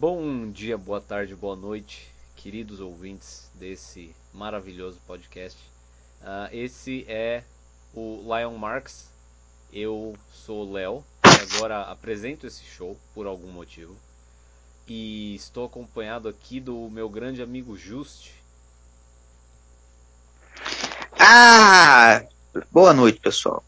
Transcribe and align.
Bom 0.00 0.50
dia, 0.50 0.78
boa 0.78 0.98
tarde, 0.98 1.34
boa 1.34 1.54
noite, 1.54 2.10
queridos 2.34 2.80
ouvintes 2.80 3.50
desse 3.52 4.16
maravilhoso 4.32 4.98
podcast. 5.06 5.58
Uh, 6.22 6.48
esse 6.50 7.04
é 7.06 7.44
o 7.92 8.22
Lion 8.22 8.56
Marks. 8.56 9.10
Eu 9.70 10.16
sou 10.32 10.66
o 10.66 10.72
Léo 10.72 11.04
e 11.22 11.54
agora 11.54 11.82
apresento 11.82 12.46
esse 12.46 12.64
show 12.64 12.96
por 13.12 13.26
algum 13.26 13.48
motivo. 13.48 13.94
E 14.88 15.34
estou 15.34 15.66
acompanhado 15.66 16.30
aqui 16.30 16.60
do 16.60 16.88
meu 16.88 17.10
grande 17.10 17.42
amigo 17.42 17.76
Just. 17.76 18.30
Ah! 21.18 22.24
Boa 22.72 22.94
noite, 22.94 23.20
pessoal. 23.20 23.62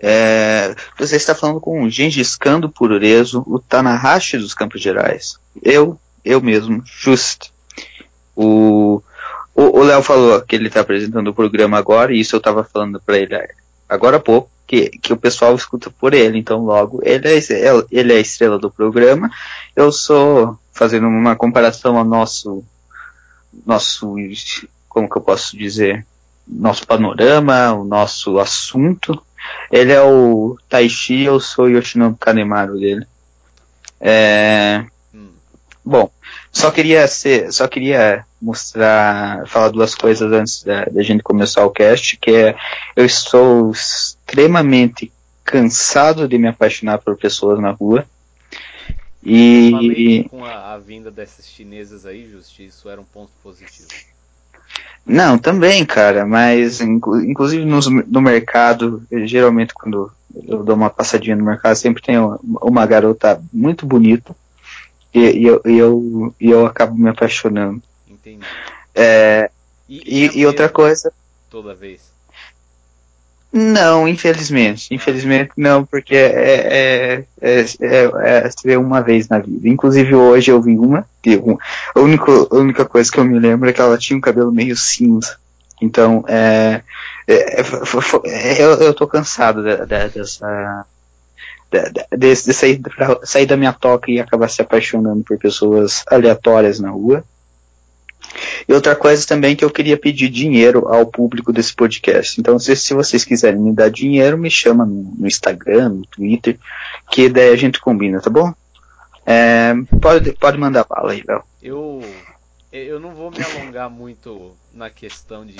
É, 0.00 0.74
você 0.98 1.16
está 1.16 1.34
falando 1.34 1.60
com 1.60 1.82
o 1.82 1.90
Gengis 1.90 2.36
Khan 2.36 2.60
do 2.60 2.70
Pururezo, 2.70 3.42
o 3.46 3.58
Tanahashi 3.58 4.38
dos 4.38 4.54
Gerais. 4.76 5.38
Eu, 5.62 5.98
eu 6.24 6.40
mesmo, 6.40 6.82
Just. 6.86 7.50
O 9.60 9.82
Léo 9.82 10.02
falou 10.02 10.40
que 10.42 10.54
ele 10.54 10.68
está 10.68 10.82
apresentando 10.82 11.28
o 11.28 11.34
programa 11.34 11.76
agora, 11.76 12.12
e 12.12 12.20
isso 12.20 12.36
eu 12.36 12.38
estava 12.38 12.62
falando 12.62 13.00
para 13.00 13.18
ele 13.18 13.34
agora 13.88 14.18
há 14.18 14.20
pouco, 14.20 14.48
que, 14.66 14.90
que 14.90 15.12
o 15.12 15.16
pessoal 15.16 15.54
escuta 15.54 15.90
por 15.90 16.14
ele, 16.14 16.38
então 16.38 16.64
logo 16.64 17.00
ele 17.02 17.26
é, 17.26 17.40
ele 17.90 18.12
é 18.12 18.16
a 18.16 18.20
estrela 18.20 18.58
do 18.58 18.70
programa. 18.70 19.30
Eu 19.74 19.90
sou, 19.90 20.56
fazendo 20.72 21.08
uma 21.08 21.34
comparação 21.34 21.96
ao 21.96 22.04
nosso, 22.04 22.62
nosso, 23.66 24.14
como 24.88 25.08
que 25.08 25.16
eu 25.16 25.22
posso 25.22 25.56
dizer, 25.56 26.06
nosso 26.46 26.86
panorama, 26.86 27.72
o 27.72 27.84
nosso 27.84 28.38
assunto. 28.38 29.20
Ele 29.70 29.92
é 29.92 30.02
o 30.02 30.56
Taishi, 30.68 31.22
eu 31.22 31.38
sou 31.40 31.66
o 31.66 31.68
Yoshinobu 31.68 32.16
Kanemaru 32.16 32.78
dele. 32.78 33.06
É... 34.00 34.84
Hum. 35.14 35.30
Bom, 35.84 36.10
só 36.52 36.70
queria 36.70 37.06
ser, 37.06 37.52
só 37.52 37.68
queria 37.68 38.24
mostrar, 38.40 39.46
falar 39.46 39.68
duas 39.68 39.94
coisas 39.94 40.32
antes 40.32 40.62
da, 40.62 40.84
da 40.84 41.02
gente 41.02 41.22
começar 41.22 41.64
o 41.64 41.70
cast, 41.70 42.16
que 42.16 42.30
é 42.30 42.56
eu 42.96 43.04
estou 43.04 43.70
extremamente 43.70 45.12
cansado 45.44 46.28
de 46.28 46.38
me 46.38 46.48
apaixonar 46.48 46.98
por 46.98 47.16
pessoas 47.16 47.60
na 47.60 47.70
rua. 47.70 48.06
E 49.22 50.26
com 50.30 50.44
a, 50.44 50.74
a 50.74 50.78
vinda 50.78 51.10
dessas 51.10 51.46
chinesas 51.46 52.06
aí, 52.06 52.30
Justi, 52.30 52.66
isso 52.66 52.88
era 52.88 53.00
um 53.00 53.04
ponto 53.04 53.32
positivo. 53.42 53.88
Não, 55.08 55.38
também, 55.38 55.86
cara, 55.86 56.26
mas 56.26 56.82
inclusive 56.82 57.64
no, 57.64 57.80
no 58.06 58.20
mercado, 58.20 59.02
geralmente 59.10 59.72
quando 59.72 60.12
eu 60.46 60.62
dou 60.62 60.76
uma 60.76 60.90
passadinha 60.90 61.34
no 61.34 61.44
mercado, 61.44 61.74
sempre 61.76 62.02
tem 62.02 62.18
uma, 62.18 62.38
uma 62.42 62.86
garota 62.86 63.42
muito 63.50 63.86
bonita 63.86 64.36
e, 65.12 65.20
e, 65.20 65.46
eu, 65.46 65.62
e, 65.64 65.78
eu, 65.78 66.34
e 66.38 66.50
eu 66.50 66.66
acabo 66.66 66.94
me 66.94 67.08
apaixonando. 67.08 67.82
Entendi. 68.06 68.44
É, 68.94 69.50
e, 69.88 70.02
e, 70.04 70.40
e 70.40 70.46
outra 70.46 70.68
coisa. 70.68 71.10
Toda 71.48 71.74
vez. 71.74 72.02
Não, 73.52 74.06
infelizmente. 74.06 74.94
Infelizmente 74.94 75.52
não, 75.56 75.84
porque 75.84 76.14
é, 76.14 77.24
é, 77.24 77.24
é, 77.40 77.64
é, 77.80 78.72
é 78.72 78.78
uma 78.78 79.00
vez 79.00 79.28
na 79.28 79.38
vida. 79.38 79.68
Inclusive 79.68 80.14
hoje 80.14 80.50
eu 80.50 80.60
vi 80.60 80.76
uma, 80.78 81.06
a, 81.94 82.00
única, 82.00 82.30
a 82.30 82.56
única 82.56 82.84
coisa 82.84 83.10
que 83.10 83.18
eu 83.18 83.24
me 83.24 83.38
lembro 83.38 83.68
é 83.68 83.72
que 83.72 83.80
ela 83.80 83.96
tinha 83.96 84.16
um 84.16 84.20
cabelo 84.20 84.52
meio 84.52 84.76
cinza. 84.76 85.36
Então, 85.80 86.24
é, 86.28 86.82
é, 87.26 87.60
é 87.60 88.62
eu, 88.62 88.74
eu 88.74 88.94
tô 88.94 89.06
cansado 89.06 89.62
de, 89.62 89.76
de, 89.76 90.08
dessa. 90.08 90.84
De, 91.70 91.82
de, 92.16 92.18
de 92.18 92.52
sair, 92.54 92.80
sair 93.24 93.46
da 93.46 93.56
minha 93.56 93.72
toca 93.72 94.10
e 94.10 94.18
acabar 94.18 94.48
se 94.48 94.60
apaixonando 94.60 95.22
por 95.22 95.38
pessoas 95.38 96.02
aleatórias 96.08 96.80
na 96.80 96.90
rua. 96.90 97.22
E 98.68 98.72
outra 98.72 98.94
coisa 98.94 99.26
também 99.26 99.56
que 99.56 99.64
eu 99.64 99.70
queria 99.70 99.96
pedir 99.96 100.28
dinheiro 100.28 100.88
ao 100.88 101.06
público 101.06 101.52
desse 101.52 101.74
podcast. 101.74 102.40
Então, 102.40 102.58
se, 102.58 102.74
se 102.76 102.94
vocês 102.94 103.24
quiserem 103.24 103.60
me 103.60 103.72
dar 103.72 103.90
dinheiro, 103.90 104.38
me 104.38 104.50
chama 104.50 104.84
no, 104.84 105.14
no 105.18 105.26
Instagram, 105.26 105.90
no 105.90 106.06
Twitter, 106.06 106.58
que 107.10 107.28
daí 107.28 107.50
a 107.50 107.56
gente 107.56 107.80
combina, 107.80 108.20
tá 108.20 108.30
bom? 108.30 108.52
É, 109.26 109.74
pode, 110.00 110.32
pode 110.32 110.56
mandar 110.56 110.86
bala 110.88 111.12
aí, 111.12 111.22
Léo. 111.26 111.42
Eu, 111.62 112.00
eu 112.72 112.98
não 112.98 113.14
vou 113.14 113.30
me 113.30 113.42
alongar 113.42 113.90
muito 113.90 114.56
na 114.72 114.88
questão 114.88 115.44
de. 115.44 115.56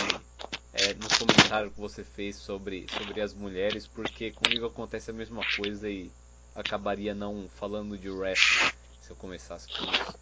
É, 0.73 0.95
no 0.95 1.09
comentário 1.19 1.71
que 1.71 1.81
você 1.81 2.05
fez 2.05 2.37
sobre, 2.37 2.87
sobre 2.89 3.21
as 3.21 3.35
mulheres, 3.35 3.87
porque 3.87 4.31
comigo 4.31 4.67
acontece 4.67 5.11
a 5.11 5.15
mesma 5.15 5.43
coisa 5.57 5.91
e 5.91 6.11
acabaria 6.55 7.15
não 7.15 7.47
falando 7.59 7.99
de 7.99 8.09
wrestling 8.09 8.71
se 9.01 9.11
eu 9.11 9.17
começasse 9.17 9.67
com 9.69 9.85
isso. 9.85 10.15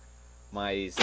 Mas 0.51 0.97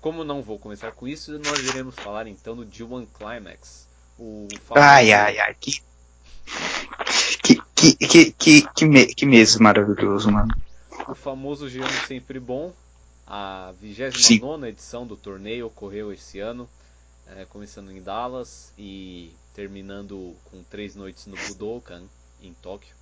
como 0.00 0.24
não 0.24 0.42
vou 0.42 0.58
começar 0.58 0.92
com 0.92 1.08
isso, 1.08 1.38
nós 1.38 1.58
iremos 1.60 1.94
falar 1.94 2.26
então 2.26 2.56
do 2.56 2.64
G1 2.66 3.06
Climax. 3.14 3.86
O 4.18 4.48
famoso... 4.64 4.86
Ai, 4.86 5.12
ai, 5.12 5.38
ai, 5.38 5.54
que. 5.58 5.82
Que, 7.42 7.62
que, 7.74 7.94
que, 7.96 8.32
que, 8.32 8.68
que, 8.74 8.84
me, 8.84 9.06
que 9.06 9.26
mês 9.26 9.56
maravilhoso, 9.56 10.30
mano. 10.30 10.54
O 11.08 11.14
famoso 11.14 11.66
G1 11.66 12.06
sempre 12.06 12.38
bom. 12.38 12.72
A 13.26 13.74
29 13.80 14.68
edição 14.68 15.06
do 15.06 15.14
torneio 15.14 15.66
ocorreu 15.66 16.10
esse 16.10 16.40
ano, 16.40 16.66
é, 17.26 17.44
começando 17.44 17.92
em 17.92 18.00
Dallas 18.00 18.72
e 18.78 19.32
terminando 19.52 20.34
com 20.44 20.62
três 20.62 20.96
noites 20.96 21.26
no 21.26 21.36
Budokan, 21.36 22.04
em 22.40 22.54
Tóquio. 22.54 22.94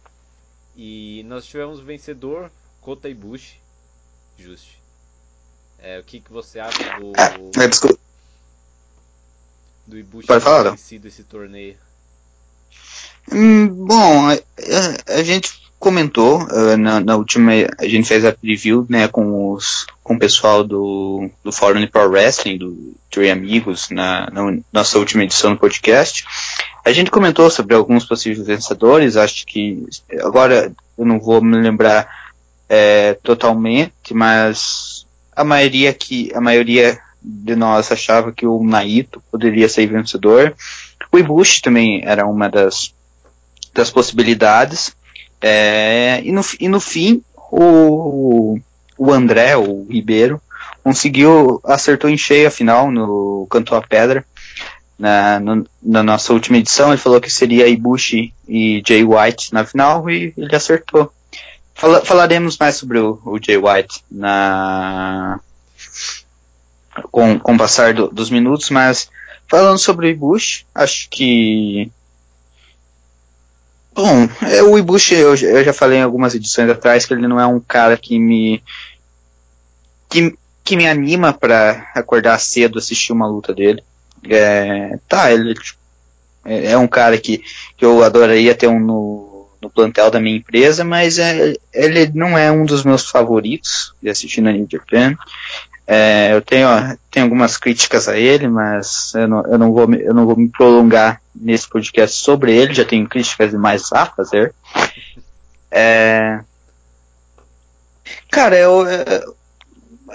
E 0.74 1.22
nós 1.28 1.46
tivemos 1.46 1.78
o 1.78 1.84
vencedor, 1.84 2.50
Kota 2.80 3.08
Ibushi, 3.08 3.60
Just. 4.36 4.85
É, 5.78 5.98
o 5.98 6.02
que, 6.02 6.20
que 6.20 6.32
você 6.32 6.58
acha 6.58 6.78
do. 6.98 7.12
É, 7.60 7.68
desculpa. 7.68 7.98
Do 9.86 9.96
Ibushi 9.96 10.26
ter 10.26 10.40
falar, 10.40 10.70
vencido 10.70 11.06
esse 11.06 11.22
torneio? 11.22 11.76
Hum, 13.30 13.68
bom, 13.68 14.28
a, 14.28 14.38
a, 15.14 15.22
gente 15.22 15.52
comentou 15.78 16.42
uh, 16.42 16.76
na, 16.76 17.00
na, 17.00 17.16
última. 17.16 17.52
A 17.78 17.86
gente 17.86 18.08
fez 18.08 18.24
a 18.24 18.32
preview 18.32 18.84
né, 18.88 19.06
com, 19.06 19.52
os, 19.52 19.86
com 20.02 20.14
o 20.14 20.18
pessoal 20.18 20.64
do, 20.64 21.30
do 21.44 21.52
Fórum 21.52 21.86
Pro 21.86 22.08
Wrestling, 22.10 22.58
do 22.58 22.94
Three 23.10 23.30
Amigos, 23.30 23.90
na, 23.90 24.28
na 24.30 24.58
nossa 24.72 24.98
última 24.98 25.22
edição 25.22 25.52
do 25.52 25.60
podcast. 25.60 26.24
A 26.84 26.92
gente 26.92 27.10
comentou 27.10 27.48
sobre 27.50 27.74
alguns 27.74 28.04
possíveis 28.04 28.46
vencedores, 28.46 29.16
acho 29.16 29.46
que 29.46 29.86
agora 30.20 30.72
eu 30.98 31.04
não 31.04 31.20
vou 31.20 31.40
me 31.42 31.56
lembrar 31.56 32.08
é, 32.68 33.14
totalmente, 33.22 34.12
mas 34.12 35.05
a 35.36 35.44
maioria 35.44 35.92
que 35.92 36.32
a 36.34 36.40
maioria 36.40 36.98
de 37.22 37.54
nós 37.54 37.92
achava 37.92 38.32
que 38.32 38.46
o 38.46 38.62
Naito 38.64 39.22
poderia 39.30 39.68
ser 39.68 39.86
vencedor. 39.86 40.54
O 41.12 41.18
Ibushi 41.18 41.60
também 41.60 42.00
era 42.04 42.26
uma 42.26 42.48
das, 42.48 42.94
das 43.74 43.90
possibilidades. 43.90 44.96
É, 45.40 46.20
e, 46.24 46.32
no, 46.32 46.40
e 46.58 46.68
no 46.68 46.80
fim, 46.80 47.22
o, 47.52 48.58
o 48.96 49.12
André, 49.12 49.56
o 49.56 49.86
Ribeiro, 49.90 50.40
conseguiu, 50.82 51.60
acertou 51.64 52.08
em 52.08 52.16
cheio 52.16 52.48
a 52.48 52.50
final 52.50 52.90
no 52.90 53.46
Cantou 53.50 53.76
a 53.76 53.82
Pedra. 53.82 54.24
Na, 54.98 55.38
no, 55.38 55.66
na 55.82 56.02
nossa 56.02 56.32
última 56.32 56.56
edição, 56.56 56.88
ele 56.88 56.96
falou 56.96 57.20
que 57.20 57.28
seria 57.28 57.68
Ibushi 57.68 58.32
e 58.48 58.82
Jay 58.86 59.04
White 59.04 59.52
na 59.52 59.64
final 59.64 60.08
e 60.08 60.32
ele 60.36 60.56
acertou. 60.56 61.12
Fala, 61.76 62.02
falaremos 62.02 62.56
mais 62.56 62.76
sobre 62.76 62.98
o, 62.98 63.20
o 63.22 63.38
Jay 63.38 63.58
White 63.58 64.02
na 64.10 65.38
com, 67.10 67.38
com 67.38 67.54
o 67.54 67.58
passar 67.58 67.92
do, 67.92 68.08
dos 68.08 68.30
minutos, 68.30 68.70
mas 68.70 69.10
falando 69.46 69.78
sobre 69.78 70.06
o 70.06 70.10
Ibushi, 70.10 70.66
acho 70.74 71.08
que 71.10 71.92
Bom, 73.94 74.28
é, 74.42 74.62
o 74.62 74.78
Ibushi, 74.78 75.14
eu, 75.14 75.34
eu, 75.34 75.64
já 75.64 75.72
falei 75.72 75.98
em 75.98 76.02
algumas 76.02 76.34
edições 76.34 76.68
atrás 76.70 77.04
que 77.04 77.12
ele 77.12 77.28
não 77.28 77.40
é 77.40 77.46
um 77.46 77.60
cara 77.60 77.96
que 77.96 78.18
me 78.18 78.62
que, 80.08 80.36
que 80.64 80.76
me 80.76 80.86
anima 80.86 81.32
para 81.32 81.90
acordar 81.94 82.38
cedo 82.38 82.78
assistir 82.78 83.12
uma 83.12 83.26
luta 83.26 83.54
dele. 83.54 83.82
É, 84.24 84.98
tá, 85.08 85.30
ele 85.32 85.54
tipo, 85.54 85.78
é, 86.44 86.72
é, 86.72 86.78
um 86.78 86.86
cara 86.86 87.18
que, 87.18 87.42
que 87.76 87.84
eu 87.84 88.02
adoraria 88.02 88.54
ter 88.54 88.66
um 88.66 88.78
no, 88.78 89.25
no 89.66 89.70
plantel 89.70 90.10
da 90.10 90.20
minha 90.20 90.36
empresa, 90.36 90.84
mas 90.84 91.18
é, 91.18 91.54
ele 91.74 92.10
não 92.14 92.38
é 92.38 92.50
um 92.50 92.64
dos 92.64 92.84
meus 92.84 93.10
favoritos 93.10 93.94
de 94.00 94.08
assistir 94.08 94.40
na 94.40 94.52
New 94.52 94.66
Japan. 94.70 95.16
É, 95.86 96.32
eu 96.32 96.40
tenho, 96.40 96.68
tenho 97.10 97.26
algumas 97.26 97.56
críticas 97.56 98.08
a 98.08 98.16
ele, 98.16 98.48
mas 98.48 99.12
eu 99.14 99.28
não, 99.28 99.46
eu, 99.46 99.58
não 99.58 99.72
vou, 99.72 99.94
eu 99.94 100.14
não 100.14 100.26
vou 100.26 100.36
me 100.36 100.48
prolongar 100.48 101.20
nesse 101.34 101.68
podcast 101.68 102.16
sobre 102.16 102.56
ele, 102.56 102.74
já 102.74 102.84
tenho 102.84 103.08
críticas 103.08 103.50
demais 103.50 103.92
a 103.92 104.06
fazer. 104.06 104.54
É, 105.70 106.40
cara, 108.30 108.56
eu, 108.56 108.86
eu 108.86 109.36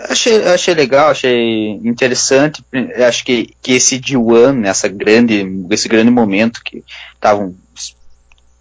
achei, 0.09 0.43
achei 0.45 0.73
legal, 0.73 1.09
achei 1.09 1.71
interessante. 1.83 2.63
Acho 3.07 3.23
que, 3.23 3.53
que 3.61 3.73
esse 3.73 3.99
D1, 3.99 4.65
essa 4.65 4.87
grande, 4.87 5.45
esse 5.69 5.87
grande 5.87 6.11
momento 6.11 6.61
que 6.63 6.83
estavam 7.13 7.55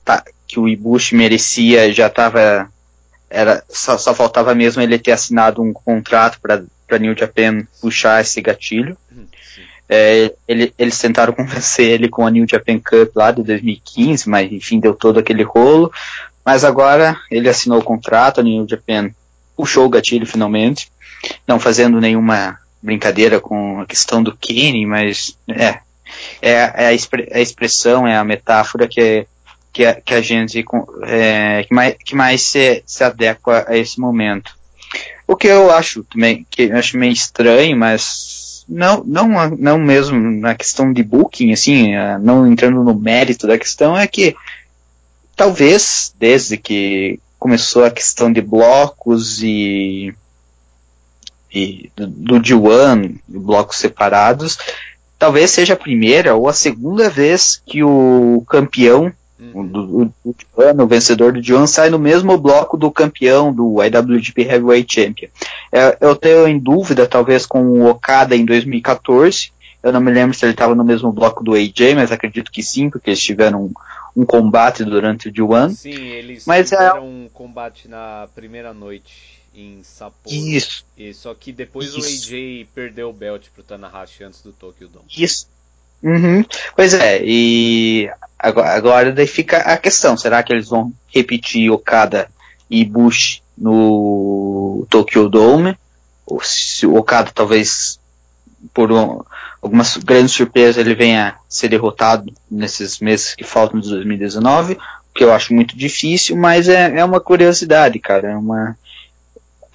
tá, 0.05 0.25
que 0.51 0.61
o 0.61 0.69
Ibushi 0.69 1.15
merecia 1.15 1.93
já 1.93 2.07
estava 2.07 2.69
era 3.29 3.63
só, 3.69 3.97
só, 3.97 4.13
faltava 4.13 4.55
mesmo 4.55 4.83
ele 4.83 4.99
ter 4.99 5.13
assinado 5.13 5.63
um 5.63 5.73
contrato 5.73 6.41
para 6.41 6.99
New 6.99 7.17
Japan 7.17 7.65
puxar 7.81 8.21
esse 8.21 8.41
gatilho. 8.41 8.97
Hum, 9.13 9.25
é, 9.89 10.33
ele, 10.49 10.75
eles 10.77 10.99
tentaram 10.99 11.33
convencer 11.35 11.87
ele 11.87 12.09
com 12.09 12.27
a 12.27 12.31
New 12.31 12.45
Japan 12.49 12.79
Cup 12.79 13.15
lá 13.15 13.31
de 13.31 13.43
2015, 13.45 14.29
mas 14.29 14.51
enfim, 14.51 14.81
deu 14.81 14.95
todo 14.95 15.21
aquele 15.21 15.45
rolo. 15.45 15.93
Mas 16.45 16.65
agora 16.65 17.17
ele 17.31 17.49
assinou 17.49 17.79
o 17.79 17.85
contrato, 17.85 18.41
a 18.41 18.43
New 18.43 18.67
Japan 18.69 19.11
puxou 19.57 19.87
o 19.87 19.91
gatilho 19.91 20.27
finalmente, 20.27 20.91
não 21.47 21.61
fazendo 21.61 22.01
nenhuma 22.01 22.59
brincadeira 22.83 23.41
com 23.41 23.81
a 23.81 23.87
questão 23.87 24.23
do 24.23 24.37
Kenny, 24.37 24.87
mas 24.87 25.37
é, 25.49 25.79
é, 26.41 26.53
é 26.53 26.87
a, 26.87 26.89
a, 26.89 27.41
expressão, 27.41 28.09
é 28.09 28.17
a 28.17 28.25
metáfora 28.25 28.89
que, 28.89 29.27
que, 29.73 29.85
a, 29.85 29.95
que 29.95 30.15
a 30.15 30.21
gente 30.21 30.65
é, 31.05 31.65
que 31.65 31.75
mais, 31.75 31.95
que 32.05 32.15
mais 32.15 32.43
se, 32.43 32.83
se 32.87 33.05
adequa 33.05 33.65
a 33.69 33.77
esse 33.77 34.01
momento. 34.01 34.59
O 35.27 35.37
que 35.37 35.47
eu 35.47 35.71
acho 35.71 36.03
também, 36.05 36.47
que 36.51 36.63
eu 36.63 36.77
acho 36.77 36.99
meio 36.99 37.13
estranho, 37.13 37.77
mas 37.77 38.65
não, 38.69 39.03
não, 39.05 39.51
não 39.51 39.79
mesmo 39.79 40.19
na 40.19 40.55
questão 40.55 40.93
de 40.93 41.03
booking, 41.03 41.53
assim, 41.53 41.93
não 42.21 42.47
entrando 42.47 42.83
no 42.83 42.95
mérito 42.95 43.47
da 43.47 43.59
questão, 43.59 43.97
é 43.97 44.07
que 44.07 44.35
talvez 45.37 46.15
desde 46.19 46.57
que 46.57 47.19
começou 47.39 47.85
a 47.85 47.91
questão 47.91 48.33
de 48.33 48.41
blocos 48.41 49.43
e, 49.43 50.15
e 51.53 51.91
do 51.97 52.41
D1, 52.41 53.19
blocos 53.27 53.79
separados, 53.79 54.59
talvez 55.19 55.51
seja 55.51 55.75
a 55.75 55.79
primeira 55.79 56.35
ou 56.35 56.49
a 56.49 56.53
segunda 56.53 57.09
vez 57.09 57.61
que 57.67 57.83
o 57.83 58.45
campeão 58.49 59.13
uhum. 59.41 59.67
do, 59.67 60.05
do 60.05 60.13
ano, 60.57 60.85
o 60.85 60.87
vencedor 60.87 61.33
do 61.33 61.41
D1, 61.41 61.67
sai 61.67 61.91
no 61.91 61.99
mesmo 61.99 62.37
bloco 62.39 62.77
do 62.77 62.91
campeão 62.91 63.53
do 63.53 63.83
IWGP 63.83 64.43
Heavyweight 64.43 64.95
Champion. 64.95 65.29
É, 65.73 65.97
eu 66.01 66.15
tenho 66.17 66.47
em 66.47 66.59
dúvida, 66.59 67.07
talvez, 67.07 67.47
com 67.47 67.63
o 67.63 67.89
Okada 67.89 68.37
em 68.37 68.45
2014. 68.45 69.53
Eu 69.83 69.93
não 69.93 70.01
me 70.01 70.13
lembro 70.13 70.37
se 70.37 70.45
ele 70.45 70.53
estava 70.53 70.75
no 70.75 70.85
mesmo 70.85 71.11
bloco 71.11 71.43
do 71.43 71.55
AJ, 71.55 71.95
mas 71.95 72.13
acredito 72.13 72.53
que 72.53 72.63
sim, 72.63 72.91
porque 72.91 73.11
eles 73.11 73.23
tiveram 73.23 73.65
um, 73.65 73.73
um 74.23 74.27
combate 74.27 74.85
durante 74.85 75.29
o 75.29 75.33
D1. 75.33 75.71
Sim, 75.71 75.91
eles 75.91 76.45
mas 76.45 76.71
é 76.73 76.77
tiveram 76.77 76.99
é... 76.99 77.01
um 77.01 77.29
combate 77.33 77.89
na 77.89 78.29
primeira 78.35 78.75
noite 78.75 79.41
em 79.55 79.83
Sapporo. 79.83 80.35
Isso. 80.35 80.85
E, 80.97 81.13
só 81.15 81.35
que 81.35 81.53
depois 81.53 81.89
Isso. 81.89 82.01
o 82.01 82.05
AJ 82.05 82.67
perdeu 82.75 83.09
o 83.09 83.13
belt 83.13 83.49
pro 83.55 83.63
Tanahashi 83.63 84.23
antes 84.23 84.43
do 84.43 84.53
Tokyo 84.53 84.89
Dome. 84.89 85.07
Isso. 85.17 85.49
Uhum. 86.03 86.45
Pois 86.75 86.95
é, 86.95 87.21
e 87.23 88.11
agora, 88.39 88.71
agora 88.71 89.13
daí 89.13 89.27
fica 89.27 89.59
a 89.59 89.77
questão, 89.77 90.17
será 90.17 90.43
que 90.43 90.53
eles 90.53 90.69
vão 90.69 90.93
repetir 91.09 91.71
Okada 91.71 92.29
e 92.71 92.85
Bush 92.85 93.43
no 93.57 94.87
Tokyo 94.89 95.29
Dome? 95.29 95.77
Ou 96.27 96.41
se 96.43 96.87
o 96.87 96.97
Okada 96.97 97.31
talvez 97.35 97.99
por 98.73 98.93
um, 98.93 99.21
alguma 99.61 99.85
grande 100.05 100.31
surpresa 100.31 100.81
ele 100.81 100.95
venha 100.95 101.37
ser 101.49 101.69
derrotado 101.69 102.33
nesses 102.51 102.99
meses 103.01 103.35
que 103.35 103.45
faltam 103.45 103.81
de 103.81 103.89
2019, 103.89 104.75
o 104.75 104.79
que 105.15 105.25
eu 105.25 105.33
acho 105.33 105.53
muito 105.55 105.77
difícil, 105.77 106.37
mas 106.37 106.69
é, 106.69 106.99
é 106.99 107.05
uma 107.05 107.21
curiosidade, 107.21 107.99
cara, 107.99 108.31
é 108.31 108.37
uma, 108.37 108.77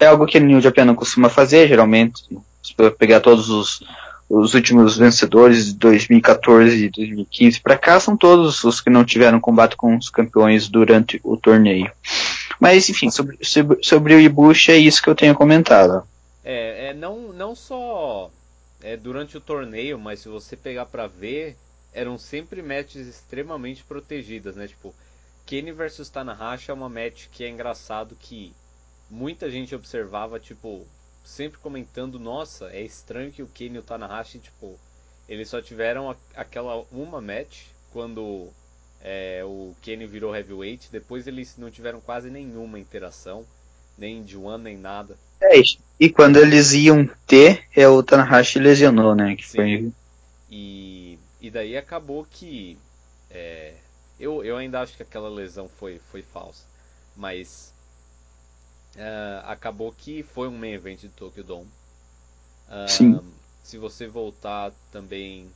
é 0.00 0.06
algo 0.06 0.26
que 0.26 0.38
o 0.38 0.40
New 0.40 0.60
Japan 0.60 0.84
não 0.84 0.94
costuma 0.94 1.28
fazer, 1.28 1.68
geralmente. 1.68 2.22
Se 2.62 2.74
pegar 2.98 3.20
todos 3.20 3.48
os, 3.48 3.82
os 4.28 4.54
últimos 4.54 4.96
vencedores 4.96 5.66
de 5.66 5.74
2014 5.74 6.84
e 6.84 6.90
2015 6.90 7.60
para 7.60 7.78
cá, 7.78 8.00
são 8.00 8.16
todos 8.16 8.64
os 8.64 8.80
que 8.80 8.90
não 8.90 9.04
tiveram 9.04 9.40
combate 9.40 9.76
com 9.76 9.96
os 9.96 10.10
campeões 10.10 10.68
durante 10.68 11.20
o 11.22 11.36
torneio. 11.36 11.90
Mas, 12.58 12.88
enfim, 12.88 13.10
sobre, 13.10 13.38
sobre, 13.42 13.78
sobre 13.82 14.14
o 14.14 14.20
Ibushi 14.20 14.72
é 14.72 14.76
isso 14.76 15.02
que 15.02 15.08
eu 15.08 15.14
tenho 15.14 15.34
comentado. 15.34 16.06
É, 16.44 16.88
é 16.88 16.94
não, 16.94 17.32
não 17.32 17.54
só 17.54 18.30
é, 18.82 18.96
durante 18.96 19.36
o 19.36 19.40
torneio, 19.40 19.98
mas 19.98 20.20
se 20.20 20.28
você 20.28 20.56
pegar 20.56 20.86
para 20.86 21.06
ver, 21.06 21.56
eram 21.92 22.18
sempre 22.18 22.62
matches 22.62 23.06
extremamente 23.06 23.84
protegidas, 23.84 24.56
né? 24.56 24.66
Tipo, 24.66 24.94
Kenny 25.44 25.72
versus 25.72 26.08
Tanahashi 26.08 26.70
é 26.70 26.74
uma 26.74 26.88
match 26.88 27.26
que 27.30 27.44
é 27.44 27.48
engraçado 27.48 28.16
que 28.18 28.52
muita 29.08 29.50
gente 29.50 29.74
observava, 29.74 30.40
tipo, 30.40 30.86
sempre 31.26 31.58
comentando, 31.58 32.20
nossa, 32.20 32.70
é 32.70 32.80
estranho 32.82 33.32
que 33.32 33.42
o 33.42 33.48
Kenny 33.48 33.76
e 33.76 33.78
o 33.80 33.82
Tanahashi, 33.82 34.38
tipo, 34.38 34.78
eles 35.28 35.48
só 35.48 35.60
tiveram 35.60 36.08
a, 36.08 36.16
aquela 36.36 36.86
uma 36.92 37.20
match 37.20 37.64
quando 37.92 38.48
é, 39.02 39.42
o 39.44 39.74
Kenny 39.82 40.06
virou 40.06 40.34
heavyweight, 40.34 40.88
depois 40.90 41.26
eles 41.26 41.56
não 41.58 41.70
tiveram 41.70 42.00
quase 42.00 42.30
nenhuma 42.30 42.78
interação, 42.78 43.44
nem 43.98 44.22
de 44.22 44.36
one 44.36 44.62
nem 44.62 44.78
nada. 44.78 45.18
É, 45.40 45.60
e 45.98 46.08
quando 46.08 46.36
eles 46.36 46.72
iam 46.72 47.08
ter, 47.26 47.64
é, 47.74 47.88
o 47.88 48.02
Tanahashi 48.02 48.60
lesionou, 48.60 49.14
né? 49.14 49.34
Que 49.34 49.46
Sim. 49.46 49.56
foi... 49.56 49.92
e, 50.48 51.18
e 51.40 51.50
daí 51.50 51.76
acabou 51.76 52.24
que 52.30 52.78
é, 53.30 53.74
eu, 54.18 54.44
eu 54.44 54.56
ainda 54.56 54.80
acho 54.80 54.96
que 54.96 55.02
aquela 55.02 55.28
lesão 55.28 55.68
foi, 55.68 56.00
foi 56.10 56.22
falsa, 56.22 56.64
mas 57.16 57.74
uh, 58.96 59.46
acabou 59.46 59.92
que 59.92 60.22
foi 60.22 60.48
um 60.48 60.56
main 60.56 60.72
event 60.72 61.00
de 61.00 61.08
Tokyo 61.08 61.44
Dome. 61.44 61.70
Uh, 62.68 62.88
Sim. 62.88 63.20
Se 63.62 63.78
você 63.78 64.06
voltar 64.06 64.72
também 64.90 65.50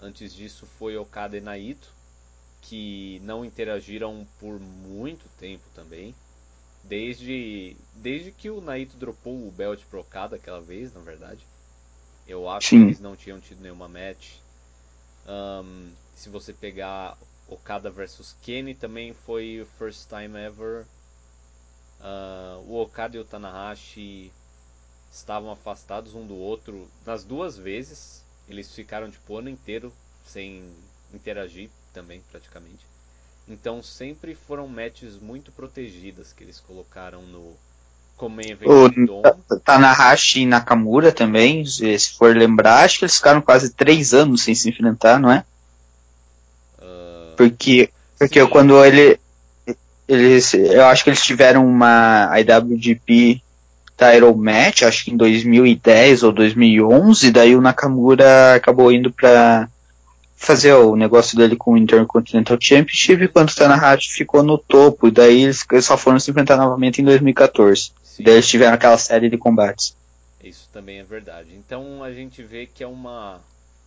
antes 0.00 0.34
disso 0.34 0.66
foi 0.78 0.96
Okada 0.96 1.36
e 1.36 1.40
Naito, 1.40 1.90
que 2.62 3.20
não 3.24 3.44
interagiram 3.44 4.26
por 4.38 4.58
muito 4.58 5.24
tempo 5.38 5.64
também. 5.74 6.14
Desde, 6.84 7.76
desde 7.94 8.30
que 8.30 8.48
o 8.50 8.60
Naito 8.60 8.96
dropou 8.96 9.34
o 9.46 9.50
belt 9.50 9.82
pro 9.90 10.00
Okada 10.00 10.36
aquela 10.36 10.60
vez, 10.60 10.92
na 10.92 11.00
verdade. 11.00 11.40
Eu 12.28 12.48
acho 12.48 12.68
Sim. 12.68 12.78
que 12.78 12.84
eles 12.86 13.00
não 13.00 13.16
tinham 13.16 13.40
tido 13.40 13.60
nenhuma 13.60 13.88
match. 13.88 14.34
Um, 15.26 15.90
se 16.14 16.28
você 16.28 16.52
pegar 16.52 17.16
Okada 17.48 17.90
versus 17.90 18.36
Kenny, 18.42 18.74
também 18.74 19.12
foi 19.12 19.62
o 19.62 19.66
first 19.78 20.08
time 20.08 20.38
ever 20.38 20.86
Uh, 22.00 22.62
o 22.68 22.80
Okada 22.82 23.16
e 23.16 23.20
o 23.20 23.24
Tanahashi 23.24 24.30
estavam 25.12 25.50
afastados 25.50 26.14
um 26.14 26.26
do 26.26 26.36
outro 26.36 26.88
nas 27.04 27.24
duas 27.24 27.56
vezes. 27.56 28.22
Eles 28.48 28.72
ficaram 28.72 29.10
tipo 29.10 29.32
o 29.32 29.38
ano 29.38 29.48
inteiro 29.48 29.92
sem 30.24 30.62
interagir 31.12 31.70
também 31.92 32.22
praticamente. 32.30 32.84
Então 33.48 33.82
sempre 33.82 34.34
foram 34.34 34.66
matches 34.66 35.16
muito 35.16 35.52
protegidas 35.52 36.32
que 36.32 36.44
eles 36.44 36.60
colocaram 36.60 37.22
no 37.22 37.54
como 38.16 38.40
evento 38.40 38.70
o 39.50 39.60
Tanahashi 39.60 40.40
e 40.40 40.46
Nakamura 40.46 41.12
também, 41.12 41.64
se 41.66 41.98
for 42.16 42.34
lembrar, 42.34 42.82
acho 42.82 42.98
que 42.98 43.04
eles 43.04 43.16
ficaram 43.16 43.42
quase 43.42 43.70
três 43.70 44.14
anos 44.14 44.42
sem 44.42 44.54
se 44.54 44.70
enfrentar, 44.70 45.20
não 45.20 45.30
é? 45.30 45.44
Uh, 46.78 47.36
porque 47.36 47.90
porque 48.18 48.42
sim. 48.42 48.48
quando 48.48 48.82
ele 48.82 49.20
eles, 50.08 50.54
eu 50.54 50.84
acho 50.86 51.02
que 51.02 51.10
eles 51.10 51.22
tiveram 51.22 51.66
uma 51.66 52.30
IWGP 52.38 53.42
Title 53.96 54.36
Match, 54.36 54.82
acho 54.82 55.04
que 55.04 55.10
em 55.10 55.16
2010 55.16 56.22
ou 56.22 56.32
2011, 56.32 57.30
daí 57.30 57.56
o 57.56 57.60
Nakamura 57.60 58.54
acabou 58.54 58.92
indo 58.92 59.10
pra 59.10 59.68
fazer 60.36 60.74
o 60.74 60.94
negócio 60.94 61.36
dele 61.36 61.56
com 61.56 61.72
o 61.72 61.78
Intercontinental 61.78 62.58
Championship, 62.60 63.24
enquanto 63.24 63.50
o 63.50 63.56
Tanahashi 63.56 64.12
ficou 64.12 64.42
no 64.42 64.58
topo, 64.58 65.08
e 65.08 65.10
daí 65.10 65.44
eles, 65.44 65.64
só 65.82 65.96
foram 65.96 66.20
se 66.20 66.30
enfrentar 66.30 66.58
novamente 66.58 67.00
em 67.00 67.04
2014. 67.04 67.90
Sim. 68.04 68.22
Daí 68.22 68.34
eles 68.34 68.48
tiveram 68.48 68.74
aquela 68.74 68.98
série 68.98 69.30
de 69.30 69.38
combates. 69.38 69.96
Isso 70.44 70.68
também 70.72 70.98
é 70.98 71.02
verdade. 71.02 71.48
Então 71.56 72.04
a 72.04 72.12
gente 72.12 72.42
vê 72.42 72.66
que 72.66 72.84
é 72.84 72.86
uma, 72.86 73.40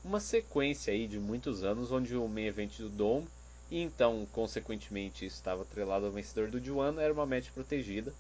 uma 0.04 0.20
sequência 0.20 0.92
aí 0.92 1.08
de 1.08 1.20
muitos 1.20 1.64
anos 1.64 1.92
onde 1.92 2.16
o 2.16 2.28
main 2.28 2.48
event 2.48 2.72
do 2.80 2.90
Dome 2.90 3.28
e 3.72 3.82
então, 3.82 4.28
consequentemente, 4.32 5.26
estava 5.26 5.62
atrelado 5.62 6.06
ao 6.06 6.12
vencedor 6.12 6.50
do 6.50 6.64
Juan, 6.64 7.00
era 7.00 7.14
uma 7.14 7.26
match 7.26 7.50
protegida, 7.52 8.14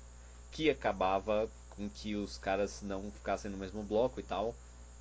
que 0.51 0.69
acabava 0.69 1.49
com 1.71 1.89
que 1.89 2.15
os 2.15 2.37
caras 2.37 2.81
não 2.81 3.11
ficassem 3.11 3.49
no 3.49 3.57
mesmo 3.57 3.81
bloco 3.81 4.19
e 4.19 4.23
tal, 4.23 4.53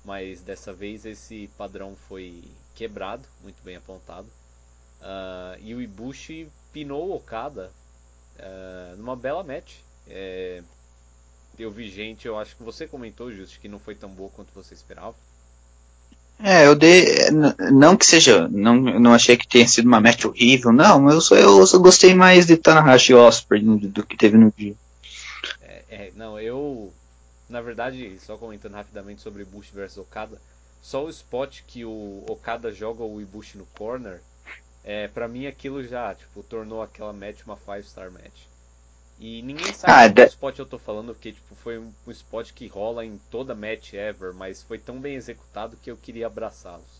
mas 0.03 0.41
dessa 0.41 0.73
vez 0.73 1.05
esse 1.05 1.49
padrão 1.57 1.95
foi 2.07 2.43
quebrado, 2.73 3.27
muito 3.43 3.61
bem 3.63 3.75
apontado. 3.75 4.27
Uh, 5.01 5.59
e 5.61 5.75
o 5.75 5.81
Ibushi 5.81 6.49
pinou 6.73 7.15
Okada 7.15 7.71
uh, 8.37 8.95
numa 8.97 9.15
bela 9.15 9.43
match. 9.43 9.77
É, 10.07 10.63
eu 11.57 11.69
vi 11.69 11.89
gente, 11.89 12.27
eu 12.27 12.37
acho 12.37 12.55
que 12.55 12.63
você 12.63 12.87
comentou, 12.87 13.31
Justo, 13.31 13.59
que 13.59 13.67
não 13.67 13.79
foi 13.79 13.95
tão 13.95 14.09
boa 14.09 14.29
quanto 14.29 14.53
você 14.53 14.73
esperava. 14.73 15.15
É, 16.41 16.65
eu 16.65 16.73
dei. 16.73 17.05
Não 17.71 17.97
que 17.97 18.05
seja. 18.05 18.47
Não, 18.47 18.75
não 18.75 19.13
achei 19.13 19.35
que 19.35 19.47
tenha 19.47 19.67
sido 19.67 19.87
uma 19.87 19.99
match 19.99 20.23
horrível, 20.23 20.71
não, 20.71 21.01
mas 21.01 21.29
eu, 21.29 21.37
eu, 21.37 21.65
eu 21.71 21.79
gostei 21.79 22.13
mais 22.13 22.45
de 22.45 22.55
Tanahashi 22.55 23.11
e 23.11 23.15
Osprey 23.15 23.61
do, 23.61 23.77
do, 23.77 24.05
que 24.05 24.15
teve 24.15 24.37
no 24.37 24.53
dia. 24.55 24.73
É, 25.61 25.83
é, 25.89 26.11
não, 26.15 26.39
eu. 26.39 26.93
Na 27.49 27.61
verdade, 27.61 28.17
só 28.25 28.37
comentando 28.37 28.73
rapidamente 28.73 29.21
sobre 29.21 29.41
Ibushi 29.41 29.71
versus 29.73 29.97
Okada, 29.97 30.39
só 30.81 31.03
o 31.03 31.09
spot 31.09 31.61
que 31.67 31.83
o 31.83 32.23
Okada 32.27 32.71
joga 32.71 33.03
o 33.03 33.19
Ibushi 33.19 33.57
no 33.57 33.65
corner, 33.77 34.21
é, 34.83 35.07
pra 35.07 35.27
mim 35.27 35.47
aquilo 35.47 35.83
já, 35.83 36.13
tipo, 36.13 36.43
tornou 36.43 36.81
aquela 36.81 37.11
match 37.11 37.41
uma 37.45 37.57
5 37.57 37.83
star 37.83 38.11
match. 38.11 38.47
E 39.19 39.41
ninguém 39.41 39.73
sabe 39.73 40.21
ah, 40.21 40.25
qual 40.25 40.27
spot 40.27 40.59
eu 40.59 40.65
tô 40.65 40.79
falando, 40.79 41.13
porque 41.13 41.33
tipo, 41.33 41.53
foi 41.55 41.77
um, 41.77 41.91
um 42.07 42.11
spot 42.11 42.51
que 42.53 42.67
rola 42.67 43.05
em 43.05 43.19
toda 43.29 43.53
match 43.53 43.93
ever, 43.93 44.33
mas 44.33 44.63
foi 44.63 44.77
tão 44.77 44.97
bem 44.97 45.15
executado 45.15 45.77
que 45.83 45.91
eu 45.91 45.97
queria 45.97 46.27
abraçá-los. 46.27 46.99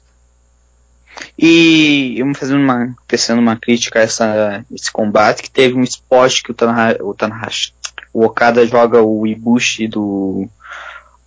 E 1.38 2.16
eu 2.18 2.36
fazendo 2.36 2.62
uma, 2.62 2.94
tecendo 3.08 3.42
uma 3.42 3.56
crítica 3.56 4.00
a 4.00 4.04
essa, 4.04 4.66
esse 4.70 4.92
combate, 4.92 5.42
que 5.42 5.50
teve 5.50 5.76
um 5.76 5.84
spot 5.84 6.44
que 6.44 6.52
o 6.52 6.54
Tanahashi, 6.54 7.02
o, 7.02 7.14
Tanahashi, 7.14 7.74
o 8.14 8.26
Okada 8.26 8.66
joga 8.68 9.02
o 9.02 9.26
Ibushi 9.26 9.88
do, 9.88 10.50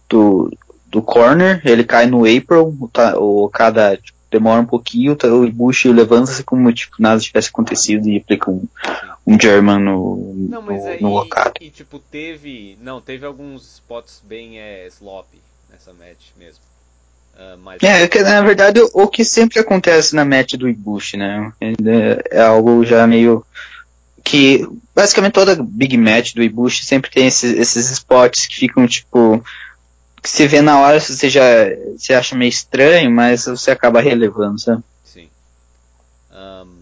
do, 0.08 0.52
do 0.87 1.00
corner, 1.02 1.62
ele 1.64 1.84
cai 1.84 2.06
no 2.06 2.20
April, 2.20 2.76
o, 2.78 2.90
o 3.18 3.44
Okada 3.44 3.96
tipo, 3.96 4.18
demora 4.30 4.61
um 4.61 4.66
pouquinho, 4.66 5.16
o 5.25 5.44
Ibushi 5.44 5.90
levanta-se 5.90 6.44
como 6.44 6.72
tipo, 6.72 6.96
nada 6.99 7.20
tivesse 7.20 7.49
acontecido 7.49 8.08
e 8.08 8.18
aplica 8.18 8.50
um, 8.50 8.66
um 9.26 9.40
German 9.40 9.78
no, 9.78 10.34
não, 10.34 10.62
mas 10.62 10.82
no, 10.82 10.88
aí, 10.88 11.00
no. 11.00 11.28
E, 11.60 11.70
tipo, 11.70 11.98
teve. 11.98 12.76
Não, 12.80 13.00
teve 13.00 13.24
alguns 13.24 13.74
spots 13.74 14.22
bem 14.24 14.58
é, 14.58 14.86
sloppy 14.88 15.38
nessa 15.70 15.92
match 15.92 16.30
mesmo. 16.36 16.62
Uh, 17.34 17.56
mas... 17.58 17.82
É, 17.82 18.06
que, 18.08 18.20
na 18.20 18.42
verdade 18.42 18.80
o 18.92 19.08
que 19.08 19.24
sempre 19.24 19.58
acontece 19.58 20.14
na 20.14 20.24
match 20.24 20.52
do 20.54 20.68
Ibushi, 20.68 21.16
né? 21.16 21.52
É, 21.60 22.38
é 22.38 22.42
algo 22.42 22.84
já 22.84 23.06
meio 23.06 23.44
que 24.22 24.68
basicamente 24.94 25.32
toda 25.32 25.62
big 25.62 25.96
match 25.96 26.34
do 26.34 26.42
Ibushi 26.42 26.84
sempre 26.84 27.10
tem 27.10 27.26
esses, 27.26 27.56
esses 27.58 27.90
spots 27.90 28.46
que 28.46 28.56
ficam 28.56 28.86
tipo 28.86 29.42
que 30.22 30.28
você 30.28 30.46
vê 30.46 30.60
na 30.60 30.78
hora 30.78 31.00
você 31.00 31.28
já 31.28 31.42
você 31.96 32.14
acha 32.14 32.36
meio 32.36 32.50
estranho, 32.50 33.10
mas 33.10 33.46
você 33.46 33.70
acaba 33.70 34.00
relevando, 34.00 34.60
sabe? 34.60 34.82
Sim. 35.04 35.28
Um, 36.30 36.81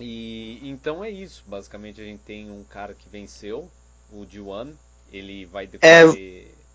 e 0.00 0.60
então 0.62 1.04
é 1.04 1.10
isso. 1.10 1.44
Basicamente 1.46 2.00
a 2.00 2.04
gente 2.04 2.20
tem 2.20 2.50
um 2.50 2.64
cara 2.64 2.94
que 2.94 3.08
venceu, 3.08 3.68
o 4.12 4.26
D1. 4.26 4.72
Ele 5.10 5.46
vai 5.46 5.66
depois. 5.66 5.90
É, 5.90 6.04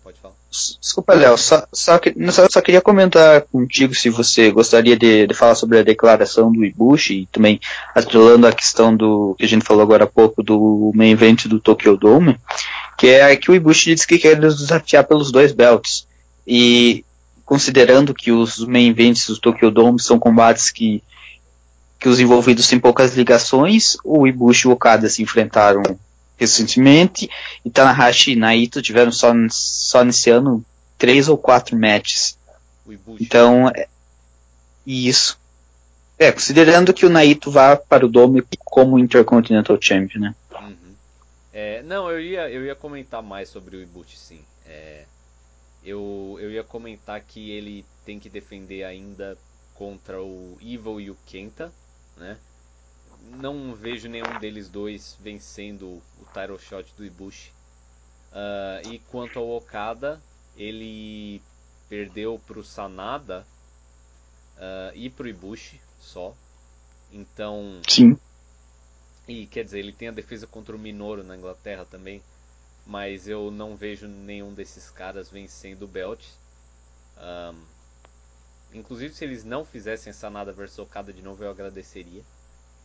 Pode 0.04 0.20
falar. 0.20 0.34
Desculpa, 0.50 1.14
Léo, 1.14 1.38
só, 1.38 1.66
só, 1.72 1.98
só, 2.30 2.46
só, 2.50 2.60
queria 2.60 2.82
comentar 2.82 3.40
contigo 3.40 3.94
se 3.94 4.10
você 4.10 4.50
gostaria 4.50 4.98
de, 4.98 5.26
de 5.26 5.32
falar 5.32 5.54
sobre 5.54 5.78
a 5.78 5.82
declaração 5.82 6.52
do 6.52 6.62
Ibushi 6.62 7.22
e 7.22 7.26
também 7.26 7.58
atrelando 7.94 8.46
a 8.46 8.52
questão 8.52 8.94
do 8.94 9.34
que 9.38 9.46
a 9.46 9.48
gente 9.48 9.64
falou 9.64 9.82
agora 9.82 10.04
há 10.04 10.06
pouco 10.06 10.42
do 10.42 10.92
main 10.94 11.12
event 11.12 11.46
do 11.46 11.58
Tokyo 11.58 11.96
Dome, 11.96 12.38
que 12.98 13.06
é 13.06 13.34
que 13.34 13.50
o 13.50 13.54
Ibushi 13.54 13.94
disse 13.94 14.06
que 14.06 14.18
quer 14.18 14.38
desafiar 14.38 15.04
pelos 15.04 15.32
dois 15.32 15.52
belts. 15.52 16.06
E 16.46 17.02
considerando 17.42 18.12
que 18.12 18.30
os 18.30 18.58
main 18.58 18.90
events 18.90 19.28
do 19.28 19.40
Tokyo 19.40 19.70
Dome 19.70 20.02
são 20.02 20.18
combates 20.18 20.70
que, 20.70 21.02
que 22.04 22.08
os 22.10 22.20
envolvidos 22.20 22.68
têm 22.68 22.78
poucas 22.78 23.16
ligações, 23.16 23.96
o 24.04 24.26
Ibushi 24.26 24.66
e 24.66 24.68
o 24.68 24.74
Okada 24.74 25.08
se 25.08 25.22
enfrentaram 25.22 25.82
recentemente, 26.36 27.30
e 27.64 27.70
Tanahashi 27.70 28.32
e 28.32 28.36
Naito 28.36 28.82
tiveram 28.82 29.10
só, 29.10 29.32
só 29.48 30.04
nesse 30.04 30.28
ano 30.28 30.62
três 30.98 31.30
ou 31.30 31.38
quatro 31.38 31.74
matches. 31.74 32.38
Então, 33.18 33.70
é, 33.70 33.88
isso. 34.86 35.40
É, 36.18 36.30
considerando 36.30 36.92
que 36.92 37.06
o 37.06 37.08
Naito 37.08 37.50
vá 37.50 37.74
para 37.74 38.04
o 38.04 38.08
Dome 38.08 38.44
como 38.66 38.98
Intercontinental 38.98 39.78
Champion, 39.80 40.20
né? 40.20 40.34
Uhum. 40.60 40.94
É, 41.54 41.82
não, 41.84 42.10
eu 42.10 42.20
ia, 42.20 42.50
eu 42.50 42.66
ia 42.66 42.74
comentar 42.74 43.22
mais 43.22 43.48
sobre 43.48 43.78
o 43.78 43.80
Ibushi, 43.80 44.18
sim. 44.18 44.40
É, 44.66 45.04
eu, 45.82 46.36
eu 46.38 46.50
ia 46.50 46.62
comentar 46.62 47.18
que 47.22 47.50
ele 47.50 47.82
tem 48.04 48.20
que 48.20 48.28
defender 48.28 48.84
ainda 48.84 49.38
contra 49.72 50.20
o 50.20 50.58
Evil 50.60 51.00
e 51.00 51.10
o 51.10 51.16
Kenta, 51.24 51.72
né? 52.16 52.38
não 53.30 53.74
vejo 53.74 54.08
nenhum 54.08 54.38
deles 54.38 54.68
dois 54.68 55.16
vencendo 55.20 55.86
o 56.20 56.24
title 56.32 56.58
shot 56.58 56.92
do 56.96 57.04
Ibushi. 57.04 57.52
Uh, 58.32 58.92
e 58.92 58.98
quanto 58.98 59.38
ao 59.38 59.56
Okada, 59.56 60.20
ele 60.56 61.40
perdeu 61.88 62.40
para 62.46 62.58
o 62.58 62.64
Sanada 62.64 63.46
uh, 64.56 64.94
e 64.94 65.08
para 65.08 65.24
o 65.24 65.28
Ibushi 65.28 65.80
só. 66.00 66.34
Então. 67.12 67.80
Sim. 67.88 68.18
E 69.26 69.46
quer 69.46 69.64
dizer, 69.64 69.78
ele 69.78 69.92
tem 69.92 70.08
a 70.08 70.12
defesa 70.12 70.46
contra 70.46 70.76
o 70.76 70.78
Minoru 70.78 71.22
na 71.22 71.36
Inglaterra 71.36 71.84
também. 71.84 72.22
Mas 72.86 73.26
eu 73.26 73.50
não 73.50 73.76
vejo 73.76 74.06
nenhum 74.06 74.52
desses 74.52 74.90
caras 74.90 75.30
vencendo 75.30 75.84
o 75.84 75.88
belt. 75.88 76.22
Um, 77.16 77.62
inclusive, 78.74 79.14
se 79.14 79.24
eles 79.24 79.44
não 79.44 79.64
fizessem 79.64 80.12
Sanada 80.12 80.52
versus 80.52 80.78
Okada 80.78 81.12
de 81.12 81.22
novo, 81.22 81.42
eu 81.42 81.50
agradeceria. 81.50 82.22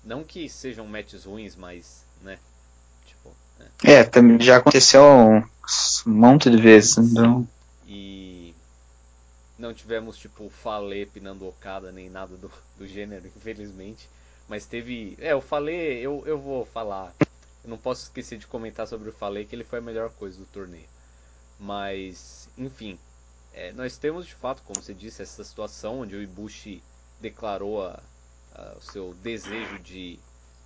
Não 0.04 0.24
que 0.24 0.48
sejam 0.48 0.88
matches 0.88 1.26
ruins, 1.26 1.56
mas, 1.56 2.06
né? 2.22 2.40
Tipo, 3.06 3.34
né? 3.58 3.68
É, 3.84 4.04
também 4.04 4.40
já 4.40 4.58
aconteceu 4.58 5.02
um 5.04 5.44
monte 6.06 6.50
de 6.50 6.58
vezes, 6.58 6.98
então. 6.98 7.48
E 7.86 8.54
não 9.58 9.74
tivemos, 9.74 10.18
tipo, 10.18 10.50
Fale 10.50 11.06
pinando 11.08 11.48
Okada, 11.48 11.92
nem 11.92 12.10
nada 12.10 12.38
do, 12.38 12.52
do 12.78 12.88
gênero, 12.88 13.28
infelizmente. 13.36 14.10
Mas 14.48 14.66
teve. 14.66 15.18
É, 15.20 15.36
o 15.36 15.42
Fale, 15.42 15.72
eu, 15.72 16.24
eu 16.26 16.40
vou 16.40 16.66
falar. 16.66 17.14
Eu 17.64 17.70
não 17.70 17.78
posso 17.78 18.04
esquecer 18.04 18.38
de 18.38 18.48
comentar 18.48 18.88
sobre 18.88 19.10
o 19.10 19.14
Fale, 19.14 19.46
que 19.46 19.56
ele 19.56 19.66
foi 19.66 19.80
a 19.80 19.82
melhor 19.82 20.10
coisa 20.12 20.38
do 20.38 20.46
torneio. 20.46 20.88
Mas, 21.60 22.48
enfim. 22.58 22.98
É, 23.54 23.72
nós 23.74 23.98
temos 23.98 24.26
de 24.26 24.36
fato, 24.36 24.62
como 24.64 24.82
você 24.82 24.94
disse, 24.94 25.22
essa 25.22 25.44
situação 25.44 26.02
onde 26.02 26.16
o 26.16 26.22
Ibushi 26.22 26.84
declarou 27.20 27.86
a, 27.86 28.00
uh, 28.56 28.78
o 28.78 28.82
seu 28.82 29.14
desejo 29.16 29.80
de 29.80 30.20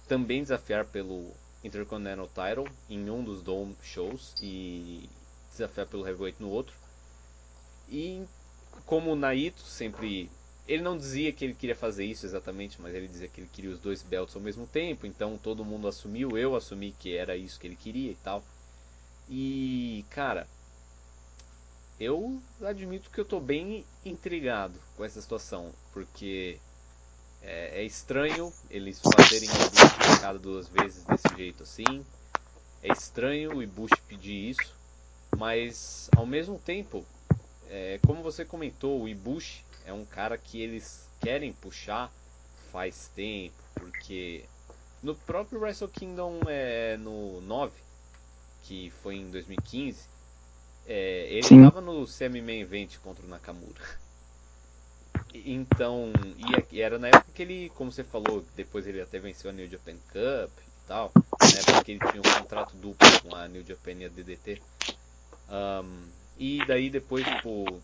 também 0.08 0.42
desafiar 0.42 0.86
pelo 0.86 1.32
Intercontinental 1.64 2.28
Title 2.28 2.68
em 2.90 3.10
um 3.10 3.24
dos 3.24 3.42
Dome 3.42 3.76
Shows 3.82 4.36
e 4.42 5.10
desafiar 5.52 5.88
pelo 5.88 6.06
Heavyweight 6.06 6.42
no 6.42 6.50
outro. 6.50 6.76
E 7.90 8.26
como 8.86 9.12
o 9.12 9.16
Naito 9.16 9.62
sempre. 9.62 10.30
Ele 10.66 10.82
não 10.82 10.98
dizia 10.98 11.34
que 11.34 11.44
ele 11.44 11.54
queria 11.54 11.76
fazer 11.76 12.06
isso 12.06 12.26
exatamente, 12.26 12.82
mas 12.82 12.96
ele 12.96 13.08
dizia 13.08 13.28
que 13.28 13.42
ele 13.42 13.50
queria 13.52 13.72
os 13.72 13.80
dois 13.80 14.02
belts 14.02 14.34
ao 14.34 14.42
mesmo 14.42 14.66
tempo, 14.66 15.06
então 15.06 15.38
todo 15.38 15.66
mundo 15.66 15.90
assumiu, 15.90 16.38
eu 16.38 16.56
assumi 16.56 16.96
que 16.98 17.18
era 17.18 17.36
isso 17.36 17.60
que 17.60 17.68
ele 17.68 17.76
queria 17.76 18.12
e 18.12 18.18
tal. 18.24 18.42
E, 19.30 20.06
cara, 20.10 20.48
eu 22.04 22.42
admito 22.62 23.10
que 23.10 23.20
eu 23.20 23.26
tô 23.26 23.40
bem 23.40 23.86
intrigado 24.04 24.78
com 24.98 25.06
essa 25.06 25.22
situação, 25.22 25.72
porque 25.94 26.60
é, 27.42 27.82
é 27.82 27.84
estranho 27.84 28.52
eles 28.70 29.00
fazerem 29.00 29.50
o 29.50 30.22
cada 30.22 30.38
duas 30.38 30.68
vezes 30.68 31.04
desse 31.06 31.28
jeito 31.36 31.64
assim. 31.64 32.06
É 32.82 32.92
estranho 32.92 33.56
o 33.56 33.64
Ibushi 33.64 34.02
pedir 34.08 34.50
isso, 34.50 34.76
mas 35.38 36.10
ao 36.16 36.26
mesmo 36.26 36.60
tempo, 36.60 37.06
é, 37.70 38.00
como 38.06 38.22
você 38.22 38.44
comentou, 38.44 39.02
o 39.02 39.08
Ibushi 39.08 39.64
é 39.86 39.94
um 39.94 40.06
cara 40.06 40.38
que 40.38 40.62
eles 40.62 41.08
querem 41.22 41.54
puxar 41.54 42.12
faz 42.72 43.10
tempo, 43.16 43.56
porque 43.76 44.44
no 45.02 45.16
próprio 45.16 45.62
Wrestle 45.62 45.88
Kingdom 45.88 46.42
é, 46.48 46.98
no 46.98 47.40
9, 47.42 47.72
que 48.64 48.92
foi 49.02 49.16
em 49.16 49.30
2015, 49.30 50.13
é, 50.86 51.28
ele 51.30 51.40
estava 51.40 51.82
no 51.82 52.06
semi-main 52.06 52.62
event 52.62 52.98
contra 53.00 53.26
o 53.26 53.30
Nakamura. 53.30 53.82
Então, 55.34 56.12
e 56.72 56.82
era 56.82 57.00
na 57.00 57.08
época 57.08 57.26
que 57.34 57.42
ele, 57.42 57.72
como 57.76 57.92
você 57.92 58.04
falou, 58.04 58.46
depois 58.56 58.86
ele 58.86 59.02
até 59.02 59.20
venceu 59.20 59.50
a 59.50 59.54
New 59.54 59.68
Japan 59.70 59.96
Cup 60.12 60.52
e 60.60 60.88
tal, 60.88 61.12
na 61.16 61.60
época 61.60 61.84
que 61.84 61.92
ele 61.94 62.00
tinha 62.00 62.22
um 62.22 62.40
contrato 62.40 62.76
duplo 62.76 63.22
com 63.22 63.36
a 63.36 63.48
New 63.48 63.64
Japan 63.66 63.94
e 63.94 64.06
a 64.06 64.10
DDT. 64.10 64.62
Um, 65.50 66.08
e 66.38 66.64
daí 66.66 66.90
depois, 66.90 67.26
tipo, 67.26 67.82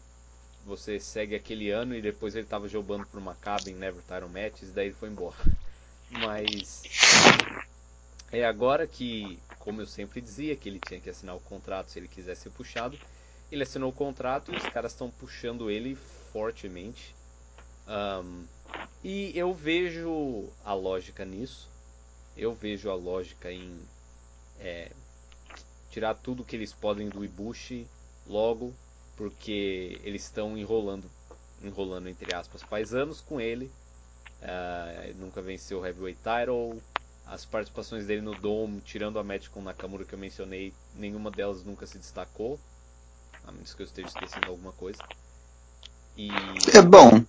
você 0.66 1.00
segue 1.00 1.36
aquele 1.36 1.72
ano 1.72 1.96
e 1.96 2.02
depois 2.02 2.36
ele 2.36 2.46
tava 2.46 2.68
jogando 2.68 3.06
pro 3.06 3.22
Maccabi 3.22 3.72
em 3.72 3.76
Never 3.76 4.02
Title 4.04 4.30
Matches, 4.30 4.70
e 4.70 4.74
daí 4.74 4.88
ele 4.88 4.96
foi 4.96 5.10
embora. 5.10 5.38
Mas 6.12 6.84
é 8.32 8.46
agora 8.46 8.86
que, 8.86 9.40
como 9.60 9.82
eu 9.82 9.88
sempre 9.88 10.22
dizia, 10.22 10.56
que 10.56 10.70
ele 10.70 10.80
tinha 10.80 11.00
que 11.00 11.10
assinar 11.10 11.36
o 11.36 11.40
contrato 11.40 11.90
se 11.90 12.00
ele 12.00 12.08
quisesse 12.08 12.44
ser 12.44 12.50
puxado, 12.52 12.98
ele 13.52 13.64
assinou 13.64 13.90
o 13.90 13.94
contrato 13.94 14.54
e 14.54 14.58
os 14.58 14.64
caras 14.70 14.92
estão 14.92 15.10
puxando 15.10 15.70
ele 15.70 15.98
fortemente. 16.32 17.16
Um, 17.88 18.46
e 19.04 19.32
eu 19.38 19.54
vejo 19.54 20.48
a 20.64 20.74
lógica 20.74 21.26
nisso. 21.26 21.68
Eu 22.38 22.54
vejo 22.54 22.90
a 22.90 22.96
lógica 22.96 23.52
em 23.52 23.80
é, 24.60 24.92
tirar 25.90 26.14
tudo 26.14 26.44
que 26.44 26.56
eles 26.56 26.72
podem 26.72 27.10
do 27.10 27.26
Ibushi 27.26 27.88
logo, 28.28 28.74
porque 29.18 30.00
eles 30.04 30.24
estão 30.24 30.58
enrolando, 30.58 31.10
enrolando 31.62 32.08
entre 32.08 32.34
aspas, 32.36 32.62
faz 32.62 32.94
anos 32.94 33.20
com 33.22 33.42
ele. 33.42 33.72
Uh, 34.42 35.14
nunca 35.18 35.42
venceu 35.42 35.80
o 35.80 35.86
Heavyweight 35.86 36.20
Title. 36.22 36.82
As 37.32 37.46
participações 37.46 38.06
dele 38.06 38.22
no 38.22 38.34
Dome, 38.34 38.82
tirando 38.84 39.20
a 39.20 39.24
match 39.24 39.50
com 39.50 39.62
Nakamura 39.62 40.04
que 40.04 40.14
eu 40.14 40.20
mencionei, 40.20 40.74
nenhuma 40.96 41.30
delas 41.30 41.64
nunca 41.64 41.86
se 41.86 41.98
destacou. 41.98 42.60
A 43.48 43.52
menos 43.52 43.74
que 43.74 43.84
eu 43.84 43.86
esteja 43.86 44.08
esquecendo 44.08 44.48
alguma 44.48 44.72
coisa. 44.72 45.00
E... 46.18 46.30
É 46.74 46.82
bom. 46.82 47.24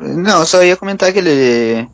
Hum. 0.00 0.22
Não, 0.22 0.40
eu 0.40 0.46
só 0.46 0.62
ia 0.62 0.76
comentar 0.76 1.12
que 1.12 1.18
ele. 1.18 1.88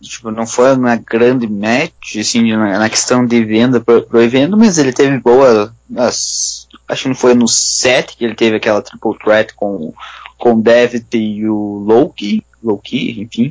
tipo, 0.00 0.30
não 0.30 0.46
foi 0.46 0.74
uma 0.74 0.96
grande 0.96 1.46
match, 1.46 2.16
assim, 2.20 2.54
na, 2.54 2.90
questão 2.90 3.24
de 3.24 3.44
venda 3.44 3.80
pro, 3.80 4.02
pro 4.02 4.22
evento, 4.22 4.56
mas 4.56 4.78
ele 4.78 4.92
teve 4.92 5.18
boa, 5.18 5.74
as, 5.96 6.68
acho 6.88 7.02
que 7.04 7.08
não 7.08 7.14
foi 7.14 7.34
no 7.34 7.48
set 7.48 8.16
que 8.16 8.24
ele 8.24 8.34
teve 8.34 8.56
aquela 8.56 8.82
triple 8.82 9.18
threat 9.18 9.54
com, 9.54 9.94
com 10.36 10.54
o 10.54 10.62
Devitt 10.62 11.16
e 11.16 11.48
o 11.48 11.84
Loki, 11.86 12.44
Loki, 12.62 13.20
enfim, 13.22 13.50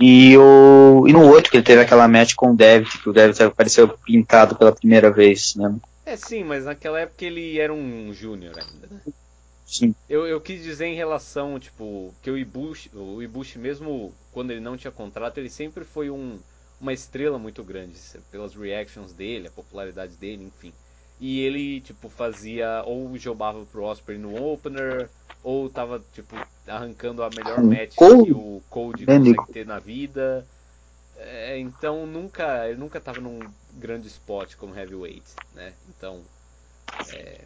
e, 0.00 0.36
o, 0.38 1.06
e 1.06 1.12
no 1.12 1.28
outro 1.28 1.50
que 1.50 1.58
ele 1.58 1.64
teve 1.64 1.82
aquela 1.82 2.08
match 2.08 2.34
com 2.34 2.52
o 2.52 2.56
Devitt, 2.56 2.98
que 2.98 3.08
o 3.08 3.12
Devitt 3.12 3.42
apareceu 3.42 3.86
pintado 3.88 4.56
pela 4.56 4.72
primeira 4.72 5.10
vez, 5.10 5.54
né? 5.54 5.76
É 6.06 6.16
sim, 6.16 6.42
mas 6.42 6.64
naquela 6.64 7.00
época 7.00 7.24
ele 7.24 7.58
era 7.58 7.72
um 7.72 8.12
júnior 8.12 8.54
ainda, 8.58 8.86
né? 8.90 9.00
Sim. 9.66 9.94
Eu, 10.08 10.26
eu 10.26 10.40
quis 10.40 10.62
dizer 10.62 10.86
em 10.86 10.96
relação, 10.96 11.60
tipo, 11.60 12.12
que 12.22 12.30
o 12.30 12.36
Ibushi, 12.36 12.90
o 12.92 13.22
Ibushi 13.22 13.58
mesmo 13.58 14.12
quando 14.32 14.50
ele 14.50 14.60
não 14.60 14.76
tinha 14.76 14.90
contrato, 14.90 15.38
ele 15.38 15.50
sempre 15.50 15.84
foi 15.84 16.10
um, 16.10 16.40
uma 16.80 16.92
estrela 16.92 17.38
muito 17.38 17.62
grande, 17.62 17.94
pelas 18.30 18.54
reactions 18.54 19.12
dele, 19.12 19.48
a 19.48 19.52
popularidade 19.52 20.16
dele, 20.16 20.44
enfim. 20.44 20.72
E 21.20 21.40
ele, 21.40 21.80
tipo, 21.80 22.08
fazia, 22.08 22.82
ou 22.86 23.16
jogava 23.18 23.64
pro 23.66 23.84
Osprey 23.84 24.18
no 24.18 24.34
opener, 24.42 25.08
ou 25.42 25.68
tava, 25.68 26.02
tipo, 26.14 26.34
arrancando 26.66 27.22
a 27.22 27.28
melhor 27.30 27.62
match 27.62 27.94
Cold. 27.94 28.24
que 28.24 28.32
o 28.32 28.62
Cold 28.70 29.04
consegue 29.04 29.52
ter 29.52 29.66
na 29.66 29.78
vida. 29.78 30.46
É, 31.18 31.58
então 31.58 32.06
nunca, 32.06 32.66
ele 32.66 32.78
nunca 32.78 32.98
tava 32.98 33.20
num 33.20 33.40
grande 33.74 34.08
spot 34.08 34.54
como 34.56 34.74
heavyweight, 34.74 35.22
né? 35.54 35.74
Então, 35.90 36.22
é, 37.14 37.40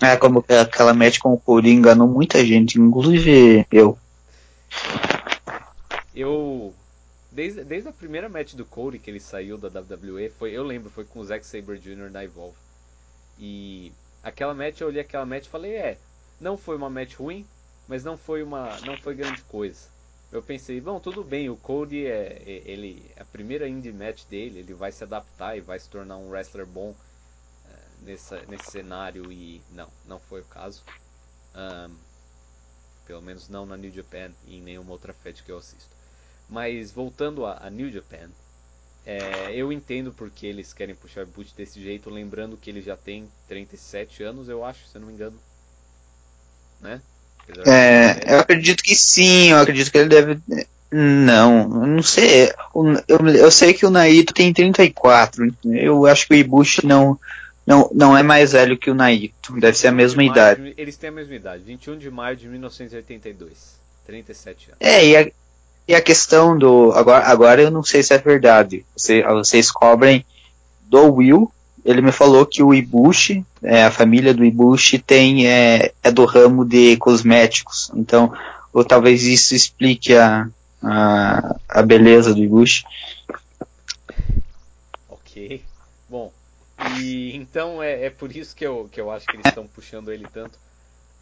é, 0.00 0.16
como 0.16 0.44
aquela 0.48 0.92
match 0.92 1.18
com 1.18 1.32
o 1.32 1.40
Cody 1.40 1.70
enganou 1.70 2.06
muita 2.06 2.44
gente, 2.44 2.78
inclusive 2.78 3.66
eu. 3.72 3.98
Eu. 6.14 6.74
Desde, 7.32 7.64
desde 7.64 7.88
a 7.88 7.92
primeira 7.92 8.28
match 8.28 8.54
do 8.54 8.64
Cody 8.64 8.98
que 8.98 9.10
ele 9.10 9.20
saiu 9.20 9.56
da 9.56 9.68
WWE, 9.68 10.30
foi, 10.38 10.52
eu 10.52 10.62
lembro, 10.62 10.90
foi 10.90 11.04
com 11.04 11.20
o 11.20 11.24
Zack 11.24 11.46
Sabre 11.46 11.78
Jr. 11.78 12.10
na 12.10 12.24
Evolve. 12.24 12.56
E 13.38 13.92
aquela 14.22 14.54
match, 14.54 14.80
eu 14.80 14.88
olhei 14.88 15.00
aquela 15.00 15.26
match 15.26 15.46
e 15.46 15.50
falei, 15.50 15.74
é, 15.76 15.98
não 16.40 16.56
foi 16.56 16.76
uma 16.76 16.90
match 16.90 17.14
ruim, 17.14 17.46
mas 17.88 18.04
não 18.04 18.16
foi 18.16 18.42
uma. 18.42 18.78
não 18.80 18.96
foi 18.96 19.14
grande 19.14 19.42
coisa. 19.42 19.88
Eu 20.32 20.42
pensei, 20.42 20.80
bom, 20.80 20.98
tudo 20.98 21.22
bem, 21.22 21.48
o 21.48 21.56
Cody 21.56 22.06
é, 22.06 22.42
é 22.44 22.62
ele 22.64 23.10
a 23.16 23.24
primeira 23.24 23.68
indie 23.68 23.92
match 23.92 24.24
dele, 24.24 24.58
ele 24.58 24.74
vai 24.74 24.90
se 24.90 25.04
adaptar 25.04 25.56
e 25.56 25.60
vai 25.60 25.78
se 25.78 25.88
tornar 25.88 26.16
um 26.16 26.28
wrestler 26.28 26.66
bom 26.66 26.94
nessa, 28.06 28.40
nesse 28.46 28.70
cenário 28.70 29.30
e 29.32 29.60
não, 29.72 29.88
não 30.06 30.18
foi 30.20 30.40
o 30.40 30.44
caso. 30.44 30.84
Um, 31.54 31.96
pelo 33.06 33.22
menos 33.22 33.48
não 33.48 33.66
na 33.66 33.76
New 33.76 33.90
Japan 33.92 34.32
e 34.46 34.56
em 34.56 34.62
nenhuma 34.62 34.92
outra 34.92 35.12
Fed 35.12 35.42
que 35.42 35.50
eu 35.50 35.58
assisto. 35.58 35.94
Mas 36.48 36.90
voltando 36.90 37.44
a, 37.44 37.66
a 37.66 37.70
New 37.70 37.90
Japan, 37.90 38.30
é, 39.06 39.54
eu 39.54 39.72
entendo 39.72 40.12
porque 40.12 40.46
eles 40.46 40.72
querem 40.72 40.94
puxar 40.94 41.22
o 41.22 41.26
boot 41.26 41.54
desse 41.56 41.80
jeito, 41.80 42.10
lembrando 42.10 42.56
que 42.56 42.68
ele 42.68 42.82
já 42.82 42.96
tem 42.96 43.28
37 43.46 44.24
anos, 44.24 44.48
eu 44.48 44.64
acho, 44.64 44.88
se 44.88 44.96
eu 44.96 45.00
não 45.00 45.06
me 45.06 45.14
engano. 45.14 45.38
Né? 46.80 47.00
É, 47.64 48.34
eu 48.34 48.40
acredito 48.40 48.82
que 48.82 48.96
sim, 48.96 49.52
eu 49.52 49.58
acredito 49.58 49.92
que 49.92 49.98
ele 49.98 50.08
deve. 50.08 50.40
Não, 50.90 51.68
não 51.68 52.02
sei. 52.02 52.50
Eu, 53.06 53.18
eu 53.28 53.50
sei 53.50 53.72
que 53.72 53.86
o 53.86 53.90
Naito 53.90 54.34
tem 54.34 54.52
34. 54.52 55.54
Eu 55.64 56.04
acho 56.06 56.26
que 56.26 56.34
o 56.34 56.36
Ibushi 56.36 56.84
não, 56.84 57.16
não, 57.64 57.88
não 57.94 58.16
é 58.16 58.24
mais 58.24 58.50
velho 58.52 58.76
que 58.76 58.90
o 58.90 58.94
Naito, 58.94 59.58
deve 59.60 59.78
ser 59.78 59.86
a 59.86 59.92
mesma 59.92 60.24
de 60.24 60.28
idade. 60.28 60.62
De, 60.62 60.74
eles 60.76 60.96
têm 60.96 61.10
a 61.10 61.12
mesma 61.12 61.34
idade, 61.34 61.62
21 61.62 61.98
de 61.98 62.10
maio 62.10 62.36
de 62.36 62.48
1982, 62.48 63.78
37 64.04 64.70
anos. 64.70 64.78
É, 64.80 65.06
e 65.06 65.16
a, 65.16 65.30
e 65.88 65.94
a 65.94 66.02
questão 66.02 66.58
do. 66.58 66.92
Agora, 66.92 67.26
agora 67.26 67.62
eu 67.62 67.70
não 67.70 67.82
sei 67.82 68.02
se 68.02 68.12
é 68.12 68.18
verdade. 68.18 68.84
Você, 68.96 69.22
vocês 69.22 69.70
cobrem 69.70 70.24
do 70.82 71.14
Will. 71.14 71.52
Ele 71.84 72.00
me 72.00 72.10
falou 72.10 72.44
que 72.44 72.64
o 72.64 72.74
Ibushi, 72.74 73.46
é, 73.62 73.84
a 73.84 73.92
família 73.92 74.34
do 74.34 74.44
Ibushi, 74.44 74.98
tem, 74.98 75.46
é, 75.46 75.92
é 76.02 76.10
do 76.10 76.24
ramo 76.24 76.64
de 76.64 76.96
cosméticos. 76.96 77.92
Então, 77.94 78.32
ou 78.72 78.84
talvez 78.84 79.22
isso 79.22 79.54
explique 79.54 80.12
a, 80.12 80.48
a, 80.82 81.56
a 81.68 81.82
beleza 81.82 82.34
do 82.34 82.42
Ibushi. 82.42 82.84
Ok. 85.08 85.62
Bom, 86.08 86.32
e 86.98 87.36
então 87.36 87.80
é, 87.80 88.06
é 88.06 88.10
por 88.10 88.34
isso 88.34 88.56
que 88.56 88.66
eu, 88.66 88.88
que 88.90 89.00
eu 89.00 89.08
acho 89.10 89.26
que 89.26 89.36
eles 89.36 89.46
estão 89.46 89.68
puxando 89.68 90.10
ele 90.10 90.26
tanto. 90.32 90.58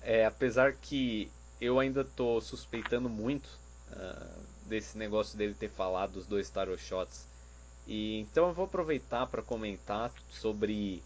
É, 0.03 0.24
apesar 0.24 0.72
que 0.72 1.31
eu 1.61 1.79
ainda 1.79 2.00
estou 2.00 2.40
suspeitando 2.40 3.09
muito 3.09 3.48
uh, 3.92 4.44
desse 4.66 4.96
negócio 4.96 5.37
dele 5.37 5.55
ter 5.59 5.70
falado 5.70 6.12
dos 6.12 6.27
dois 6.27 6.48
tarot 6.48 6.81
shots. 6.83 7.27
E 7.87 8.20
então 8.20 8.48
eu 8.48 8.55
vou 8.55 8.64
aproveitar 8.64 9.27
para 9.27 9.42
comentar 9.42 10.11
sobre 10.31 11.03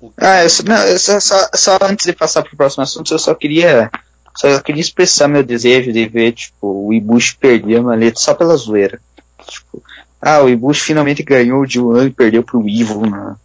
o 0.00 0.10
que 0.10 0.24
Ah, 0.24 0.44
eu, 0.44 0.50
não, 0.66 0.82
eu 0.84 0.98
só, 0.98 1.18
só, 1.20 1.48
só, 1.54 1.78
antes 1.82 2.06
de 2.06 2.12
passar 2.12 2.42
para 2.42 2.52
o 2.52 2.56
próximo 2.56 2.82
assunto, 2.82 3.12
eu 3.12 3.18
só 3.18 3.34
queria 3.34 3.90
só 4.36 4.60
queria 4.60 4.80
expressar 4.80 5.28
meu 5.28 5.42
desejo 5.42 5.92
de 5.92 6.06
ver 6.06 6.32
tipo 6.32 6.86
o 6.86 6.92
Ibushi 6.92 7.36
perder 7.36 7.78
a 7.78 7.82
maleta 7.82 8.20
só 8.20 8.34
pela 8.34 8.56
zoeira. 8.56 9.00
Tipo, 9.46 9.82
ah, 10.20 10.42
o 10.42 10.48
Ibushi 10.48 10.82
finalmente 10.82 11.22
ganhou 11.22 11.64
de 11.64 11.80
um 11.80 12.02
e 12.02 12.10
perdeu 12.10 12.42
pro 12.42 12.60
Evil 12.60 13.06
na, 13.06 13.36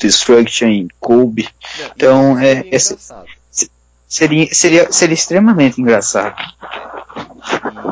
Destruction 0.00 0.68
em 0.68 0.88
Kobe. 0.98 1.48
Não, 1.78 1.86
então, 1.94 2.38
é, 2.38 2.64
é 2.70 2.78
seria, 4.08 4.54
seria, 4.54 4.92
seria 4.92 5.14
extremamente 5.14 5.80
engraçado. 5.80 6.36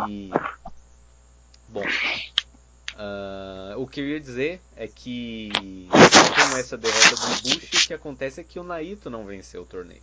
E, 0.09 0.31
bom, 1.69 1.85
uh, 2.95 3.68
o 3.79 3.87
que 3.87 4.01
eu 4.01 4.09
ia 4.09 4.21
dizer 4.21 4.61
é 4.77 4.89
que 4.89 5.51
com 5.89 6.57
essa 6.57 6.77
derrota 6.77 7.11
do 7.11 7.43
Bush, 7.43 7.85
o 7.85 7.87
que 7.87 7.95
acontece 7.95 8.41
é 8.41 8.45
que 8.45 8.59
o 8.59 8.65
Naito 8.65 9.09
não 9.09 9.25
venceu 9.25 9.63
o 9.63 9.67
torneio. 9.67 10.03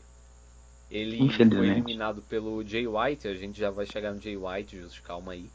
Ele 0.90 1.30
foi 1.30 1.68
eliminado 1.68 2.22
pelo 2.22 2.64
Jay 2.64 2.88
White, 2.88 3.28
a 3.28 3.34
gente 3.34 3.60
já 3.60 3.70
vai 3.70 3.86
chegar 3.86 4.14
no 4.14 4.22
Jay 4.22 4.38
White, 4.38 4.80
just 4.80 5.02
calma 5.02 5.34
aí. 5.34 5.50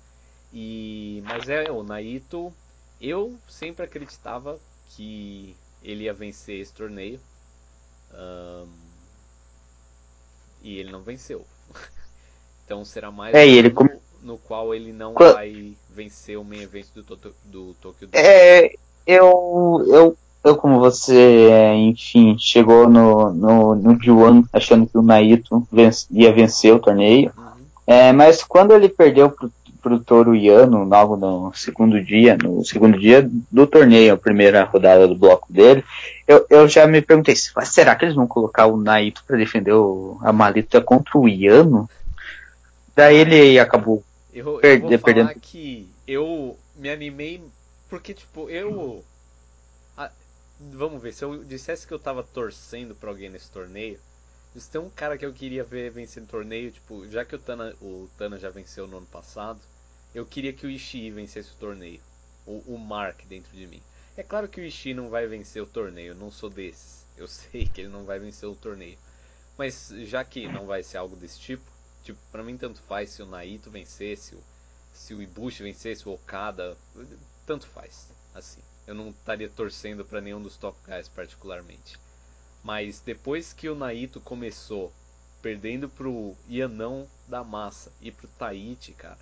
E, 0.52 1.22
mas 1.24 1.48
é, 1.48 1.70
o 1.70 1.82
Naito, 1.82 2.52
eu 3.00 3.38
sempre 3.48 3.84
acreditava 3.84 4.58
que 4.88 5.56
ele 5.82 6.04
ia 6.04 6.12
vencer 6.12 6.60
esse 6.60 6.72
torneio. 6.72 7.20
Um, 8.12 8.68
e 10.62 10.78
ele 10.78 10.90
não 10.90 11.02
venceu. 11.02 11.46
então 12.66 12.84
será 12.84 13.10
mais 13.10 13.34
é, 13.34 13.48
ele 13.48 13.70
com... 13.70 13.84
no 14.22 14.38
qual 14.38 14.74
ele 14.74 14.92
não 14.92 15.14
Quando... 15.14 15.34
vai 15.34 15.72
vencer 15.88 16.38
o 16.38 16.44
main 16.44 16.62
event 16.62 16.86
do, 16.94 17.02
to 17.02 17.16
do 17.44 17.74
Tokyo 17.80 18.08
É, 18.12 18.72
eu, 19.06 19.84
eu, 19.88 20.16
eu 20.44 20.56
como 20.56 20.78
você, 20.78 21.72
enfim, 21.74 22.36
chegou 22.38 22.88
no, 22.88 23.32
no, 23.32 23.74
no 23.74 23.98
G1 23.98 24.46
achando 24.52 24.86
que 24.86 24.98
o 24.98 25.02
Naito 25.02 25.66
vence, 25.70 26.06
ia 26.10 26.32
vencer 26.32 26.74
o 26.74 26.78
torneio. 26.78 27.32
Uhum. 27.36 27.44
É, 27.86 28.12
mas 28.12 28.42
quando 28.42 28.72
ele 28.72 28.88
perdeu 28.88 29.30
pro 29.30 29.50
pro 29.80 29.98
Toru 29.98 30.34
Yano 30.34 30.84
logo 30.84 31.16
no 31.16 31.52
segundo 31.54 32.02
dia, 32.02 32.36
no 32.36 32.64
segundo 32.64 32.98
dia 32.98 33.28
do 33.50 33.66
torneio, 33.66 34.14
a 34.14 34.18
primeira 34.18 34.64
rodada 34.64 35.08
do 35.08 35.14
bloco 35.14 35.52
dele, 35.52 35.84
eu, 36.26 36.46
eu 36.48 36.68
já 36.68 36.86
me 36.86 37.00
perguntei, 37.00 37.34
será 37.36 37.94
que 37.94 38.04
eles 38.04 38.14
vão 38.14 38.26
colocar 38.26 38.66
o 38.66 38.76
Naito 38.76 39.24
para 39.26 39.36
defender 39.36 39.72
o, 39.72 40.18
a 40.22 40.32
maleta 40.32 40.80
contra 40.80 41.18
o 41.18 41.28
Yano? 41.28 41.88
Daí 42.94 43.16
ele 43.16 43.58
acabou 43.58 44.02
eu, 44.32 44.60
eu 44.62 44.78
vou 44.78 44.98
perdendo. 44.98 44.98
falar 44.98 45.34
que 45.34 45.88
eu 46.06 46.58
me 46.76 46.90
animei 46.90 47.42
porque 47.88 48.14
tipo, 48.14 48.48
eu 48.50 49.04
a, 49.96 50.10
vamos 50.58 51.02
ver, 51.02 51.12
se 51.12 51.24
eu 51.24 51.44
dissesse 51.44 51.86
que 51.86 51.92
eu 51.92 51.98
tava 51.98 52.22
torcendo 52.22 52.94
para 52.94 53.10
alguém 53.10 53.30
nesse 53.30 53.50
torneio, 53.50 54.00
se 54.56 54.68
tem 54.68 54.80
um 54.80 54.90
cara 54.90 55.16
que 55.16 55.24
eu 55.24 55.32
queria 55.32 55.62
ver 55.62 55.90
vencendo 55.90 56.26
torneio, 56.26 56.72
tipo, 56.72 57.08
já 57.08 57.24
que 57.24 57.34
o 57.36 57.38
Tana, 57.38 57.74
o 57.80 58.08
Tana 58.18 58.38
já 58.38 58.50
venceu 58.50 58.86
no 58.86 58.98
ano 58.98 59.06
passado, 59.06 59.60
eu 60.14 60.26
queria 60.26 60.52
que 60.52 60.66
o 60.66 60.70
Ishii 60.70 61.10
vencesse 61.10 61.52
o 61.52 61.56
torneio. 61.56 62.00
O, 62.46 62.74
o 62.74 62.78
Mark 62.78 63.20
dentro 63.28 63.56
de 63.56 63.66
mim. 63.66 63.80
É 64.16 64.22
claro 64.22 64.48
que 64.48 64.60
o 64.60 64.64
Ishii 64.64 64.94
não 64.94 65.08
vai 65.08 65.26
vencer 65.26 65.62
o 65.62 65.66
torneio, 65.66 66.16
não 66.16 66.32
sou 66.32 66.50
desses. 66.50 67.04
Eu 67.16 67.28
sei 67.28 67.66
que 67.66 67.82
ele 67.82 67.90
não 67.90 68.04
vai 68.04 68.18
vencer 68.18 68.48
o 68.48 68.56
torneio. 68.56 68.98
Mas 69.56 69.92
já 70.04 70.24
que 70.24 70.48
não 70.48 70.66
vai 70.66 70.82
ser 70.82 70.96
algo 70.96 71.14
desse 71.14 71.38
tipo, 71.38 71.69
tipo, 72.02 72.18
pra 72.30 72.42
mim 72.42 72.56
tanto 72.56 72.80
faz 72.82 73.10
se 73.10 73.22
o 73.22 73.26
Naito 73.26 73.70
vencesse, 73.70 74.36
se 74.92 75.14
o 75.14 75.22
Ibushi 75.22 75.62
vencesse, 75.62 76.08
o 76.08 76.12
Okada, 76.12 76.76
tanto 77.46 77.66
faz. 77.66 78.08
Assim, 78.34 78.60
eu 78.86 78.94
não 78.94 79.10
estaria 79.10 79.48
torcendo 79.48 80.04
para 80.04 80.20
nenhum 80.20 80.42
dos 80.42 80.56
top 80.56 80.78
guys 80.86 81.08
particularmente. 81.08 81.98
Mas 82.62 83.00
depois 83.00 83.52
que 83.52 83.68
o 83.68 83.74
Naito 83.74 84.20
começou 84.20 84.92
perdendo 85.40 85.88
pro 85.88 86.36
Yanão 86.48 87.08
da 87.26 87.42
massa 87.42 87.90
e 88.00 88.10
pro 88.10 88.28
Taichi, 88.28 88.92
cara, 88.92 89.18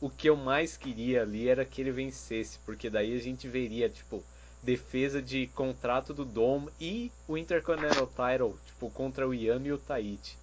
o 0.00 0.08
que 0.08 0.28
eu 0.30 0.36
mais 0.36 0.76
queria 0.76 1.22
ali 1.22 1.48
era 1.48 1.64
que 1.64 1.82
ele 1.82 1.92
vencesse, 1.92 2.58
porque 2.64 2.88
daí 2.88 3.14
a 3.14 3.20
gente 3.20 3.46
veria, 3.46 3.88
tipo, 3.88 4.24
defesa 4.62 5.20
de 5.20 5.46
contrato 5.48 6.14
do 6.14 6.24
Dom 6.24 6.68
e 6.80 7.12
o 7.28 7.36
Intercontinental 7.36 8.06
Title, 8.06 8.58
tipo, 8.66 8.90
contra 8.90 9.28
o 9.28 9.34
Yano 9.34 9.66
e 9.66 9.72
o 9.72 9.78
Taichi. 9.78 10.39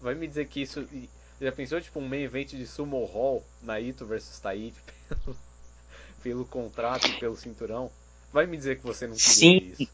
Vai 0.00 0.14
me 0.14 0.26
dizer 0.26 0.46
que 0.46 0.62
isso. 0.62 0.86
Já 1.40 1.52
pensou, 1.52 1.80
tipo, 1.80 1.98
um 1.98 2.08
main 2.08 2.22
event 2.22 2.50
de 2.50 2.66
Sumo 2.66 3.04
Hall, 3.04 3.42
Naito 3.62 4.04
versus 4.04 4.38
Taichi, 4.38 4.74
pelo, 5.08 5.36
pelo 6.22 6.44
contrato 6.44 7.06
e 7.08 7.18
pelo 7.18 7.36
cinturão. 7.36 7.90
Vai 8.32 8.46
me 8.46 8.56
dizer 8.56 8.78
que 8.78 8.84
você 8.84 9.06
não 9.06 9.14
queria 9.14 9.32
Sim. 9.32 9.72
isso. 9.78 9.90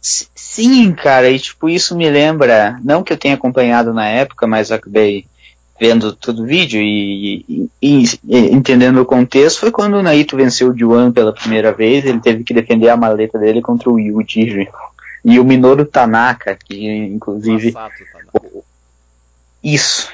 Sim, 0.00 0.92
cara, 0.92 1.28
e 1.28 1.38
tipo, 1.38 1.68
isso 1.68 1.96
me 1.96 2.08
lembra, 2.08 2.78
não 2.84 3.02
que 3.02 3.12
eu 3.12 3.16
tenha 3.16 3.34
acompanhado 3.34 3.92
na 3.92 4.06
época, 4.06 4.46
mas 4.46 4.70
acabei 4.70 5.26
vendo 5.78 6.12
todo 6.12 6.42
o 6.42 6.46
vídeo 6.46 6.80
e, 6.80 7.68
e, 7.80 8.04
e, 8.24 8.38
entendendo 8.52 9.00
o 9.00 9.06
contexto, 9.06 9.60
foi 9.60 9.70
quando 9.70 9.94
o 9.94 10.02
Naito 10.02 10.36
venceu 10.36 10.70
o 10.70 10.78
Juan 10.78 11.12
pela 11.12 11.32
primeira 11.32 11.72
vez, 11.72 12.04
ele 12.04 12.20
teve 12.20 12.44
que 12.44 12.54
defender 12.54 12.88
a 12.88 12.96
maleta 12.96 13.38
dele 13.38 13.60
contra 13.60 13.90
o 13.90 13.98
Yuji 13.98 14.68
e 15.24 15.38
o 15.38 15.44
Minoru 15.44 15.84
Tanaka, 15.84 16.56
que 16.56 16.88
inclusive... 16.88 17.72
Masato 17.72 18.04
Tanaka. 18.12 18.57
Isso. 19.74 20.08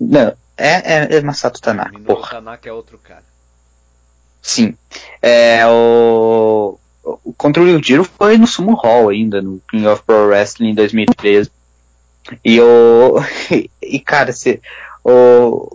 Não, 0.00 0.34
é, 0.56 0.94
é, 0.94 1.16
é 1.16 1.20
Masato 1.20 1.60
Tanaka, 1.60 1.90
Minoru 1.90 2.16
porra. 2.16 2.30
Tanaka 2.30 2.68
é 2.68 2.72
outro 2.72 2.98
cara. 2.98 3.24
Sim. 4.40 4.74
É, 5.20 5.66
o, 5.66 6.78
o 7.02 7.32
contra 7.34 7.62
o 7.62 7.68
Yujiro 7.68 8.04
foi 8.04 8.38
no 8.38 8.46
Sumo 8.46 8.74
Hall 8.74 9.08
ainda, 9.08 9.42
no 9.42 9.60
King 9.70 9.86
of 9.86 10.02
Pro 10.04 10.26
Wrestling 10.26 10.70
em 10.70 10.74
2013. 10.74 11.50
E 12.44 12.60
o. 12.60 13.16
E 13.90 13.98
cara, 14.00 14.34
se, 14.34 14.60
o, 15.02 15.74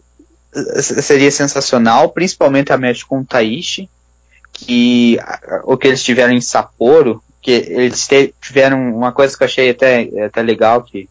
seria 0.80 1.32
sensacional, 1.32 2.10
principalmente 2.10 2.72
a 2.72 2.78
match 2.78 3.04
com 3.04 3.22
o 3.22 3.26
Taishi, 3.26 3.90
que 4.52 5.18
o 5.64 5.76
que 5.76 5.88
eles 5.88 6.04
tiveram 6.04 6.32
em 6.32 6.42
Sapporo, 6.42 7.24
que 7.42 7.52
eles 7.52 8.08
tiveram 8.40 8.96
uma 8.96 9.12
coisa 9.12 9.36
que 9.36 9.44
eu 9.44 9.46
achei 9.46 9.72
até, 9.72 10.04
até 10.24 10.44
legal, 10.44 10.84
que 10.84 11.10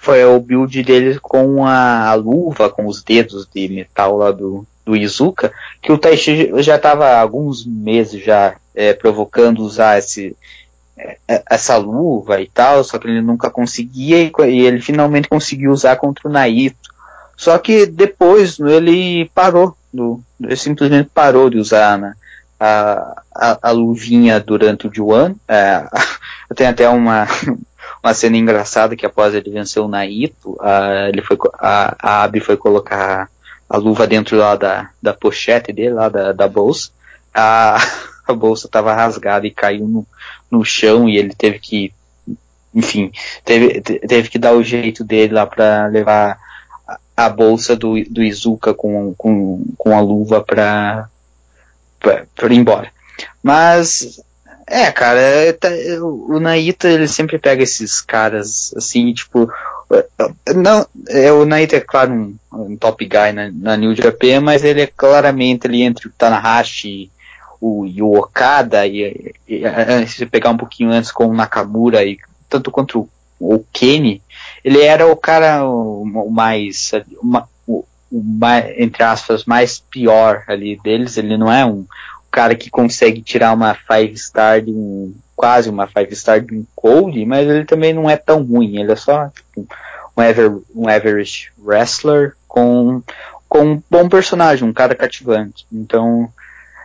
foi 0.00 0.24
o 0.24 0.40
build 0.40 0.82
deles 0.82 1.18
com 1.20 1.66
a, 1.66 2.14
luva, 2.14 2.70
com 2.70 2.86
os 2.86 3.02
dedos 3.02 3.46
de 3.54 3.68
metal 3.68 4.16
lá 4.16 4.30
do, 4.30 4.66
do 4.84 4.96
Izuka, 4.96 5.52
que 5.82 5.92
o 5.92 5.98
Taishi 5.98 6.50
já 6.62 6.76
estava 6.76 7.06
há 7.06 7.20
alguns 7.20 7.66
meses 7.66 8.24
já 8.24 8.56
é, 8.74 8.94
provocando 8.94 9.62
usar 9.62 9.98
esse, 9.98 10.34
é, 10.96 11.42
essa 11.50 11.76
luva 11.76 12.40
e 12.40 12.48
tal, 12.48 12.82
só 12.82 12.98
que 12.98 13.08
ele 13.08 13.20
nunca 13.20 13.50
conseguia 13.50 14.22
e, 14.22 14.32
e, 14.48 14.60
ele 14.66 14.80
finalmente 14.80 15.28
conseguiu 15.28 15.70
usar 15.70 15.96
contra 15.96 16.26
o 16.26 16.32
Naito. 16.32 16.76
Só 17.36 17.58
que 17.58 17.84
depois 17.84 18.58
ele 18.58 19.30
parou, 19.34 19.76
do, 19.92 20.22
ele 20.40 20.56
simplesmente 20.56 21.10
parou 21.12 21.50
de 21.50 21.58
usar 21.58 21.98
né, 21.98 22.14
a, 22.58 23.22
a, 23.34 23.68
a, 23.68 23.70
luvinha 23.70 24.40
durante 24.40 24.86
o 24.86 24.94
Juan. 24.94 25.34
É, 25.46 25.84
tem 26.56 26.66
até 26.66 26.88
uma, 26.88 27.28
uma 28.02 28.14
cena 28.14 28.36
engraçada 28.36 28.96
que 28.96 29.06
após 29.06 29.34
ele 29.34 29.50
vencer 29.50 29.82
o 29.82 29.88
Naito, 29.88 30.56
a, 30.60 31.08
ele 31.08 31.22
foi, 31.22 31.36
a, 31.58 31.96
a 32.00 32.22
Abby 32.22 32.40
foi 32.40 32.56
colocar 32.56 33.28
a 33.68 33.76
luva 33.76 34.06
dentro 34.06 34.36
lá 34.36 34.56
da, 34.56 34.90
da 35.00 35.14
pochete 35.14 35.72
dele, 35.72 35.94
lá 35.94 36.08
da, 36.08 36.32
da 36.32 36.48
bolsa. 36.48 36.90
A, 37.32 37.78
a 38.26 38.32
bolsa 38.32 38.66
estava 38.66 38.94
rasgada 38.94 39.46
e 39.46 39.50
caiu 39.50 39.86
no, 39.86 40.06
no 40.50 40.64
chão 40.64 41.08
e 41.08 41.16
ele 41.16 41.34
teve 41.34 41.58
que, 41.58 41.92
enfim, 42.74 43.12
teve, 43.44 43.80
teve 43.80 44.28
que 44.28 44.38
dar 44.38 44.54
o 44.54 44.62
jeito 44.62 45.04
dele 45.04 45.34
lá 45.34 45.46
para 45.46 45.86
levar 45.86 46.38
a, 47.16 47.28
bolsa 47.28 47.76
do, 47.76 48.02
do 48.08 48.22
Izuka 48.22 48.72
com, 48.72 49.14
com, 49.16 49.64
com 49.76 49.96
a 49.96 50.00
luva 50.00 50.42
para 50.42 51.08
ir 52.02 52.52
embora. 52.52 52.90
Mas, 53.42 54.20
é, 54.70 54.92
cara, 54.92 55.20
o 56.00 56.38
Naita 56.38 56.88
ele 56.88 57.08
sempre 57.08 57.38
pega 57.38 57.64
esses 57.64 58.00
caras 58.00 58.72
assim, 58.76 59.12
tipo, 59.12 59.50
não, 60.54 60.86
é, 61.08 61.32
o 61.32 61.44
Naito 61.44 61.74
é 61.74 61.80
claro 61.80 62.12
um, 62.12 62.36
um 62.52 62.76
top 62.76 63.04
guy 63.04 63.32
na, 63.32 63.50
na, 63.52 63.76
New 63.76 63.96
Japan, 63.96 64.40
mas 64.40 64.62
ele 64.62 64.82
é 64.82 64.86
claramente 64.86 65.66
ali 65.66 65.82
entre 65.82 66.06
o 66.06 66.12
Tanahashi 66.16 67.10
o, 67.60 67.84
e 67.84 68.00
o 68.00 68.12
Okada, 68.12 68.86
e, 68.86 69.34
e, 69.48 69.62
e 69.64 70.06
se 70.06 70.24
pegar 70.24 70.50
um 70.50 70.56
pouquinho 70.56 70.92
antes 70.92 71.10
com 71.10 71.26
o 71.26 71.34
Nakamura, 71.34 72.04
e 72.04 72.16
tanto 72.48 72.70
contra 72.70 72.96
o, 72.96 73.08
o 73.40 73.64
Kenny, 73.72 74.22
ele 74.64 74.80
era 74.80 75.04
o 75.04 75.16
cara 75.16 75.66
o, 75.66 76.02
o 76.02 76.30
mais, 76.30 76.92
uma, 77.20 77.48
o, 77.66 77.84
o 78.08 78.22
entre 78.78 79.02
aspas, 79.02 79.44
mais 79.44 79.80
pior 79.80 80.44
ali 80.46 80.78
deles, 80.82 81.16
ele 81.16 81.36
não 81.36 81.52
é 81.52 81.66
um 81.66 81.84
cara 82.30 82.54
que 82.54 82.70
consegue 82.70 83.22
tirar 83.22 83.52
uma 83.52 83.74
five 83.74 84.16
star 84.16 84.60
de 84.60 84.70
um, 84.70 85.14
quase 85.34 85.70
uma 85.70 85.86
five 85.86 86.14
star 86.14 86.40
de 86.40 86.54
um 86.54 86.64
cold, 86.74 87.24
mas 87.24 87.48
ele 87.48 87.64
também 87.64 87.92
não 87.92 88.08
é 88.08 88.16
tão 88.16 88.42
ruim, 88.42 88.78
ele 88.78 88.92
é 88.92 88.96
só 88.96 89.28
tipo, 89.28 89.66
um, 90.16 90.22
ever, 90.22 90.58
um 90.74 90.88
average 90.88 91.50
wrestler 91.58 92.36
com, 92.46 93.02
com 93.48 93.72
um 93.72 93.82
bom 93.90 94.08
personagem, 94.08 94.68
um 94.68 94.72
cara 94.72 94.94
cativante. 94.94 95.66
Então, 95.72 96.32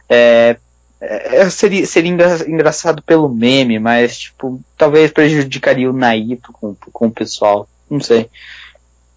é, 0.10 0.58
é, 1.02 1.50
seria, 1.50 1.86
seria 1.86 2.12
engra, 2.12 2.50
engraçado 2.50 3.02
pelo 3.04 3.30
meme, 3.30 3.78
mas 3.78 4.18
tipo, 4.18 4.62
talvez 4.78 5.12
prejudicaria 5.12 5.90
o 5.90 5.94
Naito 5.94 6.52
com, 6.54 6.76
com 6.76 7.08
o 7.08 7.12
pessoal, 7.12 7.68
não 7.90 8.00
sei. 8.00 8.30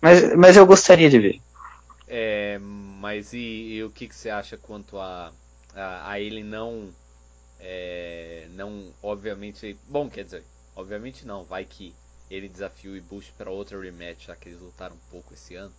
Mas, 0.00 0.34
mas 0.36 0.56
eu 0.56 0.66
gostaria 0.66 1.08
de 1.08 1.18
ver. 1.18 1.40
É, 2.06 2.58
mas 3.00 3.32
e, 3.32 3.74
e 3.74 3.84
o 3.84 3.90
que, 3.90 4.08
que 4.08 4.14
você 4.14 4.30
acha 4.30 4.56
quanto 4.56 4.98
a, 4.98 5.30
a, 5.74 6.10
a 6.10 6.20
ele 6.20 6.42
não 6.42 6.92
é, 7.60 8.46
não, 8.50 8.92
obviamente, 9.02 9.76
bom, 9.88 10.08
quer 10.08 10.24
dizer, 10.24 10.44
obviamente 10.76 11.26
não, 11.26 11.44
vai 11.44 11.64
que 11.64 11.94
ele 12.30 12.48
desafia 12.48 12.90
o 12.90 12.96
Ibushi 12.96 13.32
para 13.36 13.50
outra 13.50 13.80
rematch, 13.80 14.26
já 14.26 14.36
que 14.36 14.48
eles 14.48 14.60
lutaram 14.60 14.94
um 14.94 15.10
pouco 15.10 15.34
esse 15.34 15.54
ano. 15.54 15.72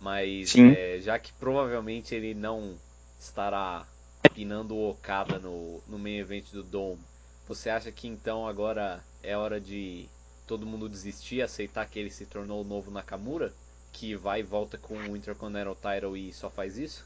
Mas 0.00 0.54
é, 0.56 0.98
já 1.00 1.18
que 1.18 1.32
provavelmente 1.34 2.14
ele 2.14 2.32
não 2.32 2.78
estará 3.18 3.86
pinando 4.32 4.74
o 4.74 4.90
Okada 4.90 5.38
no, 5.38 5.82
no 5.86 5.98
main 5.98 6.18
event 6.18 6.50
do 6.52 6.62
Dome, 6.62 7.00
você 7.46 7.68
acha 7.68 7.92
que 7.92 8.08
então 8.08 8.46
agora 8.46 9.04
é 9.22 9.36
hora 9.36 9.60
de 9.60 10.08
todo 10.46 10.66
mundo 10.66 10.88
desistir, 10.88 11.42
aceitar 11.42 11.86
que 11.86 11.98
ele 11.98 12.10
se 12.10 12.24
tornou 12.24 12.62
o 12.62 12.66
novo 12.66 12.90
Nakamura? 12.90 13.52
Que 13.92 14.14
vai 14.14 14.40
e 14.40 14.44
volta 14.44 14.78
com 14.78 14.94
o 14.94 15.16
Intercontinental 15.16 15.76
Title 15.76 16.16
e 16.16 16.32
só 16.32 16.48
faz 16.48 16.78
isso? 16.78 17.04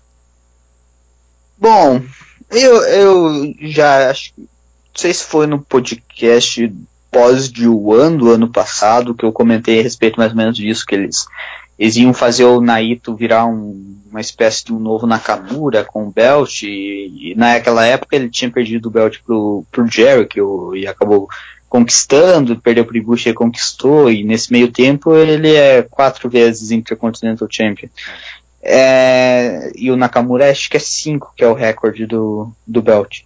Bom, 1.59 2.03
eu, 2.51 2.83
eu 2.83 3.55
já 3.61 4.11
acho 4.11 4.33
não 4.95 5.01
sei 5.01 5.13
se 5.13 5.25
foi 5.25 5.49
no 5.49 5.61
podcast 5.61 6.73
pós 7.11 7.51
de 7.51 7.67
One 7.67 8.17
do 8.17 8.31
ano 8.31 8.49
passado 8.49 9.15
que 9.15 9.25
eu 9.25 9.33
comentei 9.33 9.81
a 9.81 9.83
respeito 9.83 10.19
mais 10.19 10.31
ou 10.31 10.37
menos 10.37 10.57
disso, 10.57 10.87
que 10.87 10.95
eles, 10.95 11.27
eles 11.77 11.97
iam 11.97 12.15
fazer 12.15 12.45
o 12.45 12.61
Naito 12.61 13.17
virar 13.17 13.45
um, 13.47 13.99
uma 14.09 14.21
espécie 14.21 14.65
de 14.65 14.73
um 14.73 14.79
novo 14.79 15.05
Nakamura 15.05 15.85
com 15.85 16.07
o 16.07 16.13
belt 16.13 16.63
e, 16.63 17.33
e, 17.33 17.35
naquela 17.35 17.85
época 17.85 18.15
ele 18.15 18.31
tinha 18.31 18.51
perdido 18.51 18.87
o 18.87 18.91
belt 18.91 19.19
pro, 19.27 19.65
pro 19.73 19.87
Jericho 19.89 20.77
e 20.77 20.87
acabou 20.87 21.29
conquistando, 21.69 22.61
perdeu 22.61 22.85
pro 22.85 22.97
Ibushi 22.97 23.31
e 23.31 23.35
conquistou 23.35 24.09
e 24.09 24.23
nesse 24.23 24.53
meio 24.53 24.71
tempo 24.71 25.13
ele 25.17 25.57
é 25.57 25.83
quatro 25.83 26.31
vezes 26.31 26.71
Intercontinental 26.71 27.49
Champion. 27.51 27.89
É, 28.67 29.71
e 29.77 29.91
o 29.91 29.97
Nakamura 29.97 30.51
acho 30.51 30.71
que 30.71 30.79
é 30.79 30.81
5, 30.81 31.35
que 31.37 31.45
é 31.45 31.47
o 31.47 31.53
recorde 31.53 32.07
do, 32.07 32.51
do 32.67 32.81
belt. 32.81 33.21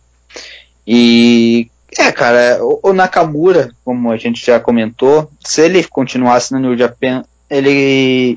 E 0.85 1.70
é, 1.96 2.11
cara, 2.11 2.59
o, 2.61 2.81
o, 2.83 2.92
Nakamura, 2.92 3.70
como 3.85 4.11
a 4.11 4.16
gente 4.16 4.44
já 4.44 4.59
comentou, 4.59 5.31
se 5.44 5.62
ele 5.62 5.85
continuasse 5.85 6.53
no 6.53 6.59
New 6.59 6.77
Japan, 6.77 7.24
ele, 7.48 8.37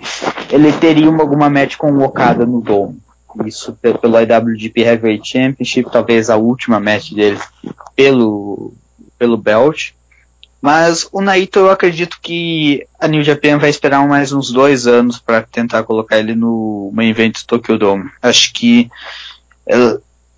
ele 0.49 0.71
teria 0.73 1.09
uma, 1.09 1.23
alguma 1.23 1.49
match 1.49 1.75
com 1.75 1.91
o 1.91 2.03
Okada 2.03 2.45
no 2.45 2.61
Dome. 2.61 2.99
Isso 3.45 3.77
pelo, 3.81 4.19
IWGP 4.19 4.81
Heavyweight 4.81 5.27
Championship, 5.27 5.89
talvez 5.89 6.29
a 6.29 6.35
última 6.35 6.79
match 6.79 7.13
dele 7.13 7.39
pelo, 7.95 8.73
pelo 9.17 9.37
belt. 9.37 9.93
Mas 10.61 11.09
o 11.11 11.21
Naito 11.21 11.57
eu 11.59 11.71
acredito 11.71 12.19
que 12.21 12.85
a 12.99 13.07
New 13.07 13.23
Japan 13.23 13.57
vai 13.57 13.71
esperar 13.71 14.07
mais 14.07 14.31
uns 14.31 14.51
dois 14.51 14.85
anos 14.85 15.17
para 15.17 15.41
tentar 15.41 15.83
colocar 15.83 16.19
ele 16.19 16.35
no 16.35 16.91
main 16.93 17.09
event 17.09 17.39
do 17.39 17.45
Tokyo 17.47 17.79
Dome. 17.79 18.11
Acho 18.21 18.53
que 18.53 18.91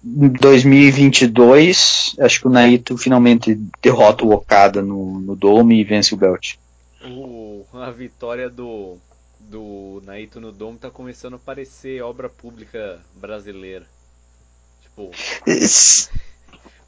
em 0.04 0.30
2022, 0.30 2.16
acho 2.20 2.40
que 2.40 2.48
o 2.48 2.50
Naito 2.50 2.98
finalmente 2.98 3.56
derrota 3.82 4.26
o 4.26 4.32
Okada 4.32 4.82
no, 4.82 5.20
no 5.20 5.36
Dome 5.36 5.80
e 5.80 5.84
vence 5.84 6.14
o 6.14 6.18
belt. 6.18 6.56
O, 7.06 7.66
a 7.74 7.92
vitória 7.92 8.50
do, 8.50 8.98
do 9.40 10.02
Naito 10.06 10.40
no 10.40 10.54
Dome 10.54 10.78
tá 10.78 10.90
começando 10.90 11.36
a 11.36 11.40
parecer 11.40 12.02
obra 12.02 12.30
pública 12.30 13.00
brasileira. 13.16 13.86
Tipo 14.82 15.12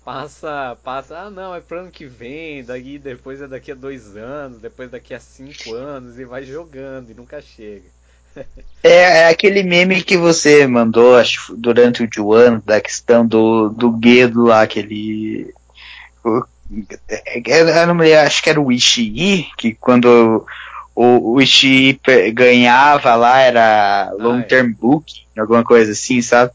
passa, 0.06 0.78
passa, 0.84 1.18
ah 1.18 1.30
não, 1.32 1.56
é 1.56 1.60
pro 1.60 1.80
ano 1.80 1.92
que 1.92 2.06
vem, 2.06 2.64
daqui 2.64 3.00
depois 3.00 3.42
é 3.42 3.48
daqui 3.48 3.72
a 3.72 3.76
dois 3.76 4.16
anos, 4.16 4.60
depois 4.60 4.92
daqui 4.92 5.16
a 5.16 5.20
cinco 5.20 5.74
anos, 5.74 6.20
e 6.20 6.24
vai 6.24 6.44
jogando 6.44 7.10
e 7.10 7.16
nunca 7.16 7.42
chega. 7.42 7.96
é, 8.84 9.22
é, 9.22 9.28
aquele 9.28 9.64
meme 9.64 10.04
que 10.04 10.16
você 10.16 10.68
mandou, 10.68 11.16
acho, 11.16 11.56
durante 11.58 12.04
o 12.04 12.10
Juan, 12.14 12.62
da 12.64 12.80
questão 12.80 13.26
do, 13.26 13.70
do 13.70 13.92
Guedo 13.92 14.44
lá, 14.44 14.62
aquele. 14.62 15.52
O, 16.24 16.46
eu 17.46 17.88
não 17.88 17.96
me 17.96 18.14
acho 18.14 18.44
que 18.44 18.50
era 18.50 18.62
o 18.62 18.72
Ishii, 18.72 19.48
que 19.58 19.74
quando 19.74 20.46
o, 20.94 21.34
o 21.34 21.42
Ishii 21.42 22.00
ganhava 22.34 23.16
lá 23.16 23.40
era 23.40 24.12
long 24.20 24.42
term 24.44 24.68
ah, 24.68 24.70
é. 24.70 24.74
book, 24.74 25.14
alguma 25.38 25.64
coisa 25.64 25.94
assim, 25.94 26.22
sabe? 26.22 26.52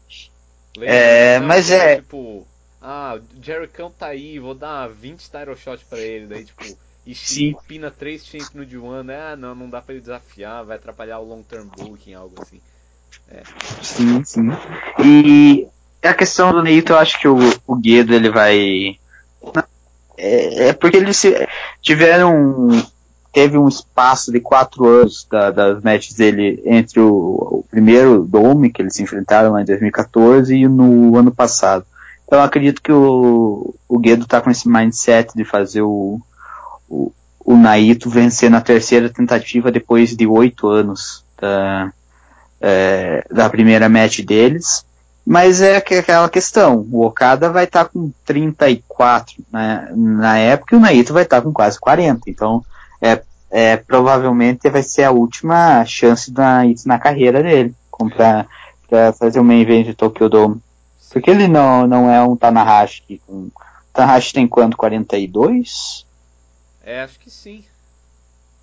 Lembra? 0.77 0.95
É, 0.95 1.39
mas 1.39 1.69
é. 1.69 1.97
Tipo, 1.97 2.45
ah, 2.81 3.19
o 3.19 3.43
Jerichão 3.43 3.91
tá 3.91 4.07
aí, 4.07 4.39
vou 4.39 4.55
dar 4.55 4.87
20 4.87 5.29
Tyro 5.29 5.55
Shot 5.55 5.85
pra 5.85 5.99
ele, 5.99 6.25
daí 6.25 6.45
tipo, 6.45 6.63
e 7.05 7.55
pina 7.67 7.91
3 7.91 8.25
champ 8.25 8.55
no 8.55 8.65
D1, 8.65 9.03
né? 9.03 9.31
Ah, 9.31 9.35
não, 9.35 9.55
não 9.55 9.69
dá 9.69 9.81
pra 9.81 9.93
ele 9.93 10.01
desafiar, 10.01 10.63
vai 10.63 10.77
atrapalhar 10.77 11.19
o 11.19 11.27
long 11.27 11.41
term 11.41 11.67
booking, 11.67 12.13
algo 12.13 12.35
assim. 12.41 12.61
É. 13.29 13.43
Sim, 13.81 14.23
sim. 14.23 14.49
E 15.03 15.67
a 16.03 16.13
questão 16.13 16.51
do 16.51 16.61
Neito, 16.61 16.93
eu 16.93 16.97
acho 16.97 17.19
que 17.19 17.27
o, 17.27 17.37
o 17.65 17.75
Guedo 17.75 18.13
ele 18.13 18.29
vai. 18.29 18.97
É, 20.17 20.69
é 20.69 20.73
porque 20.73 20.97
eles 20.97 21.23
tiveram. 21.81 22.69
Teve 23.33 23.57
um 23.57 23.67
espaço 23.67 24.29
de 24.29 24.41
quatro 24.41 24.85
anos 24.85 25.25
da, 25.31 25.51
das 25.51 25.81
matches 25.81 26.15
dele 26.15 26.61
entre 26.65 26.99
o, 26.99 27.07
o, 27.07 27.65
primeiro 27.71 28.25
Dome, 28.25 28.69
que 28.69 28.81
eles 28.81 28.93
se 28.93 29.01
enfrentaram 29.01 29.53
lá 29.53 29.61
em 29.61 29.65
2014, 29.65 30.53
e 30.53 30.67
no 30.67 31.15
ano 31.17 31.31
passado. 31.31 31.85
Então 32.31 32.39
eu 32.39 32.45
acredito 32.45 32.81
que 32.81 32.93
o, 32.93 33.75
o 33.89 33.99
Guedo 33.99 34.25
tá 34.25 34.39
com 34.39 34.49
esse 34.49 34.65
mindset 34.65 35.35
de 35.35 35.43
fazer 35.43 35.81
o, 35.81 36.17
o, 36.87 37.11
o 37.43 37.57
Naito 37.57 38.09
vencer 38.09 38.49
na 38.49 38.61
terceira 38.61 39.09
tentativa 39.09 39.69
depois 39.69 40.15
de 40.15 40.25
oito 40.25 40.69
anos 40.69 41.25
da, 41.37 41.91
é, 42.61 43.27
da 43.29 43.49
primeira 43.49 43.89
match 43.89 44.21
deles. 44.21 44.85
Mas 45.25 45.59
é 45.59 45.75
aquela 45.75 46.29
questão, 46.29 46.87
o 46.89 47.05
Okada 47.05 47.49
vai 47.49 47.65
estar 47.65 47.83
tá 47.83 47.89
com 47.89 48.13
34 48.25 49.35
né, 49.51 49.91
na 49.93 50.37
época 50.37 50.73
e 50.73 50.77
o 50.77 50.81
Naito 50.81 51.13
vai 51.13 51.23
estar 51.23 51.39
tá 51.39 51.41
com 51.41 51.51
quase 51.51 51.77
40. 51.81 52.29
Então, 52.29 52.63
é, 53.01 53.21
é, 53.51 53.75
provavelmente 53.75 54.69
vai 54.69 54.83
ser 54.83 55.03
a 55.03 55.11
última 55.11 55.83
chance 55.83 56.31
do 56.31 56.39
Naito 56.39 56.87
na 56.87 56.97
carreira 56.97 57.43
dele, 57.43 57.75
para 58.87 59.11
fazer 59.19 59.41
o 59.41 59.43
main 59.43 59.59
event 59.59 59.87
de 59.87 59.93
Tokyo 59.93 60.29
Dome. 60.29 60.61
Porque 61.11 61.29
ele 61.29 61.47
não, 61.47 61.85
não 61.85 62.09
é 62.09 62.23
um 62.23 62.35
Tanahashi. 62.35 63.21
Um, 63.27 63.49
Tanahashi 63.93 64.33
tem 64.33 64.47
quanto? 64.47 64.77
42? 64.77 66.05
É, 66.83 67.01
acho 67.01 67.19
que 67.19 67.29
sim. 67.29 67.63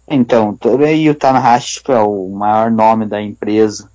Então, 0.07 0.59
e 0.91 1.11
o 1.11 1.15
Tanahashi 1.15 1.83
é 1.89 1.99
o 1.99 2.29
maior 2.31 2.71
nome 2.71 3.05
da 3.05 3.21
empresa. 3.21 3.91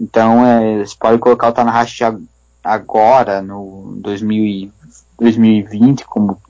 Então, 0.00 0.44
é, 0.44 0.84
você 0.84 0.96
pode 0.98 1.18
colocar 1.18 1.48
o 1.48 1.52
Tanahashi 1.52 2.02
agora, 2.62 3.40
no 3.40 3.94
2000 3.98 4.72
2020, 5.16 6.04
como 6.06 6.40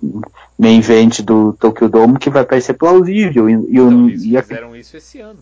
main 0.59 0.79
event 0.79 1.21
do 1.21 1.53
Tokyo 1.53 1.89
Dome, 1.89 2.19
que 2.19 2.31
vai 2.31 2.45
parecer 2.45 2.75
plausível. 2.75 3.49
E, 3.49 3.53
e, 3.53 3.57
então, 3.57 4.09
eles 4.09 4.25
e 4.25 4.43
fizeram 4.43 4.75
isso 4.75 4.97
esse 4.97 5.21
ano. 5.21 5.39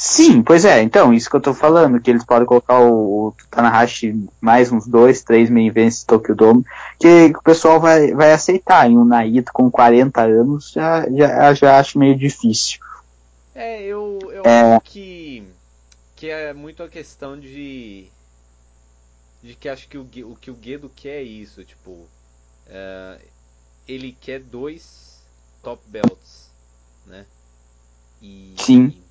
Sim, 0.00 0.44
pois 0.44 0.64
é, 0.64 0.80
então, 0.80 1.12
isso 1.12 1.28
que 1.28 1.34
eu 1.34 1.40
tô 1.40 1.52
falando, 1.52 2.00
que 2.00 2.08
eles 2.08 2.24
podem 2.24 2.46
colocar 2.46 2.78
o, 2.78 3.26
o 3.26 3.34
Tanahashi 3.50 4.28
mais 4.40 4.70
uns 4.70 4.86
dois, 4.86 5.24
três 5.24 5.50
main 5.50 5.66
events 5.66 6.04
Tokyo 6.04 6.36
Dome, 6.36 6.64
que 7.00 7.32
o 7.36 7.42
pessoal 7.42 7.80
vai, 7.80 8.12
vai 8.12 8.32
aceitar. 8.32 8.88
E 8.88 8.96
um 8.96 9.04
Naito 9.04 9.52
com 9.52 9.68
40 9.68 10.22
anos 10.22 10.70
já, 10.70 11.04
já, 11.10 11.52
já 11.52 11.80
acho 11.80 11.98
meio 11.98 12.16
difícil. 12.16 12.78
É, 13.56 13.82
eu, 13.82 14.20
eu 14.30 14.44
é... 14.44 14.76
acho 14.76 14.84
que 14.84 15.42
que 16.14 16.30
é 16.30 16.52
muito 16.52 16.84
a 16.84 16.88
questão 16.88 17.36
de 17.36 18.06
de 19.42 19.56
que 19.56 19.68
acho 19.68 19.88
que 19.88 19.98
o, 19.98 20.02
o 20.02 20.36
que 20.36 20.52
o 20.52 20.54
Guedo 20.54 20.88
quer 20.94 21.16
é 21.16 21.22
isso, 21.22 21.64
tipo, 21.64 22.06
é, 22.68 23.18
ele 23.88 24.16
quer 24.20 24.38
dois 24.38 25.20
top 25.60 25.82
belts, 25.88 26.48
né? 27.04 27.26
E, 28.22 28.54
Sim. 28.56 28.94
E 28.96 29.07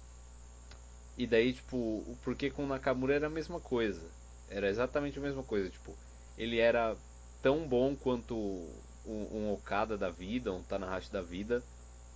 daí, 1.25 1.53
tipo, 1.53 2.03
porque 2.23 2.51
com 2.51 2.63
o 2.63 2.67
Nakamura 2.67 3.15
era 3.15 3.27
a 3.27 3.30
mesma 3.30 3.60
coisa. 3.60 4.01
Era 4.49 4.69
exatamente 4.69 5.17
a 5.17 5.21
mesma 5.21 5.43
coisa, 5.43 5.69
tipo, 5.69 5.95
ele 6.38 6.60
era 6.60 6.95
tão 7.41 7.67
bom 7.67 7.95
quanto 7.95 8.36
um, 8.36 9.27
um 9.32 9.53
Okada 9.53 9.97
da 9.97 10.10
vida, 10.10 10.53
um 10.53 10.62
Tanahashi 10.62 11.12
da 11.12 11.21
vida, 11.21 11.63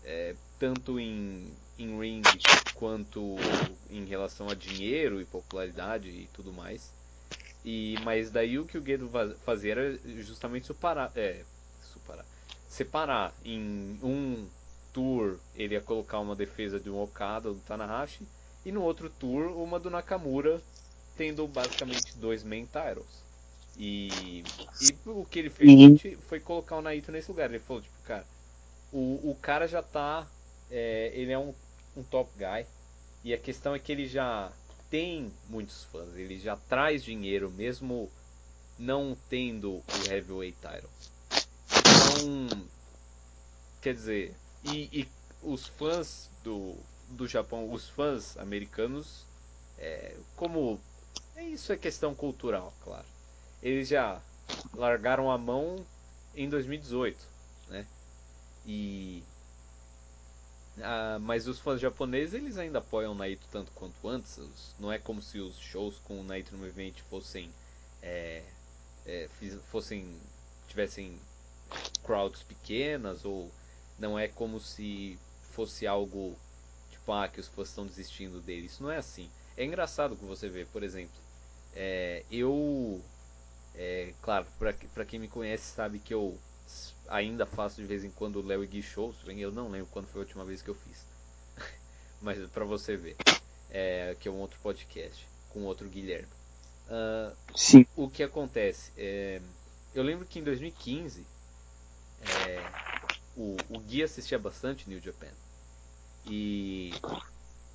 é, 0.03 0.35
tanto 0.59 0.99
em, 0.99 1.51
em 1.77 1.99
ring 1.99 2.21
quanto 2.75 3.37
em 3.89 4.05
relação 4.05 4.49
a 4.49 4.55
dinheiro 4.55 5.19
e 5.19 5.25
popularidade 5.25 6.09
e 6.09 6.29
tudo 6.33 6.53
mais. 6.53 6.93
E 7.63 7.95
mas 8.03 8.31
daí 8.31 8.57
o 8.57 8.65
que 8.65 8.77
o 8.77 8.81
Guedo 8.81 9.09
fazia 9.45 9.71
era 9.71 9.97
justamente 10.21 10.67
separar, 10.67 11.11
é, 11.15 11.43
separar, 11.93 12.25
separar 12.67 13.33
em 13.45 13.99
um 14.01 14.47
tour 14.93 15.37
ele 15.55 15.75
ia 15.75 15.81
colocar 15.81 16.19
uma 16.19 16.35
defesa 16.35 16.79
de 16.79 16.89
um 16.89 16.99
Okada 17.01 17.49
ou 17.49 17.55
do 17.55 17.61
Tanahashi 17.61 18.25
e 18.65 18.71
no 18.71 18.81
outro 18.81 19.09
tour 19.09 19.57
uma 19.57 19.79
do 19.79 19.89
Nakamura 19.89 20.61
tendo 21.17 21.47
basicamente 21.47 22.17
dois 22.17 22.43
main 22.43 22.65
titles. 22.65 23.21
E, 23.77 24.43
e 24.81 25.09
o 25.09 25.25
que 25.25 25.39
ele 25.39 25.49
fez 25.49 26.17
foi 26.27 26.39
colocar 26.39 26.77
o 26.77 26.81
Naito 26.81 27.11
nesse 27.11 27.29
lugar. 27.29 27.49
Ele 27.49 27.59
falou 27.59 27.81
tipo, 27.81 27.95
cara, 28.03 28.25
o, 28.91 29.31
o 29.31 29.37
cara 29.41 29.67
já 29.67 29.81
tá. 29.81 30.27
É, 30.69 31.11
ele 31.13 31.31
é 31.31 31.39
um, 31.39 31.53
um 31.95 32.03
top 32.03 32.29
guy. 32.37 32.65
E 33.23 33.33
a 33.33 33.37
questão 33.37 33.75
é 33.75 33.79
que 33.79 33.91
ele 33.91 34.07
já 34.07 34.51
tem 34.89 35.31
muitos 35.49 35.83
fãs. 35.85 36.15
Ele 36.15 36.39
já 36.39 36.55
traz 36.55 37.03
dinheiro, 37.03 37.49
mesmo 37.51 38.09
não 38.77 39.15
tendo 39.29 39.73
o 39.73 39.83
heavyweight 40.09 40.57
title. 40.59 40.89
Então. 41.69 42.67
Quer 43.81 43.93
dizer. 43.93 44.35
E, 44.63 44.89
e 44.91 45.07
os 45.41 45.67
fãs 45.67 46.29
do, 46.43 46.75
do 47.11 47.27
Japão, 47.27 47.71
os 47.71 47.89
fãs 47.89 48.37
americanos, 48.37 49.25
é, 49.77 50.15
como. 50.35 50.79
Isso 51.37 51.73
é 51.73 51.77
questão 51.77 52.13
cultural, 52.13 52.73
claro. 52.83 53.05
Eles 53.63 53.87
já 53.87 54.21
largaram 54.73 55.31
a 55.31 55.37
mão 55.37 55.85
em 56.35 56.47
2018, 56.49 57.17
né? 57.69 57.85
E 58.65 59.23
ah, 60.79 61.19
mas 61.19 61.47
os 61.47 61.59
fãs 61.59 61.81
japoneses 61.81 62.33
eles 62.33 62.57
ainda 62.57 62.79
apoiam 62.79 63.11
o 63.11 63.15
Naito 63.15 63.45
tanto 63.51 63.71
quanto 63.73 64.07
antes. 64.07 64.39
Não 64.79 64.91
é 64.91 64.97
como 64.97 65.21
se 65.21 65.39
os 65.39 65.57
shows 65.57 65.97
com 65.99 66.19
o 66.19 66.23
Naito 66.23 66.55
no 66.55 66.65
evento 66.65 67.03
fossem 67.09 67.51
é, 68.01 68.43
é, 69.05 69.29
fossem 69.69 70.17
tivessem 70.67 71.19
crowds 72.03 72.43
pequenas 72.43 73.25
ou 73.25 73.51
não 73.99 74.17
é 74.17 74.27
como 74.27 74.59
se 74.59 75.19
fosse 75.51 75.85
algo 75.85 76.35
ah 77.07 77.27
que 77.27 77.39
os 77.39 77.47
fãs 77.47 77.69
estão 77.69 77.85
desistindo 77.85 78.39
dele. 78.41 78.67
Isso 78.67 78.83
não 78.83 78.91
é 78.91 78.97
assim. 78.97 79.29
É 79.57 79.65
engraçado 79.65 80.15
que 80.15 80.25
você 80.25 80.47
vê, 80.47 80.65
por 80.65 80.83
exemplo, 80.83 81.19
é, 81.75 82.23
eu 82.31 83.01
é, 83.75 84.13
claro 84.21 84.45
para 84.93 85.05
quem 85.05 85.19
me 85.19 85.27
conhece 85.27 85.73
sabe 85.73 85.99
que 85.99 86.13
eu 86.13 86.37
ainda 87.07 87.45
faço 87.45 87.77
de 87.77 87.85
vez 87.85 88.03
em 88.03 88.09
quando 88.09 88.37
o 88.37 88.45
Léo 88.45 88.63
e 88.63 88.67
Gui 88.67 88.81
Shows, 88.81 89.15
eu 89.25 89.51
não 89.51 89.69
lembro 89.69 89.89
quando 89.91 90.07
foi 90.07 90.21
a 90.21 90.23
última 90.23 90.45
vez 90.45 90.61
que 90.61 90.69
eu 90.69 90.75
fiz. 90.75 91.05
Mas 92.21 92.39
para 92.49 92.65
você 92.65 92.95
ver, 92.95 93.17
é, 93.69 94.15
que 94.19 94.27
é 94.27 94.31
um 94.31 94.39
outro 94.39 94.59
podcast 94.61 95.27
com 95.49 95.63
outro 95.63 95.89
Guilherme. 95.89 96.27
Uh, 96.87 97.35
Sim. 97.55 97.85
O 97.95 98.09
que 98.09 98.23
acontece? 98.23 98.91
É, 98.97 99.41
eu 99.93 100.03
lembro 100.03 100.25
que 100.25 100.39
em 100.39 100.43
2015 100.43 101.25
é, 102.21 102.63
o, 103.35 103.57
o 103.69 103.79
Gui 103.79 104.03
assistia 104.03 104.39
bastante 104.39 104.89
New 104.89 104.99
Japan. 104.99 105.31
E, 106.25 106.93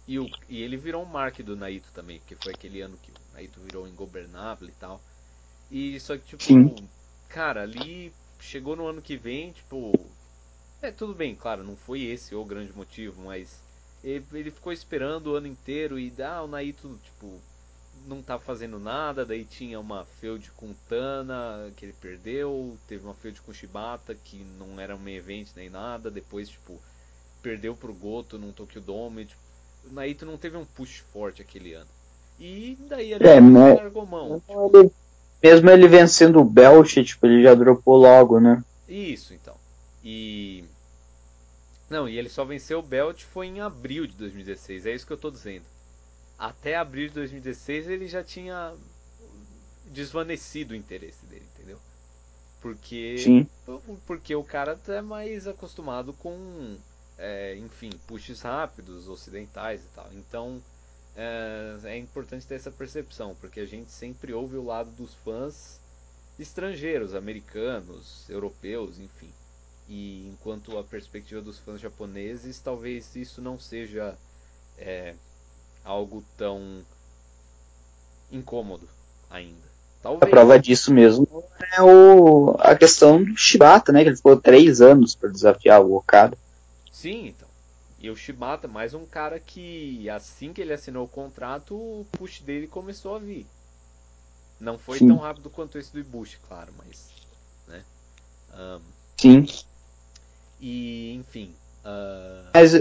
e, 0.07 0.19
o, 0.19 0.31
e 0.49 0.63
ele 0.63 0.77
virou 0.77 1.03
um 1.03 1.07
mark 1.07 1.39
do 1.41 1.57
Naito 1.57 1.89
também, 1.93 2.19
porque 2.21 2.37
foi 2.37 2.53
aquele 2.53 2.81
ano 2.81 2.99
que 3.03 3.11
o 3.11 3.15
Naito 3.35 3.61
virou 3.61 3.89
ingobernável 3.89 4.69
e 4.69 4.73
tal. 4.73 5.01
E 5.71 5.99
só 6.01 6.17
que, 6.17 6.25
tipo, 6.25 6.45
Sim. 6.45 6.89
cara, 7.29 7.63
ali 7.63 8.13
chegou 8.41 8.77
no 8.77 8.87
ano 8.87 9.03
que 9.03 9.17
vem, 9.17 9.53
tipo. 9.53 9.93
É, 10.81 10.91
tudo 10.93 11.15
bem, 11.15 11.35
claro, 11.35 11.65
não 11.65 11.77
foi 11.77 12.03
esse 12.03 12.35
o 12.35 12.45
grande 12.45 12.73
motivo, 12.73 13.23
mas 13.23 13.61
ele, 14.05 14.25
ele 14.33 14.51
ficou 14.51 14.73
esperando 14.73 15.29
o 15.29 15.35
ano 15.35 15.47
inteiro 15.47 15.99
e 15.99 16.13
ah, 16.23 16.43
o 16.43 16.47
Naito, 16.47 16.99
tipo, 17.03 17.41
não 18.07 18.23
tá 18.23 18.39
fazendo 18.39 18.79
nada, 18.79 19.25
daí 19.25 19.45
tinha 19.45 19.81
uma 19.81 20.05
feud 20.05 20.51
com 20.53 20.75
Tana 20.89 21.73
que 21.77 21.87
ele 21.87 21.95
perdeu, 21.95 22.79
teve 22.87 23.05
uma 23.05 23.15
feud 23.15 23.41
com 23.43 23.53
Shibata 23.53 24.15
que 24.15 24.37
não 24.59 24.79
era 24.79 24.95
um 24.95 25.09
evento 25.09 25.53
nem 25.57 25.71
nada, 25.71 26.11
depois 26.11 26.49
tipo 26.49 26.81
perdeu 27.47 27.77
pro 27.77 27.95
Goto 27.95 28.41
num 28.41 28.51
Tokyo 28.51 28.81
Dome, 28.81 29.27
tipo, 29.27 29.41
o 29.89 29.95
Naito 29.95 30.27
não 30.27 30.37
teve 30.37 30.57
um 30.57 30.65
push 30.65 31.05
forte 31.13 31.41
aquele 31.41 31.75
ano. 31.75 31.87
E 32.41 32.77
daí 32.89 33.13
ele 33.13 33.25
é, 33.25 33.39
largou 33.39 34.05
mão. 34.05 34.41
Tipo, 34.41 34.93
mesmo 35.41 35.71
ele 35.71 35.87
vencendo 35.87 36.41
o 36.41 36.45
Belt, 36.45 36.93
tipo, 37.05 37.25
ele 37.25 37.45
já 37.45 37.55
dropou 37.55 37.99
logo, 37.99 38.41
né? 38.41 38.65
Isso, 38.89 39.33
então. 39.33 39.55
E. 40.03 40.65
Não, 41.89 42.09
e 42.09 42.19
ele 42.19 42.29
só 42.29 42.45
venceu 42.45 42.81
o 42.81 42.83
Belt 42.83 43.23
foi 43.23 43.47
em 43.47 43.61
abril 43.61 44.09
de 44.09 44.17
2016, 44.17 44.85
é 44.85 44.93
isso 44.93 45.07
que 45.07 45.13
eu 45.13 45.17
tô 45.17 45.31
dizendo. 45.31 45.67
Até 46.37 46.75
abril 46.75 47.07
de 47.07 47.15
2016 47.15 47.89
ele 47.89 48.09
já 48.09 48.25
tinha 48.25 48.75
desvanecido 49.93 50.75
o 50.75 50.77
interesse 50.77 51.25
dele, 51.27 51.47
entendeu? 51.55 51.79
Porque. 52.61 53.19
Sim. 53.19 53.47
Porque 54.05 54.35
o 54.35 54.43
cara 54.43 54.77
é 54.89 55.01
mais 55.01 55.47
acostumado 55.47 56.13
com. 56.13 56.77
É, 57.19 57.57
enfim, 57.57 57.91
pushes 58.07 58.43
rápidos, 58.43 59.09
ocidentais 59.09 59.81
e 59.83 59.89
tal. 59.95 60.09
Então. 60.13 60.63
é, 61.17 61.77
é 61.85 61.97
importante 61.97 62.47
ter 62.47 62.57
essa 62.57 62.71
percepção, 62.71 63.35
porque 63.41 63.61
a 63.61 63.67
gente 63.67 63.91
sempre 63.91 64.35
ouve 64.35 64.57
o 64.57 64.65
lado 64.65 64.91
dos 64.91 65.15
fãs 65.25 65.81
estrangeiros, 66.39 67.15
americanos, 67.15 68.29
europeus, 68.29 68.99
enfim. 68.99 69.31
E 69.89 70.29
enquanto 70.29 70.77
a 70.77 70.85
perspectiva 70.85 71.41
dos 71.41 71.59
fãs 71.59 71.81
japoneses, 71.81 72.59
talvez 72.59 73.17
isso 73.17 73.41
não 73.41 73.59
seja 73.59 74.15
é, 74.77 75.15
algo 75.85 76.23
tão 76.37 76.85
incômodo 78.31 78.87
ainda. 79.31 79.67
Talvez. 80.03 80.23
A 80.23 80.27
prova 80.27 80.59
disso 80.59 80.93
mesmo 80.93 81.27
é 81.73 81.83
o, 81.83 82.55
a 82.59 82.77
questão 82.77 83.23
do 83.25 83.37
Shibata, 83.37 83.91
né? 83.93 84.03
Que 84.03 84.11
ele 84.11 84.17
ficou 84.17 84.37
três 84.37 84.81
anos 84.81 85.15
para 85.15 85.31
desafiar 85.31 85.81
o 85.81 85.95
Okada. 85.95 86.37
Sim, 86.97 87.27
então. 87.27 87.49
E 88.01 88.09
o 88.09 88.17
Shibata, 88.17 88.67
mais 88.67 88.95
um 88.95 89.05
cara 89.05 89.39
que 89.39 90.09
assim 90.09 90.55
que 90.55 90.63
ele 90.63 90.73
assinou 90.73 91.05
o 91.05 91.09
contrato, 91.09 91.75
o 91.75 92.07
push 92.13 92.41
dele 92.41 92.67
começou 92.67 93.15
a 93.15 93.19
vir. 93.19 93.47
Não 94.59 94.79
foi 94.79 94.99
Sim. 94.99 95.09
tão 95.09 95.19
rápido 95.19 95.51
quanto 95.51 95.77
esse 95.77 95.93
do 95.93 96.01
Ibushi, 96.01 96.39
claro, 96.49 96.73
mas. 96.79 97.11
Né? 97.69 97.83
Um, 98.59 98.81
Sim. 99.19 99.47
E, 100.59 101.15
enfim. 101.17 101.53
Uh, 101.85 102.49
mas. 102.55 102.73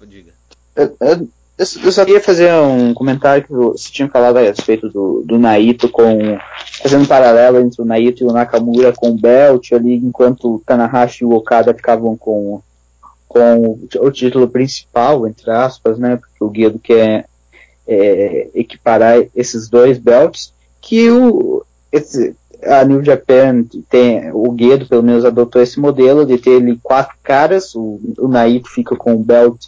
Diga. 0.00 0.32
Eu, 0.74 0.96
eu, 1.00 1.28
eu, 1.58 1.92
só 1.92 2.06
queria 2.06 2.22
fazer 2.22 2.50
um 2.54 2.94
comentário 2.94 3.44
que 3.44 3.52
você 3.52 3.90
tinha 3.90 4.08
falado 4.08 4.38
a 4.38 4.42
respeito 4.42 4.88
do, 4.88 5.22
do 5.26 5.38
Naito 5.38 5.90
com. 5.90 6.38
fazendo 6.82 7.02
um 7.02 7.06
paralelo 7.06 7.60
entre 7.60 7.82
o 7.82 7.84
Naito 7.84 8.24
e 8.24 8.26
o 8.26 8.32
Nakamura 8.32 8.94
com 8.94 9.10
o 9.10 9.18
Belt 9.18 9.72
ali, 9.72 9.94
enquanto 9.94 10.54
o 10.54 10.58
Tanahashi 10.60 11.22
e 11.22 11.26
o 11.26 11.32
Okada 11.34 11.74
ficavam 11.74 12.16
com, 12.16 12.62
com 13.28 13.78
o 14.00 14.10
título 14.10 14.48
principal, 14.48 15.26
entre 15.26 15.50
aspas, 15.50 15.98
né? 15.98 16.16
Porque 16.16 16.42
o 16.42 16.48
Guido 16.48 16.78
quer 16.78 17.26
é, 17.86 18.48
equiparar 18.54 19.22
esses 19.36 19.68
dois 19.68 19.98
belts, 19.98 20.52
que 20.80 21.10
o. 21.10 21.64
Esse, 21.92 22.34
a 22.64 22.84
New 22.84 23.04
Japan 23.04 23.64
tem, 23.88 24.30
o 24.32 24.50
Guedo 24.50 24.86
pelo 24.86 25.02
menos 25.02 25.24
adotou 25.24 25.62
esse 25.62 25.78
modelo 25.78 26.26
de 26.26 26.38
ter 26.38 26.50
ele 26.50 26.78
quatro 26.82 27.16
caras, 27.22 27.74
o, 27.74 28.00
o 28.18 28.26
Naito 28.26 28.68
fica 28.68 28.96
com 28.96 29.14
o 29.14 29.18
belt 29.22 29.66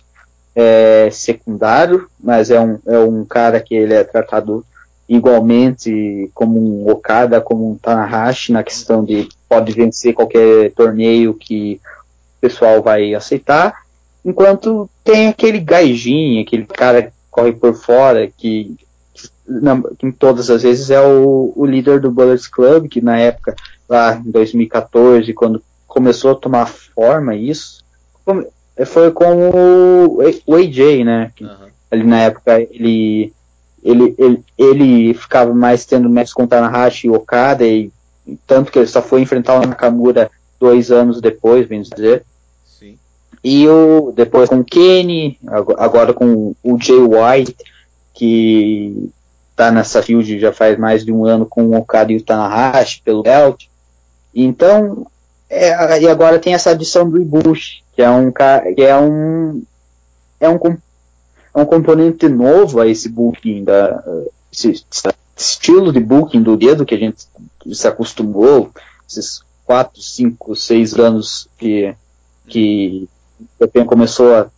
é, 0.55 1.09
secundário, 1.13 2.09
mas 2.19 2.51
é 2.51 2.61
um, 2.61 2.79
é 2.87 2.99
um 2.99 3.25
cara 3.25 3.61
que 3.61 3.75
ele 3.75 3.95
é 3.95 4.03
tratado 4.03 4.65
igualmente 5.09 6.31
como 6.35 6.59
um 6.59 6.91
Okada, 6.91 7.41
como 7.41 7.71
um 7.71 7.77
Tanahashi, 7.77 8.53
na 8.53 8.63
questão 8.63 9.05
de 9.05 9.29
pode 9.49 9.73
vencer 9.73 10.15
qualquer 10.15 10.71
torneio 10.73 11.35
que 11.35 11.81
pessoal 12.41 12.83
vai 12.83 13.15
aceitar, 13.15 13.75
enquanto 14.25 14.89
tem 15.05 15.29
aquele 15.29 15.61
gaijin, 15.61 16.41
aquele 16.41 16.67
cara 16.67 17.03
que 17.03 17.13
corre 17.31 17.53
por 17.53 17.75
fora, 17.75 18.27
que, 18.27 18.77
que 19.99 20.07
em 20.07 20.13
todas 20.13 20.51
as 20.51 20.63
vezes 20.63 20.91
é 20.91 21.01
o, 21.01 21.53
o 21.55 21.67
líder 21.67 22.01
do 22.01 22.11
Bullets 22.11 22.47
Club, 22.47 22.89
que 22.89 23.01
na 23.01 23.19
época, 23.19 23.55
lá 23.89 24.15
em 24.15 24.31
2014, 24.31 25.33
quando 25.33 25.63
começou 25.87 26.33
a 26.33 26.37
tomar 26.37 26.67
forma 26.67 27.35
isso, 27.35 27.85
foi 28.87 29.11
com 29.11 29.51
o, 29.51 30.19
o 30.47 30.55
AJ, 30.55 31.05
né? 31.05 31.33
Uhum. 31.41 31.71
Ali 31.91 32.05
na 32.05 32.23
época 32.23 32.61
ele, 32.61 33.33
ele, 33.83 34.15
ele, 34.17 34.45
ele 34.57 35.15
ficava 35.15 35.53
mais 35.53 35.85
tendo 35.85 36.09
matches 36.09 36.33
com 36.33 36.47
Tanahashi 36.47 37.09
e 37.09 37.11
Okada, 37.11 37.67
e 37.67 37.91
tanto 38.47 38.71
que 38.71 38.79
ele 38.79 38.87
só 38.87 39.03
foi 39.03 39.21
enfrentar 39.21 39.59
o 39.59 39.67
Nakamura 39.67 40.31
dois 40.59 40.91
anos 40.91 41.21
depois, 41.21 41.67
bem 41.67 41.83
dizer. 41.83 42.25
E 43.43 43.67
o, 43.69 44.13
depois 44.15 44.49
com 44.49 44.61
o 44.61 44.65
Kenny, 44.65 45.39
agora 45.79 46.13
com 46.13 46.55
o 46.63 46.79
Jay 46.79 46.99
White, 46.99 47.57
que 48.13 49.11
tá 49.57 49.71
nessa 49.71 50.03
field 50.03 50.39
já 50.39 50.53
faz 50.53 50.79
mais 50.79 51.05
de 51.05 51.13
um 51.13 51.25
ano 51.25 51.47
com 51.47 51.65
o 51.65 51.77
Okada 51.77 52.13
e 52.13 52.17
o 52.17 52.23
Tanahashi 52.23 53.03
pelo 53.03 53.23
belt. 53.23 53.67
Então, 54.35 55.07
é, 55.49 56.01
e 56.01 56.09
agora 56.09 56.39
tem 56.39 56.55
essa 56.55 56.71
adição 56.71 57.09
do 57.09 57.21
Ibushi, 57.21 57.83
que 57.95 58.03
é 58.03 58.11
um 58.11 58.31
que 58.31 58.83
é 58.83 58.97
um 58.97 59.63
é 60.39 60.49
um, 60.49 60.57
é 61.55 61.61
um 61.61 61.67
componente 61.67 62.29
novo 62.29 62.81
a 62.81 62.87
esse 62.87 63.09
booking 63.09 63.65
da 63.65 64.03
esse, 64.53 64.85
estilo 65.37 65.93
de 65.93 66.01
booking 66.01 66.43
do 66.43 66.57
dedo 66.57 66.85
que 66.85 66.95
a 66.95 66.99
gente 66.99 67.27
se 67.73 67.89
acostumou 67.89 68.71
esses 69.09 69.43
quatro, 69.65 70.01
cinco, 70.01 70.55
seis 70.55 70.95
anos 70.95 71.49
que 71.59 71.95
que 72.47 73.09
o 73.41 73.67
PPN 73.67 73.87
começou 73.87 74.35
a 74.35 74.51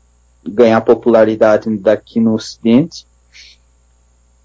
ganhar 0.46 0.80
popularidade 0.80 1.74
daqui 1.78 2.20
no 2.20 2.34
Ocidente. 2.34 3.06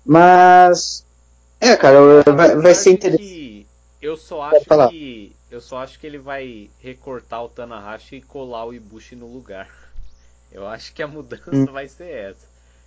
Mas 0.06 1.04
é, 1.60 1.76
cara, 1.76 2.23
vai, 2.23 2.56
vai 2.56 2.76
ser 2.76 2.91
interessante. 2.91 3.67
Eu 4.02 4.15
só 4.15 4.43
acho 4.43 4.89
que 4.89 5.36
eu 5.50 5.62
só 5.62 5.78
acho 5.80 6.00
que 6.00 6.06
ele 6.06 6.17
vai 6.17 6.69
recortar 6.82 7.43
o 7.43 7.50
Tanahashi 7.50 8.17
e 8.17 8.21
colar 8.21 8.65
o 8.65 8.73
Ibushi 8.73 9.15
no 9.15 9.32
lugar. 9.32 9.69
Eu 10.52 10.67
acho 10.67 10.93
que 10.93 11.02
a 11.02 11.08
mudança 11.08 11.50
hum. 11.52 11.65
vai 11.65 11.88
ser 11.88 12.10
essa. 12.10 12.45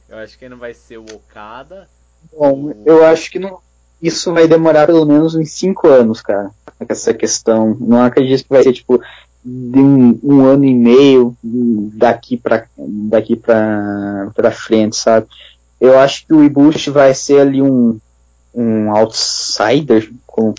Eu 0.09 0.19
acho 0.19 0.39
que 0.39 0.49
não 0.49 0.59
vai 0.59 0.75
ser 0.75 0.99
o 0.99 1.05
Okada. 1.05 1.89
Bom, 2.33 2.67
o... 2.67 2.83
eu 2.85 3.05
acho 3.05 3.31
que 3.31 3.39
não, 3.39 3.61
isso 4.01 4.33
vai 4.33 4.47
demorar 4.47 4.87
pelo 4.87 5.05
menos 5.05 5.35
uns 5.35 5.51
5 5.53 5.89
anos, 5.89 6.21
cara. 6.21 6.51
Essa 6.89 7.13
questão. 7.13 7.77
Não 7.81 8.03
acredito 8.03 8.45
que 8.45 8.51
vai 8.51 8.63
ser 8.63 8.73
tipo 8.73 9.01
de 9.45 9.79
um, 9.79 10.19
um 10.23 10.45
ano 10.45 10.65
e 10.65 10.75
meio 10.75 11.35
daqui 11.43 12.37
para 12.37 12.67
daqui 12.77 13.37
pra 13.37 14.53
frente, 14.53 14.97
sabe? 14.97 15.27
Eu 15.81 15.99
acho 15.99 16.27
que 16.27 16.35
o 16.35 16.45
Ibushi 16.45 16.91
vai 16.91 17.15
ser 17.15 17.41
ali 17.41 17.63
um, 17.63 17.99
um 18.55 18.91
outsider, 18.95 20.11
como, 20.27 20.55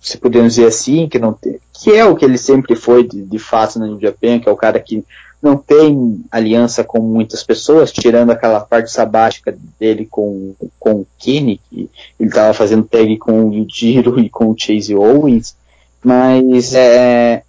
se 0.00 0.18
podemos 0.18 0.54
dizer 0.54 0.66
assim, 0.66 1.08
que 1.08 1.18
não 1.18 1.32
tem, 1.32 1.58
que 1.72 1.92
é 1.92 2.04
o 2.04 2.14
que 2.14 2.24
ele 2.24 2.38
sempre 2.38 2.76
foi 2.76 3.06
de, 3.06 3.22
de 3.22 3.38
fato 3.38 3.78
na 3.78 3.86
New 3.86 4.00
Japan, 4.00 4.38
que 4.38 4.48
é 4.48 4.52
o 4.52 4.56
cara 4.56 4.78
que 4.78 5.02
não 5.40 5.56
tem 5.56 6.20
aliança 6.30 6.82
com 6.82 7.00
muitas 7.00 7.42
pessoas, 7.42 7.92
tirando 7.92 8.30
aquela 8.30 8.60
parte 8.60 8.90
sabática 8.90 9.56
dele 9.78 10.06
com, 10.10 10.54
com 10.78 10.92
o 10.92 11.06
Kenny, 11.16 11.60
que 11.70 11.88
ele 12.18 12.28
estava 12.28 12.52
fazendo 12.52 12.84
tag 12.84 13.16
com 13.18 13.44
o 13.44 13.54
Yujiro 13.54 14.18
e 14.18 14.28
com 14.28 14.50
o 14.50 14.56
Chase 14.58 14.94
Owens, 14.94 15.56
mas 16.02 16.74
é, 16.74 17.42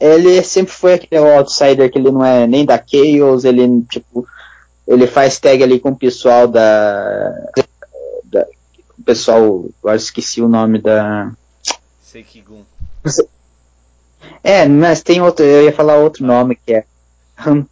ele 0.00 0.42
sempre 0.42 0.72
foi 0.72 0.94
aquele 0.94 1.20
outsider 1.20 1.90
que 1.90 1.98
ele 1.98 2.10
não 2.10 2.24
é 2.24 2.46
nem 2.46 2.64
da 2.64 2.76
Chaos, 2.78 3.44
ele 3.44 3.82
tipo, 3.90 4.26
ele 4.86 5.06
faz 5.06 5.38
tag 5.38 5.62
ali 5.62 5.78
com 5.78 5.90
o 5.90 5.96
pessoal 5.96 6.46
da, 6.46 7.30
da 8.24 8.46
o 8.98 9.02
pessoal, 9.02 9.64
agora 9.80 9.96
esqueci 9.96 10.42
o 10.42 10.48
nome 10.48 10.80
da 10.80 11.32
Sekigun. 12.02 12.62
É, 14.42 14.66
mas 14.66 15.02
tem 15.02 15.20
outro, 15.20 15.44
eu 15.44 15.64
ia 15.64 15.72
falar 15.72 15.96
outro 15.96 16.24
nome 16.24 16.56
que 16.56 16.74
é 16.74 16.84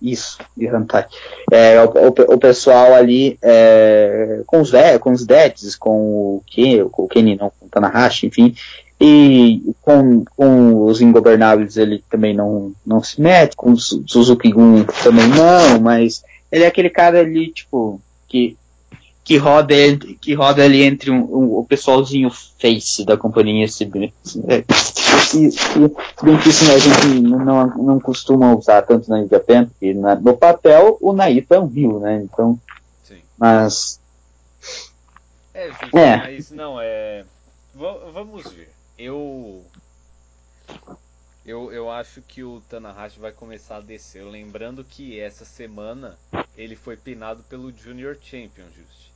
isso, 0.01 0.38
de 0.57 0.69
Hantai. 0.69 1.07
É, 1.51 1.83
o, 1.83 1.88
o, 1.88 2.35
o, 2.35 2.38
pessoal 2.38 2.95
ali 2.95 3.38
é, 3.42 4.42
com 4.47 4.61
os 4.61 4.71
com 5.01 5.12
os 5.12 5.27
Deads, 5.27 5.75
com 5.75 6.37
o 6.37 6.42
Ken, 6.47 6.88
com 6.88 7.05
o 7.05 7.09
Kenny 7.09 7.37
não, 7.37 7.51
com 7.59 7.66
o 7.66 7.69
Tanahashi, 7.69 8.27
enfim, 8.27 8.55
e 9.01 9.75
com, 9.83 10.25
com 10.25 10.85
os 10.85 11.01
Ingobernáveis 11.01 11.77
ele 11.77 12.03
também 12.11 12.35
não, 12.35 12.73
não 12.85 13.03
se 13.03 13.21
mete, 13.21 13.55
com 13.55 13.73
o 13.73 13.79
Suzuki 13.79 14.51
Gun 14.51 14.85
também 15.03 15.29
não, 15.29 15.81
mas 15.81 16.25
ele 16.51 16.65
é 16.65 16.67
aquele 16.67 16.89
cara 16.91 17.21
ali, 17.21 17.49
tipo, 17.49 18.01
que 18.27 18.57
que 19.27 19.37
roda, 19.39 19.75
que 20.21 20.35
roda 20.35 20.63
ali 20.63 20.85
entre 20.85 21.11
um, 21.11 21.19
um, 21.19 21.59
o 21.59 21.65
pessoalzinho 21.65 22.31
face 22.31 23.05
da 23.05 23.17
companhia 23.17 23.67
CB. 23.67 24.15
É, 24.47 24.59
e, 25.35 25.49
e, 25.49 26.25
bem 26.25 26.39
que 26.39 26.49
isso 26.49 26.71
a 26.71 26.79
gente 26.79 27.21
não, 27.23 27.67
não 27.77 27.99
costuma 27.99 28.55
usar 28.55 28.83
tanto 28.83 29.11
na 29.11 29.27
Japan, 29.27 29.65
porque 29.67 29.93
na, 29.93 30.15
no 30.15 30.37
papel 30.37 30.97
o 31.01 31.13
Naito 31.13 31.53
é 31.53 31.59
um 31.59 31.67
rio, 31.67 31.99
né? 31.99 32.23
Então. 32.23 32.57
Sim. 33.03 33.19
Mas. 33.37 33.99
É, 35.53 35.73
gente, 35.73 35.99
é. 35.99 36.17
mas 36.19 36.51
não, 36.53 36.81
é. 36.81 37.25
V 37.75 37.85
vamos 38.14 38.45
ver. 38.53 38.76
Eu. 38.99 39.64
Eu, 41.44 41.72
eu 41.72 41.90
acho 41.90 42.20
que 42.22 42.42
o 42.42 42.61
Tanahashi 42.68 43.20
vai 43.20 43.30
começar 43.30 43.76
a 43.76 43.80
descer. 43.80 44.24
Lembrando 44.24 44.82
que 44.82 45.20
essa 45.20 45.44
semana 45.44 46.18
ele 46.57 46.74
foi 46.74 46.97
pinado 46.97 47.44
pelo 47.44 47.70
Junior 47.70 48.16
Champion, 48.20 48.64
Just. 48.74 49.11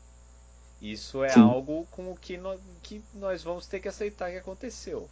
Isso 0.81 1.25
é 1.25 1.31
Sim. 1.31 1.41
algo 1.41 1.87
com 1.91 2.11
o 2.11 2.17
que 2.17 2.37
nós, 2.37 2.61
que 2.83 3.03
nós 3.15 3.43
vamos 3.43 3.67
ter 3.67 3.81
que 3.81 3.89
aceitar 3.89 4.31
que 4.31 4.39
aconteceu. 4.39 5.09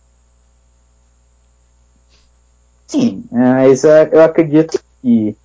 Sim, 2.86 3.24
mas 3.30 3.84
eu 3.84 4.22
acredito 4.22 4.82
que. 5.02 5.36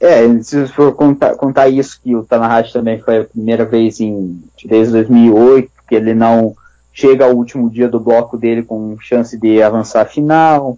É, 0.00 0.42
se 0.42 0.66
for 0.68 0.94
contar, 0.94 1.34
contar 1.34 1.68
isso, 1.68 2.00
que 2.00 2.14
o 2.14 2.24
Tanahashi 2.24 2.72
também 2.72 3.00
foi 3.00 3.18
a 3.18 3.24
primeira 3.24 3.64
vez 3.64 4.00
em, 4.00 4.42
desde 4.64 4.92
2008, 4.92 5.70
que 5.88 5.94
ele 5.96 6.14
não 6.14 6.56
chega 6.98 7.24
ao 7.24 7.36
último 7.36 7.70
dia 7.70 7.88
do 7.88 8.00
bloco 8.00 8.36
dele 8.36 8.64
com 8.64 8.98
chance 8.98 9.38
de 9.38 9.62
avançar 9.62 10.02
a 10.02 10.04
final. 10.04 10.76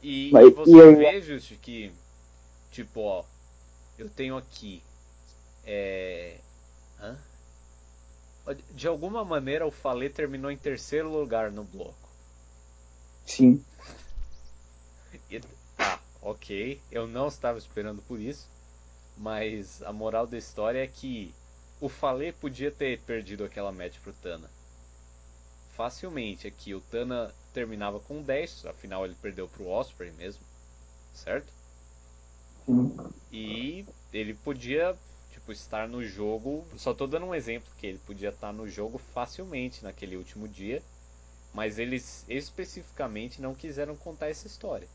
E, 0.00 0.30
mas, 0.32 0.54
você 0.54 0.70
e 0.70 0.94
vê, 0.94 1.20
Just, 1.20 1.52
que, 1.60 1.90
tipo, 2.70 3.00
ó, 3.00 3.24
eu 3.98 4.08
tenho 4.08 4.36
aqui 4.36 4.80
É. 5.66 6.36
Hã? 7.00 7.16
De 8.70 8.86
alguma 8.86 9.24
maneira 9.24 9.66
o 9.66 9.72
Falê 9.72 10.08
terminou 10.08 10.48
em 10.48 10.56
terceiro 10.56 11.10
lugar 11.10 11.50
no 11.50 11.64
bloco. 11.64 12.08
Sim. 13.26 13.62
E, 15.28 15.40
tá, 15.76 15.98
ok. 16.22 16.80
Eu 16.90 17.08
não 17.08 17.26
estava 17.26 17.58
esperando 17.58 18.00
por 18.02 18.20
isso. 18.20 18.48
Mas 19.16 19.82
a 19.82 19.92
moral 19.92 20.24
da 20.24 20.38
história 20.38 20.82
é 20.82 20.86
que 20.86 21.34
o 21.80 21.88
Falê 21.88 22.32
podia 22.32 22.70
ter 22.70 23.00
perdido 23.00 23.44
aquela 23.44 23.72
match 23.72 23.98
pro 23.98 24.12
Tana. 24.12 24.48
Facilmente 25.78 26.48
aqui. 26.48 26.74
O 26.74 26.80
Tana 26.80 27.30
terminava 27.54 28.00
com 28.00 28.20
10, 28.20 28.66
afinal 28.66 29.04
ele 29.04 29.14
perdeu 29.22 29.46
pro 29.46 29.68
Osprey 29.68 30.10
mesmo. 30.18 30.42
Certo? 31.14 31.46
Sim. 32.66 32.96
E 33.32 33.84
ele 34.12 34.34
podia 34.34 34.96
tipo, 35.30 35.52
estar 35.52 35.86
no 35.86 36.04
jogo. 36.04 36.64
Só 36.76 36.92
tô 36.92 37.06
dando 37.06 37.26
um 37.26 37.34
exemplo 37.34 37.70
que 37.78 37.86
ele 37.86 38.00
podia 38.04 38.30
estar 38.30 38.52
no 38.52 38.68
jogo 38.68 39.00
facilmente 39.14 39.84
naquele 39.84 40.16
último 40.16 40.48
dia, 40.48 40.82
mas 41.54 41.78
eles 41.78 42.24
especificamente 42.28 43.40
não 43.40 43.54
quiseram 43.54 43.94
contar 43.94 44.30
essa 44.30 44.48
história. 44.48 44.88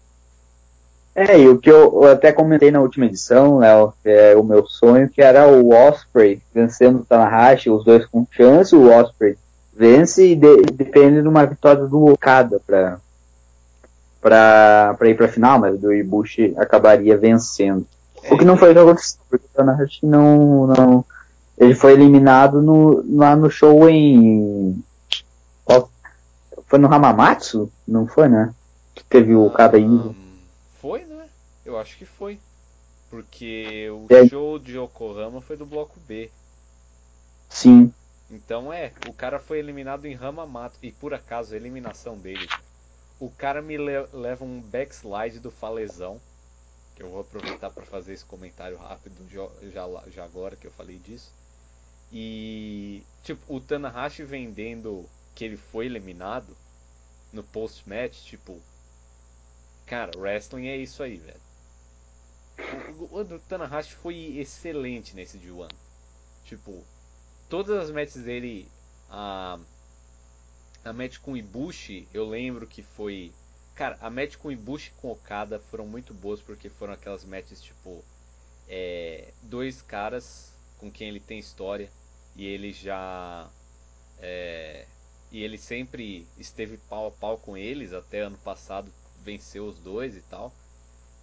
É, 1.16 1.40
e 1.40 1.48
o 1.48 1.60
que 1.60 1.72
eu, 1.72 2.04
eu 2.04 2.12
até 2.12 2.34
comentei 2.34 2.72
na 2.72 2.82
última 2.82 3.06
edição, 3.06 3.60
Léo, 3.60 3.94
é 4.04 4.36
o 4.36 4.44
meu 4.44 4.68
sonho, 4.68 5.10
que 5.10 5.22
era 5.22 5.48
o 5.48 5.70
Osprey 5.70 6.42
vencendo 6.54 7.00
o 7.00 7.06
Tanahashi, 7.06 7.70
os 7.70 7.86
dois 7.86 8.06
com 8.06 8.28
chance, 8.30 8.76
o 8.76 8.92
Osprey 8.92 9.38
vence 9.76 10.32
e 10.32 10.36
de, 10.36 10.64
depende 10.74 11.22
de 11.22 11.28
uma 11.28 11.46
vitória 11.46 11.86
do 11.86 12.06
Okada 12.06 12.60
para 12.66 13.00
para 14.22 15.10
ir 15.10 15.18
para 15.18 15.26
a 15.26 15.30
final, 15.30 15.60
mas 15.60 15.84
o 15.84 15.92
Ibushi 15.92 16.54
acabaria 16.58 17.18
vencendo. 17.18 17.86
O 18.32 18.38
que 18.38 18.46
não 18.46 18.56
foi 18.56 18.72
o 18.72 18.74
que 18.74 18.80
aconteceu, 18.80 19.20
porque 19.30 19.46
o 19.46 19.50
Tanahashi 19.54 20.06
não, 20.06 20.68
não. 20.68 21.06
Ele 21.58 21.76
foi 21.76 21.92
eliminado 21.92 22.62
no, 22.62 23.04
lá 23.18 23.36
no 23.36 23.50
show 23.50 23.90
em. 23.90 24.82
Foi 26.68 26.80
no 26.80 26.92
Hamamatsu? 26.92 27.70
Não 27.86 28.08
foi, 28.08 28.30
né? 28.30 28.54
Que 28.96 29.04
teve 29.04 29.36
o 29.36 29.50
cada 29.50 29.78
um, 29.78 30.16
Foi, 30.82 31.04
né? 31.04 31.26
Eu 31.66 31.78
acho 31.78 31.98
que 31.98 32.06
foi. 32.06 32.40
Porque 33.10 33.90
o 33.92 34.08
é. 34.10 34.28
show 34.28 34.58
de 34.58 34.78
Yokohama 34.78 35.42
foi 35.42 35.56
do 35.56 35.66
bloco 35.66 36.00
B. 36.08 36.32
Sim. 37.50 37.94
Então 38.34 38.74
é, 38.74 38.92
o 39.06 39.14
cara 39.14 39.40
foi 39.40 39.60
eliminado 39.60 40.06
em 40.06 40.16
Hamamatsu. 40.16 40.80
E 40.82 40.92
por 40.92 41.14
acaso, 41.14 41.54
a 41.54 41.58
eliminação 41.58 42.18
dele. 42.18 42.48
O 43.20 43.30
cara 43.30 43.62
me 43.62 43.78
le 43.78 44.08
leva 44.12 44.44
um 44.44 44.60
backslide 44.60 45.40
do 45.40 45.52
falezão 45.52 46.20
que 46.96 47.04
eu 47.04 47.10
vou 47.10 47.22
aproveitar 47.22 47.70
para 47.70 47.86
fazer 47.86 48.14
esse 48.14 48.26
comentário 48.26 48.78
rápido 48.78 49.28
já, 49.30 50.10
já 50.10 50.24
agora 50.24 50.56
que 50.56 50.68
eu 50.68 50.72
falei 50.72 50.98
disso. 50.98 51.32
E 52.12 53.04
tipo, 53.24 53.56
o 53.56 53.60
Tanahashi 53.60 54.24
vendendo 54.24 55.10
que 55.36 55.46
ele 55.46 55.58
foi 55.58 55.86
eliminado 55.86 56.56
no 57.32 57.44
post-match, 57.44 58.24
tipo, 58.24 58.62
cara, 59.86 60.12
wrestling 60.18 60.68
é 60.68 60.78
isso 60.78 61.02
aí, 61.02 61.18
velho. 61.18 61.42
O, 63.00 63.18
o, 63.18 63.22
o 63.22 63.40
Tanahashi 63.40 63.96
foi 63.96 64.38
excelente 64.38 65.16
nesse 65.16 65.38
D1. 65.40 65.70
Tipo, 66.46 66.84
todas 67.54 67.84
as 67.84 67.92
matches 67.92 68.24
dele, 68.24 68.68
a 69.12 69.60
a 70.84 70.92
match 70.92 71.20
com 71.20 71.38
Ibushi, 71.38 72.08
eu 72.12 72.28
lembro 72.28 72.66
que 72.66 72.82
foi 72.82 73.32
Cara, 73.76 73.96
a 74.02 74.10
match 74.10 74.38
com 74.38 74.52
Ibushi 74.52 74.90
e 74.90 75.00
com 75.00 75.12
Okada 75.12 75.60
foram 75.70 75.86
muito 75.86 76.16
boas 76.16 76.42
porque 76.42 76.68
foram 76.68 76.94
aquelas 76.94 77.24
matches 77.24 77.62
tipo 77.62 78.04
é, 78.68 79.32
dois 79.44 79.84
caras 79.84 80.52
com 80.80 80.92
quem 80.92 81.10
ele 81.10 81.20
tem 81.20 81.38
história 81.38 81.92
e 82.36 82.44
ele 82.44 82.74
já 82.74 83.48
é, 84.20 84.88
e 85.32 85.44
ele 85.44 85.60
sempre 85.60 86.28
esteve 86.40 86.78
pau 86.90 87.06
a 87.06 87.12
pau 87.12 87.38
com 87.38 87.56
eles 87.56 87.94
até 87.94 88.22
ano 88.22 88.38
passado 88.40 88.92
venceu 89.24 89.68
os 89.68 89.78
dois 89.78 90.18
e 90.18 90.22
tal 90.22 90.52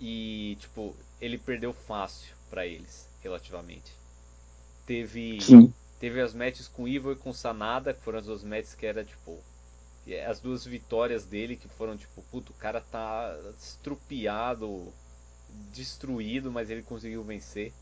e 0.01 0.57
tipo 0.61 0.95
ele 1.21 1.39
perdeu 1.39 1.73
fácil 1.73 2.33
para 2.49 2.65
eles 2.65 3.09
relativamente 3.21 3.93
teve 4.87 5.41
Sim. 5.41 5.75
Teve 6.01 6.21
as 6.21 6.35
matches 6.35 6.67
com 6.67 6.89
Ivo 6.89 7.13
e 7.13 7.17
com 7.17 7.33
Sanada 7.33 7.95
que 7.95 8.03
foram 8.03 8.19
as 8.19 8.27
duas 8.27 8.43
matches 8.43 8.75
que 8.75 8.87
era 8.87 9.05
tipo 9.05 9.39
as 10.29 10.41
duas 10.41 10.65
vitórias 10.65 11.25
dele 11.25 11.55
que 11.55 11.69
foram 11.69 11.97
tipo, 11.97 12.23
puto, 12.33 12.53
o 12.53 12.57
cara 12.57 12.81
tá 12.81 13.37
estrupiado, 13.59 14.93
destruído, 15.73 16.51
mas 16.51 16.71
ele 16.71 16.83
conseguiu 16.83 17.23
vencer. 17.23 17.73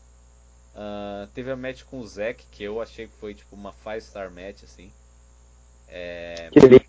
Uh, 0.75 1.27
teve 1.33 1.49
a 1.49 1.55
match 1.55 1.83
com 1.83 1.99
o 1.99 2.07
Zack, 2.07 2.45
que 2.51 2.63
eu 2.63 2.81
achei 2.81 3.07
que 3.07 3.13
foi 3.19 3.33
tipo 3.33 3.55
uma 3.55 3.73
5 3.83 4.01
star 4.01 4.29
match, 4.29 4.63
assim. 4.63 4.91
É... 5.87 6.49
Ele, 6.53 6.85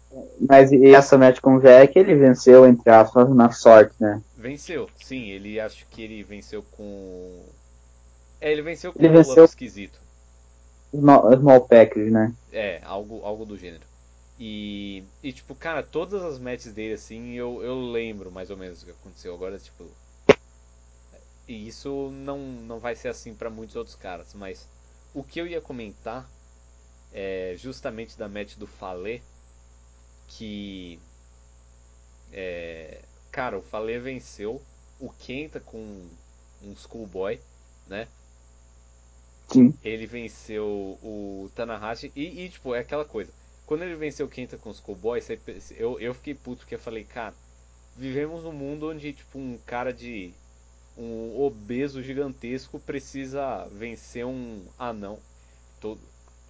mas 0.47 0.73
essa 0.73 1.17
match 1.17 1.41
com 1.41 1.57
o 1.57 1.61
Zack, 1.61 1.99
ele 1.99 2.15
venceu, 2.15 2.67
entre 2.67 2.91
aspas, 2.91 3.31
na 3.31 3.51
sorte, 3.51 3.95
né? 3.99 4.21
Venceu, 4.37 4.91
sim, 5.03 5.31
ele 5.31 5.59
acho 5.59 5.87
que 5.87 6.03
ele 6.03 6.23
venceu 6.23 6.63
com. 6.63 7.43
É, 8.41 8.53
ele 8.53 8.63
venceu 8.63 8.93
com 8.93 8.99
ele 8.99 9.09
um 9.09 9.23
venceu... 9.23 9.45
esquisito. 9.45 9.99
Small, 10.91 11.37
small 11.39 11.61
package, 11.69 12.11
né? 12.11 12.35
É, 12.53 12.81
algo, 12.85 13.23
algo 13.25 13.45
do 13.45 13.57
gênero. 13.57 13.85
E, 14.39 15.05
e, 15.23 15.33
tipo, 15.33 15.55
cara, 15.55 15.83
todas 15.83 16.23
as 16.23 16.39
matches 16.39 16.73
dele, 16.73 16.95
assim, 16.95 17.33
eu, 17.35 17.63
eu 17.63 17.79
lembro 17.79 18.31
mais 18.31 18.51
ou 18.51 18.57
menos 18.57 18.83
o 18.83 18.87
que 18.87 18.91
aconteceu. 18.91 19.35
Agora, 19.35 19.59
tipo. 19.59 19.85
E 21.47 21.69
isso 21.69 22.11
não, 22.11 22.39
não 22.39 22.79
vai 22.79 22.97
ser 22.97 23.09
assim 23.09 23.35
para 23.35 23.51
muitos 23.51 23.77
outros 23.77 23.95
caras. 23.95 24.33
Mas 24.35 24.67
o 25.13 25.23
que 25.23 25.41
eu 25.41 25.47
ia 25.47 25.61
comentar 25.61 26.27
é 27.13 27.55
justamente 27.59 28.19
da 28.19 28.29
match 28.29 28.57
do 28.57 28.67
Falê. 28.67 29.21
Que. 30.27 30.99
É, 32.33 33.03
cara, 33.31 33.59
o 33.59 33.63
Falê 33.63 33.99
venceu 33.99 34.63
o 34.99 35.11
Kenta 35.11 35.61
com 35.61 36.09
um 36.63 36.75
Schoolboy, 36.77 37.41
né? 37.87 38.09
Sim. 39.53 39.75
Ele 39.83 40.07
venceu 40.07 40.99
o 41.03 41.51
Tanahashi 41.55 42.13
e, 42.15 42.45
e, 42.45 42.49
tipo, 42.49 42.75
é 42.75 42.81
aquela 42.81 43.05
coisa 43.05 43.33
quando 43.71 43.83
ele 43.83 43.95
venceu 43.95 44.27
o 44.27 44.29
Kenta 44.29 44.59
com 44.59 44.69
os 44.69 44.81
cowboys, 44.81 45.29
eu, 45.77 46.01
eu 46.01 46.13
fiquei 46.13 46.35
puto 46.35 46.63
porque 46.63 46.75
eu 46.75 46.79
falei, 46.81 47.05
cara, 47.05 47.33
vivemos 47.97 48.43
num 48.43 48.51
mundo 48.51 48.91
onde 48.91 49.13
tipo 49.13 49.39
um 49.39 49.57
cara 49.65 49.93
de 49.93 50.33
um 50.99 51.41
obeso 51.41 52.03
gigantesco 52.03 52.81
precisa 52.81 53.69
vencer 53.69 54.27
um 54.27 54.67
anão. 54.77 55.21
Tô, 55.81 55.97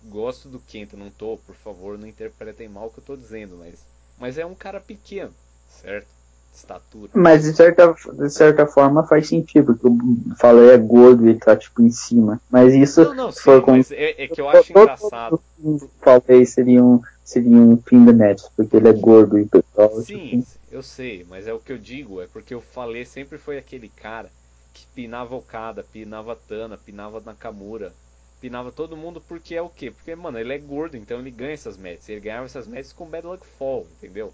gosto 0.04 0.48
do 0.48 0.60
Kenta, 0.60 0.96
não 0.96 1.10
tô, 1.10 1.36
por 1.36 1.54
favor, 1.56 1.98
não 1.98 2.08
interpretem 2.08 2.70
mal 2.70 2.86
o 2.86 2.90
que 2.90 3.00
eu 3.00 3.04
tô 3.04 3.14
dizendo, 3.14 3.54
mas 3.58 3.84
mas 4.18 4.38
é 4.38 4.46
um 4.46 4.54
cara 4.54 4.80
pequeno, 4.80 5.34
certo? 5.68 6.08
Estatura. 6.54 7.10
Mas 7.14 7.42
de 7.42 7.52
certa, 7.52 7.94
de 8.12 8.30
certa 8.30 8.66
forma 8.66 9.06
faz 9.06 9.28
sentido, 9.28 9.74
porque 9.74 9.86
eu 9.86 9.96
falei 10.36 10.70
é 10.70 10.78
gordo 10.78 11.28
e 11.28 11.34
tá 11.34 11.56
tipo 11.56 11.82
em 11.82 11.90
cima. 11.90 12.40
Mas 12.50 12.74
isso 12.74 13.04
não, 13.04 13.14
não, 13.14 13.32
sim, 13.32 13.60
com... 13.60 13.74
é, 13.76 14.24
é, 14.24 14.28
que 14.28 14.40
eu 14.40 14.48
acho 14.48 14.72
todo, 14.72 14.82
engraçado. 14.82 15.40
Falei 16.00 16.46
seria 16.46 16.82
um, 16.82 17.00
seria 17.24 17.56
um 17.56 17.76
fim 17.76 18.04
de 18.04 18.12
match, 18.12 18.44
porque 18.56 18.76
ele 18.76 18.88
é 18.88 18.92
gordo 18.92 19.38
e 19.38 19.46
pessoal. 19.46 19.90
Sim, 20.02 20.40
tipo... 20.40 20.46
eu 20.70 20.82
sei, 20.82 21.26
mas 21.28 21.46
é 21.46 21.52
o 21.52 21.58
que 21.58 21.72
eu 21.72 21.78
digo, 21.78 22.20
é 22.20 22.26
porque 22.26 22.54
eu 22.54 22.60
falei 22.60 23.04
sempre 23.04 23.38
foi 23.38 23.58
aquele 23.58 23.88
cara 23.88 24.30
que 24.72 24.86
pinava 24.94 25.34
Okada, 25.34 25.84
pinava 25.92 26.36
Tana, 26.36 26.76
pinava 26.76 27.20
Nakamura, 27.24 27.92
pinava 28.40 28.72
todo 28.72 28.96
mundo 28.96 29.20
porque 29.20 29.54
é 29.54 29.62
o 29.62 29.68
quê? 29.68 29.90
Porque, 29.90 30.14
mano, 30.14 30.38
ele 30.38 30.52
é 30.52 30.58
gordo, 30.58 30.96
então 30.96 31.18
ele 31.18 31.30
ganha 31.30 31.52
essas 31.52 31.76
matches. 31.76 32.08
Ele 32.08 32.20
ganhava 32.20 32.46
essas 32.46 32.66
matches 32.66 32.92
com 32.92 33.06
Bad 33.06 33.26
Luck 33.26 33.46
Fall, 33.58 33.86
entendeu? 33.98 34.32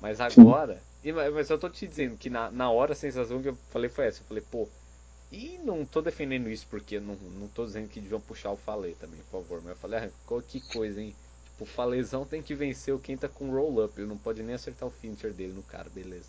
Mas 0.00 0.20
agora, 0.20 0.74
Sim. 0.74 0.80
Mas 1.12 1.50
eu 1.50 1.58
tô 1.58 1.68
te 1.68 1.86
dizendo 1.86 2.16
que 2.16 2.28
na, 2.30 2.50
na 2.50 2.70
hora 2.70 2.92
a 2.92 2.96
sensação 2.96 3.42
que 3.42 3.48
eu 3.48 3.58
falei 3.70 3.88
foi 3.88 4.06
essa. 4.06 4.22
Eu 4.22 4.26
falei, 4.26 4.42
pô, 4.50 4.68
e 5.30 5.58
não 5.58 5.84
tô 5.84 6.00
defendendo 6.00 6.48
isso 6.48 6.66
porque 6.68 7.00
não, 7.00 7.14
não 7.14 7.48
tô 7.48 7.64
dizendo 7.66 7.88
que 7.88 8.00
deviam 8.00 8.20
puxar 8.20 8.52
o 8.52 8.56
Falei 8.56 8.94
também, 8.94 9.20
por 9.30 9.42
favor. 9.42 9.60
Mas 9.60 9.70
eu 9.70 9.76
falei, 9.76 9.98
ah, 9.98 10.42
que 10.46 10.60
coisa, 10.60 11.00
hein? 11.00 11.14
Tipo, 11.44 11.64
o 11.64 11.66
Falezão 11.66 12.24
tem 12.24 12.42
que 12.42 12.54
vencer 12.54 12.94
o 12.94 12.98
quem 12.98 13.16
tá 13.16 13.28
com 13.28 13.50
roll-up. 13.50 13.98
Eu 14.00 14.06
não 14.06 14.18
pode 14.18 14.42
nem 14.42 14.54
acertar 14.54 14.88
o 14.88 14.90
finisher 14.90 15.32
dele 15.32 15.52
no 15.52 15.62
cara, 15.62 15.88
beleza. 15.90 16.28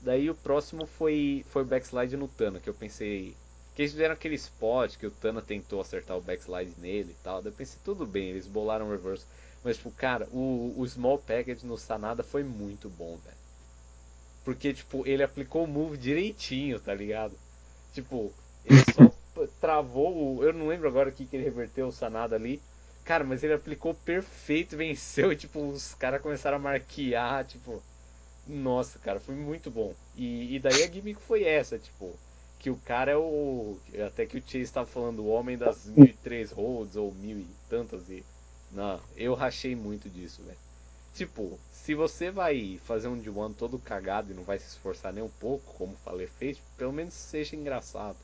Daí 0.00 0.30
o 0.30 0.34
próximo 0.34 0.86
foi, 0.86 1.44
foi 1.50 1.64
backslide 1.64 2.16
no 2.16 2.28
Tana, 2.28 2.60
que 2.60 2.68
eu 2.68 2.74
pensei. 2.74 3.36
Que 3.74 3.82
eles 3.82 3.92
fizeram 3.92 4.14
aquele 4.14 4.34
spot 4.34 4.96
que 4.96 5.06
o 5.06 5.10
Tana 5.10 5.40
tentou 5.42 5.80
acertar 5.80 6.16
o 6.16 6.20
backslide 6.20 6.74
nele 6.78 7.12
e 7.12 7.22
tal. 7.22 7.42
Daí 7.42 7.52
eu 7.52 7.56
pensei, 7.56 7.78
tudo 7.84 8.06
bem, 8.06 8.30
eles 8.30 8.46
bolaram 8.46 8.88
o 8.88 8.90
reverse. 8.90 9.26
Mas, 9.62 9.76
tipo, 9.76 9.90
cara, 9.92 10.28
o, 10.32 10.74
o 10.76 10.86
small 10.88 11.18
package 11.18 11.66
no 11.66 11.76
Sanada 11.78 12.22
foi 12.22 12.42
muito 12.42 12.88
bom, 12.88 13.18
velho. 13.18 13.39
Porque, 14.50 14.74
tipo, 14.74 15.06
ele 15.06 15.22
aplicou 15.22 15.62
o 15.62 15.68
move 15.68 15.96
direitinho, 15.96 16.80
tá 16.80 16.92
ligado? 16.92 17.38
Tipo, 17.94 18.32
ele 18.64 18.80
só 18.92 19.46
travou 19.60 20.38
o. 20.38 20.42
Eu 20.42 20.52
não 20.52 20.66
lembro 20.66 20.88
agora 20.88 21.08
o 21.08 21.12
que, 21.12 21.24
que 21.24 21.36
ele 21.36 21.44
reverteu 21.44 21.86
o 21.86 21.92
Sanada 21.92 22.34
ali. 22.34 22.60
Cara, 23.04 23.22
mas 23.22 23.44
ele 23.44 23.52
aplicou 23.52 23.94
perfeito, 23.94 24.76
venceu. 24.76 25.32
E, 25.32 25.36
tipo, 25.38 25.60
os 25.68 25.94
caras 25.94 26.20
começaram 26.20 26.56
a 26.56 26.60
marquear. 26.60 27.44
Tipo, 27.44 27.80
nossa, 28.44 28.98
cara, 28.98 29.20
foi 29.20 29.36
muito 29.36 29.70
bom. 29.70 29.94
E, 30.16 30.56
e 30.56 30.58
daí 30.58 30.82
a 30.82 30.90
gimmick 30.90 31.22
foi 31.22 31.44
essa, 31.44 31.78
tipo, 31.78 32.12
que 32.58 32.70
o 32.70 32.76
cara 32.78 33.12
é 33.12 33.16
o. 33.16 33.78
Até 34.04 34.26
que 34.26 34.36
o 34.36 34.42
Chase 34.42 34.62
estava 34.62 34.88
falando, 34.88 35.20
o 35.20 35.28
homem 35.28 35.56
das 35.56 35.86
mil 35.86 36.06
e 36.06 36.12
três 36.12 36.50
holds 36.50 36.96
ou 36.96 37.14
mil 37.14 37.38
e 37.38 37.46
tantas 37.68 38.10
e. 38.10 38.24
Não, 38.72 38.98
eu 39.16 39.32
rachei 39.34 39.76
muito 39.76 40.10
disso, 40.10 40.42
velho. 40.42 40.58
Tipo, 41.14 41.58
se 41.72 41.94
você 41.94 42.30
vai 42.30 42.78
fazer 42.84 43.08
um 43.08 43.18
de 43.18 43.30
one 43.30 43.54
todo 43.54 43.78
cagado 43.78 44.30
e 44.30 44.34
não 44.34 44.42
vai 44.42 44.58
se 44.58 44.66
esforçar 44.68 45.12
nem 45.12 45.24
um 45.24 45.30
pouco, 45.40 45.74
como 45.76 45.92
o 45.92 46.04
Falei 46.04 46.28
fez, 46.38 46.58
pelo 46.76 46.92
menos 46.92 47.14
seja 47.14 47.56
engraçado. 47.56 48.16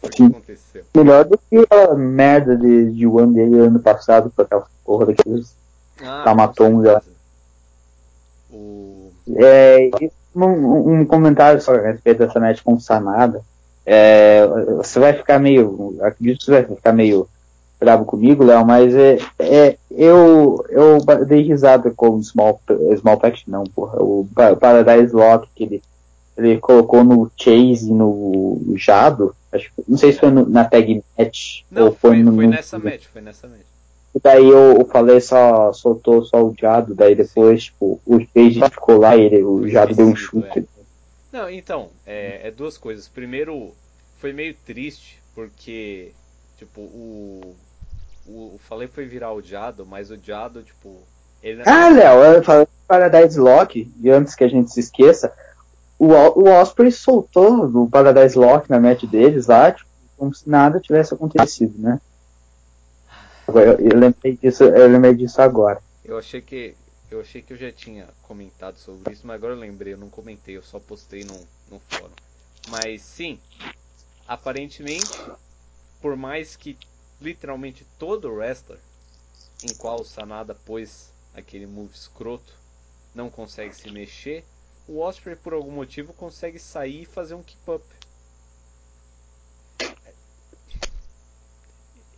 Foi 0.00 0.10
o 0.10 0.12
que 0.12 0.22
aconteceu. 0.24 0.84
Melhor 0.94 1.24
do 1.24 1.38
que 1.38 1.66
a 1.70 1.94
merda 1.94 2.56
de, 2.56 2.92
de 2.92 3.06
one 3.06 3.34
dele 3.34 3.58
ano 3.58 3.80
passado 3.80 4.30
com 4.34 4.42
aquela 4.42 4.66
porra 4.84 5.06
daqueles 5.06 5.56
Ah, 6.02 6.22
Tamaton 6.24 6.72
com 6.72 6.84
já. 6.84 7.02
O. 8.52 9.12
É, 9.36 9.90
um, 10.34 11.00
um 11.00 11.06
comentário 11.06 11.60
só 11.60 11.74
a 11.74 11.80
respeito 11.80 12.18
dessa 12.18 12.38
match 12.38 12.62
com 12.62 12.78
Sanada. 12.78 13.42
É, 13.84 14.46
você 14.76 14.98
vai 14.98 15.12
ficar 15.14 15.38
meio. 15.38 15.96
Acredito 16.02 16.40
que 16.40 16.44
você 16.44 16.50
vai 16.50 16.64
ficar 16.64 16.92
meio 16.92 17.28
bravo 17.78 18.04
comigo, 18.04 18.44
Léo, 18.44 18.64
mas 18.64 18.94
é, 18.94 19.18
é, 19.38 19.76
eu, 19.90 20.64
eu 20.70 20.98
dei 21.26 21.42
risada 21.42 21.90
com 21.90 22.10
o 22.10 22.22
Small, 22.22 22.60
Small 22.98 23.18
Pact, 23.18 23.48
não, 23.50 23.64
porra. 23.64 24.02
O 24.02 24.26
Pa- 24.34 24.56
Paradise 24.56 25.14
Lock 25.14 25.48
que 25.54 25.64
ele, 25.64 25.82
ele 26.36 26.58
colocou 26.58 27.04
no 27.04 27.30
Chase 27.36 27.88
e 27.90 27.92
no 27.94 28.74
Jado. 28.76 29.34
Acho, 29.52 29.70
não 29.86 29.96
sei 29.96 30.12
se 30.12 30.18
foi 30.20 30.30
no- 30.30 30.48
na 30.48 30.64
tag 30.64 31.02
match 31.18 31.62
Não, 31.70 31.86
ou 31.86 31.92
foi, 31.92 32.10
foi, 32.10 32.22
no. 32.22 32.34
foi 32.34 32.44
no- 32.46 32.50
nessa 32.50 32.78
match, 32.78 33.04
foi 33.12 33.22
nessa 33.22 33.46
match. 33.48 33.60
Daí 34.22 34.46
eu, 34.48 34.78
eu 34.78 34.84
falei 34.86 35.20
só, 35.20 35.72
soltou 35.74 36.24
só 36.24 36.42
o 36.42 36.54
Jado, 36.58 36.94
daí 36.94 37.14
depois, 37.14 37.64
tipo, 37.64 38.00
o 38.06 38.18
Chase 38.20 38.70
ficou 38.70 38.98
lá 38.98 39.14
e 39.16 39.22
ele, 39.26 39.42
o 39.44 39.68
Jado 39.68 39.94
deu 39.94 40.06
um 40.06 40.16
chute. 40.16 40.66
Não, 41.30 41.50
então, 41.50 41.88
é, 42.06 42.48
é 42.48 42.50
duas 42.50 42.78
coisas. 42.78 43.08
Primeiro, 43.08 43.72
foi 44.18 44.32
meio 44.32 44.54
triste, 44.64 45.18
porque, 45.34 46.12
tipo, 46.58 46.80
o. 46.80 47.54
O, 48.26 48.54
o 48.54 48.58
Falei 48.58 48.88
foi 48.88 49.06
virar 49.06 49.32
o 49.32 49.42
Jado, 49.42 49.86
mas 49.86 50.10
o 50.10 50.16
Jado, 50.16 50.62
tipo. 50.62 51.02
Ele 51.42 51.62
Ah, 51.66 51.88
Léo, 51.88 52.34
eu 52.34 52.42
falei 52.42 52.66
Paradise 52.86 53.38
Lock, 53.38 53.92
e 54.00 54.10
antes 54.10 54.34
que 54.34 54.44
a 54.44 54.48
gente 54.48 54.72
se 54.72 54.80
esqueça, 54.80 55.32
o, 55.98 56.08
o 56.08 56.48
Osprey 56.48 56.90
soltou 56.90 57.64
o 57.64 57.90
Paradise 57.90 58.38
Lock 58.38 58.68
na 58.68 58.80
match 58.80 59.04
deles 59.04 59.46
lá, 59.46 59.72
tipo, 59.72 59.88
como 60.16 60.34
se 60.34 60.48
nada 60.48 60.80
tivesse 60.80 61.14
acontecido, 61.14 61.78
né? 61.78 62.00
Eu, 63.48 63.78
eu 63.78 63.98
lembrei 63.98 64.36
disso, 64.36 64.64
eu 64.64 64.88
lembrei 64.88 65.14
disso 65.14 65.40
agora. 65.40 65.80
Eu 66.04 66.18
achei 66.18 66.40
que. 66.40 66.74
Eu 67.08 67.20
achei 67.20 67.40
que 67.40 67.52
eu 67.52 67.56
já 67.56 67.70
tinha 67.70 68.08
comentado 68.22 68.76
sobre 68.78 69.12
isso, 69.12 69.24
mas 69.24 69.36
agora 69.36 69.52
eu 69.52 69.58
lembrei, 69.58 69.92
eu 69.92 69.98
não 69.98 70.08
comentei, 70.08 70.56
eu 70.56 70.62
só 70.62 70.80
postei 70.80 71.22
no, 71.24 71.38
no 71.70 71.80
fórum. 71.88 72.10
Mas 72.68 73.00
sim, 73.02 73.38
aparentemente, 74.26 75.06
por 76.02 76.16
mais 76.16 76.56
que 76.56 76.76
literalmente 77.20 77.86
todo 77.98 78.30
wrestler 78.32 78.78
em 79.62 79.74
qual 79.74 80.00
o 80.00 80.04
Sanada 80.04 80.54
pôs 80.54 81.10
aquele 81.34 81.66
move 81.66 81.94
escroto 81.94 82.54
não 83.14 83.30
consegue 83.30 83.74
se 83.74 83.90
mexer, 83.90 84.44
o 84.86 85.00
Osprey 85.00 85.34
por 85.34 85.54
algum 85.54 85.70
motivo 85.70 86.12
consegue 86.12 86.58
sair 86.58 87.02
e 87.02 87.06
fazer 87.06 87.34
um 87.34 87.42
keep 87.42 87.70
up. 87.70 87.84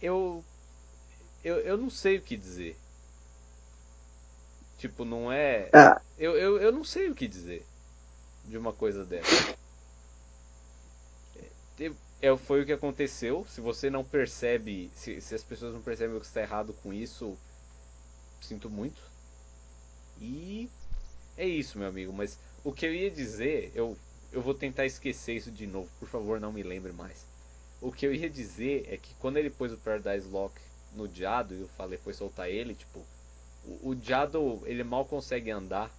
Eu, 0.03 0.45
eu 1.45 1.59
eu 1.61 1.77
não 1.77 1.89
sei 1.89 2.19
o 2.19 2.23
que 2.23 2.37
dizer. 2.37 2.77
Tipo, 4.79 5.05
não 5.05 5.31
é. 5.31 5.71
Ah, 5.73 6.01
Eu, 6.19 6.37
eu, 6.37 6.61
eu 6.61 6.73
não 6.73 6.85
sei 6.85 7.09
o 7.09 7.15
que 7.15 7.27
dizer 7.27 7.65
de 8.45 8.57
uma 8.57 8.73
coisa 8.73 9.05
dessa. 9.05 9.57
É, 11.37 11.93
é, 12.21 12.37
foi 12.37 12.63
o 12.63 12.67
que 12.67 12.73
aconteceu. 12.73 13.47
Se 13.49 13.61
você 13.61 13.89
não 13.89 14.05
percebe, 14.05 14.91
se, 14.95 15.21
se 15.21 15.35
as 15.35 15.43
pessoas 15.43 15.73
não 15.73 15.81
percebem 15.81 16.17
o 16.17 16.21
que 16.21 16.27
está 16.27 16.41
errado 16.41 16.75
com 16.83 16.93
isso, 16.93 17.37
sinto 18.41 18.69
muito. 18.69 19.01
E 20.21 20.69
é 21.37 21.47
isso, 21.47 21.79
meu 21.79 21.89
amigo. 21.89 22.13
Mas 22.13 22.39
o 22.65 22.73
que 22.73 22.87
eu 22.87 22.95
ia 22.95 23.11
dizer, 23.11 23.71
eu, 23.75 23.97
eu 24.33 24.43
vou 24.43 24.55
tentar 24.55 24.85
esquecer 24.85 25.37
isso 25.37 25.51
de 25.51 25.67
novo. 25.67 25.89
Por 26.01 26.09
favor, 26.09 26.41
não 26.41 26.53
me 26.53 26.63
lembre 26.63 26.93
mais. 26.93 27.25
O 27.81 27.93
que 27.93 28.05
eu 28.05 28.13
ia 28.13 28.29
dizer 28.29 28.87
é 28.91 28.97
que 28.97 29.15
quando 29.21 29.37
ele 29.37 29.51
pôs 29.51 29.73
o 29.73 29.77
Paradise 29.77 30.29
Lock 30.29 30.61
no 30.95 31.07
Diado 31.07 31.55
e 31.55 31.61
eu 31.61 31.69
falei 31.77 31.99
foi 31.99 32.13
soltar 32.13 32.51
ele, 32.51 32.75
tipo, 32.75 33.05
o, 33.65 33.91
o 33.91 33.95
Diado 33.95 34.61
ele 34.65 34.83
mal 34.83 35.05
consegue 35.05 35.51
andar, 35.51 35.91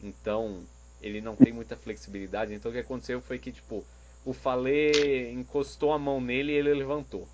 então 0.00 0.62
ele 1.02 1.20
não 1.20 1.34
tem 1.34 1.52
muita 1.52 1.76
flexibilidade. 1.76 2.54
Então 2.54 2.70
o 2.70 2.74
que 2.74 2.80
aconteceu 2.80 3.20
foi 3.20 3.40
que 3.40 3.50
tipo 3.50 3.84
o 4.26 4.32
Falê 4.34 5.30
encostou 5.32 5.92
a 5.92 5.98
mão 5.98 6.20
nele 6.20 6.52
e 6.52 6.56
ele 6.56 6.74
levantou. 6.74 7.26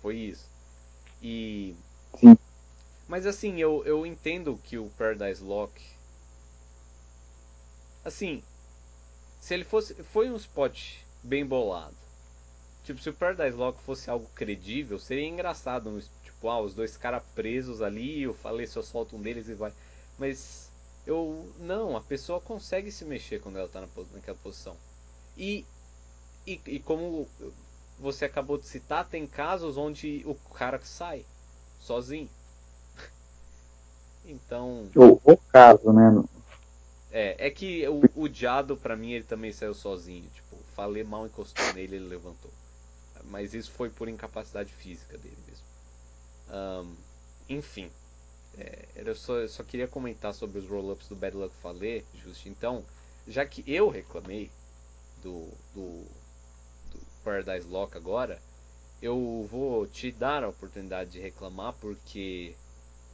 Foi 0.00 0.16
isso. 0.16 0.48
E 1.22 1.74
Sim. 2.18 2.36
mas 3.08 3.26
assim 3.26 3.58
eu, 3.60 3.84
eu 3.84 4.06
entendo 4.06 4.58
que 4.64 4.78
o 4.78 4.90
Paradise 4.98 5.42
Lock 5.42 5.82
assim 8.04 8.42
se 9.40 9.54
ele 9.54 9.64
fosse 9.64 9.94
foi 10.04 10.30
um 10.30 10.36
spot 10.36 10.96
bem 11.22 11.44
bolado. 11.46 11.96
Tipo, 12.84 13.00
se 13.00 13.10
o 13.10 13.14
Paradise 13.14 13.56
Lock 13.56 13.80
fosse 13.82 14.08
algo 14.10 14.28
credível, 14.34 14.98
seria 14.98 15.26
engraçado. 15.28 15.90
um- 15.90 16.00
Tipo, 16.24 16.48
ah, 16.48 16.60
os 16.60 16.74
dois 16.74 16.96
caras 16.96 17.22
presos 17.34 17.82
ali, 17.82 18.22
eu 18.22 18.32
falei 18.34 18.66
só 18.66 18.80
solta 18.82 19.16
um 19.16 19.20
deles 19.22 19.48
e 19.48 19.54
vai. 19.54 19.72
Mas 20.18 20.70
eu. 21.06 21.52
Não, 21.58 21.96
a 21.96 22.00
pessoa 22.00 22.40
consegue 22.40 22.90
se 22.92 23.04
mexer 23.04 23.40
quando 23.40 23.58
ela 23.58 23.68
tá 23.68 23.80
na, 23.80 23.88
naquela 24.14 24.38
posição. 24.38 24.76
E, 25.38 25.64
e, 26.44 26.60
e 26.66 26.80
como 26.80 27.28
você 27.98 28.24
acabou 28.24 28.58
de 28.58 28.66
citar, 28.66 29.08
tem 29.08 29.26
casos 29.26 29.76
onde 29.76 30.22
o 30.26 30.34
cara 30.34 30.80
sai 30.82 31.24
sozinho. 31.80 32.28
Então. 34.26 34.90
o, 34.94 35.18
o 35.24 35.36
caso, 35.38 35.90
né? 35.90 36.22
É, 37.10 37.46
é 37.46 37.50
que 37.50 37.88
o, 37.88 38.02
o 38.14 38.28
Diado, 38.28 38.76
pra 38.76 38.94
mim, 38.94 39.12
ele 39.12 39.24
também 39.24 39.52
saiu 39.52 39.72
sozinho. 39.72 40.28
Tipo, 40.34 40.56
falei 40.74 41.02
mal, 41.02 41.24
encostou 41.24 41.72
nele, 41.72 41.96
ele 41.96 42.08
levantou. 42.08 42.50
Mas 43.24 43.54
isso 43.54 43.70
foi 43.70 43.88
por 43.88 44.06
incapacidade 44.06 44.70
física 44.74 45.16
dele 45.16 45.38
mesmo. 45.46 45.64
Ahn, 46.50 46.94
enfim, 47.48 47.90
é, 48.58 48.86
eu, 48.96 49.14
só, 49.14 49.36
eu 49.36 49.48
só 49.48 49.62
queria 49.62 49.88
comentar 49.88 50.34
sobre 50.34 50.58
os 50.58 50.68
roll-ups 50.68 51.08
do 51.08 51.16
Bad 51.16 51.36
Luck 51.36 51.54
Falei, 51.62 52.04
justo. 52.22 52.48
Então, 52.48 52.84
já 53.26 53.46
que 53.46 53.64
eu 53.66 53.88
reclamei 53.88 54.50
do, 55.22 55.48
do, 55.74 56.04
do 56.90 57.00
Paradise 57.24 57.66
Lock 57.66 57.96
agora, 57.96 58.40
eu 59.00 59.46
vou 59.50 59.86
te 59.86 60.10
dar 60.10 60.42
a 60.42 60.48
oportunidade 60.48 61.10
de 61.10 61.20
reclamar 61.20 61.74
porque 61.80 62.54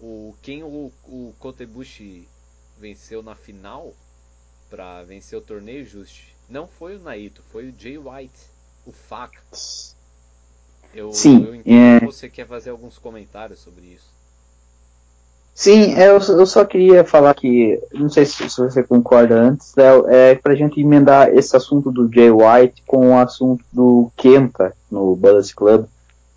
o 0.01 0.35
quem 0.43 0.63
o, 0.63 0.93
o 1.05 1.35
Kotebushi 1.39 2.29
venceu 2.79 3.23
na 3.23 3.35
final 3.35 3.95
para 4.69 5.03
vencer 5.05 5.39
o 5.39 5.43
torneio 5.43 5.87
Just 5.87 6.35
não 6.49 6.67
foi 6.67 6.97
o 6.97 7.01
Naito, 7.01 7.43
foi 7.51 7.69
o 7.69 7.75
Jay 7.77 7.99
White, 7.99 8.51
o 8.85 8.93
faca. 8.93 9.41
Eu, 10.93 11.13
Sim, 11.13 11.45
eu 11.45 11.55
entendo 11.55 11.97
é. 11.97 12.01
que 12.01 12.07
você 12.07 12.29
quer 12.29 12.47
fazer 12.47 12.71
alguns 12.71 12.99
comentários 12.99 13.61
sobre 13.61 13.87
isso. 13.87 14.14
Sim, 15.55 15.93
eu, 15.97 16.19
eu 16.19 16.47
só 16.47 16.65
queria 16.65 17.05
falar 17.05 17.33
que, 17.35 17.81
não 17.93 18.09
sei 18.09 18.27
se, 18.27 18.49
se 18.51 18.61
você 18.61 18.83
concorda 18.83 19.37
antes, 19.37 19.73
Léo, 19.77 20.05
é 20.09 20.35
pra 20.35 20.55
gente 20.57 20.81
emendar 20.81 21.29
esse 21.29 21.57
assunto 21.57 21.93
do 21.93 22.13
Jay 22.13 22.29
White 22.31 22.83
com 22.87 23.11
o 23.11 23.19
assunto 23.19 23.65
do 23.73 24.11
Kenta 24.17 24.75
no 24.91 25.15
Bullet 25.15 25.55
Club, 25.55 25.87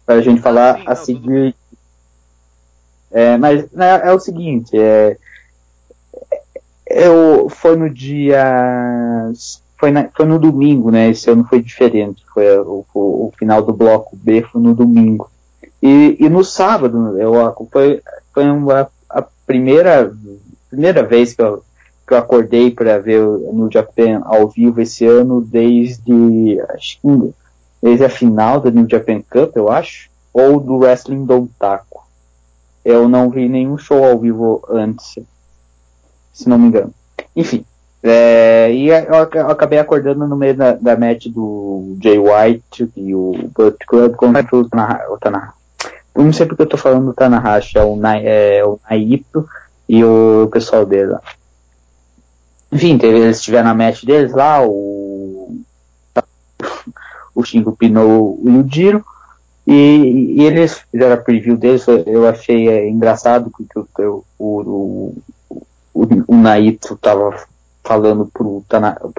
pra 0.05 0.21
gente 0.21 0.39
falar 0.41 0.77
sim, 0.77 0.83
a 0.85 0.89
não, 0.89 0.95
seguir. 0.95 1.55
É, 3.09 3.37
mas 3.37 3.71
né, 3.71 4.01
é 4.03 4.11
o 4.13 4.19
seguinte, 4.19 4.77
é, 4.77 5.17
eu, 6.89 7.49
foi 7.49 7.75
no 7.75 7.89
dia. 7.89 9.31
Foi, 9.79 9.91
na- 9.91 10.09
foi 10.15 10.25
no 10.25 10.39
domingo, 10.39 10.89
né? 10.89 11.09
Esse 11.09 11.29
ano 11.29 11.43
foi 11.43 11.61
diferente. 11.61 12.23
Foi 12.33 12.57
o, 12.59 12.85
o, 12.93 13.27
o 13.27 13.33
final 13.37 13.61
do 13.61 13.73
bloco 13.73 14.15
B 14.15 14.41
foi 14.43 14.61
no 14.61 14.73
domingo. 14.73 15.29
E, 15.81 16.17
e 16.19 16.29
no 16.29 16.43
sábado, 16.43 17.17
eu, 17.19 17.33
foi, 17.71 18.01
foi 18.33 18.49
uma, 18.49 18.89
primeira, 19.47 20.13
primeira 20.69 21.01
vez 21.01 21.33
que 21.33 21.41
eu, 21.41 21.63
que 22.05 22.13
eu 22.13 22.17
acordei 22.17 22.69
para 22.69 22.99
ver 22.99 23.21
o 23.21 23.51
New 23.53 23.71
Japan 23.71 24.21
ao 24.25 24.47
vivo 24.49 24.81
esse 24.81 25.05
ano, 25.05 25.41
desde, 25.41 26.61
acho 26.69 26.99
que 27.01 27.33
desde 27.81 28.05
a 28.05 28.09
final 28.09 28.59
do 28.59 28.71
New 28.71 28.87
Japan 28.87 29.21
Cup, 29.21 29.55
eu 29.55 29.71
acho, 29.71 30.09
ou 30.33 30.59
do 30.59 30.77
Wrestling 30.77 31.25
do 31.25 31.49
Taco. 31.57 32.05
Eu 32.83 33.09
não 33.09 33.29
vi 33.29 33.49
nenhum 33.49 33.77
show 33.77 34.03
ao 34.03 34.19
vivo 34.19 34.63
antes, 34.69 35.17
se 36.33 36.47
não 36.47 36.59
me 36.59 36.67
engano. 36.67 36.93
Enfim, 37.35 37.65
é, 38.03 38.71
e 38.71 38.89
eu, 38.89 39.29
eu 39.33 39.49
acabei 39.49 39.79
acordando 39.79 40.27
no 40.27 40.35
meio 40.35 40.55
da, 40.55 40.73
da 40.73 40.95
match 40.97 41.27
do 41.27 41.97
Jay 42.01 42.17
White 42.17 42.89
e 42.95 43.13
o 43.13 43.33
Bullet 43.53 43.77
Club 43.87 44.15
contra 44.15 44.55
o 44.55 44.69
Tanahashi. 45.19 45.56
Eu 46.17 46.23
não 46.23 46.33
sei 46.33 46.47
porque 46.47 46.63
eu 46.63 46.67
tô 46.67 46.77
falando 46.77 47.05
do 47.05 47.13
Tanahashi, 47.13 47.77
é 47.77 47.83
o, 47.83 47.95
Na, 47.95 48.17
é, 48.17 48.65
o 48.65 48.79
Naito 48.89 49.47
e 49.87 50.03
o 50.03 50.49
pessoal 50.51 50.83
dele 50.83 51.11
lá. 51.11 51.21
Enfim, 52.71 52.97
teve, 52.97 53.19
eles 53.19 53.41
tiveram 53.41 53.69
a 53.69 53.75
match 53.75 54.03
deles 54.03 54.33
lá, 54.33 54.65
o, 54.65 55.61
o 57.35 57.43
Shingo 57.43 57.77
pinou 57.77 58.39
o 58.43 58.49
Yujiro. 58.49 59.05
E, 59.67 60.33
e, 60.39 60.43
eles 60.43 60.81
fizeram 60.91 61.13
a 61.13 61.17
preview 61.17 61.55
deles, 61.55 61.85
eu 61.87 62.27
achei 62.27 62.67
é, 62.67 62.89
engraçado, 62.89 63.51
porque 63.51 63.79
o, 63.99 64.23
o, 64.39 65.13
o, 65.93 66.07
o, 66.27 66.35
Naito 66.35 66.97
tava 66.97 67.45
falando 67.83 68.25
pro 68.33 68.63
Tanahashi, 68.67 69.13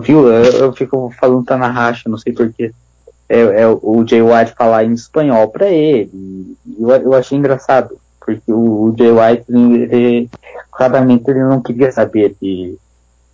viu? 0.00 0.28
Eu, 0.28 0.44
eu, 0.44 0.72
fico 0.72 1.12
falando 1.18 1.44
Tanahashi, 1.44 2.08
não 2.08 2.18
sei 2.18 2.32
porquê. 2.32 2.72
É, 3.28 3.40
é, 3.40 3.66
o 3.66 4.04
Jay 4.06 4.22
White 4.22 4.54
falar 4.56 4.84
em 4.84 4.92
espanhol 4.92 5.48
para 5.48 5.68
ele. 5.68 6.56
Eu, 6.78 6.90
eu 6.90 7.14
achei 7.14 7.36
engraçado, 7.36 7.98
porque 8.20 8.52
o, 8.52 8.84
o 8.84 8.94
Jay 8.96 9.10
White, 9.10 9.44
ele, 9.48 10.30
claramente 10.70 11.28
ele 11.30 11.42
não 11.42 11.60
queria 11.60 11.90
saber 11.90 12.36
de, 12.40 12.78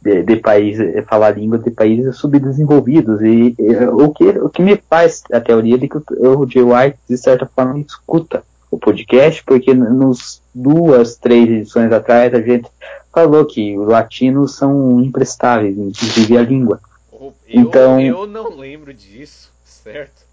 de, 0.01 0.23
de 0.23 0.37
países, 0.37 1.05
falar 1.07 1.37
língua 1.37 1.59
de 1.59 1.71
países 1.71 2.17
subdesenvolvidos. 2.17 3.21
E, 3.21 3.55
e, 3.59 3.77
o, 3.87 4.11
que, 4.11 4.29
o 4.31 4.49
que 4.49 4.63
me 4.63 4.77
faz 4.89 5.23
a 5.33 5.41
teoria 5.41 5.77
de 5.77 5.89
que 5.89 5.99
o, 5.99 6.05
o 6.39 6.49
Jay 6.49 6.63
White, 6.63 6.99
de 7.09 7.19
certa 7.19 7.47
forma, 7.47 7.79
escuta 7.81 8.43
o 8.71 8.79
podcast, 8.79 9.45
porque 9.45 9.75
nos 9.75 10.41
duas, 10.55 11.17
três 11.17 11.49
edições 11.51 11.93
atrás 11.93 12.33
a 12.33 12.41
gente 12.41 12.71
falou 13.13 13.45
que 13.45 13.79
os 13.79 13.87
latinos 13.87 14.55
são 14.57 15.01
imprestáveis, 15.01 15.77
inclusive 15.77 16.39
a 16.39 16.43
língua. 16.43 16.81
Eu, 17.13 17.35
então 17.47 18.01
eu 18.01 18.27
não 18.27 18.57
lembro 18.57 18.93
disso, 18.95 19.52
certo? 19.83 20.25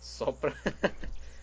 Só 0.00 0.32
pra 0.32 0.52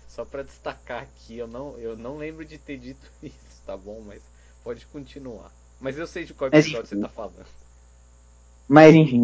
só 0.08 0.26
para 0.26 0.44
destacar 0.44 1.04
aqui, 1.04 1.38
eu 1.38 1.48
não 1.48 1.78
eu 1.78 1.98
não 1.98 2.18
lembro 2.18 2.46
de 2.46 2.58
ter 2.58 2.78
dito 2.78 3.06
isso, 3.24 3.62
tá 3.66 3.76
bom? 3.78 4.02
Mas 4.06 4.22
pode 4.64 4.86
continuar. 4.88 5.52
Mas 5.80 5.98
eu 5.98 6.06
sei 6.06 6.26
de 6.26 6.34
qual 6.34 6.50
episódio 6.50 6.80
Mas, 6.80 6.90
você 6.90 6.98
tá 6.98 7.08
falando. 7.08 7.46
Mas 8.68 8.94
enfim, 8.94 9.24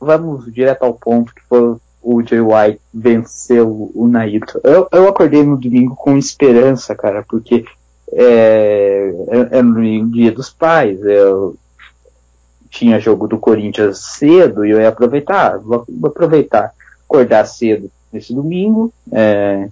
vamos 0.00 0.52
direto 0.52 0.82
ao 0.82 0.94
ponto 0.94 1.34
que 1.34 1.42
foi 1.42 1.76
o 2.02 2.22
Jay 2.22 2.40
White 2.40 2.80
venceu 2.92 3.90
o 3.94 4.06
Naito. 4.06 4.60
Eu, 4.64 4.88
eu 4.90 5.08
acordei 5.08 5.42
no 5.42 5.56
domingo 5.56 5.94
com 5.94 6.16
esperança, 6.16 6.94
cara, 6.94 7.24
porque 7.28 7.64
é, 8.12 9.12
é, 9.28 9.58
é 9.58 9.62
no 9.62 10.10
dia 10.10 10.32
dos 10.32 10.50
pais, 10.50 11.00
eu 11.04 11.56
tinha 12.70 13.00
jogo 13.00 13.26
do 13.26 13.38
Corinthians 13.38 13.98
cedo 13.98 14.64
e 14.64 14.70
eu 14.70 14.80
ia 14.80 14.88
aproveitar, 14.88 15.58
vou, 15.58 15.84
vou 15.88 16.10
aproveitar, 16.10 16.72
acordar 17.10 17.44
cedo 17.44 17.90
nesse 18.12 18.32
domingo, 18.32 18.92
é, 19.10 19.68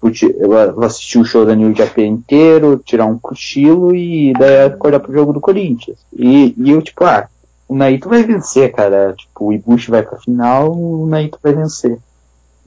vou 0.00 0.84
assistir 0.84 1.18
o 1.18 1.24
show 1.24 1.46
da 1.46 1.54
New 1.54 1.74
Japan 1.74 2.02
inteiro, 2.02 2.82
tirar 2.84 3.06
um 3.06 3.18
cochilo 3.18 3.94
e 3.94 4.32
daí 4.32 4.64
acordar 4.64 4.98
pro 4.98 5.12
jogo 5.12 5.32
do 5.32 5.40
Corinthians. 5.40 5.98
E, 6.12 6.54
e 6.58 6.70
eu, 6.70 6.82
tipo, 6.82 7.04
ah, 7.04 7.28
o 7.68 7.76
Naito 7.76 8.08
vai 8.08 8.24
vencer, 8.24 8.72
cara. 8.72 9.14
Tipo, 9.16 9.46
o 9.46 9.52
Ibushi 9.52 9.90
vai 9.90 10.02
pra 10.02 10.18
final, 10.18 10.72
o 10.72 11.06
Naito 11.06 11.38
vai 11.42 11.52
vencer. 11.52 11.98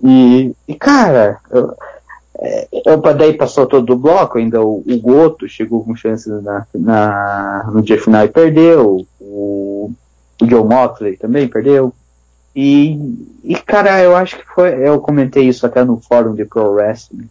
E, 0.02 0.56
e 0.68 0.76
cara, 0.76 1.40
eu, 1.50 1.76
é, 2.40 2.68
eu, 2.86 2.98
daí 2.98 3.34
passou 3.34 3.66
todo 3.66 3.92
o 3.94 3.98
bloco, 3.98 4.38
ainda 4.38 4.62
o, 4.62 4.84
o 4.86 5.00
Goto 5.00 5.48
chegou 5.48 5.84
com 5.84 5.96
chances 5.96 6.28
na, 6.44 6.66
na, 6.74 7.72
no 7.74 7.82
dia 7.82 8.02
final 8.02 8.24
e 8.26 8.30
perdeu. 8.30 9.06
O, 9.20 9.92
o 10.42 10.48
Joe 10.48 10.64
Moxley 10.64 11.18
também 11.18 11.48
perdeu. 11.48 11.94
E, 12.56 13.00
e, 13.44 13.56
cara, 13.56 14.02
eu 14.02 14.16
acho 14.16 14.38
que 14.38 14.46
foi. 14.54 14.88
Eu 14.88 15.00
comentei 15.00 15.48
isso 15.48 15.66
até 15.66 15.84
no 15.84 16.00
fórum 16.00 16.36
de 16.36 16.46
Pro 16.46 16.72
Wrestling. 16.72 17.30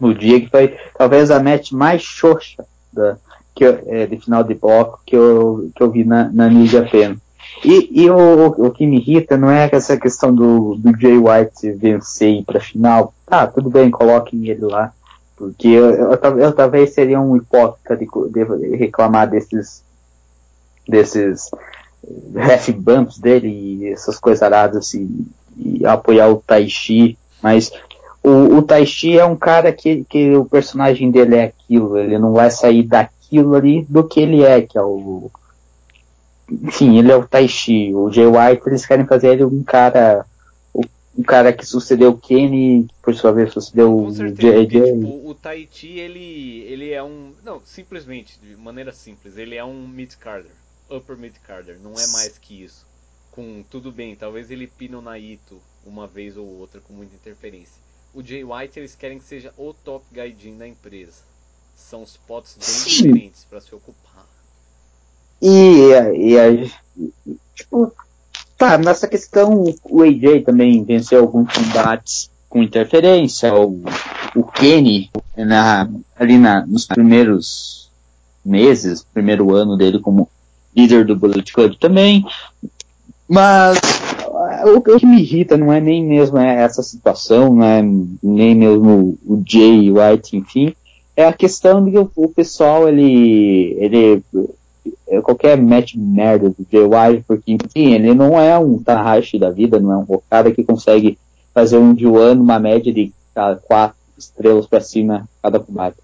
No 0.00 0.14
dia 0.14 0.40
que 0.40 0.48
foi 0.48 0.76
talvez 0.96 1.30
a 1.30 1.42
match 1.42 1.72
mais 1.72 2.02
xoxa 2.02 2.64
da, 2.92 3.16
que 3.54 3.64
é, 3.64 4.06
de 4.06 4.16
final 4.16 4.42
de 4.42 4.54
bloco 4.54 5.00
que 5.04 5.14
eu, 5.14 5.70
que 5.74 5.82
eu 5.82 5.90
vi 5.90 6.04
na, 6.04 6.30
na 6.32 6.48
New 6.48 6.66
Japan. 6.66 7.16
E, 7.64 8.02
e 8.02 8.10
o, 8.10 8.46
o, 8.46 8.70
que 8.70 8.86
me 8.86 8.98
irrita 8.98 9.36
não 9.36 9.50
é 9.50 9.68
essa 9.70 9.96
questão 9.96 10.34
do, 10.34 10.74
do 10.76 10.98
Jay 10.98 11.16
White 11.16 11.72
vencer 11.72 12.28
e 12.28 12.38
ir 12.40 12.44
pra 12.44 12.60
final. 12.60 13.14
Tá, 13.26 13.46
tudo 13.46 13.68
bem, 13.70 13.90
coloquem 13.90 14.48
ele 14.48 14.64
lá. 14.64 14.92
Porque 15.36 15.68
eu, 15.68 15.90
eu, 15.90 16.12
eu, 16.12 16.38
eu 16.38 16.52
talvez 16.52 16.94
seria 16.94 17.20
um 17.20 17.36
hipócrita 17.36 17.96
de, 17.96 18.06
de, 18.30 18.76
reclamar 18.76 19.28
desses 19.28 19.82
desses 20.88 21.50
ref 22.34 22.70
bumps 22.72 23.18
dele 23.18 23.48
e 23.48 23.88
essas 23.88 24.18
coisas 24.18 24.42
aradas 24.42 24.94
e, 24.94 25.08
e 25.56 25.86
apoiar 25.86 26.28
o 26.28 26.42
Taishi, 26.44 27.16
mas 27.42 27.72
o, 28.22 28.56
o 28.56 28.62
Taishi 28.62 29.18
é 29.18 29.24
um 29.24 29.36
cara 29.36 29.72
que, 29.72 30.04
que 30.04 30.34
o 30.34 30.44
personagem 30.44 31.10
dele 31.10 31.36
é 31.36 31.44
aquilo, 31.44 31.98
ele 31.98 32.18
não 32.18 32.32
vai 32.32 32.50
sair 32.50 32.82
daqui 32.82 33.22
aquilo 33.32 33.54
ali 33.54 33.86
do 33.88 34.06
que 34.06 34.20
ele 34.20 34.44
é, 34.44 34.60
que 34.60 34.76
é 34.76 34.82
o. 34.82 35.30
Enfim, 36.50 36.98
ele 36.98 37.10
é 37.10 37.16
o 37.16 37.26
Taishi. 37.26 37.94
O 37.94 38.10
Jay 38.10 38.26
White, 38.26 38.62
eles 38.66 38.84
querem 38.84 39.06
fazer 39.06 39.28
ele 39.28 39.44
um 39.44 39.64
cara. 39.64 40.26
Um 41.14 41.22
cara 41.22 41.52
que 41.52 41.66
sucedeu 41.66 42.12
o 42.12 42.16
Kenny, 42.16 42.88
por 43.02 43.14
sua 43.14 43.32
vez 43.32 43.52
sucedeu 43.52 43.94
o 43.94 44.10
Jay. 44.14 44.66
Tipo, 44.66 45.28
o 45.28 45.34
Taichi, 45.34 45.98
ele, 45.98 46.64
ele 46.66 46.90
é 46.90 47.02
um. 47.02 47.32
Não, 47.44 47.60
simplesmente, 47.66 48.40
de 48.40 48.56
maneira 48.56 48.92
simples, 48.92 49.36
ele 49.36 49.54
é 49.54 49.62
um 49.62 49.86
mid-carder. 49.86 50.50
Upper 50.96 51.16
mid-carder, 51.16 51.78
não 51.80 51.98
é 51.98 52.06
mais 52.08 52.36
que 52.38 52.62
isso. 52.62 52.86
Com 53.30 53.64
tudo 53.70 53.90
bem, 53.90 54.14
talvez 54.14 54.50
ele 54.50 54.66
pine 54.66 54.94
o 54.94 55.00
Naito 55.00 55.60
uma 55.84 56.06
vez 56.06 56.36
ou 56.36 56.46
outra 56.46 56.80
com 56.80 56.92
muita 56.92 57.14
interferência. 57.14 57.80
O 58.14 58.22
Jay 58.22 58.44
White 58.44 58.78
eles 58.78 58.94
querem 58.94 59.18
que 59.18 59.24
seja 59.24 59.52
o 59.56 59.72
top 59.72 60.04
gaijin 60.12 60.58
da 60.58 60.68
empresa. 60.68 61.22
São 61.74 62.02
spots 62.02 62.56
bem 62.58 62.68
Sim. 62.68 62.90
diferentes 62.90 63.44
para 63.44 63.60
se 63.60 63.74
ocupar. 63.74 64.26
E, 65.40 65.88
e, 66.14 66.36
e 67.26 67.36
tipo, 67.54 67.92
tá, 68.56 68.78
nessa 68.78 69.08
questão 69.08 69.64
o 69.84 70.02
AJ 70.02 70.44
também 70.44 70.84
venceu 70.84 71.20
alguns 71.20 71.52
combates 71.52 72.30
com 72.48 72.62
interferência, 72.62 73.54
o, 73.54 73.82
o 74.36 74.44
Kenny 74.44 75.10
na, 75.34 75.88
ali 76.14 76.36
na, 76.36 76.66
nos 76.66 76.86
primeiros 76.86 77.90
meses, 78.44 79.02
primeiro 79.02 79.54
ano 79.54 79.76
dele 79.76 79.98
como 79.98 80.28
líder 80.74 81.04
do 81.04 81.16
Bullet 81.16 81.52
Club 81.52 81.74
também, 81.78 82.24
mas 83.28 83.78
o, 84.64 84.78
o 84.78 84.98
que 84.98 85.06
me 85.06 85.20
irrita 85.20 85.56
não 85.56 85.72
é 85.72 85.80
nem 85.80 86.04
mesmo 86.04 86.38
essa 86.38 86.82
situação, 86.82 87.54
não 87.54 87.64
é 87.64 87.82
nem 88.22 88.54
mesmo 88.54 89.18
o 89.24 89.42
Jay 89.46 89.90
White, 89.90 90.36
enfim, 90.36 90.74
é 91.16 91.26
a 91.26 91.32
questão 91.32 91.84
de 91.84 91.90
que 91.90 91.98
o 92.16 92.28
pessoal, 92.28 92.88
ele, 92.88 93.76
ele, 93.78 94.22
é 95.08 95.20
qualquer 95.20 95.60
match 95.60 95.94
merda 95.94 96.50
do 96.50 96.66
Jay 96.70 96.84
White, 96.84 97.24
porque, 97.26 97.52
enfim, 97.52 97.92
ele 97.92 98.14
não 98.14 98.40
é 98.40 98.58
um 98.58 98.82
Tanahashi 98.82 99.38
da 99.38 99.50
vida, 99.50 99.78
não 99.78 99.92
é 99.92 99.96
um 99.98 100.04
Okada 100.08 100.50
que 100.50 100.64
consegue 100.64 101.18
fazer 101.52 101.76
um 101.76 101.94
de 101.94 102.06
ano 102.06 102.42
uma 102.42 102.58
média 102.58 102.92
de 102.92 103.12
tá, 103.34 103.56
quatro 103.56 103.96
estrelas 104.16 104.66
para 104.66 104.80
cima 104.80 105.28
cada 105.42 105.60
combate. 105.60 105.96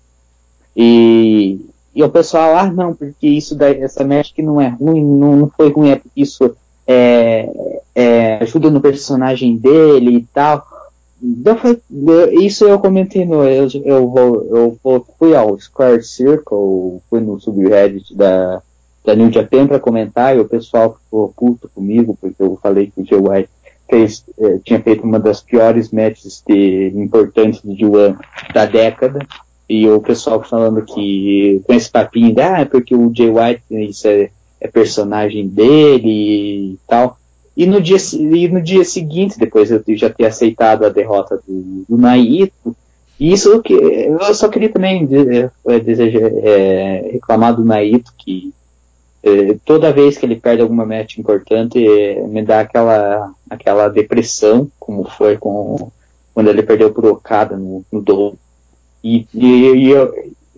E, 0.76 1.58
e 1.94 2.02
o 2.02 2.08
pessoal, 2.08 2.56
ah, 2.56 2.70
não, 2.70 2.94
porque 2.94 3.26
isso 3.26 3.54
daí, 3.54 3.80
essa 3.80 4.04
que 4.34 4.42
não 4.42 4.60
é 4.60 4.68
ruim, 4.68 5.04
não, 5.04 5.36
não 5.36 5.50
foi 5.56 5.70
ruim, 5.72 5.90
é 5.90 5.96
porque 5.96 6.20
isso 6.20 6.56
é, 6.86 7.50
é, 7.94 8.38
ajuda 8.42 8.70
no 8.70 8.80
personagem 8.80 9.56
dele 9.56 10.16
e 10.16 10.22
tal 10.32 10.66
isso 12.40 12.64
eu 12.64 12.78
comentei 12.78 13.24
no. 13.24 13.42
Eu, 13.42 13.68
eu, 13.84 14.14
eu, 14.14 14.78
eu 14.84 15.06
fui 15.18 15.34
ao 15.34 15.58
Square 15.58 16.02
Circle, 16.02 17.00
fui 17.10 17.20
no 17.20 17.40
subreddit 17.40 18.14
da, 18.14 18.62
da 19.04 19.16
New 19.16 19.32
Japan 19.32 19.66
para 19.66 19.80
comentar 19.80 20.36
e 20.36 20.40
o 20.40 20.48
pessoal 20.48 20.96
ficou 21.02 21.32
puto 21.36 21.68
comigo 21.74 22.16
porque 22.20 22.40
eu 22.40 22.58
falei 22.62 22.92
que 22.94 23.02
o 23.02 23.04
Jay 23.04 23.18
White 23.18 23.50
fez, 23.90 24.24
eh, 24.38 24.60
tinha 24.62 24.80
feito 24.80 25.02
uma 25.02 25.18
das 25.18 25.40
piores 25.40 25.90
matches 25.90 26.42
de, 26.46 26.92
importantes 26.94 27.62
de 27.62 27.84
G1 27.84 28.16
da 28.54 28.66
década 28.66 29.18
e 29.68 29.86
o 29.88 30.00
pessoal 30.00 30.42
falando 30.42 30.82
que 30.82 31.60
com 31.64 31.74
esse 31.74 31.90
papinho 31.90 32.34
de 32.34 32.40
ah, 32.40 32.60
é 32.60 32.64
porque 32.64 32.94
o 32.94 33.12
Jay 33.14 33.30
White 33.30 33.62
isso 33.70 34.08
é, 34.08 34.30
é 34.60 34.68
personagem 34.68 35.46
dele 35.46 36.72
e 36.72 36.78
tal. 36.86 37.18
E 37.56 37.66
no 37.66 37.80
dia, 37.80 37.96
e 38.14 38.48
no 38.48 38.62
dia 38.62 38.84
seguinte, 38.84 39.38
depois 39.38 39.70
eu 39.70 39.82
já 39.88 40.08
ter 40.08 40.26
aceitado 40.26 40.84
a 40.84 40.88
derrota 40.88 41.40
do, 41.46 41.84
do 41.88 41.98
Naito, 41.98 42.74
isso 43.18 43.60
que 43.60 43.72
eu 43.74 44.32
só 44.32 44.48
queria 44.48 44.68
também 44.68 45.08
é, 45.66 45.80
desejar, 45.80 46.30
é, 46.42 47.10
reclamar 47.12 47.54
do 47.54 47.64
Naito 47.64 48.14
que 48.16 48.54
é, 49.22 49.56
toda 49.64 49.92
vez 49.92 50.16
que 50.16 50.24
ele 50.24 50.36
perde 50.36 50.62
alguma 50.62 50.86
match 50.86 51.18
importante 51.18 51.84
é, 51.84 52.22
me 52.26 52.42
dá 52.42 52.60
aquela 52.60 53.32
aquela 53.50 53.88
depressão 53.88 54.70
como 54.78 55.04
foi 55.04 55.36
com 55.36 55.90
quando 56.32 56.48
ele 56.50 56.62
perdeu 56.62 56.92
pro 56.92 57.10
Okada 57.10 57.56
no, 57.56 57.84
no. 57.90 58.38
E, 59.02 59.26
e, 59.32 59.46
e 59.46 59.90
eu, 59.90 60.14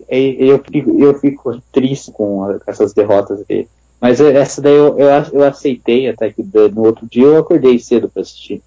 eu, 0.09 0.59
fico, 0.59 1.03
eu 1.03 1.19
fico 1.19 1.61
triste 1.71 2.11
com 2.11 2.59
essas 2.65 2.93
derrotas 2.93 3.45
dele. 3.45 3.67
Mas 3.99 4.19
essa 4.19 4.61
daí 4.61 4.73
eu, 4.73 4.97
eu, 4.97 5.09
eu 5.31 5.43
aceitei 5.43 6.09
até 6.09 6.31
que 6.31 6.43
no 6.43 6.85
outro 6.85 7.07
dia 7.07 7.23
eu 7.23 7.37
acordei 7.37 7.77
cedo 7.77 8.09
para 8.09 8.21
assistir. 8.21 8.61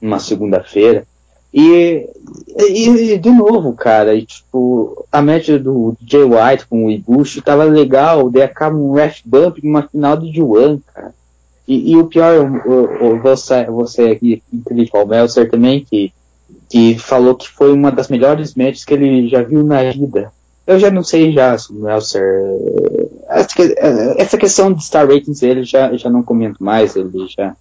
Uma 0.00 0.18
segunda-feira. 0.18 1.06
E, 1.54 2.08
e, 2.58 3.18
de 3.18 3.30
novo, 3.30 3.74
cara, 3.74 4.14
e, 4.14 4.24
tipo, 4.24 5.06
a 5.12 5.20
média 5.20 5.58
do 5.58 5.94
Jay 6.04 6.24
White 6.24 6.66
com 6.66 6.86
o 6.86 6.90
Ibushi 6.90 7.42
tava 7.42 7.64
legal, 7.64 8.30
daí 8.30 8.42
acaba 8.42 8.74
um 8.74 8.94
Rash 8.94 9.22
Bump 9.24 9.58
numa 9.62 9.82
final 9.82 10.16
de 10.16 10.32
Juan, 10.34 10.80
cara. 10.92 11.14
E, 11.68 11.92
e 11.92 11.96
o 11.96 12.06
pior, 12.06 12.50
você, 13.22 13.64
você 13.66 14.02
aqui, 14.10 14.42
o 14.50 15.06
Meltzer 15.06 15.50
também, 15.50 15.84
que, 15.84 16.12
que 16.72 16.98
falou 16.98 17.34
que 17.34 17.50
foi 17.50 17.70
uma 17.70 17.92
das 17.92 18.08
melhores 18.08 18.54
matches 18.54 18.82
que 18.82 18.94
ele 18.94 19.28
já 19.28 19.42
viu 19.42 19.62
na 19.62 19.90
vida. 19.90 20.32
Eu 20.66 20.78
já 20.78 20.90
não 20.90 21.04
sei 21.04 21.30
já, 21.30 21.54
Meltzer. 21.68 22.24
Essa 24.16 24.38
questão 24.38 24.72
de 24.72 24.82
Star 24.82 25.06
Ratings 25.06 25.42
ele 25.42 25.64
já, 25.64 25.94
já 25.94 26.08
não 26.08 26.22
comento 26.22 26.64
mais, 26.64 26.96
ele 26.96 27.28
já. 27.28 27.54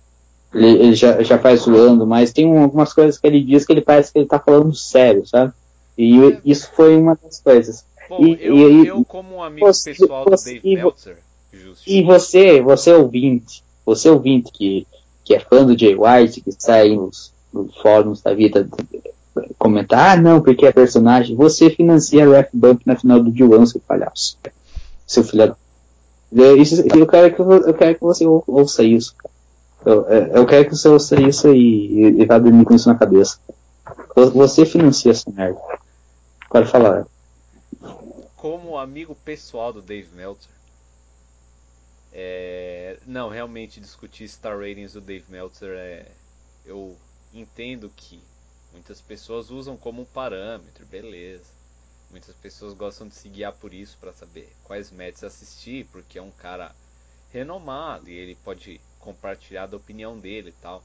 Ele, 0.53 0.67
ele 0.67 0.95
já, 0.95 1.21
já 1.23 1.37
faz 1.37 1.63
zoando, 1.63 2.07
mas 2.07 2.31
tem 2.31 2.57
algumas 2.57 2.93
coisas 2.93 3.17
que 3.17 3.27
ele 3.27 3.43
diz 3.43 3.65
que 3.65 3.73
ele 3.73 3.81
parece 3.81 4.13
que 4.13 4.19
ele 4.19 4.27
tá 4.27 4.39
falando 4.39 4.73
sério, 4.73 5.27
sabe? 5.27 5.51
E 5.97 6.17
é. 6.17 6.41
isso 6.45 6.71
foi 6.73 6.95
uma 6.95 7.17
das 7.21 7.41
coisas. 7.41 7.83
Bom, 8.07 8.25
e, 8.25 8.37
eu, 8.39 8.55
e, 8.55 8.87
eu, 8.87 9.03
como 9.03 9.35
um 9.35 9.43
amigo 9.43 9.67
você, 9.67 9.91
pessoal 9.93 10.23
do 10.23 10.31
Dave 10.31 10.61
Meltzer, 10.63 11.17
e 11.85 12.01
você, 12.01 12.61
você 12.61 12.93
ouvinte, 12.93 13.61
você 13.85 14.09
ouvinte 14.09 14.53
que, 14.53 14.87
que 15.25 15.35
é 15.35 15.39
fã 15.41 15.65
do 15.65 15.77
Jay 15.77 15.97
White, 15.97 16.39
que 16.39 16.51
sai 16.57 16.95
nos 16.95 17.33
fóruns 17.81 18.21
da 18.21 18.33
vida 18.33 18.67
comentar, 19.57 20.17
ah 20.17 20.21
não, 20.21 20.41
porque 20.41 20.65
é 20.65 20.71
personagem, 20.71 21.35
você 21.35 21.69
financia 21.69 22.27
Ref 22.27 22.49
Bump 22.53 22.81
na 22.85 22.95
final 22.95 23.21
do 23.21 23.31
D1, 23.31 23.65
seu 23.65 23.81
palhaço. 23.81 24.37
Seu 25.07 25.23
filho 25.23 25.55
eu, 26.31 26.57
isso, 26.57 26.81
eu, 26.81 27.05
quero 27.05 27.35
que, 27.35 27.41
eu 27.41 27.73
quero 27.73 27.95
que 27.95 28.01
você 28.01 28.25
ouça 28.25 28.83
isso. 28.83 29.13
Eu, 29.85 30.07
é, 30.07 30.37
eu 30.37 30.45
quero 30.45 30.65
que 30.65 30.75
você 30.75 30.87
ouça 30.87 31.19
isso 31.19 31.53
e, 31.53 32.21
e 32.21 32.25
vá 32.25 32.39
dormir 32.39 32.63
com 32.63 32.73
isso 32.73 32.87
na 32.87 32.97
cabeça. 32.97 33.37
Você 34.15 34.65
financia 34.65 35.11
essa 35.11 35.29
merda. 35.29 35.59
Pode 36.49 36.69
falar. 36.69 37.05
Como 38.37 38.77
amigo 38.77 39.15
pessoal 39.25 39.73
do 39.73 39.81
Dave 39.81 40.07
Meltzer, 40.15 40.51
é, 42.13 42.97
não, 43.05 43.29
realmente 43.29 43.79
discutir 43.79 44.27
Star 44.27 44.57
Ratings 44.57 44.93
do 44.93 45.01
Dave 45.01 45.25
Meltzer 45.29 45.71
é. 45.77 46.05
Eu 46.65 46.95
entendo 47.33 47.91
que 47.95 48.21
muitas 48.71 49.01
pessoas 49.01 49.49
usam 49.49 49.77
como 49.77 50.05
parâmetro, 50.05 50.85
beleza. 50.85 51.49
Muitas 52.09 52.35
pessoas 52.35 52.73
gostam 52.73 53.07
de 53.07 53.15
se 53.15 53.29
guiar 53.29 53.53
por 53.53 53.73
isso 53.73 53.97
para 53.99 54.13
saber 54.13 54.53
quais 54.63 54.91
matches 54.91 55.23
assistir, 55.23 55.85
porque 55.91 56.19
é 56.19 56.21
um 56.21 56.31
cara 56.31 56.75
renomado 57.31 58.09
e 58.09 58.13
ele 58.13 58.35
pode 58.43 58.81
compartilhar 58.99 59.67
da 59.67 59.77
opinião 59.77 60.19
dele 60.19 60.49
e 60.49 60.61
tal. 60.61 60.83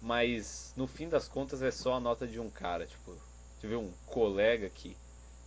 Mas 0.00 0.72
no 0.76 0.86
fim 0.86 1.08
das 1.08 1.28
contas 1.28 1.60
é 1.62 1.70
só 1.70 1.94
a 1.94 2.00
nota 2.00 2.26
de 2.26 2.38
um 2.38 2.48
cara. 2.48 2.86
Tipo, 2.86 3.16
tive 3.60 3.74
um 3.74 3.90
colega 4.06 4.70
que 4.70 4.96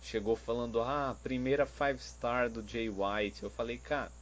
chegou 0.02 0.36
falando: 0.36 0.80
Ah, 0.80 1.16
primeira 1.22 1.66
five 1.66 1.98
star 1.98 2.50
do 2.50 2.62
Jay 2.66 2.88
White. 2.88 3.42
Eu 3.42 3.50
falei, 3.50 3.78
cara 3.78 4.12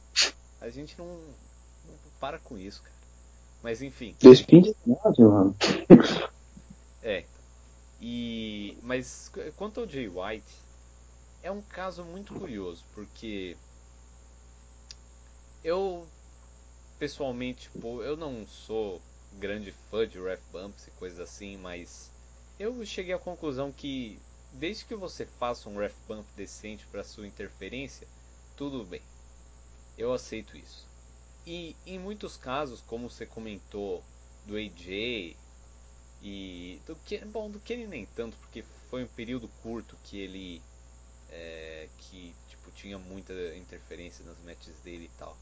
a 0.63 0.69
gente 0.69 0.97
não, 0.97 1.05
não 1.85 1.95
para 2.21 2.39
com 2.39 2.57
isso, 2.57 2.81
cara. 2.81 2.92
Mas 3.63 3.81
enfim. 3.81 4.15
2019, 4.21 5.23
mano. 5.23 5.55
É. 7.05 7.25
E 7.99 8.77
mas 8.81 9.29
quanto 9.57 9.81
ao 9.81 9.87
Jay 9.87 10.07
White, 10.07 10.53
é 11.41 11.51
um 11.51 11.61
caso 11.61 12.05
muito 12.05 12.33
curioso, 12.33 12.81
porque 12.93 13.57
eu 15.61 16.07
pessoalmente, 16.97 17.63
tipo, 17.63 18.01
eu 18.01 18.15
não 18.15 18.47
sou 18.47 19.01
grande 19.33 19.73
fã 19.91 20.07
de 20.07 20.17
ref 20.17 20.39
bumps 20.49 20.87
e 20.87 20.91
coisas 20.91 21.19
assim, 21.19 21.57
mas 21.57 22.09
eu 22.57 22.85
cheguei 22.85 23.13
à 23.13 23.19
conclusão 23.19 23.69
que 23.69 24.17
desde 24.53 24.85
que 24.85 24.95
você 24.95 25.25
faça 25.25 25.67
um 25.67 25.77
ref 25.77 25.95
bump 26.07 26.25
decente 26.37 26.85
para 26.89 27.03
sua 27.03 27.27
interferência, 27.27 28.07
tudo 28.55 28.85
bem 28.85 29.01
eu 29.97 30.13
aceito 30.13 30.57
isso. 30.57 30.85
E 31.45 31.75
em 31.85 31.99
muitos 31.99 32.37
casos, 32.37 32.81
como 32.87 33.09
você 33.09 33.25
comentou 33.25 34.01
do 34.45 34.55
AJ 34.55 35.35
e 36.21 36.79
do 36.87 36.95
que 37.05 37.17
bom 37.25 37.49
do 37.49 37.59
Kenny 37.59 37.85
nem 37.85 38.07
tanto 38.15 38.35
porque 38.37 38.63
foi 38.89 39.03
um 39.03 39.07
período 39.07 39.49
curto 39.61 39.95
que 40.03 40.19
ele 40.19 40.61
é, 41.31 41.87
que 41.97 42.33
tipo 42.47 42.71
tinha 42.75 42.97
muita 42.97 43.33
interferência 43.57 44.23
nas 44.25 44.37
matches 44.45 44.73
dele 44.83 45.09
e 45.13 45.19
tal. 45.19 45.35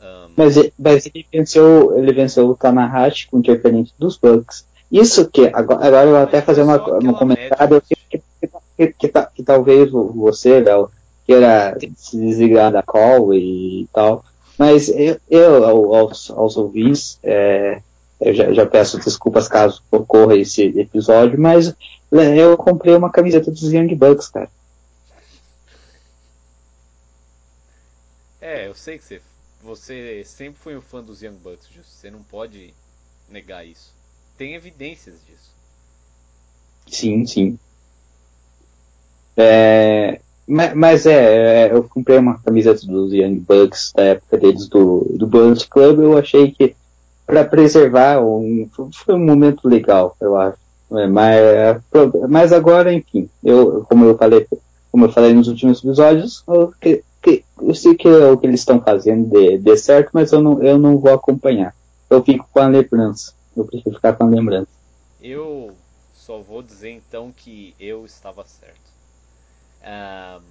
Um, 0.00 0.32
mas, 0.36 0.54
mas 0.78 1.06
ele 1.06 1.26
venceu 1.30 1.96
ele 1.96 2.12
venceu 2.12 2.48
o 2.48 2.56
Tanahashi 2.56 3.28
com 3.28 3.38
interferência 3.38 3.94
dos 3.98 4.16
Bucks. 4.16 4.66
Isso 4.90 5.30
que 5.30 5.46
agora, 5.52 5.86
agora 5.86 6.06
eu 6.06 6.10
vou 6.10 6.22
até 6.22 6.42
fazer 6.42 6.62
uma, 6.62 6.76
um 6.98 7.12
comentário 7.12 7.80
que, 7.80 7.94
que, 8.10 8.22
que, 8.76 8.92
que, 8.92 9.26
que 9.34 9.42
talvez 9.44 9.90
você, 9.90 10.58
Léo, 10.58 10.90
queira 11.24 11.78
se 11.94 12.18
desligar 12.18 12.72
da 12.72 12.82
call 12.82 13.32
e 13.32 13.88
tal. 13.92 14.24
Mas 14.60 14.90
eu, 14.90 15.18
eu 15.30 15.64
aos, 15.64 16.30
aos 16.30 16.54
ouvintes, 16.58 17.18
é, 17.22 17.80
eu 18.20 18.34
já, 18.34 18.52
já, 18.52 18.66
peço 18.66 18.98
desculpas 18.98 19.48
caso 19.48 19.82
ocorra 19.90 20.36
esse 20.36 20.64
episódio, 20.78 21.40
mas 21.40 21.74
né, 22.12 22.36
eu 22.36 22.58
comprei 22.58 22.94
uma 22.94 23.10
camiseta 23.10 23.50
dos 23.50 23.72
Young 23.72 23.94
Bucks, 23.94 24.28
cara. 24.28 24.50
É, 28.38 28.68
eu 28.68 28.74
sei 28.74 28.98
que 28.98 29.04
você, 29.04 29.22
você 29.62 30.24
sempre 30.26 30.60
foi 30.60 30.76
um 30.76 30.82
fã 30.82 31.02
dos 31.02 31.22
Young 31.22 31.38
Bucks, 31.42 31.66
você 31.82 32.10
não 32.10 32.22
pode 32.22 32.74
negar 33.30 33.64
isso. 33.64 33.94
Tem 34.36 34.54
evidências 34.54 35.14
disso. 35.26 35.54
Sim, 36.86 37.24
sim. 37.24 37.58
É, 39.38 40.20
mas, 40.74 41.06
é, 41.06 41.68
é, 41.68 41.72
eu 41.72 41.84
comprei 41.84 42.18
uma 42.18 42.38
camiseta 42.38 42.86
dos 42.86 43.12
Young 43.12 43.36
Bucks 43.38 43.92
da 43.94 44.02
época 44.02 44.36
deles 44.36 44.68
do, 44.68 45.06
do 45.10 45.26
Bullet 45.26 45.68
Club. 45.68 46.00
Eu 46.00 46.18
achei 46.18 46.50
que 46.50 46.74
para 47.26 47.44
preservar 47.44 48.20
um, 48.20 48.68
foi 49.04 49.14
um 49.14 49.24
momento 49.24 49.68
legal, 49.68 50.16
eu 50.20 50.36
acho. 50.36 50.58
É, 50.92 51.06
mas, 51.06 51.80
mas 52.28 52.52
agora, 52.52 52.92
enfim, 52.92 53.28
eu, 53.44 53.86
como 53.88 54.04
eu 54.04 54.18
falei, 54.18 54.46
como 54.90 55.04
eu 55.04 55.12
falei 55.12 55.32
nos 55.32 55.46
últimos 55.46 55.78
episódios, 55.78 56.42
eu, 56.48 56.72
que, 56.80 57.04
que, 57.22 57.44
eu 57.62 57.74
sei 57.74 57.94
que 57.94 58.08
é 58.08 58.30
o 58.30 58.36
que 58.36 58.46
eles 58.46 58.60
estão 58.60 58.80
fazendo 58.80 59.28
dê, 59.28 59.56
dê 59.56 59.76
certo, 59.76 60.10
mas 60.12 60.32
eu 60.32 60.42
não, 60.42 60.60
eu 60.60 60.76
não 60.76 60.98
vou 60.98 61.12
acompanhar. 61.12 61.72
Eu 62.08 62.24
fico 62.24 62.48
com 62.52 62.58
a 62.58 62.66
lembrança. 62.66 63.32
Eu 63.56 63.64
preciso 63.64 63.94
ficar 63.94 64.14
com 64.14 64.24
a 64.24 64.28
lembrança. 64.28 64.68
Eu 65.22 65.70
só 66.12 66.38
vou 66.38 66.62
dizer 66.62 66.90
então 66.90 67.32
que 67.36 67.74
eu 67.78 68.04
estava 68.04 68.44
certo. 68.44 68.89
Uh, 69.80 70.42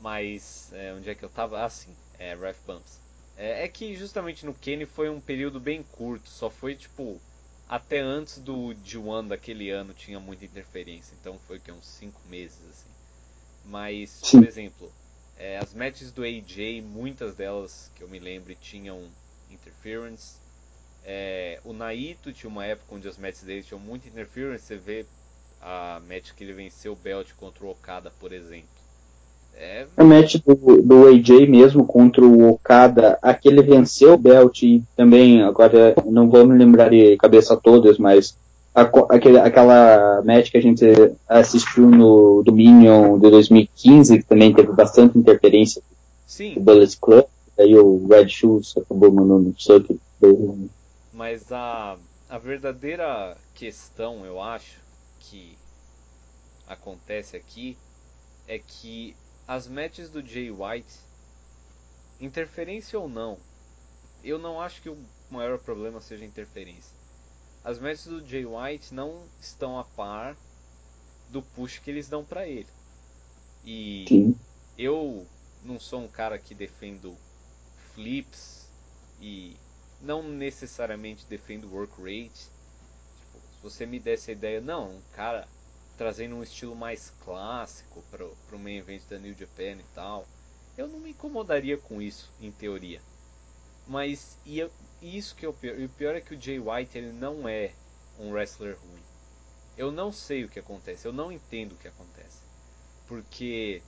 mas 0.00 0.70
é, 0.72 0.92
onde 0.94 1.10
é 1.10 1.14
que 1.14 1.24
eu 1.24 1.28
tava? 1.28 1.64
Ah, 1.64 1.68
sim, 1.68 1.94
é, 2.18 2.34
Ref 2.34 2.58
Bumps. 2.66 2.98
É, 3.36 3.64
é, 3.64 3.68
que 3.68 3.94
justamente 3.94 4.44
no 4.44 4.54
Kenny 4.54 4.86
foi 4.86 5.08
um 5.08 5.20
período 5.20 5.60
bem 5.60 5.82
curto, 5.82 6.28
só 6.28 6.50
foi 6.50 6.74
tipo. 6.74 7.20
Até 7.68 7.98
antes 8.00 8.38
do 8.38 8.74
D1 8.76 9.28
daquele 9.28 9.68
ano 9.68 9.92
tinha 9.92 10.18
muita 10.18 10.46
interferência, 10.46 11.14
então 11.20 11.38
foi 11.46 11.58
que 11.58 11.70
uns 11.70 11.86
5 11.86 12.18
meses 12.26 12.58
assim. 12.70 12.88
Mas, 13.62 14.22
por 14.22 14.42
exemplo, 14.42 14.90
é, 15.36 15.58
as 15.58 15.74
matches 15.74 16.10
do 16.10 16.22
AJ, 16.22 16.80
muitas 16.82 17.34
delas 17.34 17.90
que 17.94 18.02
eu 18.02 18.08
me 18.08 18.18
lembro 18.18 18.54
tinham 18.54 19.06
interference. 19.50 20.36
É, 21.04 21.60
o 21.62 21.74
Naito 21.74 22.32
tinha 22.32 22.48
uma 22.48 22.64
época 22.64 22.94
onde 22.94 23.06
as 23.06 23.18
matches 23.18 23.42
dele 23.42 23.62
tinham 23.62 23.78
muita 23.78 24.08
interference. 24.08 24.64
Você 24.64 24.76
vê 24.76 25.06
a 25.60 26.00
match 26.08 26.32
que 26.32 26.44
ele 26.44 26.54
venceu 26.54 26.92
o 26.92 26.96
Belt 26.96 27.32
contra 27.34 27.64
o 27.64 27.70
Okada, 27.70 28.10
por 28.18 28.32
exemplo. 28.32 28.77
É... 29.58 29.86
O 29.96 30.04
match 30.04 30.36
do, 30.46 30.80
do 30.80 31.08
AJ 31.08 31.48
mesmo 31.48 31.84
contra 31.84 32.24
o 32.24 32.50
Okada, 32.50 33.18
aquele 33.20 33.60
venceu 33.60 34.14
o 34.14 34.18
Belt 34.18 34.62
e 34.62 34.82
também, 34.96 35.42
agora 35.42 35.94
não 36.06 36.30
vou 36.30 36.46
me 36.46 36.56
lembrar 36.56 36.90
de 36.90 37.16
cabeça 37.16 37.56
todas, 37.56 37.98
mas 37.98 38.36
a, 38.72 38.82
aquele, 39.10 39.38
aquela 39.38 40.22
match 40.24 40.50
que 40.50 40.58
a 40.58 40.62
gente 40.62 40.84
assistiu 41.28 41.90
no 41.90 42.42
Dominion 42.44 43.18
de 43.18 43.28
2015, 43.30 44.18
que 44.18 44.24
também 44.24 44.54
teve 44.54 44.72
bastante 44.72 45.18
interferência 45.18 45.82
Sim. 46.24 46.54
do 46.54 46.60
Bullet 46.60 46.96
Club, 47.00 47.24
aí 47.58 47.74
o 47.74 48.06
Red 48.06 48.28
Shoes 48.28 48.76
acabou 48.76 49.10
mandando 49.10 49.52
sub. 49.58 49.98
Mas 51.12 51.50
a, 51.50 51.96
a 52.30 52.38
verdadeira 52.38 53.36
questão, 53.54 54.24
eu 54.24 54.40
acho, 54.40 54.78
que 55.18 55.58
acontece 56.66 57.36
aqui 57.36 57.76
é 58.46 58.58
que 58.58 59.14
as 59.48 59.66
matches 59.66 60.10
do 60.10 60.20
Jay 60.20 60.50
White, 60.50 60.94
interferência 62.20 63.00
ou 63.00 63.08
não, 63.08 63.38
eu 64.22 64.38
não 64.38 64.60
acho 64.60 64.82
que 64.82 64.90
o 64.90 64.98
maior 65.30 65.58
problema 65.58 66.02
seja 66.02 66.22
interferência. 66.22 66.94
As 67.64 67.78
matches 67.78 68.04
do 68.04 68.26
Jay 68.26 68.44
White 68.44 68.92
não 68.92 69.24
estão 69.40 69.78
a 69.78 69.84
par 69.84 70.36
do 71.30 71.40
push 71.40 71.78
que 71.78 71.90
eles 71.90 72.10
dão 72.10 72.22
para 72.22 72.46
ele. 72.46 72.68
E 73.64 74.04
Sim. 74.06 74.38
eu 74.76 75.26
não 75.64 75.80
sou 75.80 76.02
um 76.02 76.08
cara 76.08 76.38
que 76.38 76.54
defendo 76.54 77.16
flips 77.94 78.68
e 79.18 79.56
não 80.02 80.22
necessariamente 80.22 81.26
defendo 81.26 81.72
work 81.72 81.94
rate. 82.00 82.50
Tipo, 83.22 83.40
se 83.50 83.62
você 83.62 83.86
me 83.86 83.98
desse 83.98 84.30
a 84.30 84.34
ideia, 84.34 84.60
não, 84.60 84.96
um 84.96 85.02
cara 85.12 85.48
trazendo 85.98 86.36
um 86.36 86.42
estilo 86.42 86.76
mais 86.76 87.12
clássico 87.24 88.02
para 88.10 88.24
o 88.24 88.58
main 88.58 88.76
event 88.76 89.02
da 89.10 89.18
New 89.18 89.34
Japan 89.34 89.72
e 89.80 89.84
tal. 89.94 90.26
Eu 90.76 90.86
não 90.86 91.00
me 91.00 91.10
incomodaria 91.10 91.76
com 91.76 92.00
isso, 92.00 92.32
em 92.40 92.52
teoria. 92.52 93.02
Mas 93.86 94.38
ia, 94.46 94.70
isso 95.02 95.34
que 95.34 95.44
é 95.44 95.48
o 95.48 95.52
pior. 95.52 95.78
E 95.78 95.84
o 95.84 95.88
pior 95.88 96.14
é 96.14 96.20
que 96.20 96.34
o 96.34 96.40
Jay 96.40 96.60
White 96.60 96.96
ele 96.96 97.12
não 97.12 97.48
é 97.48 97.72
um 98.18 98.30
wrestler 98.30 98.78
ruim. 98.78 99.02
Eu 99.76 99.90
não 99.90 100.12
sei 100.12 100.44
o 100.44 100.48
que 100.48 100.60
acontece, 100.60 101.06
eu 101.06 101.12
não 101.12 101.32
entendo 101.32 101.72
o 101.72 101.76
que 101.76 101.88
acontece. 101.88 102.42
Porque 103.06 103.82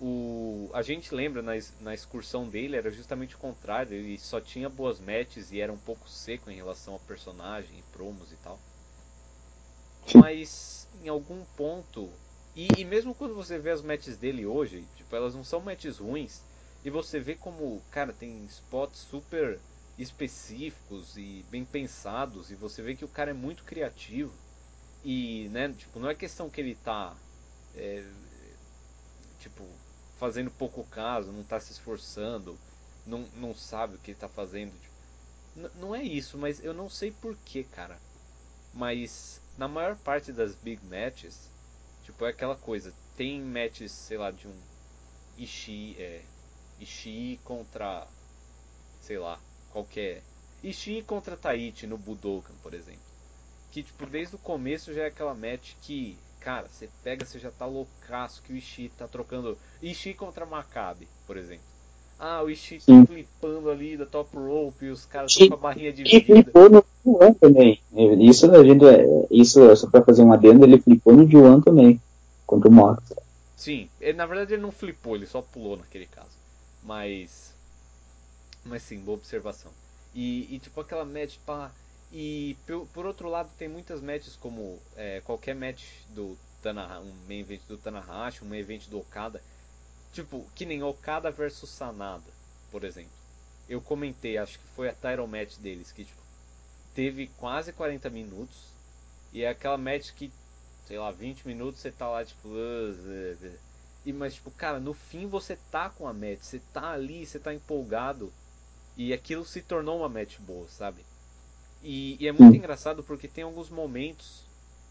o, 0.00 0.70
a 0.74 0.82
gente 0.82 1.14
lembra 1.14 1.40
na, 1.40 1.52
na 1.80 1.94
excursão 1.94 2.48
dele 2.48 2.76
era 2.76 2.90
justamente 2.90 3.34
o 3.34 3.38
contrário, 3.38 3.94
ele 3.94 4.18
só 4.18 4.40
tinha 4.40 4.68
boas 4.68 5.00
matches 5.00 5.52
e 5.52 5.60
era 5.60 5.72
um 5.72 5.78
pouco 5.78 6.08
seco 6.08 6.50
em 6.50 6.56
relação 6.56 6.94
ao 6.94 7.00
personagem, 7.00 7.82
promos 7.92 8.32
e 8.32 8.36
tal. 8.36 8.58
Mas 10.14 10.87
em 11.04 11.08
algum 11.08 11.44
ponto, 11.44 12.10
e, 12.54 12.80
e, 12.80 12.84
mesmo 12.84 13.14
quando 13.14 13.34
você 13.34 13.58
vê 13.58 13.70
as 13.70 13.82
matches 13.82 14.16
dele 14.16 14.46
hoje, 14.46 14.88
tipo, 14.96 15.14
elas 15.14 15.34
não 15.34 15.44
são 15.44 15.60
matches 15.60 15.98
ruins, 15.98 16.44
e 16.84 16.90
você 16.90 17.20
vê 17.20 17.34
como, 17.36 17.82
cara, 17.90 18.12
tem 18.12 18.44
spots 18.46 19.00
super 19.00 19.60
específicos 19.96 21.16
e 21.16 21.44
bem 21.50 21.64
pensados, 21.64 22.50
e 22.50 22.54
você 22.56 22.82
vê 22.82 22.94
que 22.96 23.04
o 23.04 23.08
cara 23.08 23.30
é 23.30 23.34
muito 23.34 23.64
criativo. 23.64 24.32
E, 25.02 25.48
né, 25.50 25.72
tipo, 25.74 25.98
não 26.00 26.08
é 26.10 26.14
questão 26.14 26.50
que 26.50 26.60
ele 26.60 26.74
tá, 26.76 27.16
é, 27.74 28.02
tipo, 29.38 29.80
fazendo 30.16 30.50
pouco 30.50 30.84
caso, 30.84 31.32
não 31.32 31.44
tá 31.44 31.58
se 31.60 31.72
esforçando, 31.72 32.60
não, 33.06 33.28
não 33.32 33.54
sabe 33.54 33.96
o 33.96 33.98
que 33.98 34.10
ele 34.10 34.18
tá 34.18 34.28
fazendo. 34.28 34.78
Tipo, 34.78 34.94
não 35.74 35.94
é 35.94 36.02
isso, 36.02 36.38
mas 36.38 36.62
eu 36.62 36.74
não 36.74 36.88
sei 36.88 37.12
porquê, 37.12 37.64
cara. 37.64 38.02
Mas 38.72 39.42
na 39.58 39.66
maior 39.66 39.96
parte 39.96 40.32
das 40.32 40.54
big 40.54 40.80
matches, 40.86 41.50
tipo, 42.04 42.24
é 42.24 42.30
aquela 42.30 42.54
coisa. 42.54 42.94
Tem 43.16 43.42
matches, 43.42 43.90
sei 43.90 44.16
lá, 44.16 44.30
de 44.30 44.46
um 44.46 44.54
Ishii, 45.36 45.96
é, 45.98 46.22
Ishii 46.78 47.38
contra, 47.38 48.06
sei 49.00 49.18
lá, 49.18 49.40
qualquer. 49.72 50.22
Ishii 50.62 51.02
contra 51.02 51.36
Taichi 51.36 51.88
no 51.88 51.98
Budokan, 51.98 52.54
por 52.62 52.72
exemplo. 52.72 53.02
Que, 53.72 53.82
tipo, 53.82 54.06
desde 54.06 54.36
o 54.36 54.38
começo 54.38 54.94
já 54.94 55.02
é 55.02 55.06
aquela 55.06 55.34
match 55.34 55.74
que, 55.82 56.16
cara, 56.38 56.68
você 56.68 56.88
pega, 57.02 57.26
você 57.26 57.40
já 57.40 57.50
tá 57.50 57.66
loucaço 57.66 58.42
que 58.42 58.52
o 58.52 58.56
Ishii 58.56 58.90
tá 58.90 59.08
trocando. 59.08 59.58
Ishii 59.82 60.14
contra 60.14 60.46
Maccabi, 60.46 61.08
por 61.26 61.36
exemplo. 61.36 61.66
Ah, 62.18 62.42
o 62.42 62.50
Ishii 62.50 62.80
tá 62.80 63.06
flipando 63.06 63.70
ali 63.70 63.96
da 63.96 64.04
top 64.04 64.36
rope 64.36 64.86
e 64.86 64.90
os 64.90 65.06
caras 65.06 65.30
estão 65.30 65.48
com 65.48 65.54
a 65.54 65.56
barrinha 65.56 65.92
de 65.92 66.02
vida. 66.02 66.16
E 66.16 66.20
flipou 66.20 66.68
no 66.68 66.84
Juan 67.04 67.32
também. 67.34 67.80
Isso, 68.18 68.50
a 68.50 68.64
gente, 68.64 68.84
é, 68.84 69.26
isso 69.30 69.76
só 69.76 69.88
pra 69.88 70.02
fazer 70.02 70.22
um 70.22 70.32
adendo, 70.32 70.64
ele 70.64 70.80
flipou 70.80 71.14
no 71.14 71.30
Juan 71.30 71.60
também, 71.60 72.00
contra 72.44 72.68
o 72.68 72.72
Mox. 72.72 73.14
Sim, 73.56 73.88
ele, 74.00 74.18
na 74.18 74.26
verdade 74.26 74.54
ele 74.54 74.62
não 74.62 74.72
flipou, 74.72 75.14
ele 75.14 75.26
só 75.26 75.40
pulou 75.40 75.76
naquele 75.76 76.06
caso. 76.06 76.36
Mas. 76.82 77.54
Mas 78.64 78.82
sim, 78.82 78.98
boa 78.98 79.16
observação. 79.16 79.70
E, 80.12 80.52
e 80.52 80.58
tipo 80.58 80.80
aquela 80.80 81.04
match 81.04 81.36
pá. 81.46 81.70
E 82.12 82.56
por, 82.66 82.86
por, 82.92 83.06
outro 83.06 83.28
lado 83.28 83.50
tem 83.58 83.68
muitas 83.68 84.00
matches 84.00 84.34
como 84.34 84.78
é, 84.96 85.20
qualquer 85.24 85.54
match 85.54 85.84
do 86.08 86.36
Tanahashi, 86.62 87.06
um 87.06 87.12
main 87.28 87.40
event 87.40 87.60
do 87.68 87.76
Tanahashi, 87.76 88.42
um 88.42 88.48
main 88.48 88.60
event 88.60 88.88
do 88.88 88.98
Okada 88.98 89.40
Tipo, 90.12 90.46
que 90.54 90.64
nem 90.64 90.82
Okada 90.82 91.30
versus 91.30 91.70
Sanada, 91.70 92.30
por 92.70 92.84
exemplo. 92.84 93.10
Eu 93.68 93.80
comentei, 93.80 94.38
acho 94.38 94.58
que 94.58 94.66
foi 94.74 94.88
a 94.88 94.94
title 94.94 95.26
match 95.26 95.56
deles, 95.58 95.92
que 95.92 96.04
tipo, 96.04 96.20
teve 96.94 97.28
quase 97.36 97.72
40 97.72 98.08
minutos. 98.10 98.56
E 99.32 99.42
é 99.42 99.48
aquela 99.50 99.76
match 99.76 100.12
que, 100.12 100.32
sei 100.86 100.98
lá, 100.98 101.10
20 101.10 101.46
minutos 101.46 101.80
você 101.80 101.90
tá 101.90 102.08
lá, 102.08 102.24
tipo. 102.24 102.48
E, 104.04 104.12
mas, 104.12 104.34
tipo, 104.34 104.50
cara, 104.50 104.80
no 104.80 104.94
fim 104.94 105.26
você 105.26 105.56
tá 105.70 105.90
com 105.90 106.08
a 106.08 106.14
match, 106.14 106.40
você 106.40 106.60
tá 106.72 106.92
ali, 106.92 107.26
você 107.26 107.38
tá 107.38 107.52
empolgado. 107.52 108.32
E 108.96 109.12
aquilo 109.12 109.44
se 109.44 109.62
tornou 109.62 109.98
uma 109.98 110.08
match 110.08 110.38
boa, 110.40 110.66
sabe? 110.68 111.04
E, 111.82 112.16
e 112.18 112.26
é 112.26 112.32
muito 112.32 112.56
engraçado 112.56 113.02
porque 113.04 113.28
tem 113.28 113.44
alguns 113.44 113.70
momentos 113.70 114.42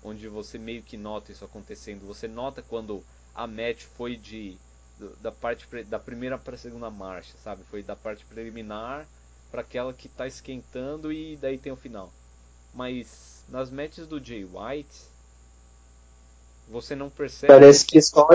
onde 0.04 0.28
você 0.30 0.58
meio 0.58 0.84
que 0.84 0.96
nota 0.96 1.32
isso 1.32 1.44
acontecendo. 1.44 2.06
Você 2.08 2.28
nota 2.28 2.62
quando 2.62 3.04
a 3.36 3.46
match 3.46 3.84
foi 3.84 4.16
de 4.16 4.58
da 5.22 5.32
parte 5.32 5.68
da 5.84 6.00
primeira 6.00 6.38
para 6.38 6.56
a 6.56 6.58
segunda 6.58 6.90
marcha, 6.90 7.34
sabe? 7.44 7.64
Foi 7.70 7.84
da 7.84 7.96
parte 7.96 8.26
preliminar 8.26 9.08
para 9.52 9.62
aquela 9.62 9.94
que 9.94 10.08
está 10.08 10.28
esquentando 10.28 11.12
e 11.12 11.38
daí 11.38 11.58
tem 11.58 11.72
o 11.72 11.78
final. 11.78 12.12
Mas 12.74 13.44
nas 13.50 13.70
matches 13.70 14.08
do 14.08 14.24
Jay 14.24 14.46
White 14.46 15.06
você 16.68 16.96
não 16.96 17.10
percebe. 17.10 17.54
Parece 17.54 17.86
que 17.86 18.02
só 18.02 18.28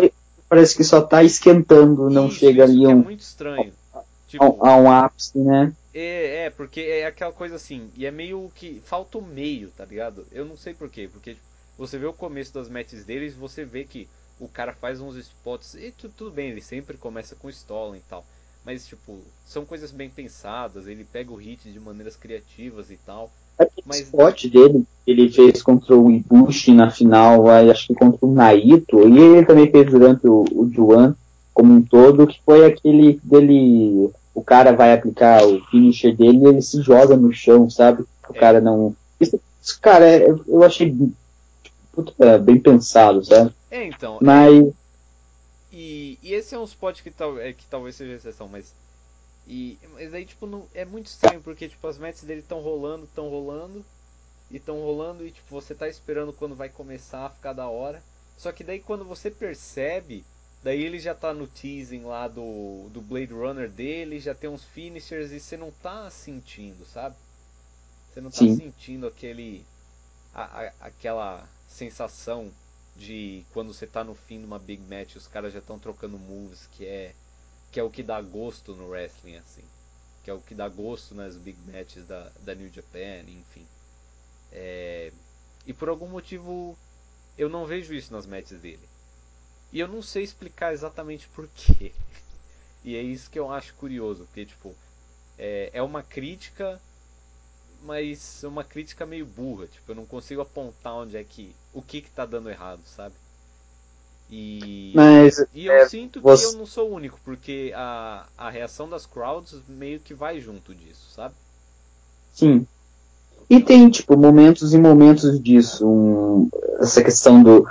parece 0.48 0.76
que 0.76 0.84
só 0.84 1.00
tá 1.00 1.22
esquentando, 1.22 2.10
não 2.10 2.28
isso, 2.28 2.36
chega 2.36 2.64
isso 2.64 2.72
ali 2.72 2.84
é 2.84 2.94
um 2.94 2.98
muito 2.98 3.20
estranho. 3.20 3.72
Tipo, 4.26 4.64
a, 4.64 4.76
um 4.76 4.90
ápice, 4.90 5.38
né? 5.38 5.72
É, 5.92 6.44
é, 6.44 6.50
porque 6.50 6.80
é 6.80 7.06
aquela 7.06 7.32
coisa 7.32 7.56
assim, 7.56 7.90
e 7.94 8.06
é 8.06 8.10
meio 8.10 8.50
que 8.54 8.80
falta 8.86 9.18
o 9.18 9.22
meio, 9.22 9.70
tá 9.76 9.84
ligado? 9.84 10.26
Eu 10.32 10.46
não 10.46 10.56
sei 10.56 10.72
porquê, 10.72 11.08
porque 11.12 11.34
tipo, 11.34 11.46
você 11.76 11.98
vê 11.98 12.06
o 12.06 12.14
começo 12.14 12.52
das 12.54 12.68
matches 12.68 13.04
deles, 13.04 13.34
você 13.34 13.64
vê 13.64 13.84
que 13.84 14.08
o 14.44 14.48
cara 14.48 14.72
faz 14.72 15.00
uns 15.00 15.16
spots 15.16 15.74
e 15.74 15.92
tudo, 15.92 16.12
tudo 16.16 16.30
bem, 16.32 16.50
ele 16.50 16.60
sempre 16.60 16.96
começa 16.96 17.36
com 17.36 17.48
Stolen 17.48 17.98
e 18.00 18.10
tal. 18.10 18.24
Mas, 18.64 18.86
tipo, 18.86 19.18
são 19.46 19.64
coisas 19.64 19.90
bem 19.90 20.08
pensadas, 20.08 20.86
ele 20.86 21.04
pega 21.04 21.32
o 21.32 21.36
hit 21.36 21.70
de 21.70 21.80
maneiras 21.80 22.16
criativas 22.16 22.90
e 22.90 22.96
tal. 23.06 23.30
Aquele 23.58 23.86
Mas- 23.86 24.00
spot 24.00 24.46
dele, 24.46 24.84
ele 25.06 25.30
fez 25.30 25.62
contra 25.62 25.96
o 25.96 26.10
Ibushi 26.10 26.72
na 26.72 26.90
final, 26.90 27.48
acho 27.48 27.86
que 27.88 27.94
contra 27.94 28.24
o 28.26 28.32
Naito, 28.32 29.08
e 29.08 29.18
ele 29.18 29.46
também 29.46 29.70
fez 29.70 29.90
durante 29.90 30.26
o, 30.26 30.44
o 30.52 30.70
Juan 30.72 31.14
como 31.54 31.72
um 31.74 31.82
todo, 31.82 32.26
que 32.26 32.40
foi 32.44 32.64
aquele 32.64 33.20
dele, 33.22 34.10
o 34.34 34.42
cara 34.42 34.72
vai 34.72 34.92
aplicar 34.94 35.44
o 35.44 35.60
finisher 35.66 36.16
dele 36.16 36.38
e 36.38 36.46
ele 36.46 36.62
se 36.62 36.80
joga 36.82 37.16
no 37.16 37.32
chão, 37.32 37.68
sabe? 37.68 38.02
O 38.28 38.34
É. 38.34 38.38
cara 38.38 38.60
não... 38.60 38.96
Isso, 39.20 39.38
cara, 39.80 40.04
é- 40.08 40.28
eu 40.48 40.62
achei 40.64 40.96
puta, 41.92 42.12
é, 42.24 42.38
bem 42.38 42.58
pensado, 42.58 43.22
sabe? 43.24 43.52
É, 43.72 43.84
então, 43.84 44.20
Mas, 44.20 44.72
E, 45.72 46.18
e 46.22 46.34
esse 46.34 46.54
é 46.54 46.58
um 46.58 46.64
spot 46.64 47.02
que, 47.02 47.10
tal, 47.10 47.38
é, 47.40 47.52
que 47.52 47.66
talvez 47.66 47.96
seja 47.96 48.14
exceção, 48.14 48.48
mas. 48.48 48.76
E, 49.46 49.80
mas 49.92 50.14
aí, 50.14 50.24
tipo, 50.26 50.46
não, 50.46 50.68
é 50.74 50.84
muito 50.84 51.06
estranho, 51.06 51.42
porque 51.42 51.68
tipo, 51.68 51.86
as 51.88 51.98
matches 51.98 52.24
dele 52.24 52.40
estão 52.42 52.60
rolando, 52.60 53.04
estão 53.06 53.28
rolando, 53.30 53.84
e 54.50 54.56
estão 54.58 54.80
rolando, 54.82 55.26
e 55.26 55.32
tipo, 55.32 55.50
você 55.50 55.74
tá 55.74 55.88
esperando 55.88 56.32
quando 56.34 56.56
vai 56.56 56.68
começar 56.70 57.26
a 57.26 57.30
ficar 57.30 57.52
da 57.54 57.68
hora. 57.68 58.04
Só 58.36 58.52
que 58.52 58.64
daí 58.64 58.80
quando 58.80 59.04
você 59.06 59.30
percebe, 59.30 60.26
daí 60.62 60.82
ele 60.82 60.98
já 61.00 61.14
tá 61.14 61.34
no 61.34 61.46
teasing 61.48 62.04
lá 62.04 62.28
do, 62.28 62.88
do 62.90 63.02
Blade 63.02 63.32
Runner 63.34 63.70
dele, 63.70 64.20
já 64.20 64.34
tem 64.34 64.50
uns 64.50 64.64
finishers 64.64 65.32
e 65.32 65.40
você 65.40 65.56
não 65.56 65.72
tá 65.72 66.10
sentindo, 66.10 66.84
sabe? 66.86 67.16
Você 68.08 68.20
não 68.20 68.30
tá 68.30 68.46
Sim. 68.46 68.48
sentindo 68.48 69.06
aquele. 69.06 69.66
a- 70.32 70.62
a- 70.68 70.74
aquela 70.80 71.48
sensação 71.66 72.54
de 72.96 73.44
quando 73.52 73.72
você 73.72 73.86
tá 73.86 74.04
no 74.04 74.14
fim 74.14 74.38
de 74.38 74.44
uma 74.44 74.58
big 74.58 74.82
match, 74.82 75.16
os 75.16 75.26
caras 75.26 75.52
já 75.52 75.58
estão 75.58 75.78
trocando 75.78 76.18
moves, 76.18 76.68
que 76.72 76.86
é 76.86 77.14
que 77.70 77.80
é 77.80 77.82
o 77.82 77.90
que 77.90 78.02
dá 78.02 78.20
gosto 78.20 78.74
no 78.74 78.90
wrestling 78.90 79.36
assim, 79.36 79.64
que 80.22 80.30
é 80.30 80.34
o 80.34 80.40
que 80.40 80.54
dá 80.54 80.68
gosto 80.68 81.14
nas 81.14 81.36
big 81.36 81.58
matches 81.72 82.06
da, 82.06 82.30
da 82.40 82.54
New 82.54 82.68
Japan, 82.68 83.22
enfim. 83.26 83.66
É, 84.52 85.10
e 85.66 85.72
por 85.72 85.88
algum 85.88 86.06
motivo 86.06 86.76
eu 87.38 87.48
não 87.48 87.64
vejo 87.64 87.94
isso 87.94 88.12
nas 88.12 88.26
matches 88.26 88.60
dele. 88.60 88.86
E 89.72 89.80
eu 89.80 89.88
não 89.88 90.02
sei 90.02 90.22
explicar 90.22 90.74
exatamente 90.74 91.28
por 91.28 91.48
quê. 91.48 91.92
E 92.84 92.96
é 92.96 93.00
isso 93.00 93.30
que 93.30 93.38
eu 93.38 93.48
acho 93.48 93.74
curioso, 93.74 94.24
porque 94.24 94.44
tipo, 94.44 94.74
é, 95.38 95.70
é 95.72 95.80
uma 95.80 96.02
crítica, 96.02 96.80
mas 97.82 98.42
é 98.42 98.48
uma 98.48 98.64
crítica 98.64 99.06
meio 99.06 99.24
burra, 99.24 99.68
tipo, 99.68 99.92
eu 99.92 99.94
não 99.94 100.04
consigo 100.04 100.40
apontar 100.40 100.94
onde 100.94 101.16
é 101.16 101.22
que 101.22 101.54
o 101.72 101.82
que 101.82 102.00
que 102.02 102.10
tá 102.10 102.24
dando 102.26 102.50
errado, 102.50 102.80
sabe? 102.84 103.14
E 104.30 104.92
mas 104.94 105.44
e 105.52 105.66
eu 105.66 105.72
é, 105.74 105.88
sinto 105.88 106.18
que 106.18 106.24
você- 106.24 106.46
eu 106.46 106.52
não 106.52 106.64
sou 106.66 106.90
o 106.90 106.94
único, 106.94 107.18
porque 107.24 107.72
a, 107.74 108.26
a 108.36 108.48
reação 108.50 108.88
das 108.88 109.04
crowds 109.06 109.60
meio 109.68 110.00
que 110.00 110.14
vai 110.14 110.40
junto 110.40 110.74
disso, 110.74 111.10
sabe? 111.14 111.34
Sim. 112.32 112.66
E 113.50 113.60
tem, 113.60 113.90
tipo, 113.90 114.16
momentos 114.16 114.72
e 114.72 114.78
momentos 114.78 115.40
disso. 115.40 115.86
Um, 115.86 116.48
essa 116.80 117.02
questão 117.02 117.42
do, 117.42 117.66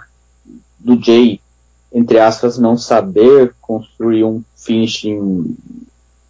do 0.79 1.01
Jay, 1.01 1.41
entre 1.93 2.19
aspas, 2.19 2.57
não 2.57 2.77
saber 2.77 3.55
construir 3.61 4.23
um 4.23 4.43
finishing 4.55 5.55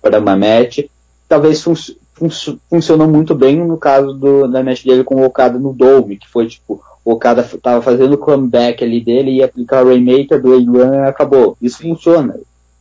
para 0.01 0.19
uma 0.19 0.37
match. 0.37 0.79
Talvez 1.27 1.61
fun 1.61 1.75
fun 1.75 2.29
funcionou 2.69 3.07
muito 3.07 3.33
bem 3.35 3.57
no 3.65 3.77
caso 3.77 4.13
do, 4.13 4.47
da 4.47 4.63
match 4.63 4.83
dele 4.83 5.03
com 5.03 5.15
o 5.15 5.25
Okada 5.25 5.57
no 5.59 5.73
Dome, 5.73 6.17
que 6.17 6.27
foi 6.29 6.47
tipo, 6.47 6.83
Okada 7.03 7.41
f- 7.41 7.57
tava 7.57 7.81
fazendo 7.81 8.13
o 8.13 8.17
comeback 8.17 8.83
ali 8.83 9.01
dele 9.01 9.31
e 9.31 9.43
aplicar 9.43 9.83
o 9.83 9.87
Rainmaker 9.89 10.41
do 10.41 10.53
Adrian 10.53 10.95
e 11.05 11.07
acabou. 11.09 11.57
Isso 11.61 11.81
funciona. 11.81 12.39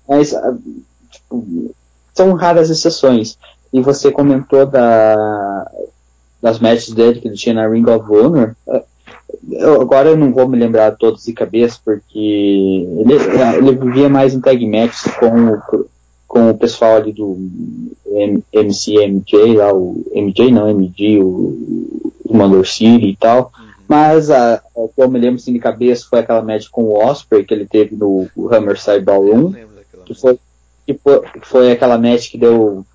Mas, 0.09 0.35
ah, 0.35 0.55
tipo, 1.11 1.75
são 2.15 2.33
raras 2.35 2.69
exceções. 2.71 3.39
E 3.73 3.81
você 3.81 4.11
comentou 4.11 4.67
da, 4.67 5.71
das 6.43 6.59
matches 6.59 6.93
dele 6.93 7.21
que 7.21 7.29
ele 7.29 7.37
tinha 7.37 7.55
na 7.55 7.69
Ring 7.69 7.85
of 7.89 8.05
Honor. 8.13 8.55
eh, 8.69 8.83
Eu, 9.53 9.81
agora 9.81 10.11
eu 10.11 10.17
não 10.17 10.33
vou 10.33 10.47
me 10.49 10.59
lembrar 10.59 10.97
todos 10.97 11.25
de 11.25 11.33
cabeça, 11.33 11.79
porque 11.85 12.19
ele, 12.19 13.15
ele 13.59 13.77
vivia 13.77 14.09
mais 14.09 14.35
em 14.35 14.41
tag 14.41 14.67
matches 14.67 15.03
com 15.15 15.77
o, 15.77 15.87
com 16.27 16.51
o 16.51 16.59
pessoal 16.59 16.97
ali 16.97 17.13
do 17.13 17.37
MCMJ, 18.53 19.57
lá 19.57 19.73
o 19.73 20.05
MJ 20.15 20.51
não, 20.51 20.69
MG, 20.69 21.21
o, 21.23 22.13
o 22.25 22.37
Mandor 22.37 22.67
City 22.67 23.07
e 23.09 23.17
tal. 23.17 23.53
Uhum. 23.59 23.70
Mas 23.91 24.31
a, 24.31 24.63
o 24.73 24.87
que 24.87 25.03
eu 25.03 25.11
me 25.11 25.19
lembro 25.19 25.41
assim, 25.41 25.53
de 25.53 25.59
cabeça 25.59 26.07
foi 26.09 26.21
aquela 26.21 26.43
match 26.43 26.69
com 26.71 26.85
o 26.85 27.05
Osprey 27.05 27.45
que 27.45 27.53
ele 27.53 27.67
teve 27.67 27.97
no 27.97 28.31
Hammerside 28.49 29.01
Ballroom. 29.01 29.53
Que 30.07 30.15
foi, 30.15 30.39
que, 30.87 30.95
foi, 30.95 31.21
que 31.23 31.41
foi 31.45 31.73
aquela 31.73 31.99
match 31.99 32.31
que 32.31 32.39
deu 32.39 32.87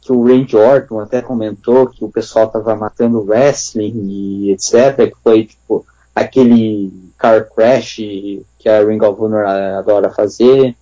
que 0.00 0.10
o 0.10 0.26
Randy 0.26 0.56
Orton 0.56 1.00
até 1.00 1.20
comentou 1.20 1.86
que 1.88 2.02
o 2.02 2.08
pessoal 2.08 2.48
tava 2.48 2.74
matando 2.74 3.26
wrestling 3.26 3.92
e 4.08 4.50
etc. 4.52 4.96
Que 4.96 5.16
foi 5.22 5.44
tipo 5.44 5.84
aquele 6.14 6.90
car 7.18 7.46
crash 7.54 7.96
que 7.96 8.68
a 8.70 8.82
Ring 8.82 9.02
of 9.02 9.20
Honor 9.20 9.44
adora 9.44 10.08
fazer. 10.08 10.74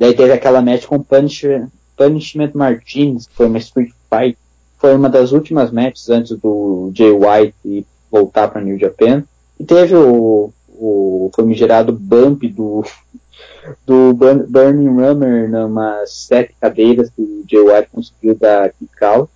Daí 0.00 0.14
teve 0.14 0.32
aquela 0.32 0.60
match 0.60 0.86
com 0.86 1.00
Punishment, 1.00 1.68
Punishment 1.96 2.50
Martinez, 2.54 3.28
que 3.28 3.36
foi 3.36 3.46
uma 3.46 3.58
Street 3.58 3.92
Fight. 4.10 4.36
Foi 4.78 4.96
uma 4.96 5.08
das 5.08 5.30
últimas 5.30 5.70
matches 5.70 6.10
antes 6.10 6.36
do 6.36 6.90
Jay 6.92 7.12
White 7.12 7.86
voltar 8.12 8.48
para 8.48 8.60
New 8.60 8.78
Japan. 8.78 9.24
E 9.58 9.64
teve 9.64 9.96
o, 9.96 10.52
o 10.68 11.30
famigerado 11.34 11.92
bump 11.92 12.46
do, 12.48 12.84
do 13.86 14.12
Burning 14.12 14.88
Rummer 14.88 15.50
numas 15.50 16.12
sete 16.12 16.54
cadeiras 16.60 17.08
que 17.08 17.22
o 17.22 17.44
Jay 17.50 17.60
White 17.60 17.88
conseguiu 17.90 18.36
kick 18.78 19.04
out. 19.04 19.30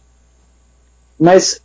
Mas 1.18 1.62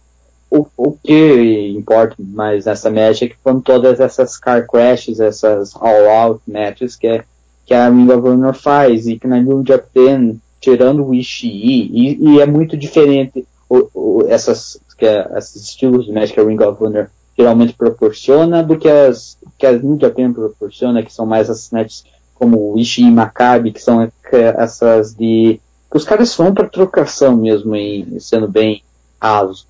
o, 0.49 0.65
o 0.77 0.91
que 1.03 1.73
importa 1.77 2.15
mais 2.17 2.65
nessa 2.65 2.89
match 2.89 3.23
é 3.23 3.27
que 3.27 3.37
foram 3.43 3.59
todas 3.59 3.99
essas 3.99 4.37
car 4.37 4.65
crashes, 4.65 5.19
essas 5.19 5.75
all-out 5.75 6.41
matches 6.47 6.95
que 6.95 7.07
é 7.07 7.23
que 7.65 7.73
a 7.73 7.89
Ring 7.89 8.09
of 8.11 8.27
Honor 8.27 8.53
faz 8.53 9.07
e 9.07 9.17
que 9.17 9.27
na 9.27 9.39
New 9.39 9.63
Japan, 9.65 10.35
tirando 10.59 11.05
o 11.05 11.15
Ishii, 11.15 11.89
e, 11.93 12.33
e 12.33 12.41
é 12.41 12.45
muito 12.45 12.75
diferente 12.75 13.45
o, 13.71 13.89
o, 13.93 14.27
essas, 14.27 14.77
que 14.97 15.05
é, 15.05 15.25
esses 15.37 15.63
estilos 15.63 16.05
de 16.05 16.11
a 16.17 16.43
Ring 16.43 16.61
of 16.61 16.83
Honor 16.83 17.09
geralmente 17.37 17.73
proporciona 17.73 18.61
do 18.61 18.77
que 18.77 18.89
as 18.89 19.37
que 19.57 19.65
a 19.65 19.71
New 19.71 19.97
Japan 19.97 20.33
proporciona, 20.33 21.01
que 21.01 21.13
são 21.13 21.25
mais 21.25 21.49
as 21.49 21.69
matches 21.71 22.03
como 22.33 22.73
o 22.73 22.77
Ishii 22.77 23.05
e 23.05 23.11
Maccabi, 23.11 23.71
que 23.71 23.81
são 23.81 24.11
essas 24.57 25.13
de 25.13 25.61
que 25.89 25.97
os 25.97 26.03
caras 26.03 26.35
vão 26.35 26.53
para 26.53 26.67
trocação 26.67 27.37
mesmo, 27.37 27.73
em, 27.75 28.19
sendo 28.19 28.47
bem 28.47 28.83
raso. 29.21 29.65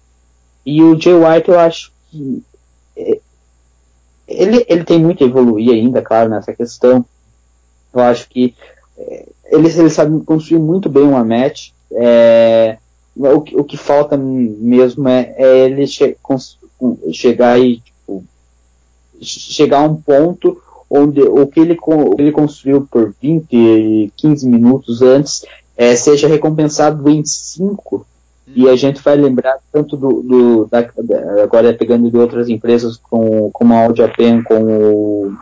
E 0.65 0.81
o 0.81 0.99
Jay 0.99 1.13
White 1.13 1.49
eu 1.49 1.59
acho 1.59 1.91
que 2.09 2.43
é, 2.97 3.19
ele, 4.27 4.65
ele 4.67 4.83
tem 4.83 4.99
muito 4.99 5.23
a 5.23 5.27
evoluir 5.27 5.73
ainda, 5.73 6.01
claro, 6.01 6.29
nessa 6.29 6.53
questão, 6.53 7.05
eu 7.93 8.01
acho 8.01 8.27
que 8.29 8.55
é, 8.97 9.27
eles, 9.45 9.77
eles 9.77 9.93
sabem 9.93 10.19
construir 10.21 10.59
muito 10.59 10.89
bem 10.89 11.03
uma 11.03 11.23
match. 11.23 11.69
É, 11.91 12.77
o, 13.15 13.41
que, 13.41 13.55
o 13.55 13.63
que 13.63 13.77
falta 13.77 14.17
mesmo 14.17 15.07
é, 15.07 15.33
é 15.37 15.65
ele 15.65 15.85
che, 15.87 16.15
chegar 17.11 17.59
e 17.59 17.77
tipo, 17.79 18.23
chegar 19.21 19.79
a 19.79 19.85
um 19.85 19.95
ponto 19.95 20.61
onde 20.89 21.21
o 21.21 21.47
que 21.47 21.59
ele, 21.59 21.77
o 21.79 22.15
que 22.15 22.21
ele 22.21 22.31
construiu 22.31 22.87
por 22.89 23.13
20, 23.21 24.11
15 24.15 24.47
minutos 24.47 25.01
antes 25.01 25.45
é, 25.77 25.95
seja 25.95 26.27
recompensado 26.27 27.09
em 27.09 27.23
5 27.23 28.05
e 28.53 28.67
a 28.67 28.75
gente 28.75 29.01
vai 29.01 29.15
lembrar 29.15 29.59
tanto 29.71 29.95
do, 29.95 30.21
do 30.21 30.65
da, 30.65 30.79
agora 31.41 31.73
pegando 31.73 32.09
de 32.09 32.17
outras 32.17 32.49
empresas 32.49 32.97
com, 32.97 33.49
como 33.51 33.73
a 33.73 33.85
All 33.85 33.95
Japan, 33.95 34.43
com 34.43 34.63
o 34.63 35.37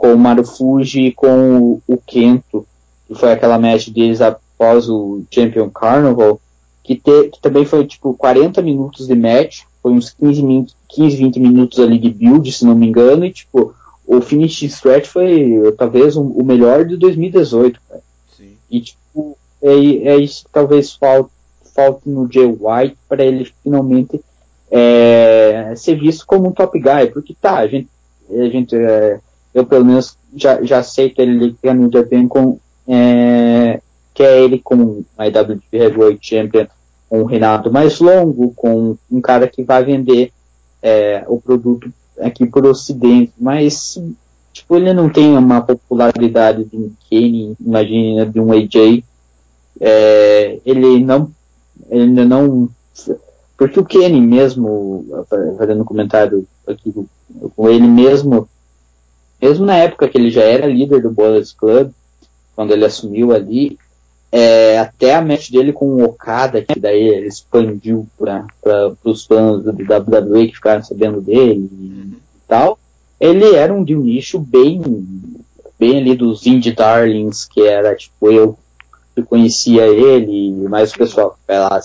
com 0.00 0.14
o 0.14 0.18
Marufuji 0.18 1.08
e 1.08 1.12
com 1.12 1.78
o, 1.86 1.98
Kento, 2.06 2.66
que 3.06 3.14
foi 3.14 3.32
aquela 3.32 3.58
match 3.58 3.90
deles 3.90 4.22
após 4.60 4.90
o 4.90 5.22
Champion 5.30 5.70
Carnival, 5.70 6.38
que, 6.84 6.94
te, 6.94 7.30
que 7.30 7.40
também 7.40 7.64
foi 7.64 7.86
tipo 7.86 8.12
40 8.12 8.60
minutos 8.60 9.06
de 9.06 9.14
match, 9.14 9.62
foi 9.82 9.92
uns 9.92 10.10
15, 10.10 10.42
minutos, 10.42 10.76
15, 10.90 11.16
20 11.16 11.40
minutos 11.40 11.80
ali 11.80 11.98
de 11.98 12.10
build, 12.10 12.52
se 12.52 12.66
não 12.66 12.74
me 12.74 12.86
engano, 12.86 13.24
e 13.24 13.32
tipo, 13.32 13.74
o 14.06 14.20
finish 14.20 14.62
stretch 14.64 15.06
foi 15.06 15.74
talvez 15.78 16.14
um, 16.14 16.26
o 16.26 16.44
melhor 16.44 16.84
de 16.84 16.98
2018, 16.98 17.80
cara. 17.88 18.02
Sim. 18.36 18.50
E 18.70 18.80
tipo, 18.82 19.38
é, 19.62 19.72
é 19.72 20.16
isso 20.18 20.44
que 20.44 20.50
talvez 20.52 20.92
falte, 20.92 21.30
falte 21.74 22.06
no 22.06 22.30
Jay 22.30 22.44
White 22.44 22.96
para 23.08 23.24
ele 23.24 23.50
finalmente 23.62 24.20
é, 24.70 25.72
ser 25.74 25.98
visto 25.98 26.26
como 26.26 26.48
um 26.48 26.52
top 26.52 26.78
guy, 26.78 27.06
porque 27.10 27.34
tá, 27.40 27.58
a 27.58 27.66
gente, 27.66 27.88
a 28.30 28.48
gente 28.48 28.76
é, 28.76 29.20
eu 29.54 29.64
pelo 29.64 29.86
menos 29.86 30.18
já, 30.36 30.62
já 30.62 30.82
que 30.82 31.14
ele 31.16 31.56
quer 31.62 31.74
no 31.74 31.90
Japan 31.90 32.28
com 32.28 32.58
é, 32.86 33.80
que 34.20 34.24
é 34.24 34.38
ele 34.38 34.58
com 34.58 35.02
a 35.16 35.28
IWGP 35.28 35.78
Heavyweight 35.78 36.18
Champion 36.20 36.66
um 37.10 37.24
reinado 37.24 37.72
mais 37.72 37.98
longo, 38.00 38.52
com 38.54 38.94
um 39.10 39.18
cara 39.18 39.48
que 39.48 39.62
vai 39.62 39.82
vender 39.82 40.30
é, 40.82 41.24
o 41.26 41.40
produto 41.40 41.90
aqui 42.20 42.44
por 42.44 42.66
ocidente, 42.66 43.32
mas 43.38 43.98
tipo, 44.52 44.76
ele 44.76 44.92
não 44.92 45.08
tem 45.08 45.34
uma 45.38 45.62
popularidade 45.62 46.64
de 46.66 46.76
um 46.76 46.92
Kenny, 47.08 47.56
imagina, 47.58 48.26
de 48.26 48.38
um 48.38 48.52
AJ, 48.52 49.02
é, 49.80 50.58
ele 50.66 51.02
não, 51.02 51.30
ele 51.88 52.22
não, 52.26 52.68
porque 53.56 53.80
o 53.80 53.86
Kenny 53.86 54.20
mesmo, 54.20 55.24
fazendo 55.56 55.80
um 55.80 55.86
comentário 55.86 56.46
aqui 56.66 56.94
com 57.56 57.70
ele 57.70 57.88
mesmo, 57.88 58.46
mesmo 59.40 59.64
na 59.64 59.76
época 59.78 60.06
que 60.06 60.18
ele 60.18 60.30
já 60.30 60.42
era 60.42 60.66
líder 60.66 61.00
do 61.00 61.10
Boilers 61.10 61.52
Club, 61.52 61.90
quando 62.54 62.72
ele 62.72 62.84
assumiu 62.84 63.32
ali, 63.32 63.78
é, 64.32 64.78
até 64.78 65.14
a 65.14 65.22
match 65.22 65.50
dele 65.50 65.72
com 65.72 65.86
o 65.86 66.04
Okada, 66.04 66.62
que 66.62 66.78
daí 66.78 67.08
ele 67.08 67.26
expandiu 67.26 68.06
para 68.18 68.46
os 69.04 69.24
fãs 69.24 69.64
do 69.64 69.70
WWE 69.70 70.48
que 70.48 70.54
ficaram 70.54 70.82
sabendo 70.82 71.20
dele 71.20 71.68
e 71.72 72.16
tal, 72.46 72.78
ele 73.18 73.54
era 73.54 73.72
um 73.72 73.82
de 73.82 73.96
um 73.96 74.00
nicho 74.00 74.38
bem, 74.38 74.80
bem 75.78 75.98
ali 75.98 76.14
dos 76.14 76.46
Indie 76.46 76.72
Darlings, 76.72 77.44
que 77.44 77.62
era 77.62 77.94
tipo 77.94 78.30
eu 78.30 78.56
que 79.14 79.22
conhecia 79.22 79.86
ele, 79.86 80.52
mais 80.68 80.92
o 80.92 80.98
pessoal 80.98 81.30
que 81.32 81.38
vai 81.48 81.58
lá 81.58 81.80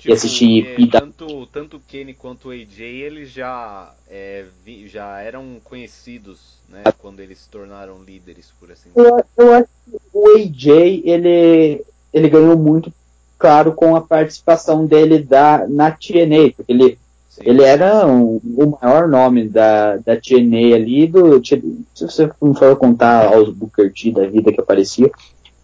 Tipo, 0.00 0.14
assistir 0.14 0.66
é, 0.66 0.86
tanto, 0.86 1.46
tanto 1.48 1.76
o 1.76 1.80
Kenny 1.80 2.14
quanto 2.14 2.48
o 2.48 2.50
AJ, 2.52 2.80
eles 2.80 3.30
já, 3.30 3.92
é, 4.08 4.46
vi, 4.64 4.88
já 4.88 5.20
eram 5.20 5.60
conhecidos, 5.62 6.54
né, 6.70 6.84
quando 6.98 7.20
eles 7.20 7.40
se 7.40 7.50
tornaram 7.50 8.02
líderes, 8.02 8.50
por 8.58 8.72
assim 8.72 8.88
dizer. 8.88 9.06
Eu, 9.06 9.24
eu 9.36 9.52
acho 9.52 9.68
que 9.84 10.00
o 10.14 10.36
AJ, 10.38 11.02
ele, 11.04 11.84
ele 12.14 12.28
ganhou 12.30 12.56
muito, 12.56 12.90
claro, 13.38 13.72
com 13.72 13.94
a 13.94 14.00
participação 14.00 14.86
dele 14.86 15.18
da, 15.18 15.66
na 15.68 15.90
TNA, 15.90 16.52
porque 16.56 16.72
ele, 16.72 16.98
ele 17.40 17.62
era 17.62 18.06
um, 18.06 18.40
o 18.42 18.78
maior 18.80 19.06
nome 19.06 19.50
da, 19.50 19.98
da 19.98 20.16
TNA 20.16 20.76
ali, 20.76 21.06
do, 21.08 21.44
se 21.44 21.60
você 21.94 22.26
for 22.56 22.76
contar 22.76 23.34
aos 23.34 23.50
Booker 23.50 23.92
T 23.92 24.12
da 24.12 24.26
vida 24.26 24.50
que 24.50 24.62
aparecia, 24.62 25.10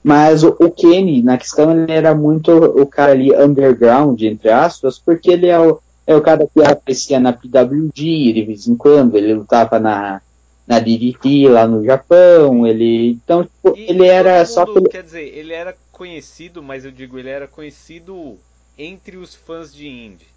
mas 0.07 0.45
o, 0.45 0.57
o 0.61 0.71
Kenny, 0.71 1.21
na 1.21 1.37
questão, 1.37 1.73
ele 1.73 1.91
era 1.91 2.15
muito 2.15 2.53
o 2.53 2.87
cara 2.87 3.11
ali 3.11 3.35
underground, 3.35 4.23
entre 4.23 4.49
aspas, 4.49 5.01
porque 5.01 5.33
ele 5.33 5.49
é 5.49 5.59
o, 5.59 5.81
é 6.07 6.15
o 6.15 6.23
cara 6.23 6.47
que 6.47 6.63
aparecia 6.63 7.19
na 7.19 7.33
PWG 7.33 8.33
de 8.33 8.45
vez 8.47 8.69
em 8.69 8.77
quando, 8.77 9.17
ele 9.17 9.35
lutava 9.35 9.81
na, 9.81 10.23
na 10.65 10.79
DDT 10.79 11.49
lá 11.49 11.67
no 11.67 11.85
Japão, 11.85 12.65
ele. 12.65 13.15
Então, 13.25 13.43
tipo, 13.43 13.77
e 13.77 13.91
ele 13.91 14.07
era 14.07 14.39
mundo, 14.39 14.47
só. 14.47 14.65
Pelo... 14.65 14.89
Quer 14.89 15.03
dizer, 15.03 15.25
ele 15.37 15.53
era 15.53 15.77
conhecido, 15.91 16.63
mas 16.63 16.85
eu 16.85 16.93
digo, 16.93 17.19
ele 17.19 17.31
era 17.31 17.49
conhecido 17.49 18.39
entre 18.79 19.17
os 19.17 19.35
fãs 19.35 19.75
de 19.75 19.89
indie. 19.89 20.29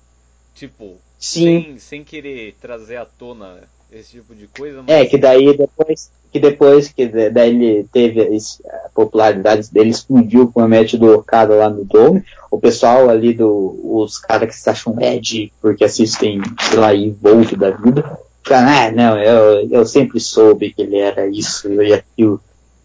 Tipo, 0.55 0.97
Sim. 1.19 1.43
Sem, 1.43 1.77
sem 1.77 2.03
querer 2.03 2.55
trazer 2.59 2.95
à 2.95 3.05
tona 3.05 3.59
esse 3.91 4.13
tipo 4.13 4.33
de 4.33 4.47
coisa. 4.47 4.81
Mas... 4.81 4.89
É, 4.89 5.05
que 5.05 5.15
daí 5.19 5.55
depois 5.55 6.09
que 6.31 6.39
depois 6.39 6.91
que 6.91 7.07
daí 7.29 7.49
ele 7.49 7.87
teve 7.91 8.21
a 8.21 8.78
popularidade 8.99 9.71
dele 9.71 9.89
explodiu 9.89 10.51
com 10.51 10.59
a 10.59 10.67
match 10.67 10.95
do 10.95 11.13
Okada 11.13 11.55
lá 11.55 11.69
no 11.69 11.85
Dome, 11.85 12.23
o 12.51 12.59
pessoal 12.59 13.09
ali 13.09 13.33
do 13.33 13.79
os 13.83 14.17
caras 14.17 14.49
que 14.49 14.61
se 14.61 14.69
acham 14.69 14.99
Ed 14.99 15.53
porque 15.61 15.85
assistem, 15.85 16.41
sei 16.69 16.79
lá, 16.79 16.93
Evolve 16.93 17.55
da 17.55 17.71
vida, 17.71 18.19
ah, 18.49 18.91
não, 18.91 19.17
eu, 19.17 19.69
eu 19.69 19.85
sempre 19.85 20.19
soube 20.19 20.73
que 20.73 20.81
ele 20.81 20.97
era 20.97 21.27
isso 21.27 21.71
e 21.81 21.93
aquilo. 21.93 22.41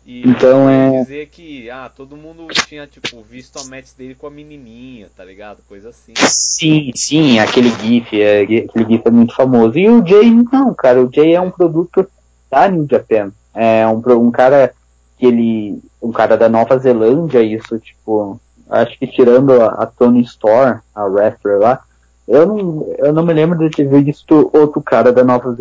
E 0.06 0.28
então 0.28 0.68
é 0.68 1.02
dizer 1.02 1.28
que 1.28 1.70
ah, 1.70 1.90
todo 1.94 2.16
mundo 2.16 2.46
tinha 2.68 2.86
tipo 2.86 3.22
visto 3.22 3.58
a 3.58 3.64
match 3.64 3.88
dele 3.96 4.14
com 4.14 4.26
a 4.26 4.30
menininha, 4.30 5.08
tá 5.16 5.24
ligado? 5.24 5.58
Coisa 5.66 5.88
assim. 5.88 6.12
Sim, 6.16 6.90
sim, 6.94 7.38
aquele 7.38 7.70
gif, 7.70 8.20
é, 8.20 8.42
aquele 8.42 8.84
gif 8.86 9.02
é 9.04 9.10
muito 9.10 9.34
famoso. 9.34 9.78
E 9.78 9.88
o 9.88 10.06
Jay 10.06 10.30
não, 10.30 10.74
cara, 10.74 11.02
o 11.02 11.10
Jay 11.10 11.34
é 11.34 11.40
um 11.40 11.50
produto 11.50 12.06
da 12.50 12.68
New 12.68 12.86
Japan. 12.88 13.32
É 13.54 13.86
um, 13.86 14.02
um 14.18 14.30
cara 14.30 14.74
que 15.16 15.26
ele. 15.26 15.78
Um 16.04 16.12
cara 16.12 16.36
da 16.36 16.48
Nova 16.48 16.76
Zelândia, 16.78 17.42
isso, 17.42 17.78
tipo. 17.78 18.38
Acho 18.68 18.98
que 18.98 19.06
tirando 19.06 19.60
a, 19.60 19.68
a 19.68 19.86
Tony 19.86 20.20
Storr, 20.22 20.82
a 20.94 21.04
wrestler 21.04 21.58
lá, 21.58 21.80
eu 22.26 22.46
não, 22.46 22.94
eu 22.98 23.12
não 23.12 23.24
me 23.24 23.32
lembro 23.32 23.58
de 23.58 23.70
ter 23.70 23.86
visto 23.86 24.50
outro 24.52 24.82
cara 24.82 25.12
da 25.12 25.22
Nova 25.22 25.56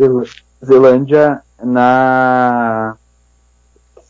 Zelândia 0.64 1.40
na. 1.62 2.96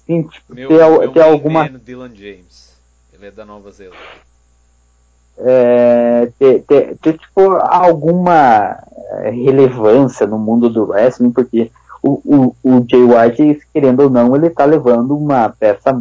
Sim, 0.07 0.23
tipo, 0.23 0.55
meu, 0.55 0.69
ter, 0.69 0.77
meu 0.77 1.13
ter 1.13 1.23
alguma. 1.23 1.69
Dylan 1.69 2.15
James. 2.15 2.75
Ele 3.13 3.27
é 3.27 3.31
da 3.31 3.45
Nova 3.45 3.71
Zelândia. 3.71 3.99
É, 5.37 6.31
ter, 6.39 6.63
ter, 6.63 6.97
ter, 6.99 7.19
tipo, 7.19 7.41
alguma 7.57 8.79
é, 9.11 9.31
relevância 9.31 10.27
no 10.27 10.39
mundo 10.39 10.71
do 10.71 10.91
wrestling, 10.91 11.33
porque 11.33 11.73
o, 12.05 12.21
o, 12.23 12.57
o 12.63 12.87
Jay 12.87 13.03
White, 13.03 13.67
querendo 13.73 14.01
ou 14.01 14.11
não, 14.11 14.37
ele 14.37 14.51
tá 14.51 14.67
levando 14.67 15.17
uma 15.17 15.49
peça 15.49 15.99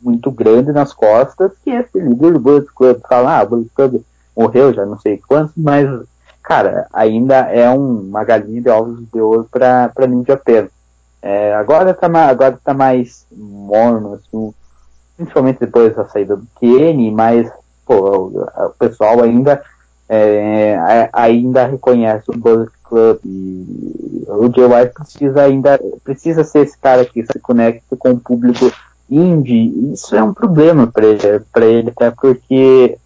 muito 0.00 0.30
grande 0.30 0.70
nas 0.70 0.92
costas, 0.92 1.50
que 1.64 1.70
é 1.70 1.80
esse 1.80 1.98
líder 1.98 2.34
do 2.34 2.38
Bullet 2.38 2.68
Club. 2.72 3.00
Fala, 3.08 3.40
ah, 3.40 3.42
o 3.42 3.48
Bullet 3.48 3.70
Club 3.74 4.02
morreu 4.36 4.72
já 4.72 4.86
não 4.86 4.96
sei 5.00 5.18
quantos, 5.18 5.52
mas, 5.56 5.88
cara, 6.40 6.86
ainda 6.92 7.34
é 7.50 7.68
um, 7.68 7.98
uma 8.00 8.22
galinha 8.22 8.62
de 8.62 8.68
ovos 8.68 9.00
de 9.12 9.20
ouro 9.20 9.48
pra 9.50 9.90
Ninja 10.06 10.36
Pen. 10.36 10.68
É, 11.20 11.52
agora, 11.54 11.92
tá, 11.92 12.06
agora 12.28 12.58
tá 12.62 12.72
mais 12.72 13.26
morno, 13.32 14.14
assim, 14.14 14.54
principalmente 15.16 15.58
depois 15.58 15.96
da 15.96 16.06
saída 16.06 16.36
do 16.36 16.46
Kenny, 16.60 17.10
mas 17.10 17.50
pô, 17.84 18.28
o 18.28 18.70
pessoal 18.78 19.20
ainda 19.20 19.60
é, 20.12 21.08
ainda 21.12 21.66
reconhece 21.66 22.24
o 22.28 22.36
Bullet 22.36 22.72
Club 22.82 23.18
e 23.24 24.24
o 24.26 24.52
Jay 24.52 24.64
White 24.64 24.94
precisa 24.94 25.42
ainda 25.42 25.80
precisa 26.02 26.42
ser 26.42 26.64
esse 26.64 26.76
cara 26.76 27.04
que 27.04 27.24
se 27.24 27.38
conecta 27.38 27.96
com 27.96 28.10
o 28.10 28.20
público 28.20 28.72
indie. 29.08 29.92
Isso 29.92 30.16
é 30.16 30.22
um 30.22 30.34
problema 30.34 30.88
para 30.88 31.64
ele, 31.64 31.90
até 31.90 32.10
porque 32.10 32.98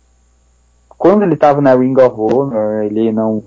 quando 0.89 1.25
ele 1.25 1.35
estava 1.35 1.61
na 1.61 1.75
Ring 1.75 1.95
of 1.99 2.19
Honor, 2.19 2.85
ele 2.85 3.13
não 3.13 3.45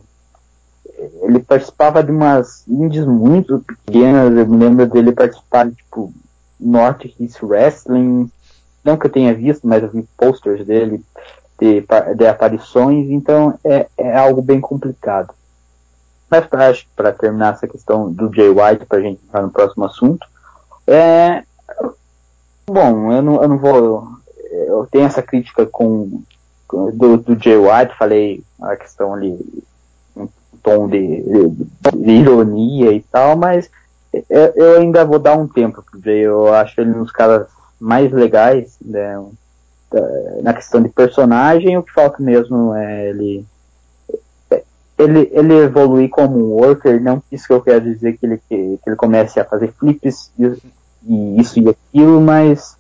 ele 1.24 1.40
participava 1.40 2.04
de 2.04 2.12
umas 2.12 2.64
indies 2.68 3.06
muito 3.06 3.60
pequenas, 3.60 4.36
eu 4.36 4.48
me 4.48 4.58
lembro 4.58 4.86
dele 4.86 5.12
participar 5.12 5.68
de 5.68 5.76
tipo 5.76 6.14
North 6.60 7.06
East 7.20 7.42
Wrestling, 7.42 8.30
não 8.84 8.98
que 8.98 9.08
eu 9.08 9.12
tenha 9.12 9.34
visto, 9.34 9.68
mas 9.68 9.82
eu 9.82 9.90
vi 9.90 10.08
posters 10.16 10.64
dele 10.66 11.04
de, 11.60 11.86
de 12.16 12.28
aparições, 12.28 13.10
então 13.10 13.58
é, 13.64 13.88
é 13.98 14.18
algo 14.18 14.42
bem 14.42 14.62
complicado. 14.62 15.34
Mas 16.30 16.46
para 16.96 17.14
terminar 17.14 17.54
essa 17.54 17.68
questão 17.68 18.12
do 18.12 18.34
Jay 18.34 18.50
White, 18.50 18.86
para 18.86 18.98
a 18.98 19.02
gente 19.02 19.22
entrar 19.24 19.42
no 19.42 19.50
próximo 19.50 19.86
assunto, 19.86 20.28
é. 20.86 21.44
Bom, 22.66 23.12
eu 23.14 23.22
não, 23.22 23.42
eu 23.42 23.48
não 23.48 23.58
vou. 23.58 24.08
Eu 24.52 24.88
tenho 24.92 25.06
essa 25.06 25.22
crítica 25.22 25.66
com 25.66 26.22
do, 26.94 27.18
do 27.18 27.42
Jay 27.42 27.58
White, 27.58 27.98
falei 27.98 28.44
a 28.62 28.76
questão 28.76 29.14
ali, 29.14 29.40
um 30.16 30.28
tom 30.62 30.88
de, 30.88 31.22
de, 31.22 31.68
de 31.96 32.12
ironia 32.12 32.92
e 32.92 33.02
tal, 33.02 33.38
mas 33.38 33.70
eu, 34.30 34.54
eu, 34.56 34.78
ainda 34.80 35.06
vou 35.06 35.20
dar 35.20 35.38
um 35.38 35.48
tempo 35.48 35.82
pro 35.82 36.02
Jay. 36.02 36.20
Eu 36.20 36.54
acho 36.54 36.80
ele 36.80 36.92
um 36.92 37.04
dos 37.04 37.12
caras 37.12 37.48
mais 37.80 38.12
legais, 38.12 38.78
né, 38.82 39.18
na 40.42 40.54
questão 40.54 40.82
de 40.82 40.90
personagem, 40.90 41.78
o 41.78 41.84
que 41.84 41.94
falta 41.94 42.22
mesmo 42.22 42.74
é 42.74 43.10
ele 43.10 43.46
ele, 44.98 45.30
ele 45.32 45.54
evoluir 45.54 46.10
como 46.10 46.38
um 46.38 46.54
worker, 46.54 47.00
não 47.00 47.22
isso 47.32 47.46
que 47.46 47.54
eu 47.54 47.62
quero 47.62 47.82
dizer 47.82 48.18
que 48.18 48.26
ele, 48.26 48.38
que, 48.50 48.80
que 48.84 48.90
ele 48.90 48.96
comece 48.96 49.40
a 49.40 49.46
fazer 49.46 49.72
flips 49.74 50.32
e, 50.40 50.46
e 51.06 51.40
isso 51.40 51.60
e 51.60 51.70
aquilo, 51.70 52.20
mas 52.20 52.76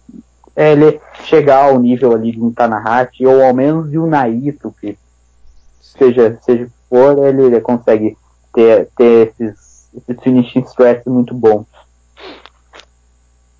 é 0.55 0.71
ele 0.71 0.99
chegar 1.25 1.65
ao 1.65 1.79
nível 1.79 2.13
ali 2.13 2.31
de 2.31 2.41
um 2.41 2.51
Tanahashi, 2.51 3.25
ou 3.27 3.43
ao 3.43 3.53
menos 3.53 3.91
de 3.91 3.99
um 3.99 4.07
Naito, 4.07 4.73
que 4.81 4.97
seja, 5.79 6.39
seja 6.41 6.67
for, 6.89 7.23
ele, 7.23 7.43
ele 7.43 7.61
consegue 7.61 8.17
ter, 8.51 8.89
ter 8.97 9.27
esses, 9.27 9.87
esses 9.95 10.23
finishing 10.23 10.61
stress 10.61 11.07
muito 11.07 11.35
bons. 11.35 11.67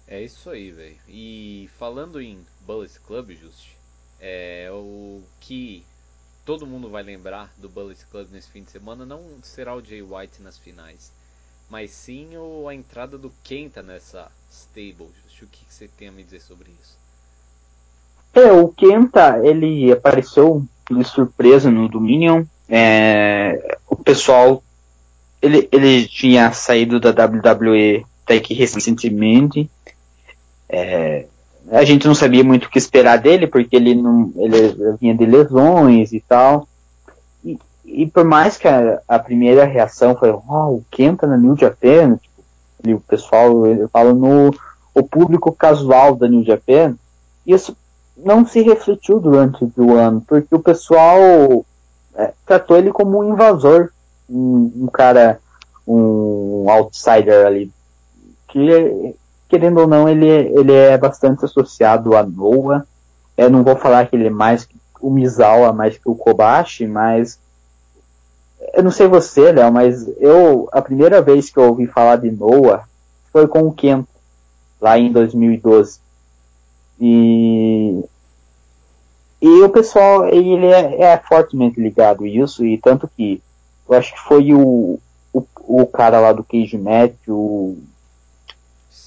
É 0.08 0.24
isso 0.24 0.50
aí, 0.50 0.72
velho. 0.72 0.96
E 1.08 1.70
falando 1.78 2.20
em 2.20 2.40
Bullet 2.68 3.00
Club, 3.08 3.32
Just, 3.32 3.70
é 4.20 4.68
o 4.70 5.22
que 5.40 5.86
todo 6.46 6.68
mundo 6.68 6.90
vai 6.90 7.02
lembrar 7.02 7.50
do 7.58 7.70
Bullet 7.70 8.06
Club 8.12 8.28
nesse 8.30 8.50
fim 8.50 8.62
de 8.62 8.72
semana 8.72 9.06
não 9.06 9.22
será 9.42 9.74
o 9.74 9.82
Jay 9.82 10.02
White 10.02 10.42
nas 10.42 10.58
finais, 10.58 11.10
mas 11.70 11.92
sim 11.92 12.36
o, 12.36 12.68
a 12.68 12.76
entrada 12.76 13.18
do 13.18 13.32
Kenta 13.42 13.82
nessa 13.82 14.30
stable. 14.52 15.08
Just, 15.24 15.44
o 15.44 15.48
que, 15.48 15.64
que 15.64 15.74
você 15.74 15.88
tem 15.88 16.10
a 16.10 16.12
me 16.12 16.24
dizer 16.24 16.42
sobre 16.42 16.70
isso? 16.82 16.98
É, 18.34 18.52
o 18.52 18.68
Kenta, 18.68 19.40
ele 19.46 19.90
apareceu 19.94 20.66
de 20.92 21.04
surpresa 21.06 21.72
no 21.72 21.88
Dominion. 21.88 22.44
É, 22.68 23.78
o 23.88 23.96
pessoal, 23.96 24.62
ele, 25.42 25.70
ele 25.72 26.06
tinha 26.06 26.52
saído 26.52 27.00
da 27.00 27.12
WWE 27.12 28.06
até 28.26 28.42
que 28.42 28.54
recentemente. 28.54 29.70
É, 30.68 31.28
a 31.72 31.84
gente 31.84 32.08
não 32.08 32.16
sabia 32.16 32.44
muito 32.44 32.66
o 32.66 32.70
que 32.70 32.78
esperar 32.78 33.18
dele, 33.18 33.48
porque 33.48 33.76
ele 33.76 33.94
não 33.96 34.32
ele 34.36 34.96
vinha 35.00 35.16
de 35.16 35.26
lesões 35.26 36.14
e 36.14 36.20
tal. 36.22 36.68
E, 37.44 37.60
e 37.86 38.08
por 38.08 38.24
mais 38.24 38.58
que 38.58 38.68
a, 38.68 39.02
a, 39.08 39.20
primeira 39.20 39.66
reação 39.66 40.16
foi, 40.16 40.32
oh, 40.32 40.76
o 40.76 40.86
Kenta 40.90 41.28
na 41.28 41.38
New 41.38 41.58
Japan, 41.58 42.18
tipo, 42.82 42.98
o 42.98 43.02
pessoal, 43.02 43.66
eu 43.66 43.90
falo 43.90 44.14
no 44.14 44.54
o 44.94 45.04
público 45.04 45.52
casual 45.52 46.16
da 46.16 46.28
New 46.28 46.44
Japan, 46.44 46.96
isso 47.46 47.78
não 48.16 48.46
se 48.48 48.62
refletiu 48.62 49.20
durante 49.20 49.64
o 49.78 49.94
ano, 49.94 50.24
porque 50.28 50.56
o 50.56 50.60
pessoal 50.60 51.64
é, 52.16 52.34
tratou 52.46 52.78
ele 52.78 52.92
como 52.92 53.20
um 53.20 53.32
invasor, 53.32 53.92
um, 54.28 54.72
um 54.76 54.88
cara, 54.88 55.40
um 55.88 56.66
outsider 56.68 57.46
ali, 57.46 57.72
que 58.48 59.16
querendo 59.48 59.80
ou 59.80 59.88
não, 59.88 60.08
ele, 60.08 60.28
ele 60.28 60.74
é 60.74 60.98
bastante 60.98 61.46
associado 61.46 62.16
a 62.16 62.24
Noah. 62.24 62.86
Eu 63.36 63.50
não 63.50 63.64
vou 63.64 63.76
falar 63.76 64.08
que 64.08 64.16
ele 64.16 64.28
é 64.28 64.32
mais 64.32 64.66
que 64.66 64.76
o 65.00 65.10
Misawa, 65.10 65.72
mais 65.72 65.98
que 65.98 66.10
o 66.10 66.16
Kobashi, 66.16 66.88
mas 66.88 67.40
eu 68.74 68.84
não 68.84 68.92
sei 68.92 69.08
você, 69.08 69.52
Léo, 69.52 69.72
mas 69.72 70.08
eu 70.20 70.68
a 70.72 70.82
primeira 70.82 71.22
vez 71.22 71.50
que 71.50 71.58
eu 71.58 71.64
ouvi 71.64 71.88
falar 71.88 72.18
de 72.18 72.32
Noah 72.32 72.88
foi 73.32 73.48
com 73.48 73.68
o 73.68 73.74
Kento, 73.74 74.08
lá 74.82 74.98
em 74.98 75.12
2012. 75.12 76.00
E 77.00 78.04
e 79.40 79.62
o 79.62 79.70
pessoal, 79.70 80.28
ele 80.28 80.66
é, 80.66 81.02
é 81.02 81.18
fortemente 81.18 81.80
ligado 81.80 82.24
a 82.24 82.28
isso, 82.28 82.66
e 82.66 82.78
tanto 82.78 83.08
que 83.08 83.42
eu 83.88 83.96
acho 83.96 84.14
que 84.14 84.20
foi 84.20 84.52
o, 84.52 85.00
o, 85.32 85.44
o 85.68 85.86
cara 85.86 86.20
lá 86.20 86.34
do 86.34 86.44
Cage 86.44 86.78
Match, 86.78 87.14
o 87.28 87.78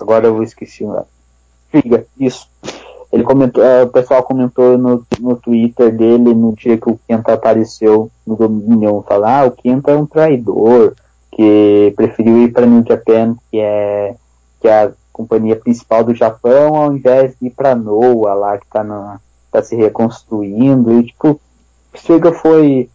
Agora 0.02 0.26
eu 0.26 0.34
vou 0.34 0.42
esquecer. 0.42 0.86
Figa, 1.70 2.06
isso. 2.18 2.48
Ele 3.12 3.24
comentou, 3.24 3.62
é, 3.62 3.82
o 3.82 3.88
pessoal 3.88 4.22
comentou 4.22 4.78
no, 4.78 5.04
no 5.18 5.36
Twitter 5.36 5.94
dele 5.94 6.32
no 6.32 6.54
dia 6.54 6.78
que 6.78 6.88
o 6.88 6.98
Kenta 7.08 7.32
apareceu 7.32 8.08
no 8.24 8.36
Dominion, 8.36 9.02
falar, 9.02 9.40
ah, 9.40 9.46
o 9.46 9.50
Kenta 9.50 9.90
é 9.90 9.96
um 9.96 10.06
traidor, 10.06 10.94
que 11.32 11.92
preferiu 11.96 12.38
ir 12.42 12.52
para 12.52 12.66
New 12.66 12.84
Japan, 12.86 13.36
que 13.50 13.58
é, 13.58 14.14
que 14.60 14.68
é 14.68 14.84
a 14.84 14.92
companhia 15.12 15.56
principal 15.56 16.04
do 16.04 16.14
Japão, 16.14 16.76
ao 16.76 16.94
invés 16.94 17.34
de 17.40 17.48
ir 17.48 17.50
para 17.50 17.74
Noah 17.74 18.34
lá, 18.34 18.58
que 18.58 18.66
tá, 18.68 18.84
na, 18.84 19.20
tá 19.50 19.60
se 19.60 19.74
reconstruindo, 19.74 20.92
e 20.92 21.06
tipo, 21.06 21.40
Figa 21.92 22.32
foi, 22.32 22.88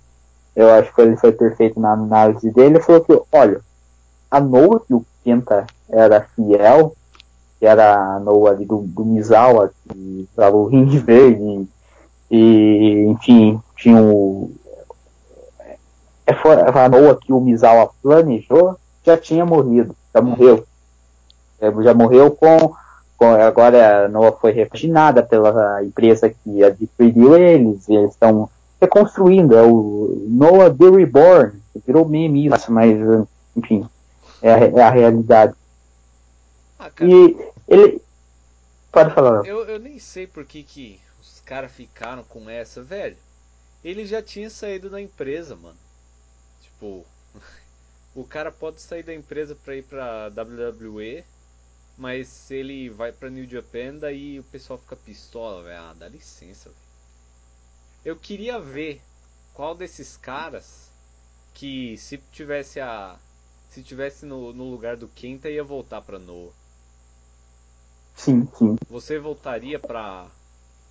eu 0.56 0.70
acho 0.72 0.96
que 0.96 1.02
ele 1.02 1.18
foi 1.18 1.34
perfeito 1.34 1.78
na 1.78 1.92
análise 1.92 2.50
dele, 2.52 2.78
ele 2.78 2.84
falou 2.84 3.02
que, 3.02 3.22
olha, 3.34 3.60
a 4.32 4.40
Noah 4.40 4.80
que 4.80 4.94
o 4.94 5.06
Kenta 5.26 5.66
era 5.90 6.26
fiel, 6.36 6.96
que 7.60 7.66
era 7.66 8.16
a 8.16 8.20
Noah 8.20 8.52
ali 8.52 8.66
do, 8.66 8.80
do 8.82 9.06
Misawa, 9.06 9.72
que 9.88 10.28
usava 10.34 10.56
o 10.56 10.68
ringue 10.68 11.00
verde, 11.00 11.68
e 12.30 13.06
enfim, 13.08 13.60
tinha 13.78 14.02
o. 14.02 14.52
É, 15.66 15.76
a 16.28 16.90
Noah 16.90 17.16
que 17.16 17.32
o 17.32 17.40
Misawa 17.40 17.90
planejou 18.02 18.78
já 19.06 19.18
tinha 19.18 19.46
morrido, 19.46 19.96
já 20.14 20.22
morreu. 20.22 20.66
É, 21.60 21.72
já 21.84 21.94
morreu 21.94 22.32
com, 22.32 22.74
com. 23.18 23.26
Agora 23.26 24.06
a 24.06 24.10
Noah 24.10 24.32
foi 24.34 24.52
repaginada 24.52 25.24
pela 25.24 25.84
empresa 25.84 26.30
que 26.30 26.64
adquiriu 26.64 27.38
eles, 27.38 27.88
eles 27.88 28.12
estão 28.12 28.50
reconstruindo, 28.82 29.56
é 29.56 29.62
o 29.62 30.26
Noah 30.28 30.70
The 30.70 30.90
Reborn, 30.90 31.54
virou 31.86 32.08
meme 32.08 32.48
isso, 32.48 32.72
mas 32.72 32.98
enfim, 33.56 33.86
é 34.42 34.54
a, 34.54 34.58
é 34.58 34.82
a 34.82 34.90
realidade. 34.90 35.54
Ah, 36.78 36.92
e 37.02 37.74
ele. 37.74 38.02
Pode 38.92 39.14
falar. 39.14 39.46
Eu, 39.46 39.66
eu 39.66 39.80
nem 39.80 40.00
sei 40.00 40.28
por 40.28 40.46
que, 40.46 40.64
que 40.64 41.00
os 41.22 41.42
caras 41.42 41.72
ficaram 41.72 42.24
com 42.24 42.50
essa, 42.50 42.84
velho. 42.84 43.18
Ele 43.84 44.06
já 44.06 44.22
tinha 44.22 44.50
saído 44.50 44.90
da 44.90 45.02
empresa, 45.02 45.56
mano. 45.56 45.78
Tipo, 46.62 47.06
o 48.16 48.24
cara 48.24 48.52
pode 48.52 48.82
sair 48.82 49.04
da 49.04 49.14
empresa 49.14 49.56
pra 49.56 49.76
ir 49.76 49.84
pra 49.84 50.28
WWE, 50.30 51.24
mas 51.98 52.50
ele 52.52 52.90
vai 52.90 53.12
pra 53.12 53.30
New 53.30 53.48
Japan, 53.48 53.96
daí 53.96 54.40
o 54.40 54.44
pessoal 54.44 54.80
fica 54.80 54.96
pistola, 54.96 55.64
velho. 55.64 55.80
Ah, 55.80 55.96
dá 55.98 56.08
licença, 56.08 56.70
velho. 56.70 56.86
Eu 58.04 58.16
queria 58.16 58.60
ver 58.60 59.02
qual 59.54 59.74
desses 59.74 60.16
caras 60.18 60.92
que 61.54 61.98
se 61.98 62.18
tivesse 62.32 62.80
a 62.80 63.18
se 63.72 63.82
tivesse 63.82 64.26
no, 64.26 64.54
no 64.54 64.70
lugar 64.70 64.96
do 64.96 65.08
Kenta 65.08 65.50
ia 65.50 65.64
voltar 65.64 66.02
pra 66.02 66.20
Noah. 66.20 66.54
Sim, 68.16 68.48
sim. 68.58 68.76
Você 68.90 69.20
voltaria 69.20 69.80
pra 69.80 70.28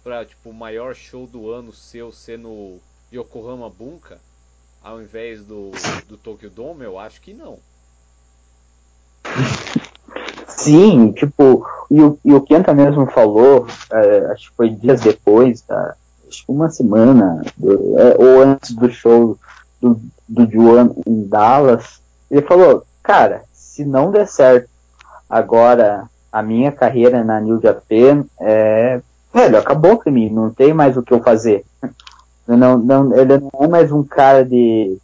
pra 0.02 0.24
tipo 0.24 0.50
o 0.50 0.54
maior 0.54 0.94
show 0.94 1.26
do 1.26 1.50
ano 1.50 1.72
seu 1.72 2.12
ser 2.12 2.38
no 2.38 2.78
Yokohama 3.10 3.70
Bunka 3.70 4.20
ao 4.82 5.00
invés 5.00 5.42
do, 5.42 5.70
do 6.06 6.18
Tokyo 6.18 6.50
Dome? 6.50 6.84
Eu 6.84 6.98
acho 6.98 7.20
que 7.22 7.32
não. 7.32 7.58
Sim, 10.46 11.12
tipo, 11.12 11.66
e 11.90 12.02
o, 12.02 12.18
e 12.22 12.34
o 12.34 12.40
Kenta 12.42 12.74
mesmo 12.74 13.06
falou, 13.10 13.66
é, 13.90 14.18
acho 14.32 14.50
que 14.50 14.56
foi 14.56 14.68
dias 14.70 15.00
depois, 15.00 15.62
tá? 15.62 15.96
acho 16.28 16.44
que 16.44 16.52
uma 16.52 16.70
semana, 16.70 17.42
do, 17.56 17.98
é, 17.98 18.16
ou 18.18 18.42
antes 18.42 18.72
do 18.72 18.90
show 18.90 19.38
do, 19.80 20.00
do 20.28 20.50
Juan 20.50 20.90
em 21.06 21.26
Dallas, 21.26 22.00
ele 22.30 22.42
falou, 22.42 22.86
cara, 23.02 23.44
se 23.52 23.84
não 23.84 24.10
der 24.10 24.26
certo 24.26 24.68
agora 25.28 26.08
a 26.34 26.42
minha 26.42 26.72
carreira 26.72 27.22
na 27.22 27.40
New 27.40 27.60
Japan, 27.60 28.24
é, 28.40 29.00
velho, 29.32 29.56
acabou 29.56 29.98
pra 29.98 30.10
mim, 30.10 30.28
não 30.28 30.50
tem 30.50 30.74
mais 30.74 30.96
o 30.96 31.02
que 31.02 31.14
eu 31.14 31.22
fazer. 31.22 31.64
Não, 32.44 32.76
não, 32.76 33.16
ele 33.16 33.38
não 33.38 33.50
é 33.62 33.68
mais 33.68 33.92
um 33.92 34.02
cara 34.02 34.44
de 34.44 34.98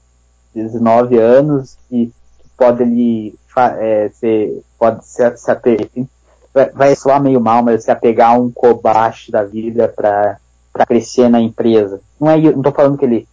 19 0.53 1.17
anos 1.19 1.79
que, 1.89 2.13
pode 2.57 2.83
ele 2.83 3.33
é, 3.79 4.11
ser, 4.13 4.61
pode 4.77 5.07
se, 5.07 5.37
se 5.37 5.51
apegar, 5.53 5.89
vai, 6.75 6.97
soar 6.97 7.23
meio 7.23 7.41
mal, 7.41 7.63
mas 7.63 7.85
se 7.85 7.93
apegar 7.93 8.33
a 8.33 8.39
um 8.39 8.51
Kobashi 8.51 9.31
da 9.31 9.45
vida 9.45 9.87
para 9.87 10.37
crescer 10.85 11.29
na 11.29 11.41
empresa. 11.41 12.01
Não 12.21 12.29
é, 12.29 12.39
não 12.41 12.61
tô 12.61 12.73
falando 12.73 12.99
que 12.99 13.05
ele 13.05 13.29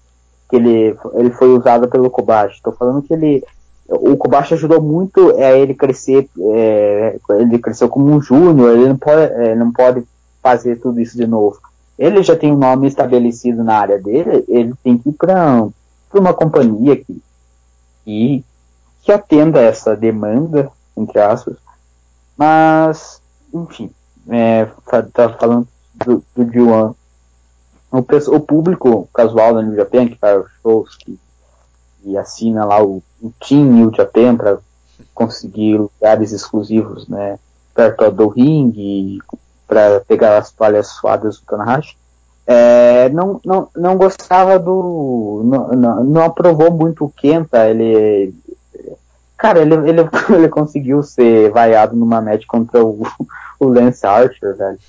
que 0.50 0.56
ele, 0.56 0.96
ele 1.16 1.32
foi 1.32 1.50
usado 1.50 1.90
pelo 1.90 2.12
Kobashi, 2.12 2.62
tô 2.62 2.72
falando 2.72 3.02
que 3.02 3.14
ele 3.14 3.44
o 3.88 4.18
Kobashi 4.18 4.54
ajudou 4.54 4.82
muito 4.82 5.32
a 5.38 5.42
é, 5.42 5.60
ele 5.60 5.74
crescer, 5.74 6.30
é, 6.40 7.18
ele 7.32 7.58
cresceu 7.58 7.88
como 7.88 8.12
um 8.12 8.22
júnior, 8.22 8.76
ele 8.76 8.90
não 8.90 8.98
pode, 8.98 9.22
é, 9.22 9.56
não 9.56 9.72
pode 9.72 10.04
fazer 10.42 10.78
tudo 10.78 11.00
isso 11.00 11.16
de 11.18 11.26
novo. 11.26 11.58
Ele 11.98 12.22
já 12.22 12.36
tem 12.36 12.52
um 12.52 12.58
nome 12.58 12.88
estabelecido 12.88 13.64
na 13.64 13.78
área 13.78 13.98
dele, 13.98 14.44
ele 14.48 14.74
tem 14.84 14.98
que 14.98 15.10
ir 15.10 15.14
para 15.14 15.68
uma 16.14 16.34
companhia 16.34 16.96
que, 16.98 17.22
que, 18.04 18.44
que 19.04 19.12
atenda 19.12 19.62
essa 19.62 19.96
demanda, 19.96 20.70
entre 20.96 21.20
aspas. 21.20 21.56
Mas, 22.38 23.22
enfim, 23.54 23.90
é, 24.30 24.68
tá, 25.14 25.30
falando 25.40 25.68
do, 25.94 26.24
do 26.36 26.46
G1. 26.46 26.94
O, 27.90 28.36
o, 28.36 28.40
público 28.42 29.10
casual 29.14 29.54
da 29.54 29.62
New 29.62 29.76
Japan, 29.76 30.08
que 30.08 30.18
faz 30.18 30.46
shows, 30.62 30.96
que, 30.98 31.18
que 32.08 32.18
assina 32.18 32.64
lá 32.64 32.82
o, 32.82 33.04
o 33.22 33.34
Team 33.46 33.66
New 33.66 33.92
Japan 33.94 34.38
para 34.38 34.60
conseguir 35.14 35.78
lugares 35.78 36.32
exclusivos, 36.32 37.08
né, 37.08 37.38
perto 37.76 38.10
do 38.12 38.30
ringue, 38.30 39.20
para 39.68 40.00
pegar 40.08 40.38
as 40.38 40.52
toalhas 40.52 40.88
suadas 40.88 41.38
do 41.38 41.46
Tanahashi, 41.46 41.98
é, 42.46 43.10
não, 43.10 43.42
não, 43.44 43.68
não 43.76 43.98
gostava 43.98 44.58
do. 44.58 45.42
Não, 45.44 45.68
não, 45.68 46.04
não, 46.06 46.24
aprovou 46.24 46.72
muito 46.72 47.04
o 47.04 47.10
Kenta. 47.10 47.68
Ele. 47.68 48.34
Cara, 49.36 49.60
ele, 49.60 49.76
ele, 49.76 50.10
ele 50.34 50.48
conseguiu 50.48 51.04
ser 51.04 51.52
vaiado 51.52 51.94
numa 51.94 52.22
match 52.22 52.46
contra 52.48 52.82
o, 52.82 53.06
o 53.60 53.66
Lance 53.66 54.08
Archer, 54.08 54.56
velho. 54.56 54.80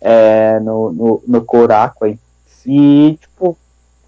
É, 0.00 0.58
no, 0.60 0.90
no, 0.90 1.22
no 1.28 1.44
Korakuen. 1.44 2.18
E, 2.64 3.18
tipo. 3.20 3.58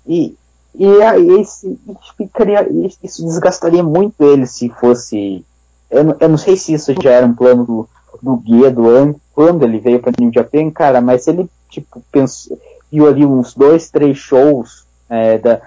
E, 0.07 0.35
e 0.75 1.41
esse, 1.41 1.79
ficaria, 2.17 2.67
isso 3.03 3.25
desgastaria 3.25 3.83
muito 3.83 4.15
ele 4.21 4.47
se 4.47 4.69
fosse. 4.69 5.45
Eu, 5.91 6.17
eu 6.19 6.29
não 6.29 6.39
sei 6.39 6.57
se 6.57 6.73
isso 6.73 6.93
já 7.01 7.11
era 7.11 7.27
um 7.27 7.35
plano 7.35 7.65
do, 7.65 7.89
do 8.23 8.37
Guedo 8.37 9.19
quando 9.33 9.65
ele 9.65 9.79
veio 9.79 10.01
para 10.01 10.13
New 10.19 10.33
Japan, 10.33 10.71
cara, 10.71 11.01
mas 11.01 11.27
ele, 11.27 11.49
tipo, 11.69 12.03
pensou 12.11 12.59
viu 12.95 13.09
ali 13.09 13.27
uns 13.27 13.55
dois, 13.55 13.91
três 13.91 14.17
shows 14.17 14.87
é, 15.09 15.37
da, 15.39 15.61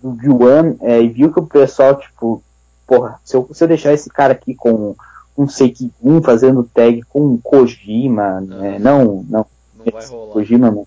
do 0.00 0.16
Yuan 0.22 0.76
é, 0.80 1.02
e 1.02 1.08
viu 1.08 1.32
que 1.32 1.40
o 1.40 1.46
pessoal, 1.46 1.96
tipo, 1.96 2.40
porra, 2.86 3.18
se 3.24 3.36
eu, 3.36 3.48
se 3.52 3.64
eu 3.64 3.68
deixar 3.68 3.92
esse 3.92 4.08
cara 4.08 4.32
aqui 4.32 4.54
com 4.54 4.94
um 5.36 5.48
Seikun 5.48 6.22
fazendo 6.22 6.68
tag 6.72 7.02
com 7.08 7.20
um 7.20 7.36
Kojima, 7.36 8.40
né, 8.40 8.78
não, 8.78 9.24
não, 9.28 9.46
não 9.74 9.84
vai 9.92 10.06
rolar. 10.06 10.32
Kojima, 10.32 10.70
não. 10.70 10.86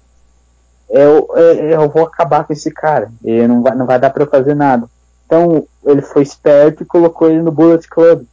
Eu, 0.91 1.27
eu, 1.35 1.69
eu 1.69 1.89
vou 1.89 2.03
acabar 2.03 2.43
com 2.43 2.53
esse 2.53 2.69
cara, 2.69 3.11
e 3.23 3.47
não 3.47 3.61
vai, 3.61 3.75
não 3.75 3.85
vai 3.85 3.99
dar 3.99 4.09
para 4.09 4.27
fazer 4.27 4.55
nada. 4.55 4.89
Então 5.25 5.65
ele 5.85 6.01
foi 6.01 6.21
esperto 6.21 6.83
e 6.83 6.85
colocou 6.85 7.29
ele 7.29 7.41
no 7.41 7.51
Bullet 7.51 7.87
Club. 7.87 8.25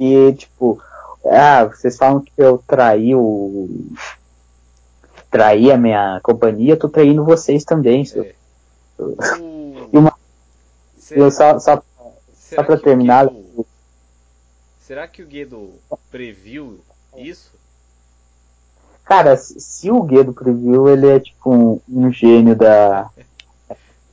E 0.00 0.32
tipo, 0.32 0.80
ah, 1.26 1.64
vocês 1.64 1.96
falam 1.96 2.20
que 2.20 2.32
eu 2.36 2.62
traí 2.66 3.14
o, 3.14 3.68
trair 5.30 5.72
a 5.72 5.76
minha 5.76 6.20
companhia, 6.22 6.76
tô 6.76 6.88
traindo 6.88 7.24
vocês 7.24 7.64
também. 7.64 8.04
É. 8.14 8.34
E 9.92 9.98
uma, 9.98 10.12
será, 10.98 11.30
só, 11.30 11.58
só, 11.60 11.82
só 12.34 12.62
pra 12.64 12.76
terminar. 12.76 13.28
Guido, 13.28 13.66
será 14.80 15.06
que 15.06 15.22
o 15.22 15.26
Guedo 15.26 15.74
previu 16.10 16.80
isso? 17.16 17.52
Cara, 19.06 19.36
se 19.36 19.88
o 19.88 20.02
Guedo 20.02 20.32
previu, 20.32 20.88
ele 20.88 21.08
é 21.08 21.20
tipo 21.20 21.54
um, 21.54 21.80
um 21.88 22.12
gênio 22.12 22.56
da, 22.56 23.08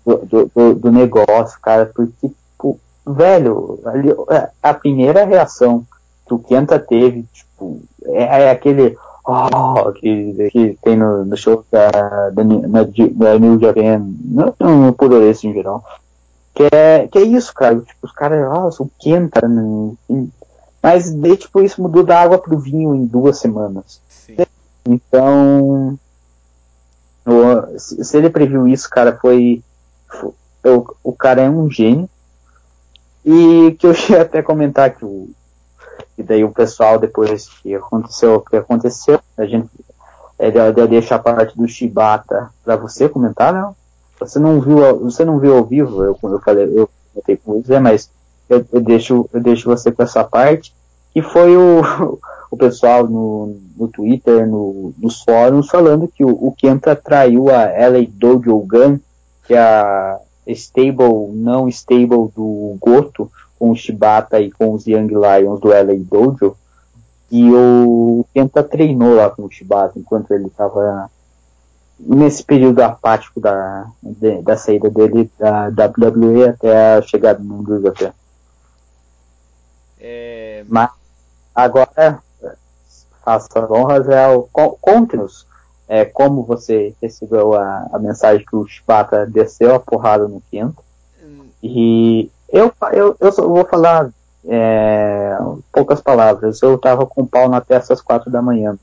do, 0.05 0.49
do, 0.53 0.75
do, 0.75 0.91
negócio, 0.91 1.59
cara, 1.59 1.87
porque, 1.87 2.29
tipo, 2.29 2.79
velho, 3.03 3.79
ali, 3.85 4.11
é, 4.29 4.49
a 4.61 4.71
primeira 4.71 5.25
reação 5.25 5.83
que 6.27 6.33
o 6.35 6.39
Kenta 6.39 6.77
teve, 6.77 7.25
tipo, 7.33 7.81
é, 8.05 8.43
é 8.43 8.51
aquele, 8.51 8.95
oh, 9.25 9.91
que, 9.93 10.49
que 10.51 10.77
tem 10.83 10.95
no, 10.95 11.25
no 11.25 11.35
show 11.35 11.65
da, 11.71 11.89
da, 12.29 12.43
da 12.43 13.39
New 13.39 13.59
Japan, 13.59 14.05
não, 14.23 14.93
por 14.93 15.11
esse 15.23 15.47
em 15.47 15.53
geral. 15.53 15.83
Que 16.53 16.67
é, 16.71 17.07
que 17.07 17.17
é 17.17 17.23
isso, 17.23 17.51
cara. 17.51 17.79
Tipo, 17.79 18.05
os 18.05 18.11
caras, 18.11 18.47
ah, 18.47 18.69
são 18.69 18.87
quenta, 18.99 19.47
né? 19.47 19.95
Mas 20.83 21.11
daí, 21.11 21.35
tipo, 21.35 21.61
isso 21.61 21.81
mudou 21.81 22.03
da 22.03 22.21
água 22.21 22.37
pro 22.37 22.59
vinho 22.59 22.93
em 22.93 23.05
duas 23.05 23.39
semanas. 23.39 23.99
Então, 24.85 25.97
o, 27.25 27.79
se, 27.79 28.17
ele 28.17 28.29
previu 28.29 28.67
isso, 28.67 28.89
cara, 28.89 29.17
foi, 29.17 29.63
foi 30.07 30.33
o, 30.65 30.95
o 31.03 31.13
cara 31.13 31.41
é 31.41 31.49
um 31.49 31.69
gênio. 31.69 32.09
E 33.25 33.75
que 33.79 33.87
eu 33.87 33.93
ia 34.09 34.21
até 34.21 34.41
comentar 34.41 34.95
que 34.95 35.05
o, 35.05 35.29
e 36.17 36.23
daí 36.23 36.43
o 36.43 36.51
pessoal, 36.51 36.99
depois 36.99 37.47
que 37.47 37.73
aconteceu 37.73 38.35
o 38.35 38.41
que 38.41 38.55
aconteceu, 38.55 39.19
a 39.37 39.45
gente 39.45 39.69
é, 40.37 40.51
deixa 40.87 41.15
a 41.15 41.19
parte 41.19 41.57
do 41.57 41.67
Shibata 41.67 42.49
para 42.63 42.75
você 42.75 43.07
comentar, 43.07 43.53
não? 43.53 43.75
Você 44.19 44.39
não 44.39 44.61
viu, 44.61 44.99
você 44.99 45.25
não 45.25 45.39
viu 45.39 45.57
ao 45.57 45.65
vivo, 45.65 46.03
eu, 46.03 46.17
eu 46.21 46.39
falei, 46.39 46.65
eu 46.65 46.89
comentei 47.11 47.37
com 47.37 47.61
você, 47.61 47.79
mas 47.79 48.09
eu, 48.49 48.65
eu, 48.71 48.81
deixo, 48.81 49.29
eu 49.33 49.41
deixo 49.41 49.69
você 49.69 49.91
com 49.91 50.03
essa 50.03 50.23
parte, 50.23 50.73
que 51.13 51.21
foi 51.21 51.55
o, 51.57 52.19
o 52.53 52.57
pessoal 52.57 53.07
no, 53.07 53.59
no 53.75 53.87
Twitter, 53.87 54.47
no, 54.47 54.93
nos 54.99 55.23
fóruns, 55.23 55.69
falando 55.69 56.07
que 56.07 56.23
o, 56.23 56.29
o 56.29 56.51
Kenta 56.51 56.95
traiu 56.95 57.49
a 57.49 57.63
LA 57.63 58.05
Dojo 58.07 58.59
Gun, 58.59 58.99
que 59.47 59.55
é 59.55 59.59
a 59.59 60.19
stable, 60.45 61.31
não 61.33 61.67
stable 61.67 62.29
do 62.35 62.77
Goto, 62.79 63.31
com 63.57 63.71
o 63.71 63.75
Shibata 63.75 64.39
e 64.39 64.51
com 64.51 64.71
os 64.71 64.85
Young 64.85 65.07
Lions 65.07 65.59
do 65.59 65.69
LA 65.69 65.97
Dojo. 65.97 66.55
E 67.31 67.51
o 67.51 68.23
Kenta 68.35 68.61
treinou 68.61 69.15
lá 69.15 69.31
com 69.31 69.45
o 69.45 69.51
Shibata 69.51 69.97
enquanto 69.97 70.31
ele 70.31 70.45
estava 70.45 71.09
nesse 71.99 72.43
período 72.43 72.81
apático 72.81 73.39
da, 73.39 73.87
de, 73.99 74.43
da 74.43 74.55
saída 74.55 74.91
dele 74.91 75.27
da 75.39 75.69
WWE 75.69 76.49
até 76.49 76.97
a 76.97 77.01
chegada 77.01 77.39
no 77.39 77.55
mundo 77.55 77.87
até. 77.87 78.13
É... 79.99 80.63
Mas 80.67 80.91
agora 81.55 82.21
as 83.25 83.47
honras 83.55 84.07
é 84.09 84.27
o 84.27 84.43
conte-nos 84.43 85.47
é, 85.87 86.05
como 86.05 86.43
você 86.43 86.95
recebeu 87.01 87.53
a, 87.53 87.87
a 87.93 87.99
mensagem 87.99 88.45
que 88.45 88.55
o 88.55 88.65
Shibata 88.65 89.25
desceu 89.25 89.75
a 89.75 89.79
porrada 89.79 90.27
no 90.27 90.41
hum. 91.21 91.47
e 91.61 92.31
eu, 92.49 92.73
eu, 92.91 93.17
eu 93.19 93.31
vou 93.31 93.65
falar 93.65 94.11
é, 94.45 95.37
poucas 95.71 96.01
palavras. 96.01 96.61
Eu 96.61 96.77
tava 96.77 97.05
com 97.05 97.21
o 97.23 97.27
pau 97.27 97.49
na 97.49 97.61
testa 97.61 97.93
às 97.93 98.01
quatro 98.01 98.29
da 98.29 98.41
manhã. 98.41 98.77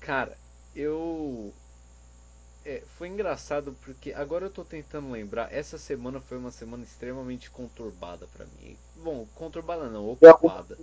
Cara, 0.00 0.36
eu. 0.74 1.52
É, 2.64 2.82
foi 2.98 3.08
engraçado 3.08 3.76
porque 3.84 4.12
agora 4.12 4.46
eu 4.46 4.50
tô 4.50 4.64
tentando 4.64 5.10
lembrar. 5.10 5.52
Essa 5.52 5.78
semana 5.78 6.20
foi 6.20 6.38
uma 6.38 6.50
semana 6.50 6.82
extremamente 6.82 7.50
conturbada 7.50 8.26
para 8.36 8.46
mim. 8.60 8.76
Bom, 8.96 9.26
conturbada 9.36 9.88
não, 9.88 10.10
ocupada. 10.10 10.76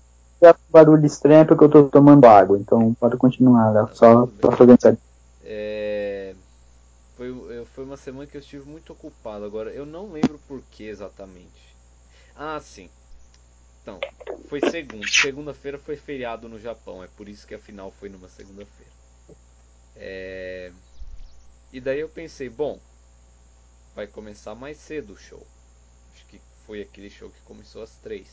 É 0.43 0.53
barulho 0.69 1.05
estranho 1.05 1.45
porque 1.45 1.63
eu 1.63 1.69
tô 1.69 1.83
tomando 1.85 2.25
água, 2.25 2.57
então 2.57 2.93
pode 2.95 3.17
continuar, 3.17 3.71
né? 3.71 3.87
só 3.93 4.27
pra 4.27 4.49
organizar. 4.49 4.97
É 5.43 6.35
foi, 7.15 7.65
foi 7.65 7.83
uma 7.83 7.97
semana 7.97 8.27
que 8.27 8.35
eu 8.35 8.41
estive 8.41 8.67
muito 8.67 8.91
ocupado. 8.91 9.45
Agora, 9.45 9.71
eu 9.71 9.85
não 9.85 10.11
lembro 10.11 10.39
por 10.47 10.61
que 10.71 10.83
exatamente. 10.83 11.75
Ah, 12.35 12.59
sim. 12.59 12.89
Então, 13.81 13.99
foi 14.49 14.59
segunda. 14.69 15.07
Segunda-feira 15.07 15.77
foi 15.77 15.95
feriado 15.95 16.49
no 16.49 16.59
Japão. 16.59 17.03
É 17.03 17.07
por 17.07 17.29
isso 17.29 17.45
que 17.47 17.55
a 17.55 17.59
final 17.59 17.91
foi 17.91 18.09
numa 18.09 18.27
segunda-feira. 18.27 18.91
É... 19.95 20.71
E 21.71 21.79
daí 21.79 21.99
eu 21.99 22.09
pensei, 22.09 22.49
bom, 22.49 22.79
vai 23.95 24.07
começar 24.07 24.55
mais 24.55 24.77
cedo 24.77 25.13
o 25.13 25.17
show. 25.17 25.45
Acho 26.13 26.25
que 26.27 26.41
foi 26.65 26.81
aquele 26.81 27.09
show 27.09 27.29
que 27.29 27.41
começou 27.41 27.83
às 27.83 27.95
três. 27.97 28.27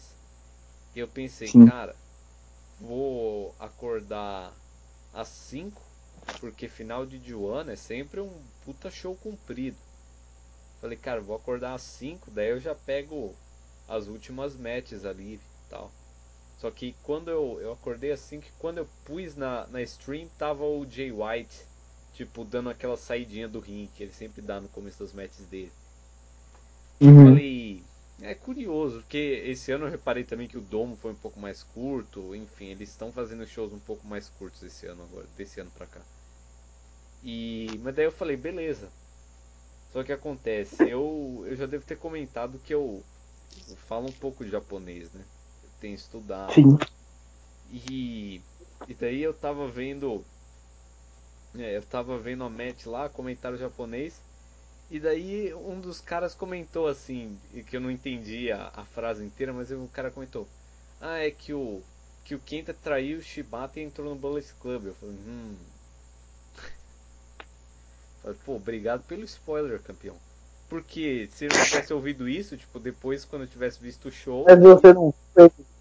E 0.95 0.99
eu 0.99 1.09
pensei, 1.09 1.49
Sim. 1.49 1.67
cara, 1.67 1.95
vou 2.81 3.55
acordar 3.59 4.53
às 5.12 5.29
cinco, 5.29 5.81
porque 6.41 6.69
final 6.69 7.07
de 7.07 7.19
Joana 7.19 7.73
é 7.73 7.77
sempre 7.77 8.21
um 8.21 8.33
puta 8.65 8.91
show 8.91 9.15
comprido. 9.17 9.77
Falei, 10.81 10.97
cara, 10.97 11.21
vou 11.21 11.37
acordar 11.37 11.75
às 11.75 11.83
5, 11.83 12.31
daí 12.31 12.49
eu 12.49 12.59
já 12.59 12.75
pego 12.75 13.35
as 13.87 14.07
últimas 14.07 14.57
matches 14.57 15.05
ali 15.05 15.35
e 15.35 15.41
tal. 15.69 15.93
Só 16.59 16.71
que 16.71 16.95
quando 17.03 17.31
eu, 17.31 17.59
eu 17.61 17.73
acordei 17.73 18.12
às 18.12 18.21
5, 18.21 18.47
quando 18.59 18.79
eu 18.79 18.89
pus 19.05 19.37
na, 19.37 19.67
na 19.67 19.83
stream, 19.83 20.29
tava 20.39 20.65
o 20.65 20.87
Jay 20.89 21.12
White, 21.12 21.67
tipo, 22.15 22.45
dando 22.45 22.71
aquela 22.71 22.97
saidinha 22.97 23.47
do 23.47 23.61
ring 23.61 23.91
que 23.95 24.03
ele 24.03 24.12
sempre 24.12 24.41
dá 24.41 24.61
no 24.61 24.69
começo 24.69 24.99
das 24.99 25.12
matches 25.12 25.45
dele. 25.47 25.73
Uhum. 27.01 27.25
Falei, 27.27 27.60
é 28.23 28.35
curioso, 28.35 29.01
porque 29.01 29.43
esse 29.47 29.73
ano 29.73 29.87
eu 29.87 29.91
reparei 29.91 30.25
também 30.25 30.49
que 30.49 30.59
o 30.59 30.61
domo 30.61 30.97
foi 30.97 31.13
um 31.13 31.17
pouco 31.17 31.41
mais 31.41 31.63
curto, 31.63 32.35
enfim, 32.35 32.67
eles 32.67 32.91
estão 32.91 33.13
fazendo 33.13 33.47
shows 33.47 33.73
um 33.73 33.79
pouco 33.79 34.07
mais 34.07 34.29
curtos 34.29 34.63
esse 34.63 34.87
ano 34.87 35.03
agora, 35.03 35.27
desse 35.37 35.61
ano 35.61 35.71
pra 35.71 35.87
cá. 35.87 36.01
E, 37.23 37.69
mas 37.83 37.95
daí 37.95 38.05
eu 38.05 38.13
falei, 38.13 38.37
beleza, 38.37 38.91
só 39.93 40.05
que 40.05 40.13
acontece, 40.13 40.89
eu, 40.89 41.45
eu 41.47 41.57
já 41.57 41.67
devo 41.67 41.85
ter 41.85 41.97
comentado 41.97 42.61
que 42.61 42.73
eu, 42.73 43.03
eu 43.69 43.77
falo 43.77 44.09
um 44.09 44.13
pouco 44.13 44.45
de 44.45 44.51
japonês, 44.51 45.11
né? 45.13 45.25
Eu 45.63 45.71
tenho 45.81 45.95
estudado. 45.95 46.53
Sim. 46.53 46.79
E, 47.73 48.41
e 48.89 48.95
daí 48.95 49.23
eu 49.23 49.35
tava 49.35 49.69
vendo. 49.69 50.25
É, 51.57 51.77
eu 51.77 51.83
tava 51.83 52.19
vendo 52.19 52.45
a 52.45 52.49
match 52.49 52.87
lá, 52.87 53.09
comentário 53.09 53.59
japonês. 53.59 54.21
E 54.91 54.99
daí 54.99 55.55
um 55.55 55.81
dos 55.81 56.01
caras 56.01 56.35
comentou 56.35 56.89
assim, 56.89 57.39
que 57.69 57.77
eu 57.77 57.81
não 57.81 57.91
entendi 57.91 58.51
a, 58.51 58.73
a 58.75 58.85
frase 58.85 59.25
inteira, 59.25 59.53
mas 59.53 59.71
o 59.71 59.89
cara 59.93 60.11
comentou. 60.11 60.47
Ah, 61.01 61.19
é 61.19 61.31
que 61.31 61.53
o. 61.53 61.81
Que 62.25 62.35
o 62.35 62.39
Kenta 62.39 62.75
traiu 62.75 63.19
o 63.19 63.23
Shibata 63.23 63.81
e 63.81 63.83
entrou 63.83 64.09
no 64.09 64.15
Bullet 64.15 64.47
Club. 64.61 64.87
Eu 64.87 64.95
falei, 64.95 65.17
hum, 65.27 65.55
Pô, 68.45 68.57
obrigado 68.57 69.03
pelo 69.05 69.25
spoiler, 69.25 69.81
campeão. 69.83 70.15
Porque 70.69 71.29
se 71.33 71.47
eu 71.47 71.49
não 71.49 71.65
tivesse 71.65 71.93
ouvido 71.93 72.29
isso, 72.29 72.57
tipo, 72.57 72.79
depois 72.79 73.25
quando 73.25 73.43
eu 73.43 73.49
tivesse 73.49 73.81
visto 73.81 74.09
o 74.09 74.12
show. 74.12 74.45
Mas 74.47 74.61
você 74.61 74.93
não, 74.93 75.12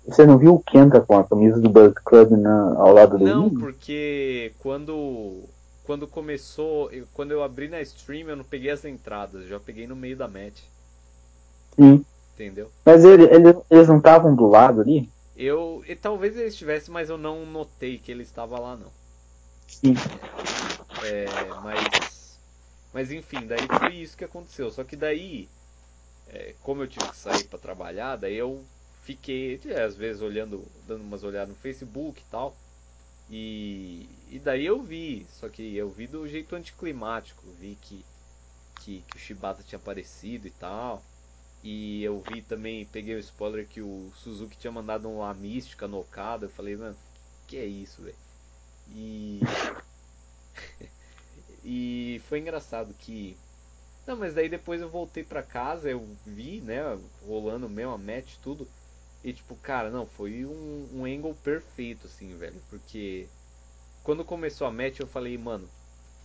você 0.08 0.26
não 0.26 0.38
viu 0.38 0.56
o 0.56 0.60
Kenta 0.60 1.00
com 1.02 1.18
a 1.18 1.24
camisa 1.24 1.60
do 1.60 1.70
Buzz 1.70 1.94
Club 2.04 2.32
na, 2.32 2.74
ao 2.76 2.94
lado 2.94 3.18
do 3.18 3.26
Não, 3.26 3.50
porque 3.50 4.54
quando 4.60 5.44
quando 5.90 6.08
começou, 6.08 6.92
eu, 6.92 7.08
quando 7.16 7.32
eu 7.32 7.42
abri 7.42 7.68
na 7.68 7.82
stream, 7.82 8.30
eu 8.30 8.36
não 8.36 8.44
peguei 8.44 8.70
as 8.70 8.86
entradas, 8.86 9.48
já 9.48 9.60
peguei 9.60 9.88
no 9.88 9.96
meio 9.96 10.16
da 10.16 10.28
match. 10.28 10.60
Sim. 11.76 12.06
Entendeu? 12.36 12.70
Mas 12.86 13.04
ele, 13.04 13.24
ele, 13.24 13.58
eles 13.72 13.88
não 13.88 13.98
estavam 13.98 14.36
do 14.36 14.46
lado 14.46 14.82
ali? 14.82 15.10
Eu, 15.36 15.84
e, 15.88 15.96
talvez 15.96 16.38
eles 16.38 16.54
estivessem, 16.54 16.94
mas 16.94 17.10
eu 17.10 17.18
não 17.18 17.44
notei 17.44 17.98
que 17.98 18.12
ele 18.12 18.22
estava 18.22 18.60
lá 18.60 18.78
não. 18.78 18.92
Sim. 19.66 19.96
É, 21.04 21.26
mas 21.64 22.38
mas 22.94 23.12
enfim, 23.12 23.48
daí 23.48 23.68
foi 23.80 23.96
isso 23.96 24.16
que 24.16 24.24
aconteceu. 24.24 24.70
Só 24.70 24.84
que 24.84 24.96
daí, 24.96 25.50
é, 26.28 26.54
como 26.62 26.84
eu 26.84 26.88
tive 26.88 27.10
que 27.10 27.18
sair 27.18 27.46
para 27.46 27.58
trabalhar, 27.58 28.16
daí 28.16 28.36
eu 28.36 28.64
fiquei, 29.06 29.60
é, 29.66 29.82
às 29.82 29.96
vezes, 29.96 30.22
olhando, 30.22 30.64
dando 30.88 31.02
umas 31.02 31.24
olhadas 31.24 31.50
no 31.50 31.56
Facebook 31.56 32.22
e 32.22 32.26
tal. 32.30 32.56
E, 33.30 34.10
e 34.30 34.40
daí 34.40 34.66
eu 34.66 34.82
vi, 34.82 35.26
só 35.30 35.50
que 35.50 35.76
eu 35.76 35.90
vi 35.90 36.08
do 36.08 36.28
jeito 36.28 36.56
anticlimático, 36.56 37.44
vi 37.60 37.78
que, 37.82 38.06
que, 38.82 39.02
que 39.04 39.18
o 39.18 39.20
Shibata 39.20 39.64
tinha 39.64 39.78
aparecido 39.78 40.48
e 40.48 40.52
tal. 40.52 41.04
E 41.64 42.04
eu 42.04 42.22
vi 42.22 42.42
também, 42.42 42.86
peguei 42.86 43.16
o 43.16 43.20
spoiler 43.20 43.68
que 43.68 43.82
o 43.82 44.12
Suzuki 44.16 44.58
tinha 44.58 44.72
mandado 44.72 45.10
uma 45.10 45.34
mística 45.34 45.88
no 45.88 46.00
Okada. 46.00 46.46
Eu 46.46 46.50
falei, 46.50 46.76
mano, 46.78 46.98
que 47.48 47.58
é 47.58 47.66
isso, 47.66 48.02
velho? 48.04 48.18
E. 48.90 49.42
E 51.64 52.22
foi 52.28 52.40
engraçado 52.40 52.94
que. 52.94 53.38
Não, 54.08 54.16
mas 54.18 54.34
daí 54.34 54.50
depois 54.50 54.82
eu 54.82 54.90
voltei 54.90 55.24
pra 55.24 55.44
casa, 55.44 55.90
eu 55.90 56.18
vi, 56.26 56.62
né, 56.62 56.82
rolando 57.26 57.70
mesmo 57.70 57.94
a 57.94 57.98
match, 57.98 58.36
tudo. 58.42 58.68
E 59.24 59.34
tipo, 59.34 59.56
cara, 59.56 59.90
não, 59.90 60.06
foi 60.06 60.46
um, 60.46 60.90
um 60.94 61.06
angle 61.06 61.36
perfeito, 61.44 62.08
assim, 62.08 62.36
velho. 62.38 62.62
Porque 62.70 63.28
quando 64.04 64.24
começou 64.24 64.66
a 64.66 64.72
match 64.72 65.00
eu 65.00 65.08
falei, 65.08 65.38
mano, 65.38 65.70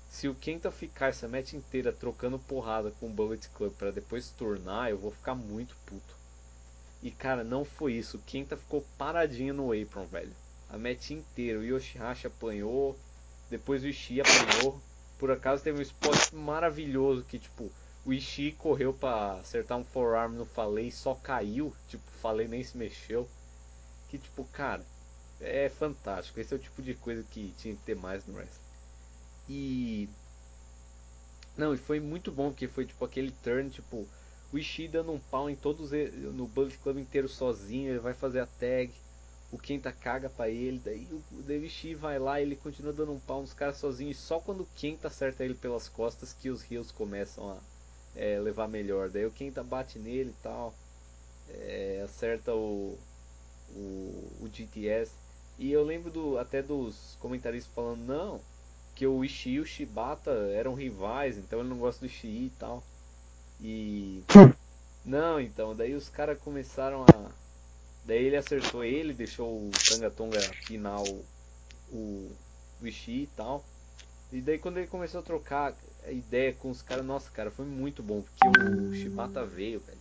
se 0.09 0.29
o 0.29 0.35
Kenta 0.35 0.71
ficar 0.71 1.09
essa 1.09 1.29
match 1.29 1.55
inteira 1.55 1.93
trocando 1.93 2.39
porrada 2.39 2.93
com 3.01 3.07
o 3.07 3.13
Bullet 3.13 3.49
Club 3.51 3.73
para 3.73 3.91
depois 3.91 4.31
tornar, 4.31 4.91
eu 4.91 4.99
vou 4.99 5.11
ficar 5.11 5.35
muito 5.35 5.77
puto. 5.85 6.15
E 7.03 7.11
cara, 7.11 7.43
não 7.43 7.65
foi 7.65 7.95
isso. 7.95 8.17
O 8.17 8.21
Kenta 8.21 8.57
ficou 8.57 8.85
paradinho 8.97 9.53
no 9.53 9.73
apron, 9.73 10.07
velho. 10.07 10.33
A 10.71 10.79
match 10.79 11.11
inteira. 11.11 11.59
O 11.59 11.65
Yoshihashi 11.65 12.27
apanhou, 12.27 12.99
depois 13.51 13.83
o 13.83 13.89
Ishii 13.89 14.21
apanhou 14.21 14.81
por 15.19 15.31
acaso 15.31 15.63
teve 15.63 15.79
um 15.79 15.83
spot 15.83 16.33
maravilhoso 16.33 17.25
que, 17.25 17.39
tipo, 17.39 17.71
o 18.05 18.13
Ishii 18.13 18.53
correu 18.53 18.93
para 18.93 19.41
acertar 19.41 19.79
um 19.79 19.85
forearm 19.85 20.35
no 20.35 20.45
Falei 20.45 20.89
e 20.89 20.93
só 20.93 21.15
caiu. 21.15 21.75
Tipo, 21.89 22.03
Falei 22.21 22.47
nem 22.47 22.63
se 22.63 22.77
mexeu. 22.77 23.29
Que, 24.09 24.19
tipo, 24.19 24.45
cara, 24.53 24.85
é 25.41 25.69
fantástico. 25.69 26.39
Esse 26.39 26.53
é 26.53 26.57
o 26.57 26.61
tipo 26.61 26.83
de 26.83 26.95
coisa 26.95 27.25
que 27.31 27.53
tinha 27.59 27.75
que 27.75 27.83
ter 27.83 27.97
mais 27.97 28.27
no 28.27 28.35
wrestling. 28.35 28.61
E. 29.49 30.09
Não, 31.57 31.73
e 31.73 31.79
foi 31.79 32.01
muito 32.01 32.33
bom, 32.33 32.51
porque 32.51 32.67
foi, 32.69 32.85
tipo, 32.85 33.05
aquele 33.05 33.31
turn, 33.43 33.71
tipo, 33.71 34.07
o 34.53 34.59
Ishii 34.59 34.89
dando 34.89 35.13
um 35.13 35.19
pau 35.19 35.49
em 35.49 35.57
todos 35.57 35.91
no 36.35 36.47
Bullet 36.47 36.77
Club 36.79 36.99
inteiro 36.99 37.29
sozinho. 37.29 37.91
Ele 37.91 38.01
vai 38.01 38.15
fazer 38.15 38.41
a 38.41 38.47
tag 38.47 38.93
o 39.55 39.59
Kenta 39.59 39.93
caga 39.93 40.29
pra 40.29 40.49
ele, 40.49 40.81
daí 40.85 41.07
o 41.13 41.43
David 41.43 41.71
Shee 41.71 41.95
vai 41.95 42.19
lá 42.19 42.41
ele 42.41 42.57
continua 42.57 42.93
dando 42.93 43.13
um 43.13 43.21
pau 43.21 43.41
nos 43.41 43.55
caras 43.55 43.77
sozinho, 43.77 44.11
e 44.11 44.15
só 44.15 44.41
quando 44.41 44.63
o 44.63 44.69
Kenta 44.75 45.07
acerta 45.07 45.45
ele 45.45 45.55
pelas 45.55 45.89
costas 45.89 46.33
que 46.33 46.51
os 46.51 46.61
rios 46.61 46.91
começam 46.91 47.49
a 47.53 47.74
é, 48.17 48.39
levar 48.39 48.69
melhor. 48.69 49.09
Daí 49.09 49.27
o 49.27 49.31
Kenta 49.31 49.63
bate 49.63 49.99
nele 49.99 50.31
e 50.31 50.43
tal, 50.43 50.75
é, 51.49 52.03
acerta 52.05 52.55
o, 52.55 52.99
o, 53.71 54.33
o 54.41 54.51
GTS. 54.53 55.13
E 55.59 55.71
eu 55.71 55.85
lembro 55.85 56.11
do, 56.11 56.39
até 56.39 56.63
dos 56.63 57.17
comentaristas 57.21 57.73
falando, 57.75 58.05
não, 58.05 58.41
que 58.95 59.07
o 59.07 59.25
Ishii 59.25 59.55
e 59.55 59.61
o 59.61 59.67
Shibata 59.67 60.31
eram 60.53 60.75
rivais, 60.75 61.39
então 61.39 61.61
ele 61.61 61.69
não 61.69 61.79
gosta 61.79 62.01
do 62.01 62.07
Ishii 62.07 62.47
e 62.47 62.53
tal. 62.59 62.83
E. 63.61 64.23
não, 65.05 65.41
então, 65.41 65.75
daí 65.75 65.95
os 65.95 66.09
caras 66.09 66.39
começaram 66.41 67.05
a 67.05 67.31
Daí 68.05 68.25
ele 68.25 68.37
acertou 68.37 68.85
ele, 68.85 69.15
deixou 69.15 69.51
o 69.51 69.71
Tangatonga 69.89 70.39
final 70.67 71.05
o, 71.91 72.31
o 72.81 72.87
Ishii 72.87 73.23
e 73.23 73.29
tal. 73.35 73.65
E 74.31 74.41
daí 74.43 74.59
quando 74.59 74.77
ele 74.77 74.87
começou 74.87 75.21
a 75.21 75.23
trocar 75.23 75.75
ideia 76.13 76.53
com 76.53 76.71
os 76.71 76.83
caras, 76.83 77.05
nossa 77.05 77.31
cara, 77.31 77.51
foi 77.51 77.65
muito 77.65 78.03
bom, 78.03 78.23
porque 78.23 78.47
o 78.47 78.95
Shibata 78.95 79.45
veio, 79.45 79.81
velho. 79.81 79.99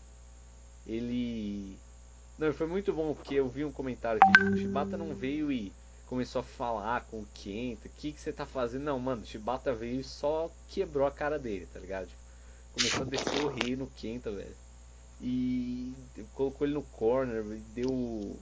Ele. 0.85 1.77
Não, 2.37 2.53
foi 2.53 2.67
muito 2.67 2.91
bom, 2.91 3.13
porque 3.13 3.35
eu 3.35 3.47
vi 3.47 3.63
um 3.63 3.71
comentário 3.71 4.19
que 4.19 4.31
tipo, 4.31 4.53
o 4.53 4.57
Shibata 4.57 4.97
não 4.97 5.15
veio 5.15 5.51
e 5.51 5.71
começou 6.07 6.41
a 6.41 6.43
falar 6.43 7.01
com 7.05 7.21
o 7.21 7.27
Kenta, 7.33 7.87
o 7.87 7.91
que, 7.91 8.11
que 8.11 8.19
você 8.19 8.33
tá 8.33 8.45
fazendo? 8.45 8.83
Não, 8.83 8.99
mano, 8.99 9.21
o 9.21 9.25
Shibata 9.25 9.73
veio 9.73 10.01
e 10.01 10.03
só 10.03 10.51
quebrou 10.67 11.07
a 11.07 11.11
cara 11.11 11.39
dele, 11.39 11.67
tá 11.71 11.79
ligado? 11.79 12.07
Tipo, 12.07 12.21
começou 12.73 13.01
a 13.01 13.05
descer 13.05 13.43
o 13.43 13.47
rei 13.47 13.75
no 13.75 13.87
Kenta, 13.87 14.31
velho 14.31 14.55
e 15.23 15.93
colocou 16.33 16.67
ele 16.67 16.73
no 16.73 16.83
corner, 16.83 17.43
deu 17.73 18.37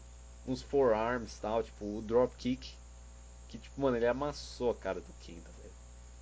uns 0.48 0.64
forearms 0.64 1.38
tal, 1.40 1.62
tipo 1.62 1.86
o 1.86 2.02
drop 2.02 2.36
kick, 2.38 2.74
que 3.48 3.58
tipo, 3.60 3.80
mano, 3.80 3.98
ele 3.98 4.08
amassou 4.08 4.72
a 4.72 4.76
cara 4.76 5.00
do 5.00 5.14
Kenta. 5.20 5.61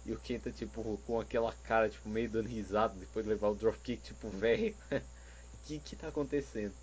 E 0.10 0.12
o 0.12 0.18
Kenta, 0.18 0.50
tipo, 0.50 1.00
com 1.06 1.20
aquela 1.20 1.54
cara, 1.64 1.88
tipo, 1.88 2.10
meio 2.10 2.28
dando 2.28 2.48
risada 2.48 2.96
depois 3.00 3.24
de 3.24 3.32
levar 3.32 3.50
o 3.50 3.54
drop 3.54 3.78
kick, 3.84 4.02
tipo, 4.02 4.28
velho, 4.28 4.74
que 5.66 5.78
que 5.78 5.96
tá 5.96 6.08
acontecendo? 6.08 6.74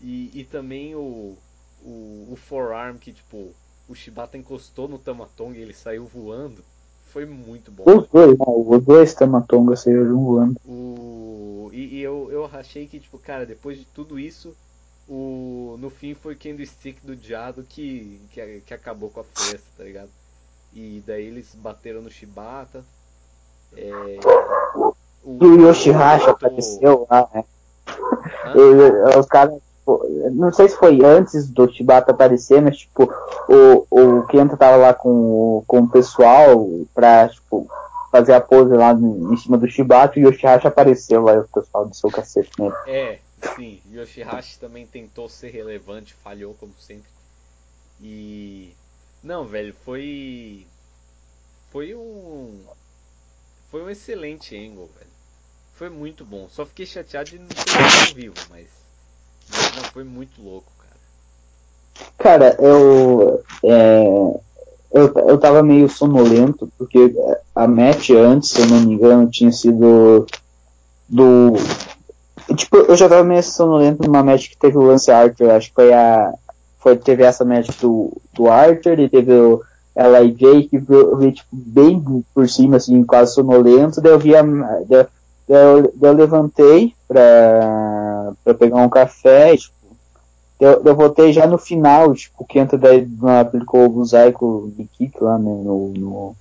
E, 0.00 0.30
e 0.32 0.44
também 0.44 0.94
o, 0.94 1.36
o, 1.82 2.28
o 2.32 2.36
forearm 2.36 2.96
que, 2.96 3.12
tipo, 3.12 3.52
o 3.86 3.94
Shibata 3.94 4.38
encostou 4.38 4.88
no 4.88 4.98
Tamatonga 4.98 5.58
e 5.58 5.60
ele 5.60 5.74
saiu 5.74 6.06
voando. 6.06 6.64
Foi 7.12 7.26
muito 7.26 7.70
bom. 7.70 7.84
Os 7.86 8.08
dois, 8.08 8.38
não, 8.38 8.66
os 8.66 8.82
dois 8.82 9.12
Tamatonga 9.12 9.76
saíram 9.76 10.24
voando. 10.24 10.58
O... 10.64 11.68
E, 11.70 11.96
e, 11.96 12.00
eu, 12.00 12.30
eu 12.32 12.46
achei 12.46 12.86
que, 12.86 12.98
tipo, 12.98 13.18
cara, 13.18 13.44
depois 13.44 13.76
de 13.76 13.84
tudo 13.84 14.18
isso, 14.18 14.56
o... 15.06 15.76
no 15.78 15.90
fim 15.90 16.14
foi 16.14 16.34
quem 16.34 16.56
do 16.56 16.64
stick 16.64 16.96
do 17.04 17.14
Diado 17.14 17.62
que, 17.68 18.18
que, 18.30 18.62
que 18.62 18.72
acabou 18.72 19.10
com 19.10 19.20
a 19.20 19.24
festa, 19.24 19.68
tá 19.76 19.84
ligado? 19.84 20.08
E 20.74 21.02
daí 21.06 21.26
eles 21.26 21.54
bateram 21.54 22.02
no 22.02 22.10
Shibata. 22.10 22.84
É... 23.76 24.18
O, 24.74 24.94
o 25.24 25.68
Yoshihashi 25.68 26.28
apareceu 26.28 27.06
lá, 27.10 27.28
né? 27.32 27.44
Os 29.18 29.26
caras 29.26 29.54
tipo, 29.84 30.02
não 30.32 30.52
sei 30.52 30.68
se 30.68 30.76
foi 30.76 31.04
antes 31.04 31.48
do 31.50 31.70
Shibata 31.70 32.10
aparecer, 32.10 32.62
mas 32.62 32.78
tipo, 32.78 33.12
o, 33.48 33.86
o 33.90 34.26
Kenta 34.26 34.56
tava 34.56 34.76
lá 34.76 34.94
com, 34.94 35.62
com 35.66 35.80
o 35.80 35.88
pessoal 35.88 36.68
pra, 36.94 37.28
tipo, 37.28 37.70
fazer 38.10 38.32
a 38.32 38.40
pose 38.40 38.74
lá 38.74 38.92
em 38.92 39.36
cima 39.36 39.58
do 39.58 39.68
Shibata 39.68 40.18
e 40.18 40.24
o 40.24 40.30
Yoshihashi 40.30 40.66
apareceu 40.66 41.22
lá 41.22 41.34
e 41.34 41.38
o 41.38 41.48
pessoal 41.48 41.84
deu 41.84 41.94
seu 41.94 42.10
cacete 42.10 42.50
nele. 42.58 42.74
É, 42.86 43.18
sim, 43.54 43.80
Yoshihashi 43.92 44.58
também 44.58 44.86
tentou 44.86 45.28
ser 45.28 45.50
relevante, 45.50 46.14
falhou 46.14 46.54
como 46.54 46.72
sempre. 46.78 47.10
E. 48.00 48.72
Não, 49.24 49.46
velho, 49.46 49.74
foi. 49.86 50.66
Foi 51.72 51.94
um. 51.94 52.60
Foi 53.70 53.82
um 53.82 53.88
excelente 53.88 54.54
angle, 54.54 54.90
velho. 54.98 55.10
Foi 55.74 55.88
muito 55.88 56.26
bom. 56.26 56.46
Só 56.50 56.66
fiquei 56.66 56.84
chateado 56.84 57.30
de 57.30 57.38
não 57.38 57.48
ter 57.48 58.08
ao 58.08 58.14
vivo, 58.14 58.34
mas. 58.50 58.68
Mas 59.50 59.76
não, 59.76 59.84
foi 59.84 60.04
muito 60.04 60.42
louco, 60.42 60.70
cara. 60.78 60.94
Cara, 62.18 62.56
eu. 62.60 63.42
É, 63.64 64.04
eu, 64.92 65.12
eu 65.26 65.38
tava 65.38 65.62
meio 65.62 65.88
sonolento, 65.88 66.70
porque 66.78 67.12
a 67.54 67.66
match 67.66 68.10
antes, 68.10 68.50
se 68.50 68.60
eu 68.60 68.66
não 68.66 68.80
me 68.80 68.94
engano, 68.94 69.30
tinha 69.30 69.50
sido 69.50 70.26
do. 71.08 71.54
Tipo, 72.54 72.76
eu 72.76 72.94
já 72.94 73.08
tava 73.08 73.24
meio 73.24 73.42
sonolento 73.42 74.04
numa 74.04 74.22
match 74.22 74.50
que 74.50 74.56
teve 74.56 74.76
o 74.76 74.82
Lance 74.82 75.10
Archer, 75.10 75.50
acho 75.50 75.68
que 75.68 75.74
foi 75.74 75.92
a. 75.94 76.30
Foi, 76.84 76.98
teve 76.98 77.22
essa 77.22 77.46
match 77.46 77.80
do, 77.80 78.12
do 78.34 78.46
Archer 78.46 79.00
e 79.00 79.08
teve 79.08 79.32
o 79.32 79.62
LIJ 79.96 80.68
que 80.68 80.82
eu 80.86 81.16
vi 81.16 81.32
tipo, 81.32 81.48
bem 81.50 82.04
por 82.34 82.46
cima, 82.46 82.76
assim, 82.76 83.02
quase 83.02 83.32
sonolento, 83.32 84.02
daí 84.02 84.12
eu 84.12 84.18
vi 84.18 84.36
a. 84.36 84.42
Daí, 84.42 85.06
eu, 85.48 85.94
daí 85.96 86.10
eu 86.10 86.12
levantei 86.12 86.92
pra, 87.08 88.34
pra 88.44 88.52
pegar 88.52 88.76
um 88.76 88.88
café 88.90 89.54
e, 89.54 89.56
tipo, 89.56 89.72
eu, 90.60 90.82
eu 90.84 90.94
voltei 90.94 91.32
já 91.32 91.46
no 91.46 91.56
final, 91.56 92.14
tipo, 92.14 92.44
o 92.44 92.46
Kenta 92.46 92.76
daí 92.76 93.08
aplicou 93.40 93.86
o 93.86 93.88
Buzaico 93.88 94.70
de 94.76 94.84
Kick 94.84 95.24
lá 95.24 95.38
né, 95.38 95.44
no, 95.64 95.88
no, 95.96 96.36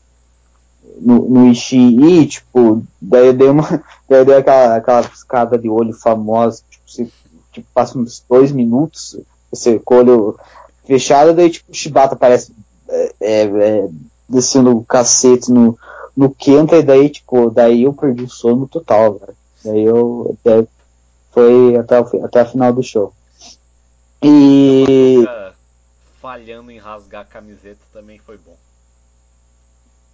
no, 1.00 1.30
no 1.30 1.48
Ishii, 1.48 2.28
tipo, 2.28 2.84
daí 3.02 3.28
eu 3.28 3.34
dei 3.34 3.48
uma. 3.48 3.64
Daí 4.10 4.20
eu 4.20 4.26
dei 4.26 4.36
aquela, 4.36 4.76
aquela 4.76 5.04
piscada 5.04 5.58
de 5.58 5.70
olho 5.70 5.94
famosa, 5.94 6.62
tipo, 6.70 6.84
você 6.86 7.08
tipo, 7.54 7.68
passa 7.74 7.98
uns 7.98 8.22
dois 8.30 8.52
minutos, 8.52 9.18
você 9.54 9.80
com 9.80 9.96
o 9.96 9.98
olho 10.00 10.40
fechado, 10.86 11.34
daí 11.34 11.50
tipo, 11.50 11.72
o 11.72 11.76
Shibata 11.76 12.16
parece 12.16 12.54
é, 12.90 13.14
é, 13.22 13.42
é, 13.44 13.90
descendo 14.28 14.78
o 14.78 14.84
cacete 14.84 15.52
no, 15.52 15.78
no 16.16 16.34
Kenta, 16.34 16.78
e 16.78 16.84
daí, 16.84 17.10
tipo, 17.10 17.50
daí 17.50 17.84
eu 17.84 17.94
perdi 17.94 18.24
o 18.24 18.30
sono 18.30 18.68
total, 18.68 19.20
velho. 19.20 19.38
Daí 19.64 19.84
eu. 19.84 20.38
Daí 20.44 20.68
foi 21.32 21.76
até, 21.76 21.98
até 21.98 22.42
a 22.42 22.46
final 22.46 22.74
do 22.74 22.84
show. 22.84 23.14
E. 24.22 25.26
Falhando 26.22 26.72
em 26.72 26.78
rasgar 26.78 27.24
a 27.24 27.26
camiseta 27.26 27.82
também 27.92 28.18
foi 28.20 28.38
bom. 28.38 28.56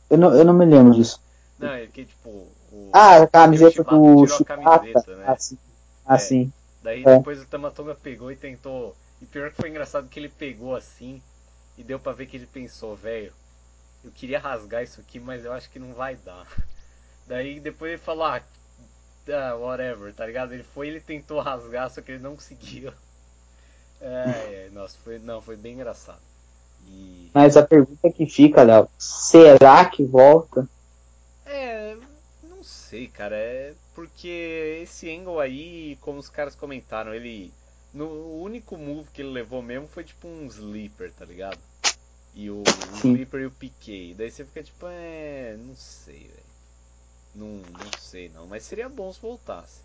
Eu 0.09 0.17
não, 0.17 0.33
eu 0.33 0.43
não 0.43 0.53
me 0.53 0.65
lembro 0.65 0.93
disso. 0.93 1.21
Não, 1.59 1.69
é 1.69 1.85
que 1.85 2.05
tipo. 2.05 2.29
O, 2.71 2.89
ah, 2.93 3.23
a 3.23 3.27
camiseta 3.27 3.83
do 3.83 4.25
Chibata. 4.27 4.85
Né? 4.85 5.23
Assim. 5.27 5.57
assim. 6.05 6.51
É, 6.81 6.83
daí 6.83 7.03
é. 7.03 7.17
depois 7.17 7.41
o 7.41 7.45
Tamatonga 7.45 7.95
pegou 7.95 8.31
e 8.31 8.35
tentou. 8.35 8.95
E 9.21 9.25
pior 9.25 9.49
que 9.49 9.57
foi 9.57 9.69
engraçado 9.69 10.09
que 10.09 10.19
ele 10.19 10.29
pegou 10.29 10.75
assim. 10.75 11.21
E 11.77 11.83
deu 11.83 11.99
pra 11.99 12.11
ver 12.11 12.25
que 12.25 12.37
ele 12.37 12.47
pensou, 12.47 12.95
velho. 12.95 13.33
Eu 14.03 14.11
queria 14.11 14.39
rasgar 14.39 14.83
isso 14.83 14.99
aqui, 15.01 15.19
mas 15.19 15.43
eu 15.43 15.53
acho 15.53 15.69
que 15.69 15.79
não 15.79 15.93
vai 15.93 16.15
dar. 16.15 16.47
Daí 17.27 17.59
depois 17.59 17.91
ele 17.91 18.01
falou, 18.01 18.25
ah, 18.25 18.41
whatever, 19.55 20.13
tá 20.13 20.25
ligado? 20.25 20.53
Ele 20.53 20.63
foi 20.63 20.87
ele 20.87 20.99
tentou 20.99 21.39
rasgar, 21.39 21.89
só 21.89 22.01
que 22.01 22.11
ele 22.13 22.23
não 22.23 22.35
conseguiu. 22.35 22.93
É, 24.01 24.67
é, 24.67 24.69
nossa, 24.71 24.97
foi, 25.03 25.19
não, 25.19 25.41
foi 25.41 25.57
bem 25.57 25.73
engraçado. 25.73 26.21
E... 26.87 27.29
Mas 27.33 27.57
a 27.57 27.67
pergunta 27.67 28.09
que 28.09 28.25
fica, 28.25 28.63
Léo, 28.63 28.89
será 28.97 29.83
que 29.83 30.05
volta? 30.05 30.65
É, 31.45 31.97
não 32.41 32.63
sei, 32.63 33.07
cara. 33.09 33.35
É 33.35 33.73
porque 33.93 34.79
esse 34.83 35.13
angle 35.13 35.41
aí, 35.41 35.97
como 35.99 36.19
os 36.19 36.29
caras 36.29 36.55
comentaram, 36.55 37.13
ele. 37.13 37.51
No, 37.93 38.05
o 38.05 38.43
único 38.43 38.77
move 38.77 39.09
que 39.13 39.21
ele 39.21 39.31
levou 39.31 39.61
mesmo 39.61 39.87
foi 39.87 40.03
tipo 40.03 40.27
um 40.27 40.45
sleeper, 40.45 41.11
tá 41.17 41.25
ligado? 41.25 41.57
E 42.35 42.49
o, 42.49 42.61
o 42.61 42.95
sleeper 42.97 43.41
e 43.41 43.45
o 43.47 43.51
piquei. 43.51 44.13
Daí 44.13 44.29
você 44.29 44.45
fica 44.45 44.63
tipo, 44.63 44.85
é. 44.87 45.57
Não 45.57 45.75
sei, 45.75 46.19
velho. 46.19 46.49
Não, 47.35 47.47
não 47.47 47.91
sei 47.99 48.29
não. 48.33 48.47
Mas 48.47 48.63
seria 48.63 48.87
bom 48.87 49.11
se 49.11 49.19
voltasse. 49.19 49.81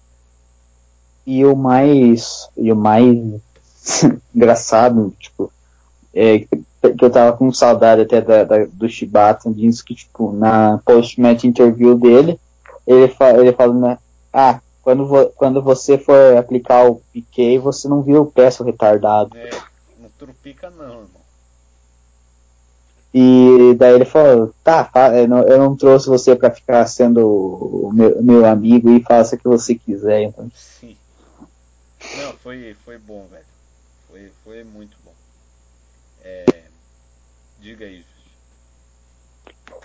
E 1.26 1.44
o 1.44 1.56
mais. 1.56 2.48
E 2.56 2.70
o 2.70 2.76
mais 2.76 3.16
engraçado, 4.34 5.14
tipo, 5.18 5.50
é, 6.12 6.40
que 6.92 7.04
eu 7.04 7.10
tava 7.10 7.36
com 7.36 7.52
saudade 7.52 8.02
até 8.02 8.20
da, 8.20 8.44
da, 8.44 8.64
do 8.66 8.88
Shibata, 8.88 9.50
diz 9.50 9.82
que, 9.82 9.94
tipo, 9.94 10.32
na 10.32 10.78
post-match 10.84 11.44
interview 11.44 11.96
dele, 11.98 12.38
ele, 12.86 13.08
fa 13.08 13.30
ele 13.30 13.52
fala, 13.52 13.74
né, 13.74 13.98
ah, 14.32 14.60
quando, 14.84 15.06
vo 15.06 15.26
quando 15.30 15.62
você 15.62 15.96
for 15.96 16.36
aplicar 16.36 16.86
o 16.86 17.00
piquei, 17.12 17.58
você 17.58 17.88
não 17.88 18.02
viu 18.02 18.22
o 18.22 18.50
seu 18.50 18.66
retardado. 18.66 19.36
É, 19.36 19.50
não 19.98 20.10
trupica 20.18 20.68
não, 20.70 20.84
irmão. 20.84 21.24
E 23.14 23.74
daí 23.78 23.94
ele 23.94 24.04
falou, 24.04 24.52
tá, 24.62 24.90
eu 25.16 25.26
não, 25.26 25.42
eu 25.44 25.56
não 25.56 25.76
trouxe 25.76 26.08
você 26.08 26.36
para 26.36 26.50
ficar 26.50 26.86
sendo 26.86 27.90
meu, 27.94 28.22
meu, 28.22 28.44
amigo 28.44 28.90
e 28.90 29.02
faça 29.02 29.36
o 29.36 29.38
que 29.38 29.48
você 29.48 29.74
quiser. 29.74 30.24
Então. 30.24 30.50
Sim. 30.54 30.96
Não, 32.18 32.32
foi, 32.34 32.76
foi 32.84 32.98
bom, 32.98 33.26
velho. 33.30 33.44
Foi, 34.10 34.32
foi 34.44 34.64
muito 34.64 34.96
bom. 35.04 35.12
É, 36.22 36.44
diga 37.60 37.86
aí, 37.86 38.04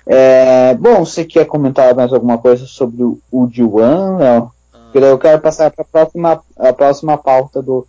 é, 0.06 0.74
bom, 0.74 1.06
você 1.06 1.24
quer 1.24 1.46
comentar 1.46 1.94
mais 1.94 2.12
alguma 2.12 2.38
coisa 2.38 2.66
sobre 2.66 3.04
o, 3.04 3.20
o 3.32 3.48
Juan, 3.48 4.18
Léo? 4.18 4.52
Eu 4.94 5.20
quero 5.20 5.42
passar 5.42 5.72
para 5.72 5.84
a 5.84 5.88
próxima, 5.88 6.44
a 6.58 6.74
próxima 6.74 7.18
pauta 7.18 7.62
do 7.62 7.88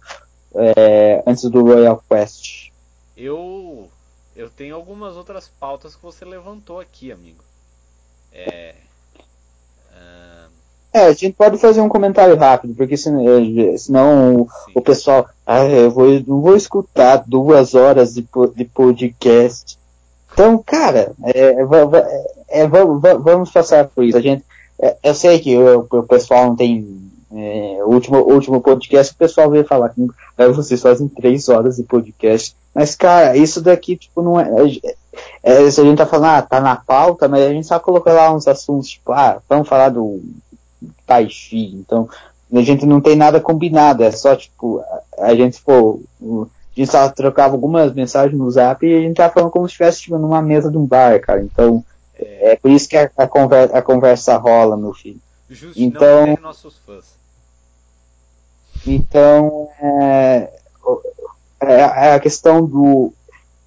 é, 0.55 1.23
antes 1.27 1.49
do 1.49 1.63
Royal 1.63 2.03
Quest. 2.09 2.71
Eu 3.17 3.89
eu 4.37 4.49
tenho 4.49 4.75
algumas 4.75 5.17
outras 5.17 5.49
pautas 5.61 5.95
que 5.95 6.03
você 6.03 6.25
levantou 6.25 6.81
aqui, 6.81 7.13
amigo. 7.13 7.45
É, 8.33 8.75
é, 10.93 11.07
a 11.07 11.13
gente 11.13 11.35
pode 11.35 11.57
fazer 11.59 11.81
um 11.81 11.89
comentário 11.89 12.37
rápido, 12.37 12.75
porque 12.75 12.97
senão, 12.97 13.23
eh, 13.23 13.79
senão 13.79 14.49
o 14.75 14.81
pessoal, 14.81 15.29
ah, 15.47 15.65
eu 15.65 15.89
vou, 15.91 16.09
não 16.27 16.41
vou 16.41 16.57
escutar 16.57 17.23
duas 17.25 17.75
horas 17.77 18.15
de, 18.15 18.27
de 18.57 18.65
podcast. 18.65 19.79
Então, 20.33 20.59
cara, 20.59 21.13
é, 21.23 21.41
é, 21.41 22.63
é, 22.63 22.67
vamos 22.67 23.51
passar 23.53 23.87
por 23.87 24.03
isso. 24.03 24.19
A 24.19 24.21
gente, 24.21 24.45
é, 24.81 24.97
eu 25.03 25.15
sei 25.15 25.39
que 25.39 25.57
o, 25.57 25.87
o 25.91 26.03
pessoal 26.05 26.47
não 26.47 26.57
tem 26.57 27.01
é, 27.33 27.79
o 27.85 27.91
último, 27.91 28.19
último 28.19 28.61
podcast, 28.61 29.13
o 29.13 29.17
pessoal 29.17 29.51
veio 29.51 29.65
falar 29.65 29.91
comigo, 29.91 30.15
aí 30.37 30.51
vocês 30.53 30.81
fazem 30.81 31.07
três 31.09 31.49
horas 31.49 31.77
de 31.77 31.83
podcast. 31.85 32.57
Mas, 32.75 32.95
cara, 32.95 33.37
isso 33.37 33.61
daqui, 33.61 33.97
tipo, 33.97 34.23
não 34.23 34.41
é. 34.41 34.49
é, 35.43 35.65
é 35.65 35.71
se 35.71 35.81
a 35.81 35.85
gente 35.85 35.99
tá 35.99 36.07
falando, 36.07 36.31
ah, 36.31 36.43
tá 36.43 36.61
na 36.61 36.77
pauta, 36.77 37.29
mas 37.29 37.45
a 37.45 37.51
gente 37.51 37.67
só 37.67 37.79
colocou 37.79 38.13
lá 38.13 38.33
uns 38.33 38.49
assuntos, 38.49 38.89
tipo, 38.89 39.13
ah, 39.13 39.41
vamos 39.49 39.69
falar 39.69 39.91
do 39.91 40.21
Tai 41.07 41.29
Chi. 41.29 41.75
Então, 41.75 42.09
a 42.53 42.63
gente 42.63 42.87
não 42.87 43.01
tem 43.01 43.17
nada 43.17 43.41
combinado, 43.41 44.03
é 44.03 44.11
só 44.11 44.35
tipo, 44.35 44.83
a 45.19 45.35
gente, 45.35 45.61
pô, 45.63 46.01
a 46.23 46.81
gente 46.81 46.91
só 46.91 47.09
trocava 47.09 47.55
algumas 47.55 47.93
mensagens 47.93 48.37
no 48.37 48.51
zap 48.51 48.85
e 48.85 48.95
a 48.95 49.01
gente 49.01 49.17
tava 49.17 49.33
falando 49.33 49.51
como 49.51 49.69
se 49.69 49.73
estivesse 49.73 50.03
tipo, 50.03 50.19
numa 50.19 50.41
mesa 50.41 50.71
de 50.71 50.79
um 50.79 50.87
bar, 50.87 51.21
cara. 51.21 51.43
Então, 51.43 51.85
é, 52.21 52.53
é 52.53 52.57
por 52.57 52.71
isso 52.71 52.89
que 52.89 52.97
a, 52.97 53.11
a, 53.17 53.27
conversa, 53.27 53.77
a 53.77 53.83
conversa 53.83 54.37
rola, 54.37 54.77
meu 54.77 54.93
filho. 54.93 55.21
Justo, 55.49 55.81
então, 55.81 56.39
nossos 56.41 56.77
fãs. 56.79 57.19
Então, 58.87 59.69
é, 59.81 60.51
é, 61.61 61.75
é, 61.75 62.15
a 62.15 62.21
questão 62.21 62.65
do 62.65 63.13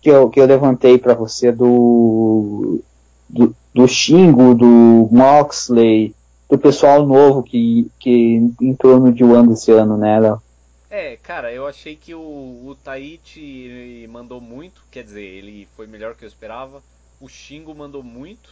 que 0.02 0.10
eu, 0.10 0.30
que 0.30 0.40
eu 0.40 0.46
levantei 0.46 0.98
para 0.98 1.14
você 1.14 1.52
do, 1.52 2.82
do, 3.30 3.56
do 3.74 3.88
Xingo, 3.88 4.56
do 4.56 5.10
Moxley, 5.12 6.16
do 6.50 6.58
pessoal 6.58 7.06
novo 7.06 7.44
que, 7.44 7.90
que 8.00 8.52
entrou 8.62 9.00
no 9.00 9.14
D1 9.14 9.50
desse 9.50 9.72
ano, 9.72 9.98
né, 9.98 10.20
Léo? 10.20 10.42
É, 10.90 11.18
cara, 11.18 11.52
eu 11.52 11.66
achei 11.66 11.96
que 11.96 12.14
o, 12.14 12.20
o 12.20 12.78
Tahiti 12.84 14.08
mandou 14.12 14.40
muito, 14.40 14.84
quer 14.92 15.04
dizer, 15.04 15.24
ele 15.24 15.68
foi 15.76 15.88
melhor 15.88 16.16
que 16.16 16.24
eu 16.24 16.28
esperava. 16.28 16.84
O 17.24 17.30
Shingo 17.30 17.74
mandou 17.74 18.04
muito, 18.04 18.50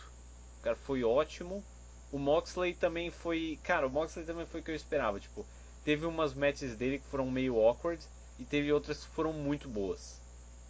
o 0.61 0.63
cara 0.63 0.77
foi 0.77 1.03
ótimo. 1.03 1.61
O 2.09 2.17
Moxley 2.17 2.73
também 2.73 3.11
foi. 3.11 3.59
Cara, 3.63 3.85
o 3.85 3.89
Moxley 3.89 4.25
também 4.25 4.45
foi 4.45 4.61
o 4.61 4.63
que 4.63 4.71
eu 4.71 4.75
esperava. 4.75 5.19
Tipo, 5.19 5.45
teve 5.83 6.05
umas 6.05 6.33
matches 6.33 6.73
dele 6.73 6.99
que 6.99 7.11
foram 7.11 7.29
meio 7.29 7.59
awkward 7.59 8.01
e 8.39 8.45
teve 8.45 8.71
outras 8.71 9.03
que 9.03 9.13
foram 9.13 9.33
muito 9.33 9.67
boas. 9.67 10.15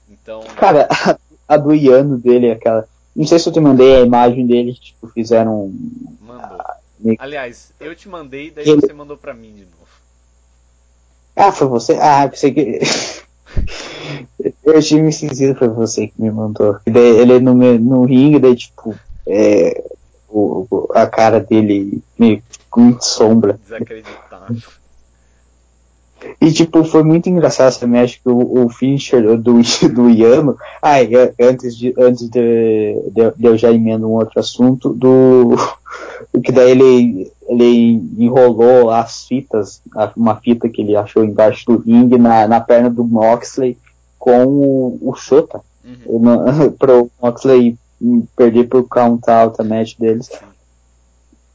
Então. 0.10 0.42
Cara, 0.58 0.88
a, 0.90 1.16
a 1.48 1.58
do 1.58 1.76
Iano 1.76 2.18
dele, 2.18 2.50
aquela. 2.50 2.90
Não 3.16 3.28
sei 3.28 3.38
se 3.38 3.48
eu 3.48 3.54
te 3.54 3.60
mandei 3.60 3.98
a 3.98 4.02
imagem 4.02 4.48
dele, 4.48 4.74
tipo, 4.74 5.08
fizeram. 5.10 5.72
Mandou. 6.20 6.60
Aliás, 7.20 7.72
eu 7.80 7.96
te 7.96 8.10
mandei, 8.10 8.50
daí 8.50 8.68
ele... 8.68 8.82
você 8.82 8.94
mandou 8.94 9.16
pra 9.16 9.36
mim 9.36 9.54
de 9.54 9.66
novo. 9.66 9.78
Ah, 11.36 11.52
foi 11.52 11.68
você? 11.68 11.94
Ah, 12.02 12.28
pensei 12.28 12.52
que. 12.52 12.80
eu 14.72 14.78
achei 14.80 14.98
meio 14.98 15.10
esquisito, 15.10 15.58
foi 15.58 15.70
você 15.70 16.08
que 16.08 16.22
me 16.22 16.32
mandou. 16.32 16.78
Daí, 16.86 17.20
ele 17.20 17.40
no, 17.40 17.54
no 17.54 18.06
ringue, 18.06 18.40
daí 18.40 18.56
tipo, 18.56 18.96
é, 19.28 19.84
o, 20.30 20.88
a 20.94 21.06
cara 21.06 21.40
dele 21.40 22.02
meio 22.18 22.42
com 22.70 23.00
sombra. 23.00 23.60
Desacreditado. 23.64 24.58
E 26.40 26.52
tipo, 26.52 26.84
foi 26.84 27.04
muito 27.04 27.28
engraçado 27.28 27.70
essa 27.70 27.88
match 27.88 28.18
que 28.22 28.30
o, 28.30 28.66
o 28.66 28.70
finisher 28.70 29.38
do, 29.38 29.60
do 29.94 30.10
Yano. 30.10 30.58
Ah, 30.82 30.98
antes 31.40 31.76
de, 31.76 31.94
antes 31.98 32.30
de, 32.30 32.96
de, 33.12 33.32
de 33.36 33.46
eu 33.46 33.58
já 33.58 33.72
emendo 33.72 34.08
um 34.08 34.14
outro 34.14 34.40
assunto, 34.40 34.94
do. 34.94 35.56
Que 36.46 36.52
daí 36.52 36.72
ele, 36.72 37.32
ele 37.50 38.02
enrolou 38.18 38.90
as 38.90 39.26
fitas, 39.28 39.82
uma 40.16 40.36
fita 40.38 40.70
que 40.70 40.82
ele 40.82 40.96
achou 40.96 41.26
embaixo 41.26 41.66
do 41.66 41.78
ringue 41.78 42.18
na, 42.18 42.48
na 42.48 42.62
perna 42.62 42.90
do 42.90 43.04
Moxley 43.04 43.78
com 44.22 44.46
o, 44.46 45.00
o 45.02 45.16
Shota. 45.16 45.62
Uhum. 45.84 46.72
Pro 46.78 47.10
Moxley 47.20 47.76
perder 48.36 48.68
pro 48.68 48.88
count 48.88 49.30
out 49.30 49.60
a 49.60 49.64
match 49.64 49.96
deles. 49.98 50.30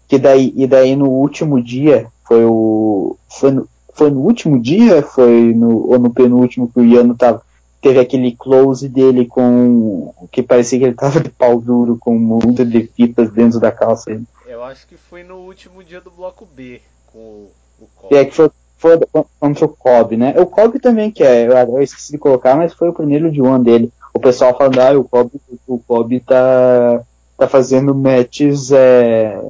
Que 0.08 0.18
daí, 0.18 0.52
e 0.54 0.66
daí 0.66 0.94
no 0.94 1.08
último 1.08 1.62
dia 1.62 2.08
foi 2.26 2.44
o. 2.44 3.16
Foi 3.28 3.50
no, 3.52 3.68
foi 3.94 4.10
no 4.10 4.20
último 4.20 4.60
dia, 4.60 5.02
foi 5.02 5.54
no, 5.54 5.90
ou 5.90 5.98
no 5.98 6.12
penúltimo 6.12 6.68
que 6.68 6.80
o 6.80 6.84
Iano 6.84 7.16
tava, 7.16 7.42
teve 7.80 7.98
aquele 7.98 8.36
close 8.36 8.88
dele 8.88 9.26
com 9.26 10.12
que 10.30 10.42
parecia 10.42 10.78
que 10.78 10.84
ele 10.84 10.94
tava 10.94 11.20
de 11.20 11.30
pau 11.30 11.60
duro 11.60 11.96
com 11.98 12.14
um 12.14 12.20
monte 12.20 12.64
de 12.64 12.86
fitas 12.86 13.30
dentro 13.32 13.58
da 13.58 13.72
calça. 13.72 14.20
Eu 14.46 14.62
acho 14.62 14.86
que 14.86 14.96
foi 14.96 15.24
no 15.24 15.36
último 15.36 15.82
dia 15.82 16.00
do 16.00 16.10
bloco 16.10 16.46
B 16.46 16.80
com 17.12 17.18
o, 17.18 17.50
o 17.80 17.88
Cobb. 17.96 18.14
É 18.14 18.24
que 18.24 18.34
foi, 18.34 18.50
foi 18.78 18.98
contra 19.40 19.64
o 19.64 19.68
Cobb, 19.68 20.16
né? 20.16 20.34
O 20.38 20.46
Cobb 20.46 20.78
também 20.78 21.10
que 21.10 21.22
é, 21.22 21.46
eu 21.46 21.82
esqueci 21.82 22.12
de 22.12 22.18
colocar, 22.18 22.56
mas 22.56 22.74
foi 22.74 22.88
o 22.88 22.92
primeiro 22.92 23.30
de 23.30 23.40
one 23.40 23.64
dele. 23.64 23.92
O 24.12 24.18
pessoal 24.20 24.56
falando, 24.56 24.80
ah, 24.80 24.98
o 24.98 25.04
Cobb, 25.04 25.30
o 25.66 25.78
Cobb 25.78 26.20
tá, 26.20 27.02
tá 27.36 27.48
fazendo 27.48 27.94
matches 27.94 28.70
é, 28.72 29.40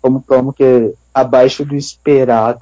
como, 0.00 0.22
como 0.22 0.52
que 0.52 0.94
abaixo 1.12 1.64
do 1.64 1.74
esperado. 1.74 2.60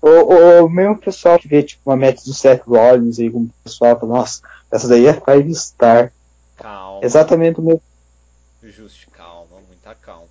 O, 0.00 0.64
o 0.64 0.68
mesmo 0.68 0.98
pessoal 0.98 1.38
que 1.38 1.46
vê 1.46 1.62
tipo, 1.62 1.88
uma 1.88 1.96
match 1.96 2.24
do 2.24 2.34
Seth 2.34 2.62
Rollins 2.66 3.20
aí, 3.20 3.30
como 3.30 3.44
o 3.44 3.62
pessoal 3.62 3.98
fala, 3.98 4.14
nossa, 4.14 4.42
essa 4.70 4.88
daí 4.88 5.06
é 5.06 5.12
Five 5.12 5.54
Star. 5.54 6.12
Calma. 6.56 7.00
Exatamente 7.04 7.60
o 7.60 7.62
mesmo. 7.62 7.82
Justo, 8.62 9.10
calma, 9.12 9.58
muita 9.68 9.94
calma. 9.94 10.26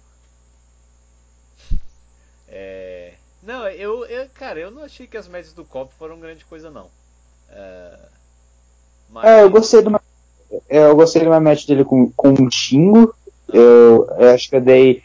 É... 2.49 3.13
Não, 3.51 3.67
eu, 3.67 4.05
eu, 4.05 4.29
cara, 4.33 4.61
eu 4.61 4.71
não 4.71 4.81
achei 4.81 5.05
que 5.05 5.17
as 5.17 5.27
matches 5.27 5.51
do 5.51 5.65
Cobb 5.65 5.91
foram 5.99 6.17
grande 6.17 6.45
coisa, 6.45 6.71
não. 6.71 6.87
É, 7.49 7.99
Mas... 9.09 9.25
é 9.25 9.43
eu 9.43 9.49
gostei 9.49 9.81
de 9.81 9.89
uma. 9.89 10.01
Eu 10.69 10.95
gostei 10.95 11.21
de 11.21 11.27
uma 11.27 11.39
match 11.41 11.65
dele 11.65 11.83
com, 11.83 12.09
com 12.11 12.31
o 12.31 12.49
Xingo. 12.49 13.13
Eu, 13.51 14.07
eu 14.17 14.29
acho 14.29 14.49
que 14.49 14.55
eu 14.55 14.61
dei 14.61 15.03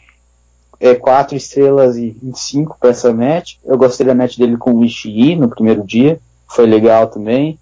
é, 0.79 0.95
4 0.95 1.35
estrelas 1.35 1.97
e 1.97 2.11
25 2.11 2.77
para 2.79 2.91
essa 2.91 3.13
match. 3.13 3.57
Eu 3.65 3.77
gostei 3.77 4.07
da 4.07 4.15
match 4.15 4.37
dele 4.37 4.55
com 4.55 4.75
o 4.75 4.85
Ishii 4.85 5.35
no 5.35 5.49
primeiro 5.49 5.83
dia, 5.85 6.17
foi 6.47 6.65
legal 6.65 7.07
também. 7.07 7.59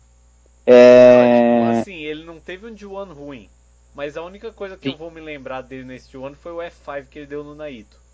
É... 0.68 1.80
Assim, 1.82 2.04
ele 2.04 2.24
não 2.26 2.40
teve 2.40 2.68
um 2.68 2.76
D1 2.76 3.12
ruim, 3.12 3.50
mas 3.96 4.16
a 4.18 4.22
única 4.22 4.52
coisa 4.52 4.78
que 4.78 4.90
sim. 4.90 4.94
eu 4.94 5.00
vou 5.00 5.10
me 5.10 5.20
lembrar 5.20 5.62
dele 5.62 5.84
nesse 5.84 6.16
D1 6.16 6.36
foi 6.36 6.52
o 6.52 6.58
F5 6.58 7.06
que 7.10 7.18
ele 7.18 7.26
deu 7.26 7.44
no 7.44 7.56
Naito. 7.56 8.05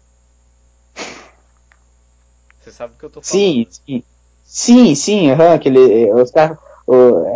Você 2.61 2.71
sabe 2.71 2.93
o 2.93 2.97
que 2.97 3.05
eu 3.05 3.09
tô 3.09 3.21
falando? 3.21 3.41
Sim, 3.41 3.67
sim. 3.69 4.03
Sim, 4.43 4.95
sim, 4.95 5.31
uhum, 5.31 5.51
aquele, 5.53 6.11
os 6.13 6.29
caras, 6.29 6.57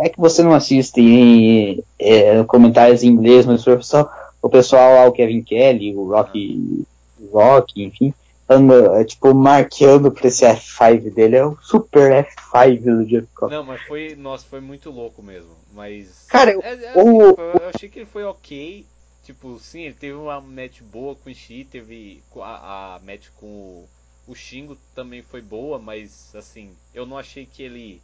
é 0.02 0.08
que 0.10 0.20
você 0.20 0.42
não 0.42 0.52
assiste 0.52 1.00
em 1.00 1.82
é, 1.98 2.44
comentários 2.44 3.02
em 3.02 3.08
inglês, 3.08 3.46
mas 3.46 3.66
o 3.66 3.76
pessoal, 3.76 4.10
o 4.42 4.48
pessoal 4.50 4.94
lá, 4.94 5.06
o 5.06 5.12
Kevin 5.12 5.42
Kelly, 5.42 5.94
o 5.94 6.10
Rock, 6.10 6.84
Rock, 7.32 7.82
enfim, 7.82 8.12
anda, 8.48 9.04
tipo, 9.04 9.34
marqueando 9.34 10.12
pra 10.12 10.28
esse 10.28 10.44
F5 10.44 11.12
dele. 11.12 11.36
É 11.36 11.46
o 11.46 11.56
super 11.62 12.26
F5 12.26 12.80
do 12.82 13.06
Jeff 13.06 13.26
Cobb. 13.34 13.52
Não, 13.52 13.64
mas 13.64 13.80
foi, 13.82 14.14
nossa, 14.14 14.44
foi 14.46 14.60
muito 14.60 14.90
louco 14.90 15.22
mesmo. 15.22 15.50
Mas. 15.72 16.26
Cara, 16.28 16.52
é, 16.52 16.74
é 16.74 16.90
assim, 16.90 17.00
o... 17.00 17.34
eu 17.38 17.68
achei 17.74 17.88
que 17.88 18.00
ele 18.00 18.06
foi 18.06 18.24
ok. 18.24 18.86
Tipo, 19.24 19.58
sim, 19.58 19.82
ele 19.82 19.94
teve 19.94 20.14
uma 20.14 20.40
match 20.40 20.82
boa 20.82 21.16
com 21.16 21.28
o 21.28 21.32
Ishii, 21.32 21.64
teve 21.64 22.22
a, 22.36 22.94
a 22.94 23.00
match 23.00 23.26
com 23.40 23.46
o, 23.46 23.88
o 24.26 24.34
Shingo 24.34 24.76
também 24.94 25.22
foi 25.22 25.40
boa, 25.40 25.78
mas 25.78 26.34
assim, 26.34 26.70
eu 26.94 27.06
não 27.06 27.16
achei 27.16 27.46
que 27.46 27.62
ele. 27.62 28.00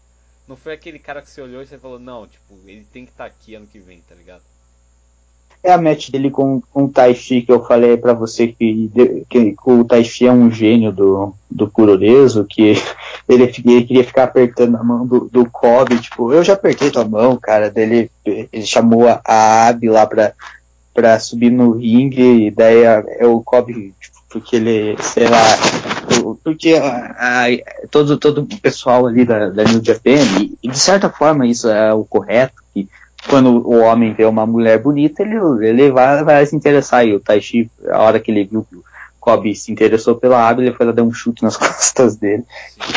Não 0.46 0.56
foi 0.56 0.72
aquele 0.72 0.98
cara 0.98 1.22
que 1.22 1.30
você 1.30 1.40
olhou 1.40 1.62
e 1.62 1.66
você 1.66 1.78
falou, 1.78 1.98
não, 1.98 2.26
tipo, 2.26 2.58
ele 2.66 2.86
tem 2.92 3.04
que 3.04 3.12
estar 3.12 3.24
tá 3.24 3.30
aqui 3.30 3.54
ano 3.54 3.66
que 3.66 3.78
vem, 3.78 4.00
tá 4.08 4.14
ligado? 4.14 4.42
É 5.64 5.72
a 5.72 5.80
match 5.80 6.10
dele 6.10 6.28
com, 6.28 6.60
com 6.72 6.84
o 6.84 6.88
Taishi 6.88 7.42
que 7.42 7.52
eu 7.52 7.64
falei 7.64 7.96
para 7.96 8.12
você 8.12 8.48
que, 8.48 8.90
que, 9.30 9.54
o 9.64 9.84
Taishi 9.84 10.26
é 10.26 10.32
um 10.32 10.50
gênio 10.50 10.90
do, 10.90 11.34
do 11.48 11.68
Puroreso, 11.68 12.44
que 12.44 12.74
ele, 13.28 13.44
ele, 13.44 13.84
queria 13.84 14.02
ficar 14.02 14.24
apertando 14.24 14.76
a 14.76 14.82
mão 14.82 15.06
do, 15.06 15.28
do 15.30 15.48
Kobe, 15.48 16.00
tipo, 16.00 16.32
eu 16.32 16.42
já 16.42 16.54
apertei 16.54 16.90
tua 16.90 17.04
mão, 17.04 17.36
cara, 17.36 17.70
dele 17.70 18.10
ele 18.24 18.66
chamou 18.66 19.06
a, 19.06 19.68
Abby 19.68 19.88
lá 19.88 20.04
pra, 20.04 20.32
pra 20.92 21.20
subir 21.20 21.50
no 21.50 21.72
ringue, 21.72 22.46
e 22.46 22.50
daí 22.50 22.82
é 22.82 23.26
o 23.26 23.40
Kobe, 23.40 23.94
tipo, 24.00 24.12
porque 24.32 24.56
ele, 24.56 24.96
sei 25.00 25.28
lá, 25.28 25.38
porque 26.42 26.74
a, 26.74 27.44
a, 27.46 27.46
todo, 27.90 28.16
todo 28.16 28.42
o 28.42 28.60
pessoal 28.60 29.06
ali 29.06 29.24
da, 29.24 29.48
da 29.48 29.64
New 29.64 29.82
Japan, 29.84 30.20
e, 30.40 30.56
e 30.62 30.68
de 30.68 30.78
certa 30.78 31.08
forma 31.08 31.46
isso 31.46 31.68
é 31.68 31.92
o 31.92 32.04
correto, 32.04 32.54
que 32.72 32.88
quando 33.28 33.66
o 33.66 33.78
homem 33.80 34.12
vê 34.12 34.24
uma 34.24 34.46
mulher 34.46 34.78
bonita, 34.78 35.22
ele, 35.22 35.36
ele 35.66 35.90
vai, 35.90 36.24
vai 36.24 36.44
se 36.46 36.56
interessar. 36.56 37.06
E 37.06 37.14
o 37.14 37.20
Taishi, 37.20 37.70
a 37.90 38.02
hora 38.02 38.18
que 38.18 38.30
ele 38.30 38.44
viu 38.44 38.66
que 38.68 38.76
o 38.76 38.84
Kobe 39.20 39.54
se 39.54 39.70
interessou 39.70 40.16
pela 40.16 40.48
Abby, 40.48 40.62
ele 40.62 40.74
foi 40.74 40.86
lá 40.86 40.92
dar 40.92 41.04
um 41.04 41.12
chute 41.12 41.42
nas 41.42 41.56
costas 41.58 42.16
dele. 42.16 42.44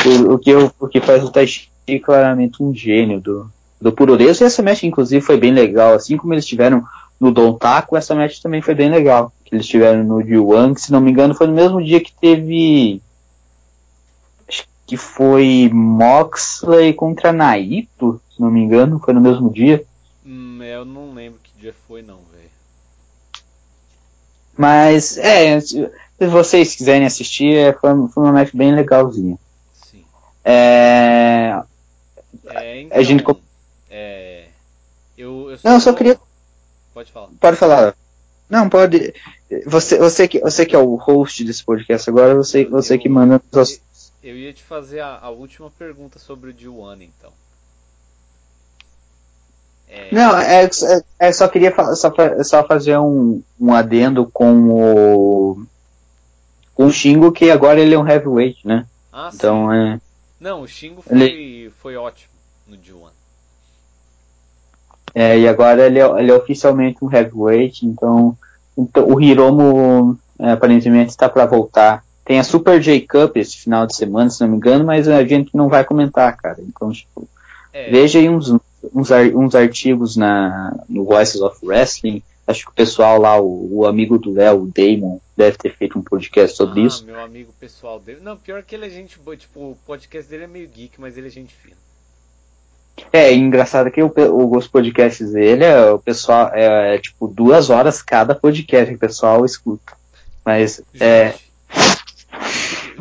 O, 0.04 0.34
o, 0.34 0.38
que, 0.38 0.52
o 0.54 0.88
que 0.88 1.00
faz 1.00 1.22
o 1.22 1.30
Taishi 1.30 1.68
claramente 2.04 2.62
um 2.62 2.74
gênio 2.74 3.20
do, 3.20 3.48
do 3.80 3.92
Puroreso. 3.92 4.42
E 4.42 4.46
essa 4.46 4.62
match, 4.62 4.82
inclusive, 4.82 5.24
foi 5.24 5.36
bem 5.36 5.52
legal. 5.52 5.94
Assim 5.94 6.16
como 6.16 6.34
eles 6.34 6.46
tiveram 6.46 6.84
no 7.20 7.30
Don 7.30 7.54
Taco, 7.54 7.96
essa 7.96 8.14
match 8.14 8.40
também 8.40 8.60
foi 8.60 8.74
bem 8.74 8.90
legal. 8.90 9.32
Que 9.44 9.54
eles 9.54 9.66
tiveram 9.66 10.02
no 10.02 10.16
G1, 10.16 10.74
que 10.74 10.80
se 10.80 10.92
não 10.92 11.00
me 11.00 11.10
engano 11.10 11.34
foi 11.34 11.46
no 11.46 11.52
mesmo 11.52 11.82
dia 11.82 12.00
que 12.00 12.12
teve. 12.20 13.00
Que 14.86 14.96
foi 14.96 15.68
Moxley 15.72 16.94
contra 16.94 17.32
Naito, 17.32 18.20
se 18.34 18.40
não 18.40 18.50
me 18.50 18.60
engano, 18.60 19.00
foi 19.00 19.12
no 19.12 19.20
mesmo 19.20 19.50
dia. 19.50 19.84
Hum, 20.24 20.62
eu 20.62 20.84
não 20.84 21.12
lembro 21.12 21.40
que 21.42 21.50
dia 21.60 21.74
foi 21.88 22.02
não, 22.02 22.18
velho. 22.32 22.50
Mas, 24.56 25.18
é, 25.18 25.60
se 25.60 25.90
vocês 26.20 26.74
quiserem 26.74 27.06
assistir, 27.06 27.56
é, 27.56 27.72
foi, 27.72 27.90
foi 28.08 28.22
uma 28.22 28.32
match 28.32 28.54
bem 28.54 28.74
legalzinha. 28.74 29.36
Sim. 29.74 30.04
É... 30.44 31.60
é 32.46 32.80
então, 32.82 32.98
a 32.98 33.02
gente... 33.02 33.24
É, 33.90 34.44
eu, 35.18 35.50
eu 35.50 35.58
só 35.58 35.68
não, 35.68 35.76
eu 35.76 35.80
só 35.80 35.92
queria... 35.92 36.18
Pode 36.94 37.12
falar. 37.12 37.28
Pode 37.38 37.56
falar. 37.56 37.94
Não, 38.48 38.68
pode. 38.68 39.12
Você, 39.66 39.98
você, 39.98 40.28
que, 40.28 40.40
você 40.40 40.64
que 40.64 40.74
é 40.74 40.78
o 40.78 40.94
host 40.94 41.44
desse 41.44 41.64
podcast 41.64 42.08
agora, 42.08 42.34
você, 42.34 42.64
você 42.64 42.96
que 42.96 43.08
manda. 43.08 43.42
Eu, 43.52 43.64
eu 44.26 44.36
ia 44.36 44.52
te 44.52 44.62
fazer 44.62 45.00
a, 45.00 45.18
a 45.22 45.30
última 45.30 45.70
pergunta 45.70 46.18
sobre 46.18 46.50
o 46.50 46.54
D1, 46.54 47.02
então. 47.02 47.32
É... 49.88 50.12
Não, 50.12 50.36
é, 50.36 50.64
é, 50.64 50.70
é, 51.20 51.32
só 51.32 51.46
queria 51.46 51.72
só, 51.94 52.12
só 52.42 52.66
fazer 52.66 52.98
um, 52.98 53.40
um 53.60 53.72
adendo 53.72 54.28
com 54.32 54.68
o 54.70 55.66
com 56.74 56.86
o 56.86 56.92
Xingo, 56.92 57.32
que 57.32 57.50
agora 57.50 57.80
ele 57.80 57.94
é 57.94 57.98
um 57.98 58.06
heavyweight, 58.06 58.66
né? 58.66 58.84
Ah, 59.12 59.30
então 59.32 59.70
sim. 59.70 59.76
é. 59.76 60.00
Não, 60.38 60.60
o 60.60 60.68
Xingo 60.68 61.00
foi, 61.00 61.16
ele... 61.16 61.70
foi 61.80 61.96
ótimo 61.96 62.32
no 62.66 62.76
D1. 62.76 63.10
É, 65.14 65.38
e 65.38 65.48
agora 65.48 65.86
ele 65.86 65.98
é, 65.98 66.04
ele 66.20 66.30
é 66.30 66.34
oficialmente 66.34 66.98
um 67.02 67.10
heavyweight, 67.10 67.86
então, 67.86 68.36
então 68.76 69.08
o 69.08 69.18
Hiromo 69.18 70.18
é, 70.38 70.50
aparentemente 70.50 71.10
está 71.10 71.28
para 71.28 71.46
voltar. 71.46 72.04
Tem 72.26 72.38
a 72.38 72.44
Super 72.44 72.80
J 72.80 73.00
Cup 73.06 73.36
esse 73.36 73.56
final 73.56 73.86
de 73.86 73.96
semana, 73.96 74.28
se 74.28 74.42
não 74.42 74.48
me 74.48 74.56
engano, 74.56 74.84
mas 74.84 75.08
a 75.08 75.24
gente 75.24 75.56
não 75.56 75.68
vai 75.68 75.84
comentar, 75.84 76.36
cara. 76.36 76.58
Então, 76.60 76.92
tipo, 76.92 77.26
é. 77.72 77.88
veja 77.88 78.18
aí 78.18 78.28
uns 78.28 78.52
uns, 78.94 79.10
uns 79.34 79.54
artigos 79.54 80.16
na, 80.16 80.76
no 80.88 81.04
Voices 81.04 81.40
of 81.40 81.64
Wrestling. 81.64 82.22
Acho 82.46 82.64
que 82.64 82.70
o 82.70 82.74
pessoal 82.74 83.20
lá, 83.20 83.40
o, 83.40 83.78
o 83.78 83.86
amigo 83.86 84.18
do 84.18 84.32
Léo, 84.32 84.62
o 84.62 84.66
Damon, 84.66 85.18
deve 85.36 85.56
ter 85.56 85.74
feito 85.74 85.98
um 85.98 86.02
podcast 86.02 86.56
sobre 86.56 86.82
ah, 86.82 86.86
isso. 86.86 87.04
meu 87.04 87.20
amigo 87.20 87.52
pessoal 87.58 87.98
dele. 87.98 88.20
Não, 88.22 88.36
pior 88.36 88.62
que 88.62 88.74
ele 88.74 88.86
é 88.86 88.90
gente 88.90 89.18
boa. 89.18 89.36
Tipo, 89.36 89.60
o 89.60 89.78
podcast 89.84 90.30
dele 90.30 90.44
é 90.44 90.46
meio 90.46 90.68
geek, 90.68 91.00
mas 91.00 91.16
ele 91.16 91.26
é 91.26 91.30
gente 91.30 91.54
fina. 91.54 91.76
É, 93.12 93.32
engraçado 93.34 93.90
que 93.90 94.02
o, 94.02 94.12
o, 94.16 94.56
os 94.56 94.66
podcasts 94.66 95.32
dele, 95.32 95.64
é, 95.64 95.90
o 95.90 95.98
pessoal, 95.98 96.50
é, 96.54 96.94
é, 96.94 96.98
tipo 96.98 97.26
duas 97.26 97.68
horas 97.68 98.00
cada 98.00 98.34
podcast 98.34 98.88
que 98.88 98.96
o 98.96 98.98
pessoal 98.98 99.44
escuta. 99.44 99.92
Mas, 100.44 100.80
é... 100.98 101.34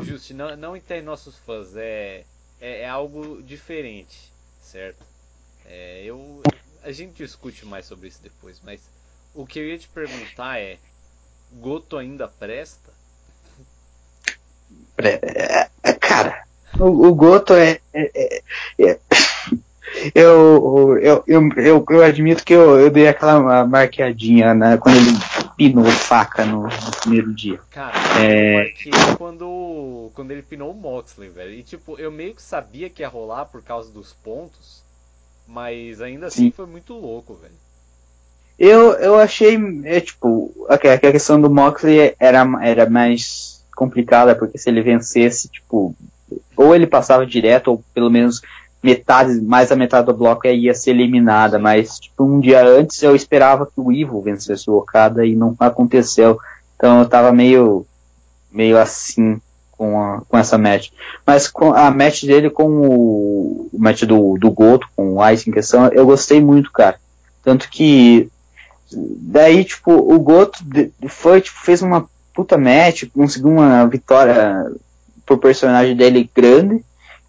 Just, 0.03 0.31
não, 0.31 0.55
não 0.55 0.77
entende 0.77 1.03
nossos 1.03 1.37
fãs, 1.37 1.75
é 1.75 2.25
é, 2.59 2.81
é 2.81 2.89
algo 2.89 3.41
diferente, 3.43 4.31
certo? 4.61 5.05
É, 5.65 6.03
eu, 6.03 6.41
a 6.83 6.91
gente 6.91 7.15
discute 7.15 7.65
mais 7.65 7.85
sobre 7.85 8.07
isso 8.07 8.21
depois, 8.21 8.61
mas 8.63 8.81
o 9.33 9.45
que 9.45 9.59
eu 9.59 9.65
ia 9.65 9.77
te 9.77 9.87
perguntar 9.87 10.59
é: 10.59 10.77
Goto 11.53 11.97
ainda 11.97 12.27
presta? 12.27 12.93
É, 14.97 15.69
é, 15.83 15.93
cara, 15.93 16.45
o, 16.79 17.07
o 17.07 17.15
Goto 17.15 17.53
é, 17.53 17.79
é, 17.93 18.41
é 18.79 18.99
eu, 20.13 20.97
eu, 21.01 21.23
eu, 21.27 21.49
eu, 21.55 21.85
eu 21.89 22.03
admito 22.03 22.43
que 22.43 22.53
eu, 22.53 22.79
eu 22.79 22.89
dei 22.89 23.07
aquela 23.07 23.65
marqueadinha 23.65 24.53
né, 24.53 24.77
quando 24.77 24.97
ele 24.97 25.17
pinou 25.57 25.85
faca 25.85 26.45
no, 26.45 26.63
no 26.63 26.91
primeiro 27.01 27.33
dia. 27.33 27.59
Cara, 27.71 27.93
é... 28.19 28.51
eu 28.51 28.63
marquei 28.63 28.91
quando, 29.17 30.11
quando 30.13 30.31
ele 30.31 30.41
pinou 30.41 30.71
o 30.71 30.75
Moxley, 30.75 31.29
velho. 31.29 31.51
E 31.51 31.63
tipo, 31.63 31.97
eu 31.99 32.11
meio 32.11 32.35
que 32.35 32.41
sabia 32.41 32.89
que 32.89 33.01
ia 33.01 33.07
rolar 33.07 33.45
por 33.45 33.61
causa 33.61 33.91
dos 33.91 34.13
pontos, 34.13 34.83
mas 35.47 36.01
ainda 36.01 36.27
assim 36.27 36.45
Sim. 36.45 36.51
foi 36.51 36.65
muito 36.65 36.93
louco, 36.93 37.35
velho. 37.35 37.53
Eu, 38.57 38.93
eu 38.93 39.15
achei, 39.15 39.57
é, 39.83 39.99
tipo, 39.99 40.53
a, 40.69 40.75
a 40.75 40.97
questão 40.97 41.39
do 41.39 41.49
Moxley 41.49 42.15
era, 42.17 42.45
era 42.61 42.89
mais 42.89 43.63
complicada, 43.75 44.33
porque 44.33 44.57
se 44.57 44.69
ele 44.69 44.81
vencesse, 44.81 45.49
tipo, 45.49 45.93
ou 46.55 46.73
ele 46.73 46.87
passava 46.87 47.25
direto, 47.25 47.69
ou 47.71 47.83
pelo 47.93 48.09
menos 48.09 48.41
metade, 48.85 49.41
mais 49.41 49.71
a 49.71 49.75
metade 49.75 50.05
do 50.05 50.13
bloco 50.13 50.47
ia 50.47 50.73
ser 50.75 50.91
eliminada, 50.91 51.57
mas 51.57 51.99
tipo, 51.99 52.23
um 52.23 52.39
dia 52.39 52.63
antes 52.63 53.01
eu 53.01 53.15
esperava 53.15 53.65
que 53.65 53.81
o 53.81 53.91
Ivo 53.91 54.21
vencesse 54.21 54.69
o 54.69 54.75
Okada 54.75 55.25
e 55.25 55.35
não 55.35 55.55
aconteceu. 55.59 56.39
Então 56.75 56.99
eu 56.99 57.09
tava 57.09 57.31
meio, 57.31 57.85
meio 58.51 58.77
assim 58.77 59.41
com, 59.71 59.99
a, 59.99 60.21
com 60.29 60.37
essa 60.37 60.57
match. 60.57 60.89
Mas 61.25 61.47
com 61.47 61.73
a 61.73 61.89
match 61.89 62.23
dele 62.23 62.49
com 62.49 62.65
o, 62.65 63.69
o 63.73 63.79
match 63.79 64.03
do, 64.03 64.37
do 64.37 64.51
Goto, 64.51 64.87
com 64.95 65.15
o 65.15 65.29
Ice 65.29 65.49
em 65.49 65.53
questão, 65.53 65.87
eu 65.87 66.05
gostei 66.05 66.39
muito, 66.39 66.71
cara. 66.71 66.99
Tanto 67.43 67.69
que 67.69 68.29
daí, 68.91 69.63
tipo, 69.63 69.91
o 69.91 70.19
Goto 70.19 70.59
foi, 71.09 71.41
tipo, 71.41 71.59
fez 71.59 71.81
uma 71.81 72.07
puta 72.33 72.57
match, 72.57 73.05
conseguiu 73.13 73.49
uma 73.49 73.87
vitória 73.87 74.71
pro 75.25 75.37
personagem 75.37 75.95
dele 75.95 76.29
grande 76.35 76.83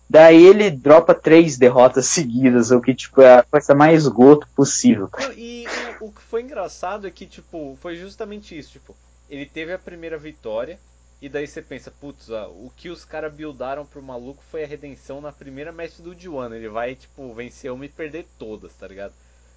Daí 0.09 0.45
ele 0.45 0.71
dropa 0.71 1.15
três 1.15 1.59
derrotas 1.59 2.07
seguidas, 2.09 2.71
o 2.71 2.81
que 2.81 2.95
tipo 2.95 3.21
é 3.21 3.39
a 3.39 3.43
coisa 3.43 3.75
mais 3.75 4.07
goto 4.07 4.49
possível. 4.55 5.11
E 5.37 5.67
o, 6.01 6.13
que 6.13 6.23
foi 6.23 6.43
engraçado 6.43 7.07
é 7.07 7.11
que 7.11 7.27
tipo 7.27 7.77
foi 7.81 7.97
justamente 7.97 8.57
isso, 8.57 8.73
tipo 8.73 8.97
ele 9.29 9.45
teve 9.45 9.73
a 9.73 9.79
primeira 9.79 10.17
vitória 10.17 10.79
e 11.21 11.29
daí 11.29 11.47
você 11.47 11.61
pensa, 11.61 11.91
putz, 11.91 12.29
o 12.29 12.71
que 12.77 12.89
os 12.89 13.05
caras 13.05 13.33
buildaram 13.33 13.85
pro 13.85 14.03
maluco 14.03 14.43
foi 14.51 14.63
a 14.63 14.67
redenção 14.67 15.21
na 15.21 15.33
primeira 15.33 15.73
match 15.73 15.99
do 15.99 16.15
D1, 16.15 16.55
ele 16.55 16.69
vai 16.69 16.95
tipo 16.95 17.35
vencer 17.35 17.73
uma 17.73 17.85
e 17.85 17.89
perder 17.89 18.27
todas, 18.39 18.73
tá 18.75 18.87
ligado? 18.87 19.15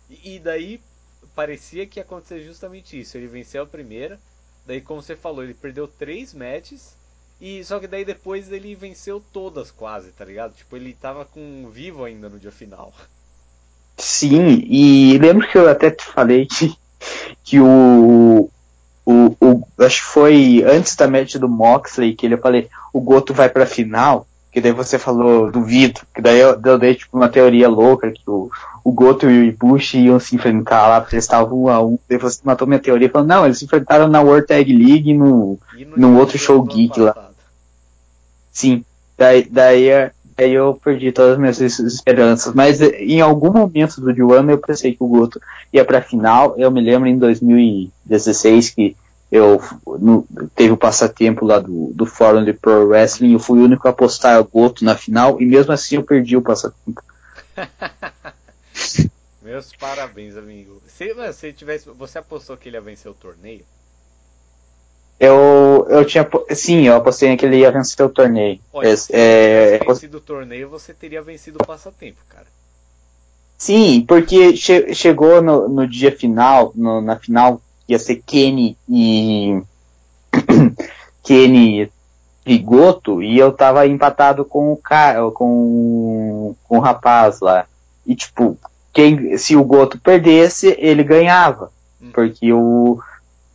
E, 0.09 0.35
e 0.35 0.39
daí 0.39 0.81
parecia 1.35 1.85
que 1.85 1.99
ia 1.99 2.03
acontecer 2.03 2.41
justamente 2.41 2.99
isso, 2.99 3.17
ele 3.17 3.27
venceu 3.27 3.61
a 3.61 3.67
primeira, 3.67 4.19
daí 4.65 4.81
como 4.81 5.01
você 5.01 5.15
falou, 5.15 5.43
ele 5.43 5.53
perdeu 5.53 5.87
três 5.87 6.33
matches 6.33 6.97
e 7.41 7.63
só 7.63 7.79
que 7.79 7.87
daí 7.87 8.03
depois 8.03 8.51
ele 8.51 8.75
venceu 8.75 9.23
todas 9.31 9.71
quase, 9.71 10.11
tá 10.11 10.25
ligado? 10.25 10.53
Tipo, 10.53 10.75
ele 10.75 10.93
tava 10.93 11.23
com 11.23 11.69
vivo 11.71 12.03
ainda 12.03 12.27
no 12.27 12.39
dia 12.39 12.51
final. 12.51 12.93
Sim, 13.97 14.63
e 14.65 15.17
lembro 15.17 15.47
que 15.47 15.57
eu 15.57 15.69
até 15.69 15.91
te 15.91 16.03
falei 16.03 16.45
que, 16.45 16.73
que 17.43 17.59
o, 17.59 18.49
o, 19.05 19.35
o 19.41 19.67
acho 19.79 20.01
que 20.01 20.07
foi 20.07 20.63
antes 20.65 20.95
da 20.95 21.07
match 21.07 21.35
do 21.35 21.49
Moxley 21.49 22.15
que 22.15 22.25
ele 22.25 22.35
eu 22.35 22.39
falei, 22.39 22.69
o 22.93 23.01
Goto 23.01 23.33
vai 23.33 23.49
pra 23.49 23.65
final, 23.65 24.25
que 24.51 24.59
daí 24.61 24.71
você 24.71 24.97
falou 24.97 25.51
duvido, 25.51 26.01
que 26.13 26.21
daí 26.21 26.39
eu, 26.39 26.59
eu 26.63 26.77
dei 26.77 26.95
tipo 26.95 27.15
uma 27.15 27.29
teoria 27.29 27.69
louca 27.69 28.11
que 28.11 28.21
o, 28.27 28.49
o 28.83 28.91
Goto 28.91 29.29
e 29.29 29.39
o 29.39 29.43
Ibushi 29.43 29.99
iam 29.99 30.19
se 30.19 30.35
enfrentar 30.35 30.87
lá, 30.87 31.01
porque 31.01 31.15
eles 31.15 31.25
estavam 31.25 31.63
um 31.63 31.69
a 31.69 31.81
um, 31.81 31.97
daí 32.09 32.17
você 32.17 32.39
matou 32.43 32.67
minha 32.67 32.79
teoria 32.79 33.07
e 33.07 33.11
falou, 33.11 33.27
não, 33.27 33.45
eles 33.45 33.59
se 33.59 33.65
enfrentaram 33.65 34.07
na 34.07 34.21
World 34.21 34.47
Tag 34.47 34.71
League 34.71 35.13
no, 35.13 35.59
no, 35.95 35.97
no 35.97 36.19
outro 36.19 36.37
show 36.37 36.61
geek 36.63 36.99
lá. 36.99 37.28
Sim, 38.59 38.83
daí, 39.17 39.47
daí, 39.49 40.11
daí 40.37 40.51
eu 40.51 40.73
perdi 40.83 41.13
todas 41.13 41.31
as 41.31 41.39
minhas 41.39 41.61
esperanças. 41.61 42.53
Mas 42.53 42.81
em 42.81 43.21
algum 43.21 43.53
momento 43.53 44.01
do 44.01 44.13
D1 44.13 44.49
eu 44.49 44.57
pensei 44.57 44.93
que 44.93 45.01
o 45.01 45.07
Goto 45.07 45.41
ia 45.71 45.85
pra 45.85 46.01
final. 46.01 46.55
Eu 46.57 46.69
me 46.69 46.81
lembro 46.81 47.07
em 47.07 47.17
2016 47.17 48.71
que 48.71 48.97
eu 49.31 49.61
no, 49.97 50.27
teve 50.53 50.73
o 50.73 50.77
passatempo 50.77 51.45
lá 51.45 51.59
do, 51.59 51.93
do 51.93 52.05
fórum 52.05 52.43
de 52.43 52.51
Pro 52.51 52.89
Wrestling. 52.89 53.31
Eu 53.31 53.39
fui 53.39 53.59
o 53.59 53.63
único 53.63 53.87
a 53.87 53.91
apostar 53.91 54.41
o 54.41 54.43
Goto 54.43 54.83
na 54.83 54.97
final 54.97 55.39
e 55.41 55.45
mesmo 55.45 55.71
assim 55.71 55.95
eu 55.95 56.03
perdi 56.03 56.35
o 56.35 56.41
passatempo. 56.41 57.01
Meus 59.41 59.71
parabéns, 59.71 60.35
amigo. 60.35 60.81
Se 60.85 61.13
você 61.13 61.53
tivesse, 61.53 61.89
você 61.91 62.17
apostou 62.17 62.57
que 62.57 62.67
ele 62.67 62.75
ia 62.75 62.81
vencer 62.81 63.09
o 63.09 63.15
torneio? 63.15 63.63
Eu, 65.19 65.85
eu 65.89 66.05
tinha. 66.05 66.27
Sim, 66.51 66.87
eu 66.87 66.95
apostei 66.95 67.35
que 67.35 67.45
ele 67.45 67.57
ia 67.57 67.71
vencer 67.71 68.05
o 68.05 68.09
torneio. 68.09 68.59
Olha, 68.71 68.95
se 68.95 69.13
é, 69.13 69.75
é 69.75 69.85
vencido 69.85 70.17
o 70.17 70.21
torneio, 70.21 70.69
você 70.69 70.93
teria 70.93 71.21
vencido 71.21 71.59
o 71.61 71.65
passatempo, 71.65 72.19
cara. 72.29 72.47
Sim, 73.57 74.05
porque 74.07 74.55
che 74.55 74.95
chegou 74.95 75.41
no, 75.41 75.67
no, 75.67 75.85
dia 75.85 76.15
final, 76.15 76.71
no, 76.73 77.01
na 77.01 77.17
final, 77.17 77.61
ia 77.87 77.99
ser 77.99 78.23
Kenny 78.25 78.77
e. 78.87 79.61
Kenny 81.21 81.91
e 82.45 82.57
Goto, 82.57 83.21
e 83.21 83.37
eu 83.37 83.51
tava 83.51 83.85
empatado 83.85 84.45
com 84.45 84.71
o 84.71 84.77
cara, 84.77 85.29
com, 85.31 86.55
com 86.63 86.77
o 86.77 86.81
rapaz 86.81 87.41
lá. 87.41 87.65
E 88.07 88.15
tipo, 88.15 88.57
quem, 88.93 89.37
se 89.37 89.55
o 89.55 89.63
Goto 89.63 89.99
perdesse, 89.99 90.75
ele 90.79 91.03
ganhava. 91.03 91.71
Hum. 92.01 92.09
Porque 92.13 92.51
o 92.53 92.99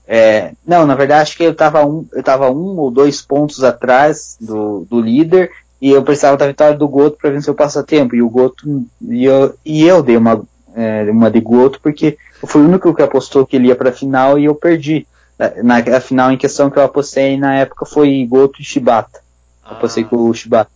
é, 0.06 0.52
não, 0.66 0.86
na 0.86 0.94
verdade 0.94 1.22
acho 1.22 1.36
que 1.36 1.44
eu 1.44 1.52
estava 1.52 1.84
um, 1.84 2.06
eu 2.12 2.22
tava 2.22 2.50
um 2.50 2.78
ou 2.78 2.90
dois 2.90 3.22
pontos 3.22 3.64
atrás 3.64 4.36
do, 4.40 4.86
do 4.88 5.00
líder 5.00 5.50
e 5.80 5.90
eu 5.90 6.02
precisava 6.02 6.36
da 6.36 6.46
vitória 6.46 6.76
do 6.76 6.88
Goto 6.88 7.16
para 7.16 7.30
vencer 7.30 7.52
o 7.52 7.56
passatempo. 7.56 8.14
E 8.14 8.22
o 8.22 8.28
Goto 8.28 8.86
e 9.02 9.24
eu, 9.24 9.54
e 9.64 9.84
eu 9.84 10.02
dei 10.02 10.16
uma, 10.16 10.42
é, 10.74 11.04
uma 11.10 11.30
de 11.30 11.40
Goto 11.40 11.80
porque 11.80 12.18
eu 12.42 12.48
fui 12.48 12.62
o 12.62 12.66
único 12.66 12.94
que 12.94 13.02
apostou 13.02 13.46
que 13.46 13.56
ele 13.56 13.68
ia 13.68 13.76
para 13.76 13.90
a 13.90 13.92
final 13.92 14.38
e 14.38 14.44
eu 14.44 14.54
perdi. 14.54 15.06
Na, 15.36 15.82
na 15.82 16.00
final 16.00 16.30
em 16.30 16.38
questão 16.38 16.70
que 16.70 16.78
eu 16.78 16.84
apostei 16.84 17.36
na 17.36 17.56
época 17.56 17.86
foi 17.86 18.24
Goto 18.26 18.60
e 18.60 18.64
Shibata. 18.64 19.20
Ah. 19.64 19.72
Apostei 19.72 20.04
que 20.04 20.14
o 20.14 20.32
Shibata 20.32 20.70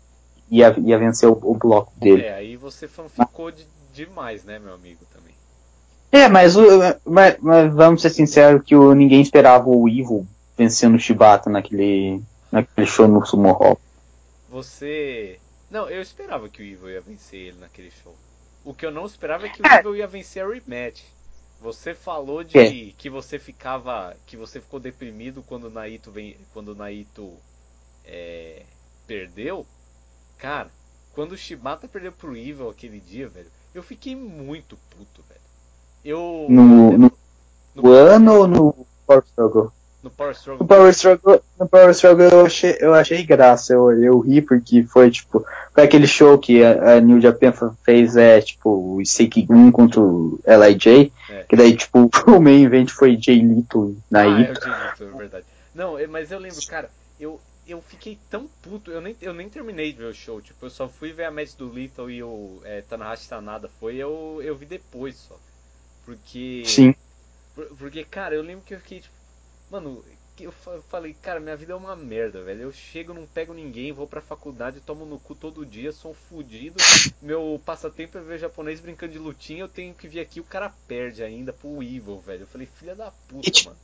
ia, 0.51 0.75
ia 0.79 0.99
vencer 0.99 1.29
o, 1.29 1.39
o 1.43 1.55
bloco 1.55 1.93
dele. 1.97 2.23
É, 2.23 2.35
aí 2.35 2.57
você 2.57 2.89
ficou 2.89 3.51
de, 3.51 3.67
demais, 3.95 4.43
né, 4.45 4.59
meu 4.59 4.75
amigo? 4.75 5.01
É, 6.11 6.29
mas, 6.29 6.57
o, 6.57 6.63
mas, 7.05 7.37
mas, 7.41 7.75
vamos 7.75 8.03
ser 8.03 8.11
sinceros 8.11 8.63
que 8.65 8.75
o, 8.75 8.95
ninguém 8.95 9.21
esperava 9.21 9.69
o 9.69 9.89
Ivo 9.89 10.27
vencendo 10.57 10.97
o 10.97 10.99
Shibata 10.99 11.51
naquele, 11.51 12.23
naquele 12.51 12.87
show 12.87 13.07
no 13.07 13.25
Sumo 13.25 13.53
Hall. 13.53 13.79
Você. 14.49 15.39
Não, 15.71 15.89
eu 15.89 16.01
esperava 16.01 16.49
que 16.49 16.63
o 16.63 16.65
Ivo 16.65 16.89
ia 16.89 17.01
vencer 17.01 17.41
ele 17.41 17.59
naquele 17.59 17.91
show. 18.03 18.17
O 18.65 18.73
que 18.73 18.87
eu 18.87 18.91
não 18.91 19.07
esperava 19.07 19.47
é 19.47 19.51
que 19.51 19.61
o 19.61 19.67
é. 19.67 19.81
Ivo 19.81 19.97
ia 19.97 20.07
vencer 20.07 20.43
a 20.43 20.49
rematch. 20.49 21.03
Você 21.61 21.95
falou 21.95 22.43
de 22.43 22.59
é. 22.59 22.93
que 22.97 23.11
você 23.11 23.39
ficava. 23.39 24.17
que 24.27 24.37
você 24.37 24.61
ficou 24.61 24.81
deprimido 24.81 25.43
quando 25.43 25.65
o 25.65 25.71
Naito 25.71 26.11
vem. 26.11 26.37
quando 26.53 26.69
o 26.69 26.75
Naito 26.75 27.35
é, 28.05 28.63
perdeu. 29.07 29.67
Cara, 30.39 30.71
quando 31.13 31.33
o 31.33 31.37
Shibata 31.37 31.89
perdeu 31.89 32.13
pro 32.13 32.37
Evil 32.37 32.71
aquele 32.71 33.01
dia, 33.01 33.29
velho, 33.29 33.51
eu 33.75 33.83
fiquei 33.83 34.15
muito 34.15 34.79
puto, 34.91 35.23
velho. 35.29 35.38
Eu. 36.09 36.47
No, 36.49 36.97
no, 36.97 37.13
no 37.75 37.93
ano 37.93 38.35
ou 38.35 38.49
no 38.49 38.87
Power 39.07 39.23
Struggle? 39.27 39.73
No 40.03 40.11
Power 40.11 40.33
Struggle. 40.33 40.59
No 40.63 40.67
Power 40.67 40.91
Struggle, 40.91 41.43
no 41.61 41.69
Power 41.69 41.91
Struggle 41.91 42.29
eu, 42.29 42.47
achei, 42.47 42.77
eu 42.81 42.95
achei 42.95 43.23
graça, 43.23 43.75
eu, 43.75 43.93
eu 44.03 44.19
ri 44.21 44.41
porque 44.41 44.85
foi 44.85 45.11
tipo. 45.11 45.45
Foi 45.75 45.85
aquele 45.85 46.07
show 46.07 46.39
que 46.39 46.65
a, 46.65 46.95
a 46.95 47.01
New 47.01 47.21
Japan 47.21 47.53
fez, 47.85 48.17
é, 48.17 48.41
tipo, 48.41 48.71
o 48.71 49.03
Gun 49.47 49.71
contra 49.71 50.01
o 50.01 50.41
LIJ. 50.47 51.13
É. 51.29 51.45
Que 51.47 51.57
daí, 51.57 51.77
tipo, 51.77 52.09
o 52.27 52.41
main 52.41 52.65
event 52.65 52.89
foi 52.89 53.19
Jay 53.21 53.41
Lito 53.41 53.95
na 54.11 54.23
ah, 54.23 54.25
é 54.25 54.51
o 54.51 54.55
Jay 54.55 54.91
Lito, 54.91 55.05
é 55.05 55.19
verdade. 55.19 55.45
Não, 55.75 55.95
mas 56.09 56.33
eu 56.33 56.39
lembro, 56.39 56.67
cara, 56.67 56.89
eu, 57.21 57.39
eu 57.67 57.83
fiquei 57.83 58.19
tão 58.31 58.49
puto, 58.63 58.91
eu 58.91 59.03
nem, 59.03 59.15
eu 59.21 59.35
nem 59.35 59.49
terminei 59.51 59.93
de 59.93 59.99
ver 59.99 60.07
o 60.07 60.15
show, 60.15 60.41
tipo, 60.41 60.65
eu 60.65 60.71
só 60.71 60.89
fui 60.89 61.13
ver 61.13 61.25
a 61.25 61.31
match 61.31 61.55
do 61.59 61.69
Little 61.69 62.11
e 62.11 62.23
o 62.23 62.63
é, 62.65 62.81
Tanahashi 62.81 63.27
Sanada 63.27 63.69
foi, 63.79 63.97
eu, 63.97 64.41
eu 64.43 64.57
vi 64.57 64.65
depois 64.65 65.15
só. 65.17 65.37
Porque. 66.09 66.63
Sim. 66.65 66.95
Porque, 67.79 68.03
cara, 68.03 68.35
eu 68.35 68.41
lembro 68.41 68.65
que 68.65 68.73
eu 68.73 68.81
fiquei 68.81 69.01
tipo. 69.01 69.15
Mano, 69.71 70.03
eu 70.41 70.55
falei, 70.89 71.15
cara, 71.21 71.39
minha 71.39 71.55
vida 71.55 71.75
é 71.75 71.77
uma 71.77 71.95
merda, 71.95 72.43
velho. 72.43 72.63
Eu 72.63 72.73
chego, 72.73 73.13
não 73.13 73.27
pego 73.27 73.53
ninguém, 73.53 73.93
vou 73.93 74.07
pra 74.07 74.23
faculdade, 74.23 74.81
tomo 74.81 75.05
no 75.05 75.19
cu 75.19 75.35
todo 75.35 75.67
dia, 75.67 75.93
sou 75.93 76.13
um 76.13 76.15
fudido. 76.15 76.77
Meu 77.21 77.61
passatempo 77.63 78.17
é 78.17 78.23
ver 78.23 78.39
japonês 78.39 78.81
brincando 78.81 79.13
de 79.13 79.19
lutinha, 79.19 79.61
eu 79.61 79.69
tenho 79.69 79.93
que 79.93 80.09
vir 80.09 80.21
aqui, 80.21 80.41
o 80.41 80.45
cara 80.45 80.73
perde 80.87 81.23
ainda 81.23 81.53
pro 81.53 81.83
Evil, 81.83 82.23
velho. 82.27 82.45
Eu 82.45 82.47
falei, 82.47 82.67
filha 82.79 82.95
da 82.95 83.13
puta, 83.29 83.51
mano. 83.67 83.77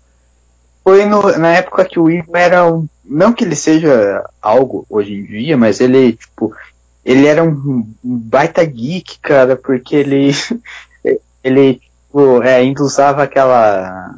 Foi 0.83 1.05
no, 1.05 1.37
na 1.37 1.57
época 1.57 1.85
que 1.85 1.99
o 1.99 2.09
Evil 2.09 2.37
era 2.37 2.73
um. 2.73 2.89
Não 3.05 3.35
que 3.35 3.45
ele 3.45 3.57
seja 3.57 4.25
algo 4.41 4.87
hoje 4.89 5.13
em 5.13 5.25
dia, 5.25 5.59
mas 5.59 5.79
ele, 5.79 6.15
tipo, 6.15 6.57
ele 7.05 7.27
era 7.27 7.45
um 7.45 7.87
baita 8.03 8.65
geek, 8.65 9.19
cara, 9.19 9.57
porque 9.57 9.97
ele 9.97 10.31
ele 11.45 11.83
tipo, 12.15 12.43
é, 12.43 12.57
ainda 12.57 12.83
usava 12.83 13.25
aquela 13.25 14.17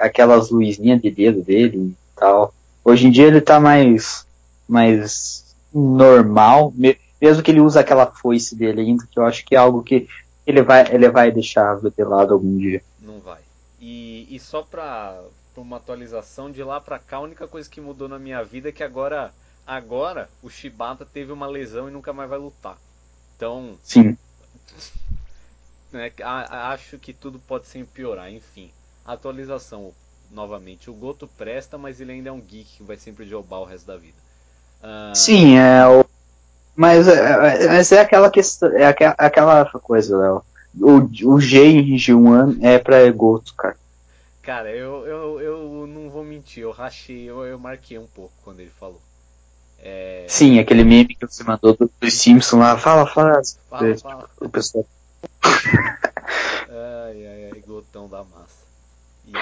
aquelas 0.00 0.50
luzinhas 0.50 1.00
de 1.00 1.10
dedo 1.10 1.40
dele 1.42 1.78
e 1.78 1.96
tal. 2.16 2.52
Hoje 2.84 3.06
em 3.06 3.10
dia 3.10 3.26
ele 3.26 3.40
tá 3.40 3.60
mais 3.60 4.26
mais 4.68 5.44
normal, 5.72 6.74
mesmo 7.20 7.42
que 7.42 7.50
ele 7.50 7.60
use 7.60 7.78
aquela 7.78 8.06
foice 8.06 8.56
dele 8.56 8.80
ainda, 8.82 9.06
que 9.10 9.18
eu 9.18 9.24
acho 9.24 9.46
que 9.46 9.54
é 9.54 9.58
algo 9.58 9.82
que 9.82 10.08
ele 10.46 10.62
vai 10.62 10.92
ele 10.92 11.08
vai 11.08 11.30
deixar 11.30 11.78
de 11.78 12.04
lado 12.04 12.34
algum 12.34 12.58
dia. 12.58 12.82
Não 13.00 13.20
vai. 13.20 13.40
E, 13.80 14.26
e 14.28 14.40
só 14.40 14.62
pra, 14.62 15.18
pra 15.54 15.62
uma 15.62 15.76
atualização 15.76 16.50
de 16.50 16.62
lá 16.62 16.80
pra 16.80 16.98
cá, 16.98 17.18
a 17.18 17.20
única 17.20 17.46
coisa 17.46 17.70
que 17.70 17.80
mudou 17.80 18.08
na 18.08 18.18
minha 18.18 18.42
vida 18.42 18.68
é 18.68 18.72
que 18.72 18.82
agora 18.82 19.32
Agora, 19.68 20.30
o 20.42 20.48
Shibata 20.48 21.04
teve 21.04 21.30
uma 21.30 21.46
lesão 21.46 21.90
e 21.90 21.92
nunca 21.92 22.10
mais 22.10 22.30
vai 22.30 22.38
lutar. 22.38 22.78
Então. 23.36 23.76
Sim. 23.82 24.16
Né, 25.92 26.12
acho 26.22 26.98
que 26.98 27.12
tudo 27.12 27.38
pode 27.38 27.66
se 27.66 27.82
piorar. 27.84 28.30
Enfim, 28.32 28.70
atualização 29.04 29.92
novamente. 30.30 30.90
O 30.90 30.94
Goto 30.94 31.26
presta, 31.26 31.78
mas 31.78 32.00
ele 32.00 32.12
ainda 32.12 32.28
é 32.28 32.32
um 32.32 32.40
geek 32.40 32.76
que 32.76 32.82
vai 32.82 32.96
sempre 32.96 33.26
jobar 33.26 33.58
o 33.58 33.64
resto 33.64 33.86
da 33.86 33.96
vida. 33.96 34.18
Uh... 34.82 35.14
Sim, 35.14 35.56
é. 35.56 35.86
O... 35.86 36.04
Mas, 36.76 37.08
é, 37.08 37.64
é, 37.64 37.68
mas 37.68 37.90
é 37.90 38.00
aquela 38.00 38.30
questão. 38.30 38.70
É 38.76 38.86
aquela 38.86 39.64
coisa, 39.66 40.16
Léo. 40.16 40.42
O, 40.80 41.34
o 41.34 41.40
G 41.40 41.64
em 41.64 41.96
G1 41.96 42.58
é 42.62 42.78
pra 42.78 43.10
Goto, 43.10 43.54
cara. 43.54 43.76
Cara, 44.42 44.70
eu, 44.70 45.06
eu, 45.06 45.40
eu 45.40 45.86
não 45.86 46.08
vou 46.08 46.24
mentir, 46.24 46.62
eu 46.62 46.70
rachei, 46.70 47.28
eu, 47.28 47.44
eu 47.44 47.58
marquei 47.58 47.98
um 47.98 48.06
pouco 48.06 48.32
quando 48.42 48.60
ele 48.60 48.70
falou. 48.70 49.00
É... 49.78 50.24
Sim, 50.26 50.58
aquele 50.58 50.84
meme 50.84 51.14
que 51.14 51.26
você 51.26 51.44
mandou 51.44 51.76
do, 51.76 51.90
do 52.00 52.10
Simpson 52.10 52.58
lá, 52.58 52.78
fala, 52.78 53.06
fala. 53.06 53.42
fala, 53.68 53.96
fala. 53.98 54.30
O 54.40 54.48
pessoal. 54.48 54.86
Ai, 56.68 57.26
ai, 57.26 57.50
ai, 57.52 57.62
gotão 57.66 58.08
da 58.08 58.24
massa. 58.24 58.66
E... 59.26 59.32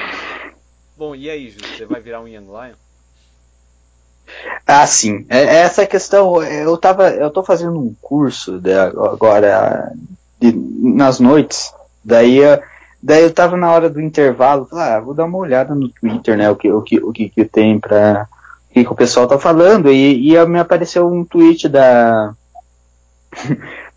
Bom, 0.96 1.14
e 1.14 1.28
aí, 1.28 1.50
Júlio, 1.50 1.76
você 1.76 1.84
vai 1.84 2.00
virar 2.00 2.20
um 2.20 2.28
Young 2.28 2.46
Lion? 2.46 2.74
Ah, 4.66 4.86
sim. 4.86 5.24
É, 5.28 5.38
é 5.38 5.56
essa 5.58 5.86
questão, 5.86 6.42
eu 6.42 6.76
tava, 6.76 7.10
eu 7.10 7.30
tô 7.30 7.42
fazendo 7.44 7.78
um 7.78 7.94
curso 8.00 8.58
de, 8.58 8.72
agora 8.72 9.92
de, 10.40 10.52
nas 10.52 11.20
noites, 11.20 11.72
daí, 12.04 12.40
daí 13.02 13.22
eu 13.22 13.32
tava 13.32 13.56
na 13.56 13.70
hora 13.70 13.88
do 13.88 14.00
intervalo, 14.00 14.68
ah, 14.72 14.98
vou 15.00 15.14
dar 15.14 15.24
uma 15.24 15.38
olhada 15.38 15.74
no 15.74 15.88
Twitter, 15.88 16.36
né, 16.36 16.50
o 16.50 16.56
que, 16.56 16.72
o 16.72 16.82
que, 16.82 16.98
o 16.98 17.12
que, 17.12 17.28
que 17.28 17.44
tem 17.44 17.78
pra, 17.78 18.26
que, 18.72 18.84
que 18.84 18.92
o 18.92 18.96
pessoal 18.96 19.28
tá 19.28 19.38
falando, 19.38 19.90
e, 19.90 20.32
e 20.32 20.46
me 20.46 20.58
apareceu 20.58 21.06
um 21.06 21.24
tweet 21.24 21.68
da 21.68 22.34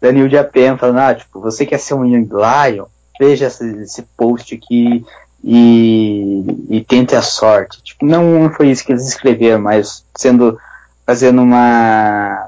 da 0.01 0.11
New 0.11 0.29
Japan 0.29 0.77
falando, 0.77 0.99
ah, 0.99 1.15
tipo, 1.15 1.39
você 1.39 1.65
quer 1.65 1.79
ser 1.79 1.93
um 1.93 2.05
Young 2.05 2.29
Lion? 2.31 2.85
Veja 3.19 3.47
esse, 3.47 3.65
esse 3.81 4.01
post 4.15 4.55
aqui 4.55 5.05
e, 5.43 6.43
e 6.69 6.83
tente 6.83 7.15
a 7.15 7.21
sorte. 7.21 7.81
Tipo, 7.83 8.05
não 8.05 8.49
foi 8.51 8.69
isso 8.69 8.85
que 8.85 8.91
eles 8.91 9.07
escreveram, 9.07 9.61
mas 9.61 10.05
sendo 10.15 10.57
fazendo 11.05 11.41
uma 11.41 12.47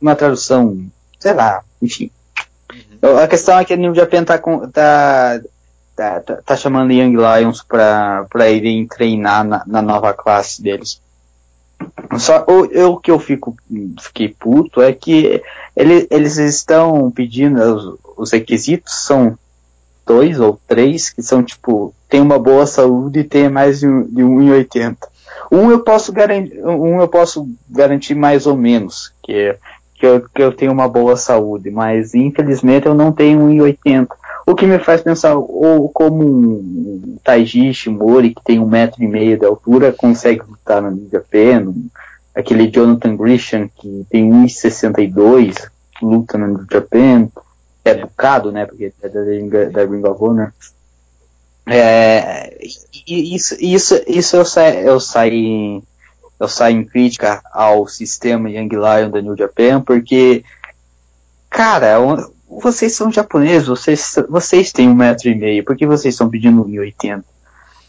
uma 0.00 0.14
tradução, 0.14 0.86
sei 1.18 1.32
lá, 1.32 1.62
enfim. 1.80 2.10
Uhum. 3.02 3.18
A 3.18 3.26
questão 3.26 3.58
é 3.58 3.64
que 3.64 3.72
a 3.72 3.76
New 3.76 3.94
Japan 3.94 4.22
tá, 4.22 4.38
com, 4.38 4.68
tá, 4.68 5.40
tá, 5.96 6.20
tá, 6.20 6.36
tá 6.44 6.56
chamando 6.56 6.92
Young 6.92 7.16
Lions 7.16 7.62
pra 7.62 8.50
irem 8.50 8.86
treinar 8.86 9.44
na, 9.44 9.62
na 9.66 9.80
nova 9.80 10.12
classe 10.12 10.62
deles. 10.62 11.00
Só 12.18 12.44
o, 12.48 12.92
o 12.92 12.96
que 12.98 13.10
eu 13.10 13.18
fico 13.18 13.56
fiquei 14.00 14.28
puto 14.28 14.80
é 14.80 14.92
que 14.92 15.42
ele, 15.76 16.06
eles 16.10 16.36
estão 16.36 17.10
pedindo 17.10 17.60
os, 17.60 17.98
os, 18.16 18.32
requisitos 18.32 19.04
são 19.04 19.38
dois 20.06 20.38
ou 20.38 20.58
três 20.66 21.10
que 21.10 21.22
são 21.22 21.42
tipo 21.42 21.94
tem 22.08 22.20
uma 22.20 22.38
boa 22.38 22.66
saúde 22.66 23.20
e 23.20 23.24
tem 23.24 23.48
mais 23.48 23.80
de, 23.80 23.86
de 23.86 24.22
1,80. 24.22 24.96
Um 25.50 25.70
eu 25.70 25.80
posso 25.80 26.12
garantir 26.12 26.64
um 26.64 27.00
eu 27.00 27.08
posso 27.08 27.48
garantir 27.68 28.14
mais 28.14 28.46
ou 28.46 28.56
menos 28.56 29.12
que 29.22 29.56
que 29.94 30.06
eu, 30.06 30.20
que 30.20 30.42
eu 30.42 30.52
tenho 30.52 30.72
uma 30.72 30.88
boa 30.88 31.16
saúde, 31.16 31.70
mas 31.70 32.14
infelizmente 32.14 32.86
eu 32.86 32.94
não 32.94 33.12
tenho 33.12 33.40
1,80. 33.40 34.08
O 34.46 34.54
que 34.54 34.66
me 34.66 34.78
faz 34.78 35.00
pensar, 35.00 35.34
ou 35.36 35.88
como 35.88 36.22
um 36.22 37.16
Taiji 37.24 37.72
Shimori, 37.72 38.34
que 38.34 38.44
tem 38.44 38.60
um 38.60 38.68
metro 38.68 39.02
e 39.02 39.08
meio 39.08 39.38
de 39.38 39.46
altura, 39.46 39.92
consegue 39.92 40.42
lutar 40.46 40.82
na 40.82 40.90
Liga 40.90 41.24
P, 41.30 41.66
aquele 42.34 42.70
Jonathan 42.70 43.16
Grisham, 43.16 43.70
que 43.74 44.06
tem 44.10 44.30
1,62, 44.30 45.68
luta 46.02 46.36
na 46.36 46.48
Liga 46.48 46.66
Japan, 46.70 47.28
é 47.84 47.94
bucado, 47.94 48.52
né, 48.52 48.66
porque 48.66 48.92
é 49.02 49.08
da, 49.08 49.64
da 49.70 49.90
Ring 49.90 50.04
of 50.04 50.22
Honor. 50.22 50.52
É, 51.66 52.58
isso, 53.06 53.56
isso, 53.58 54.02
isso 54.06 54.36
eu, 54.36 54.44
sa, 54.44 54.70
eu 54.70 55.00
saí 55.00 55.82
eu 56.38 56.48
saio 56.48 56.78
em 56.78 56.84
crítica 56.84 57.40
ao 57.52 57.86
sistema 57.86 58.50
Young 58.50 58.68
Lion 58.68 59.10
da 59.10 59.22
New 59.22 59.36
Japan, 59.36 59.80
porque, 59.80 60.44
cara, 61.48 61.98
vocês 62.60 62.94
são 62.94 63.12
japoneses, 63.12 63.68
vocês, 63.68 64.14
vocês 64.28 64.72
têm 64.72 64.88
um 64.88 64.94
metro 64.94 65.28
e 65.28 65.34
meio, 65.34 65.64
por 65.64 65.76
que 65.76 65.86
vocês 65.86 66.14
estão 66.14 66.28
pedindo 66.28 66.64
1,80? 66.64 67.24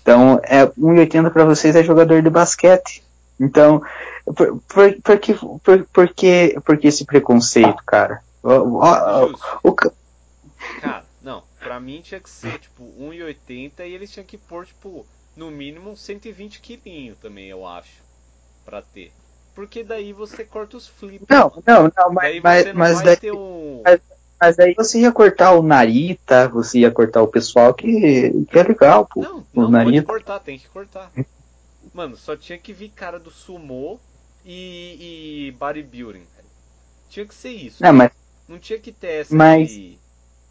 Então, 0.01 0.39
é, 0.43 0.65
1,80 0.65 1.31
para 1.31 1.45
vocês 1.45 1.75
é 1.75 1.83
jogador 1.83 2.21
de 2.21 2.29
basquete. 2.29 3.03
Então, 3.39 3.81
por, 4.23 4.61
por, 4.61 5.01
por, 5.01 5.19
que, 5.19 5.33
por, 5.33 5.83
por, 5.85 6.13
que, 6.13 6.59
por 6.63 6.77
que 6.77 6.87
esse 6.87 7.05
preconceito, 7.05 7.83
cara? 7.85 8.21
O, 8.43 8.49
o, 8.49 9.33
o, 9.63 9.73
cara, 9.73 11.03
não, 11.21 11.43
pra 11.59 11.79
mim 11.79 12.01
tinha 12.01 12.19
que 12.19 12.29
ser, 12.29 12.59
tipo, 12.59 12.83
1,80 12.99 13.79
e 13.79 13.93
eles 13.93 14.11
tinham 14.11 14.25
que 14.25 14.37
pôr, 14.37 14.65
tipo, 14.65 15.05
no 15.35 15.49
mínimo 15.49 15.97
120 15.97 16.61
quilinhos 16.61 17.17
também, 17.17 17.47
eu 17.47 17.65
acho, 17.65 18.03
pra 18.63 18.81
ter. 18.81 19.11
Porque 19.55 19.83
daí 19.83 20.13
você 20.13 20.43
corta 20.43 20.77
os 20.77 20.87
flips. 20.87 21.27
Não, 21.29 21.51
não, 21.65 21.91
não, 21.97 22.13
mas, 22.13 22.23
daí 22.23 22.41
mas, 22.41 22.73
mas 22.73 23.01
daí, 23.01 23.31
um... 23.31 23.81
mas, 23.83 24.01
mas 24.39 24.59
aí 24.59 24.73
você 24.73 24.99
ia 24.99 25.11
cortar 25.11 25.53
o 25.53 25.63
Narita, 25.63 26.47
você 26.49 26.79
ia 26.79 26.91
cortar 26.91 27.21
o 27.21 27.27
pessoal 27.27 27.73
que, 27.73 28.45
que 28.49 28.59
é 28.59 28.63
legal, 28.63 29.05
pô. 29.05 29.21
Não, 29.21 29.45
não, 29.53 29.65
o 29.65 29.69
Narita. 29.69 30.05
pode 30.05 30.23
cortar, 30.23 30.39
tem 30.39 30.59
que 30.59 30.67
cortar. 30.67 31.11
Mano, 31.93 32.17
só 32.17 32.35
tinha 32.35 32.57
que 32.57 32.73
vir 32.73 32.89
cara 32.89 33.17
do 33.17 33.31
sumo 33.31 33.99
e, 34.45 35.47
e 35.47 35.51
bodybuilding. 35.53 36.25
Tinha 37.09 37.25
que 37.25 37.33
ser 37.33 37.51
isso. 37.51 37.81
Não, 37.81 37.93
mas, 37.93 38.11
não 38.47 38.59
tinha 38.59 38.79
que 38.79 38.91
ter 38.91 39.21
essa 39.21 39.35
mas... 39.35 39.69
de, 39.69 39.97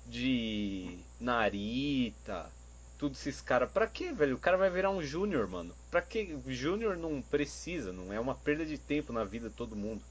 de 0.06 0.98
Narita, 1.20 2.46
tudo 2.98 3.12
esses 3.12 3.40
caras. 3.40 3.70
Pra 3.70 3.86
quê, 3.86 4.12
velho? 4.12 4.36
O 4.36 4.38
cara 4.38 4.56
vai 4.56 4.70
virar 4.70 4.90
um 4.90 5.02
júnior, 5.02 5.46
mano. 5.46 5.74
Pra 5.90 6.00
que? 6.00 6.36
Júnior 6.46 6.96
não 6.96 7.20
precisa, 7.20 7.92
não 7.92 8.12
é 8.12 8.18
uma 8.18 8.34
perda 8.34 8.64
de 8.64 8.78
tempo 8.78 9.12
na 9.12 9.24
vida 9.24 9.48
de 9.48 9.54
todo 9.54 9.76
mundo. 9.76 10.02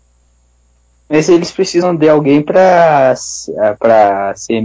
Mas 1.09 1.29
eles 1.29 1.51
precisam 1.51 1.95
de 1.95 2.09
alguém 2.09 2.41
pra, 2.41 3.13
pra 3.77 4.33
ser 4.35 4.61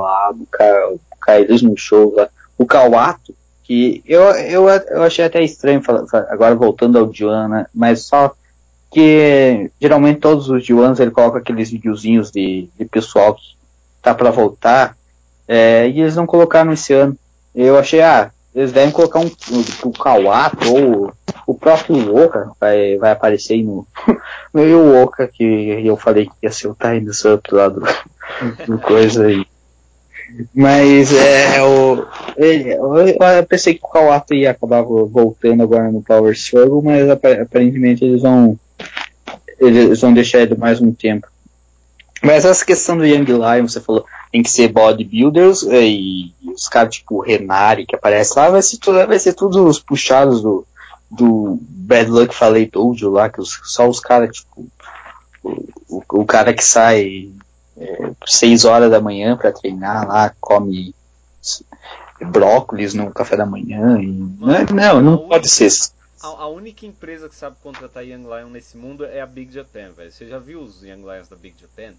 lá, 0.00 0.32
buscar 0.32 1.40
eles 1.40 1.62
no 1.62 1.76
show 1.76 2.14
lá. 2.16 2.28
O 2.56 2.64
Kawato, 2.64 3.34
que 3.64 4.02
eu, 4.06 4.22
eu, 4.22 4.68
eu 4.68 5.02
achei 5.02 5.24
até 5.24 5.42
estranho, 5.42 5.82
agora 6.28 6.54
voltando 6.54 6.98
ao 6.98 7.12
Joana, 7.12 7.68
mas 7.74 8.02
só 8.02 8.32
que 8.92 9.70
geralmente 9.80 10.20
todos 10.20 10.48
os 10.48 10.64
Joanas 10.64 11.00
ele 11.00 11.10
coloca 11.10 11.38
aqueles 11.38 11.70
videozinhos 11.70 12.30
de, 12.30 12.68
de 12.78 12.84
pessoal 12.84 13.34
que 13.34 13.42
tá 14.00 14.14
para 14.14 14.30
voltar, 14.30 14.96
é, 15.48 15.88
e 15.88 16.00
eles 16.00 16.14
não 16.14 16.26
colocaram 16.26 16.72
esse 16.72 16.92
ano. 16.92 17.16
Eu 17.54 17.76
achei, 17.76 18.00
ah, 18.00 18.30
eles 18.54 18.70
devem 18.70 18.92
colocar 18.92 19.18
um, 19.18 19.26
o, 19.26 19.88
o 19.88 19.92
Kawato 19.92 20.72
ou 20.72 21.12
o 21.46 21.54
próprio 21.54 22.16
Oka 22.16 22.50
vai, 22.60 22.96
vai 22.96 23.12
aparecer 23.12 23.62
no, 23.62 23.86
no 24.52 25.02
Oka 25.02 25.28
que 25.28 25.44
eu 25.84 25.96
falei 25.96 26.26
que 26.26 26.32
ia 26.42 26.50
ser 26.50 26.68
o 26.68 26.76
Times 26.76 27.24
Up 27.24 27.54
lá 27.54 27.68
do, 27.68 27.80
do 28.66 28.78
coisa 28.78 29.26
aí. 29.26 29.46
Mas 30.54 31.12
é 31.12 31.62
o. 31.62 32.06
Eu 32.36 33.46
pensei 33.46 33.74
que 33.74 33.84
o 33.84 33.88
Kawato 33.88 34.34
ia 34.34 34.50
acabar 34.50 34.82
voltando 34.82 35.62
agora 35.62 35.92
no 35.92 36.02
Power 36.02 36.32
Struggle, 36.32 36.82
mas 36.82 37.08
aparentemente 37.08 38.04
eles 38.04 38.22
vão. 38.22 38.58
Eles 39.60 40.00
vão 40.00 40.12
deixar 40.12 40.40
ele 40.40 40.56
mais 40.56 40.80
um 40.80 40.92
tempo. 40.92 41.28
Mas 42.22 42.44
essa 42.44 42.64
questão 42.64 42.96
do 42.96 43.04
Young 43.04 43.26
Lion, 43.26 43.68
você 43.68 43.80
falou, 43.80 44.06
tem 44.32 44.42
que 44.42 44.50
ser 44.50 44.68
bodybuilders 44.68 45.62
e 45.62 46.32
os 46.54 46.68
caras 46.68 46.94
tipo 46.94 47.20
Renari 47.20 47.84
que 47.84 47.94
aparece 47.94 48.36
lá, 48.36 48.48
vai 48.48 48.62
ser 48.62 48.78
vai 49.06 49.18
ser 49.18 49.34
tudo 49.34 49.66
os 49.66 49.78
puxados 49.78 50.42
do, 50.42 50.66
do 51.16 51.58
Bad 51.60 52.10
Luck 52.10 52.34
Falei 52.34 52.66
Told 52.66 53.04
lá, 53.06 53.28
que 53.28 53.40
os, 53.40 53.60
só 53.64 53.88
os 53.88 54.00
caras, 54.00 54.36
tipo, 54.36 54.66
o, 55.42 55.68
o, 55.88 56.02
o, 56.20 56.26
cara 56.26 56.52
que 56.52 56.64
sai 56.64 57.30
é, 57.76 58.10
6 58.26 58.64
horas 58.64 58.90
da 58.90 59.00
manhã 59.00 59.36
para 59.36 59.52
treinar 59.52 60.06
lá, 60.06 60.34
come 60.40 60.94
brócolis 62.20 62.94
no 62.94 63.10
café 63.12 63.36
da 63.36 63.46
manhã. 63.46 64.00
E, 64.00 64.06
não, 64.06 64.64
não, 64.72 65.02
não 65.02 65.28
pode 65.28 65.48
ser. 65.48 65.70
A, 66.22 66.28
a, 66.28 66.48
única 66.48 66.86
empresa 66.86 67.28
que 67.28 67.34
sabe 67.34 67.56
contratar 67.62 68.04
Young 68.04 68.22
Lion 68.22 68.48
nesse 68.48 68.76
mundo 68.76 69.04
é 69.04 69.20
a 69.20 69.26
Big 69.26 69.52
Japan, 69.52 69.90
velho. 69.96 70.10
Você 70.10 70.26
já 70.26 70.38
viu 70.38 70.60
os 70.60 70.82
Young 70.82 71.02
Lions 71.02 71.28
da 71.28 71.36
Big 71.36 71.54
Japan? 71.60 71.94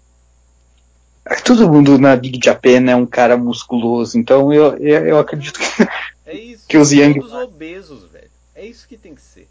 Todo 1.44 1.68
mundo 1.68 1.98
na 1.98 2.14
Big 2.14 2.38
Japan 2.42 2.88
é 2.88 2.96
um 2.96 3.06
cara 3.06 3.36
musculoso, 3.36 4.16
então 4.16 4.52
eu, 4.52 4.76
eu, 4.76 5.06
eu 5.06 5.18
acredito 5.18 5.58
que, 5.58 5.88
é 6.24 6.34
isso, 6.34 6.64
que 6.68 6.78
os 6.78 6.92
Young 6.92 7.14
Todos 7.14 7.32
obesos, 7.32 8.04
velho. 8.04 8.15
É 8.56 8.64
isso 8.64 8.88
que 8.88 8.96
tem 8.96 9.14
que 9.14 9.20
ser. 9.20 9.46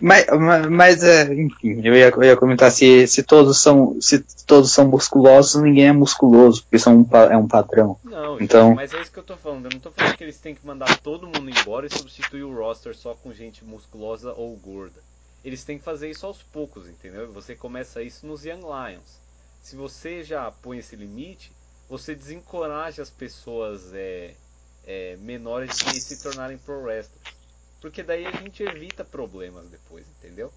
Mas, 0.00 0.26
mas 0.70 1.02
é, 1.02 1.32
enfim, 1.34 1.80
eu 1.82 1.96
ia, 1.96 2.10
eu 2.10 2.22
ia 2.22 2.36
comentar 2.36 2.70
se, 2.70 3.06
se 3.08 3.22
todos 3.22 3.60
são 3.60 4.00
se 4.00 4.20
todos 4.46 4.70
são 4.70 4.86
musculosos, 4.86 5.60
ninguém 5.60 5.88
é 5.88 5.92
musculoso, 5.92 6.62
porque 6.62 6.78
são 6.78 6.98
um, 6.98 7.16
é 7.16 7.36
um 7.36 7.48
padrão. 7.48 7.98
Não, 8.04 8.40
então, 8.40 8.74
mas 8.74 8.92
é 8.92 9.00
isso 9.00 9.10
que 9.10 9.18
eu 9.18 9.24
tô 9.24 9.36
falando. 9.36 9.64
Eu 9.64 9.72
não 9.72 9.80
tô 9.80 9.90
falando 9.90 10.16
que 10.16 10.22
eles 10.22 10.38
têm 10.38 10.54
que 10.54 10.64
mandar 10.64 10.98
todo 11.00 11.26
mundo 11.26 11.50
embora 11.50 11.86
e 11.86 11.90
substituir 11.90 12.44
o 12.44 12.54
roster 12.54 12.94
só 12.94 13.14
com 13.14 13.32
gente 13.32 13.64
musculosa 13.64 14.32
ou 14.34 14.54
gorda. 14.56 15.00
Eles 15.44 15.64
têm 15.64 15.78
que 15.78 15.84
fazer 15.84 16.10
isso 16.10 16.26
aos 16.26 16.42
poucos, 16.42 16.86
entendeu? 16.86 17.32
Você 17.32 17.54
começa 17.54 18.02
isso 18.02 18.26
nos 18.26 18.44
Young 18.44 18.60
Lions. 18.60 19.18
Se 19.62 19.74
você 19.74 20.22
já 20.22 20.50
põe 20.50 20.78
esse 20.78 20.94
limite, 20.94 21.50
você 21.88 22.14
desencoraja 22.14 23.02
as 23.02 23.10
pessoas 23.10 23.92
é, 23.94 24.34
é, 24.88 25.18
menores 25.20 25.76
de 25.76 26.00
se 26.00 26.22
tornarem 26.22 26.56
pro 26.56 26.82
wrestlers. 26.82 27.36
Porque 27.80 28.02
daí 28.02 28.26
a 28.26 28.32
gente 28.32 28.62
evita 28.62 29.04
problemas 29.04 29.66
depois, 29.68 30.04
entendeu? 30.18 30.50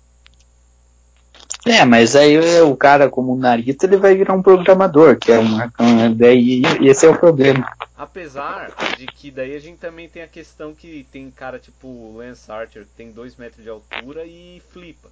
É, 1.67 1.85
mas 1.85 2.15
aí 2.15 2.39
o 2.61 2.75
cara 2.75 3.07
como 3.07 3.33
o 3.33 3.37
Narita 3.37 3.85
ele 3.85 3.97
vai 3.97 4.15
virar 4.15 4.33
um 4.33 4.41
programador, 4.41 5.19
que 5.19 5.31
é 5.31 5.37
uma. 5.37 5.71
Daí 6.15 6.63
esse 6.81 7.05
é 7.05 7.09
o 7.09 7.19
problema. 7.19 7.71
Apesar 7.95 8.71
de 8.97 9.05
que 9.05 9.29
daí 9.29 9.55
a 9.55 9.59
gente 9.59 9.77
também 9.77 10.09
tem 10.09 10.23
a 10.23 10.27
questão 10.27 10.73
que 10.73 11.05
tem 11.11 11.29
cara 11.29 11.59
tipo 11.59 12.17
Lance 12.17 12.51
Archer 12.51 12.83
que 12.83 12.93
tem 12.97 13.11
2 13.11 13.35
metros 13.35 13.63
de 13.63 13.69
altura 13.69 14.25
e 14.25 14.59
flipa. 14.71 15.09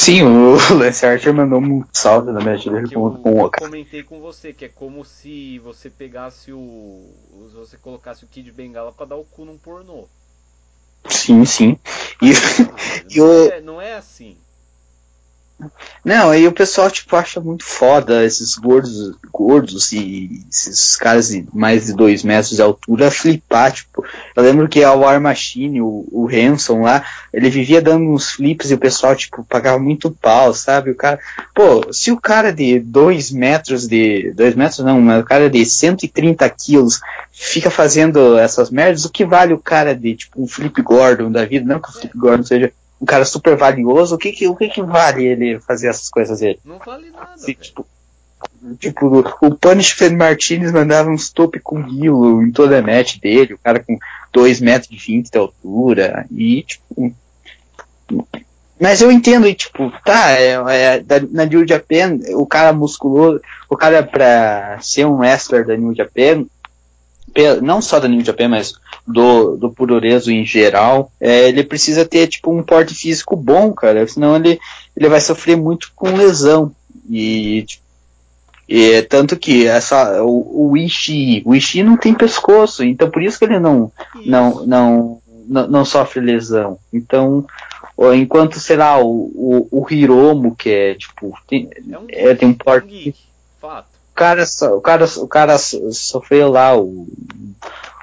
Sim, 0.00 0.22
o 0.22 0.54
Lance 0.74 1.04
Archer 1.04 1.34
mandou 1.34 1.60
um 1.60 1.84
salve 1.92 2.32
na 2.32 2.40
match 2.40 2.64
dele 2.64 2.88
com, 2.88 3.22
com 3.22 3.34
o 3.34 3.40
Eu 3.42 3.50
comentei 3.50 4.02
com 4.02 4.18
você 4.18 4.50
que 4.50 4.64
é 4.64 4.68
como 4.68 5.04
se 5.04 5.58
você 5.58 5.90
pegasse 5.90 6.50
o. 6.54 7.04
Você 7.52 7.76
colocasse 7.76 8.24
o 8.24 8.26
Kid 8.26 8.50
Bengala 8.50 8.92
pra 8.92 9.04
dar 9.04 9.16
o 9.16 9.24
cu 9.24 9.44
num 9.44 9.58
pornô. 9.58 10.08
Sim, 11.06 11.44
sim. 11.44 11.78
E, 12.22 12.32
não, 13.14 13.52
é, 13.52 13.60
não 13.60 13.82
é 13.82 13.92
assim. 13.92 14.38
Não, 16.04 16.30
aí 16.30 16.46
o 16.46 16.52
pessoal, 16.52 16.90
tipo, 16.90 17.14
acha 17.14 17.40
muito 17.40 17.64
foda 17.64 18.24
esses 18.24 18.56
gordos, 18.56 19.14
gordos 19.30 19.92
e 19.92 20.42
esses 20.50 20.96
caras 20.96 21.28
de 21.28 21.46
mais 21.52 21.86
de 21.86 21.94
dois 21.94 22.22
metros 22.22 22.56
de 22.56 22.62
altura 22.62 23.10
flipar, 23.10 23.72
tipo. 23.72 24.04
Eu 24.34 24.42
lembro 24.42 24.68
que 24.68 24.82
a 24.82 24.92
War 24.92 25.20
Machine, 25.20 25.82
o, 25.82 26.06
o 26.10 26.28
Hanson 26.28 26.82
lá, 26.82 27.04
ele 27.32 27.50
vivia 27.50 27.82
dando 27.82 28.10
uns 28.10 28.30
flips 28.30 28.70
e 28.70 28.74
o 28.74 28.78
pessoal, 28.78 29.14
tipo, 29.14 29.44
pagava 29.44 29.78
muito 29.78 30.10
pau, 30.10 30.54
sabe? 30.54 30.90
O 30.90 30.96
cara, 30.96 31.18
pô, 31.54 31.92
se 31.92 32.10
o 32.10 32.20
cara 32.20 32.52
de 32.52 32.78
dois 32.78 33.30
metros 33.30 33.86
de, 33.86 34.32
dois 34.32 34.54
metros 34.54 34.80
não, 34.80 35.00
mas 35.00 35.22
o 35.22 35.26
cara 35.26 35.50
de 35.50 35.64
130 35.64 36.48
quilos 36.50 37.00
fica 37.32 37.70
fazendo 37.70 38.38
essas 38.38 38.70
merdas, 38.70 39.04
o 39.04 39.10
que 39.10 39.24
vale 39.24 39.52
o 39.52 39.58
cara 39.58 39.94
de, 39.94 40.14
tipo, 40.14 40.42
um 40.42 40.46
Flip 40.46 40.80
Gordon 40.82 41.30
da 41.30 41.44
vida? 41.44 41.66
Não 41.66 41.80
que 41.80 41.88
o 41.88 41.92
Flip 41.92 42.16
Gordon 42.16 42.44
seja 42.44 42.72
um 43.00 43.06
cara 43.06 43.24
super 43.24 43.56
valioso, 43.56 44.14
o 44.14 44.18
que 44.18 44.32
que, 44.32 44.46
o 44.46 44.54
que 44.54 44.68
que 44.68 44.82
vale 44.82 45.24
ele 45.24 45.60
fazer 45.60 45.88
essas 45.88 46.10
coisas 46.10 46.40
dele? 46.40 46.60
Não 46.64 46.78
vale 46.78 47.10
nada, 47.10 47.38
Se, 47.38 47.54
tipo, 47.54 47.86
tipo, 48.78 49.24
o 49.40 49.54
Punishment 49.54 50.16
Martinez 50.16 50.70
mandava 50.70 51.08
um 51.08 51.14
stop 51.14 51.58
com 51.60 51.82
guilo 51.82 52.42
em 52.42 52.50
toda 52.50 52.78
a 52.78 52.82
match 52.82 53.18
dele, 53.18 53.54
o 53.54 53.58
cara 53.58 53.80
com 53.80 53.98
2 54.32 54.60
metros 54.60 54.90
e 54.90 54.96
20 54.96 55.30
de 55.30 55.38
altura, 55.38 56.26
e 56.30 56.62
tipo... 56.62 57.14
Mas 58.78 59.02
eu 59.02 59.12
entendo, 59.12 59.46
e 59.46 59.54
tipo, 59.54 59.92
tá, 60.04 60.32
é, 60.32 60.52
é, 60.52 61.04
na 61.30 61.44
New 61.44 61.66
Japan, 61.68 62.18
o 62.34 62.46
cara 62.46 62.72
musculoso, 62.72 63.40
o 63.68 63.76
cara 63.76 64.02
pra 64.02 64.78
ser 64.80 65.04
um 65.04 65.18
wrestler 65.18 65.66
da 65.66 65.76
New 65.76 65.94
Japan, 65.94 66.46
não 67.62 67.80
só 67.80 67.98
da 68.00 68.08
New 68.08 68.24
Japan, 68.24 68.48
mas 68.48 68.74
do, 69.06 69.56
do 69.56 69.70
Puroreso 69.70 70.30
em 70.30 70.44
geral, 70.44 71.10
é, 71.20 71.48
ele 71.48 71.64
precisa 71.64 72.04
ter 72.04 72.26
tipo 72.26 72.52
um 72.52 72.62
porte 72.62 72.94
físico 72.94 73.36
bom, 73.36 73.72
cara, 73.72 74.06
senão 74.06 74.36
ele, 74.36 74.58
ele 74.96 75.08
vai 75.08 75.20
sofrer 75.20 75.56
muito 75.56 75.92
com 75.94 76.14
lesão. 76.14 76.72
E, 77.08 77.66
e 78.68 79.02
tanto 79.02 79.36
que 79.36 79.66
essa, 79.66 80.22
o, 80.22 80.70
o 80.70 80.76
Ishii, 80.76 81.42
o 81.44 81.54
Ishii 81.54 81.82
não 81.82 81.96
tem 81.96 82.14
pescoço, 82.14 82.84
então 82.84 83.10
por 83.10 83.22
isso 83.22 83.38
que 83.38 83.44
ele 83.44 83.58
não, 83.58 83.90
não, 84.24 84.66
não, 84.66 85.22
não, 85.46 85.66
não 85.68 85.84
sofre 85.84 86.20
lesão. 86.20 86.78
Então, 86.92 87.44
enquanto, 88.14 88.60
sei 88.60 88.76
lá, 88.76 88.98
o, 89.02 89.08
o, 89.10 89.68
o 89.70 89.86
Hiromo, 89.92 90.54
que 90.54 90.70
é 90.70 90.94
tipo, 90.94 91.36
tem, 91.48 91.68
é 91.90 91.98
um, 91.98 92.06
é, 92.08 92.34
tem 92.34 92.48
um 92.48 92.54
porte. 92.54 93.14
Fato 93.60 93.89
cara, 94.20 94.44
o 94.74 94.80
cara, 94.82 95.04
o 95.16 95.28
cara 95.28 95.58
sofreu 95.58 96.50
lá 96.50 96.76
o, 96.76 97.08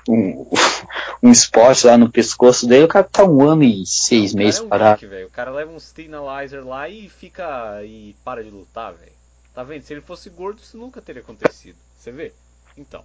um, 0.09 0.49
um 1.21 1.31
esporte 1.31 1.85
lá 1.85 1.95
no 1.95 2.11
pescoço 2.11 2.67
dele, 2.67 2.85
o 2.85 2.87
cara 2.87 3.05
tá 3.05 3.23
um 3.23 3.47
ano 3.47 3.63
e 3.63 3.85
seis 3.85 4.33
meses 4.33 4.59
é 4.59 4.63
um 4.63 4.67
parado. 4.67 4.99
Geek, 4.99 5.25
o 5.25 5.29
cara 5.29 5.51
leva 5.51 5.71
um 5.71 5.79
Stinalizer 5.79 6.65
lá 6.65 6.89
e 6.89 7.07
fica 7.07 7.83
e 7.83 8.15
para 8.25 8.43
de 8.43 8.49
lutar, 8.49 8.93
velho. 8.93 9.11
Tá 9.53 9.63
vendo? 9.63 9.83
Se 9.83 9.93
ele 9.93 10.01
fosse 10.01 10.27
gordo, 10.31 10.59
isso 10.59 10.75
nunca 10.75 11.01
teria 11.01 11.21
acontecido. 11.21 11.77
Você 11.95 12.11
vê? 12.11 12.33
Então. 12.75 13.03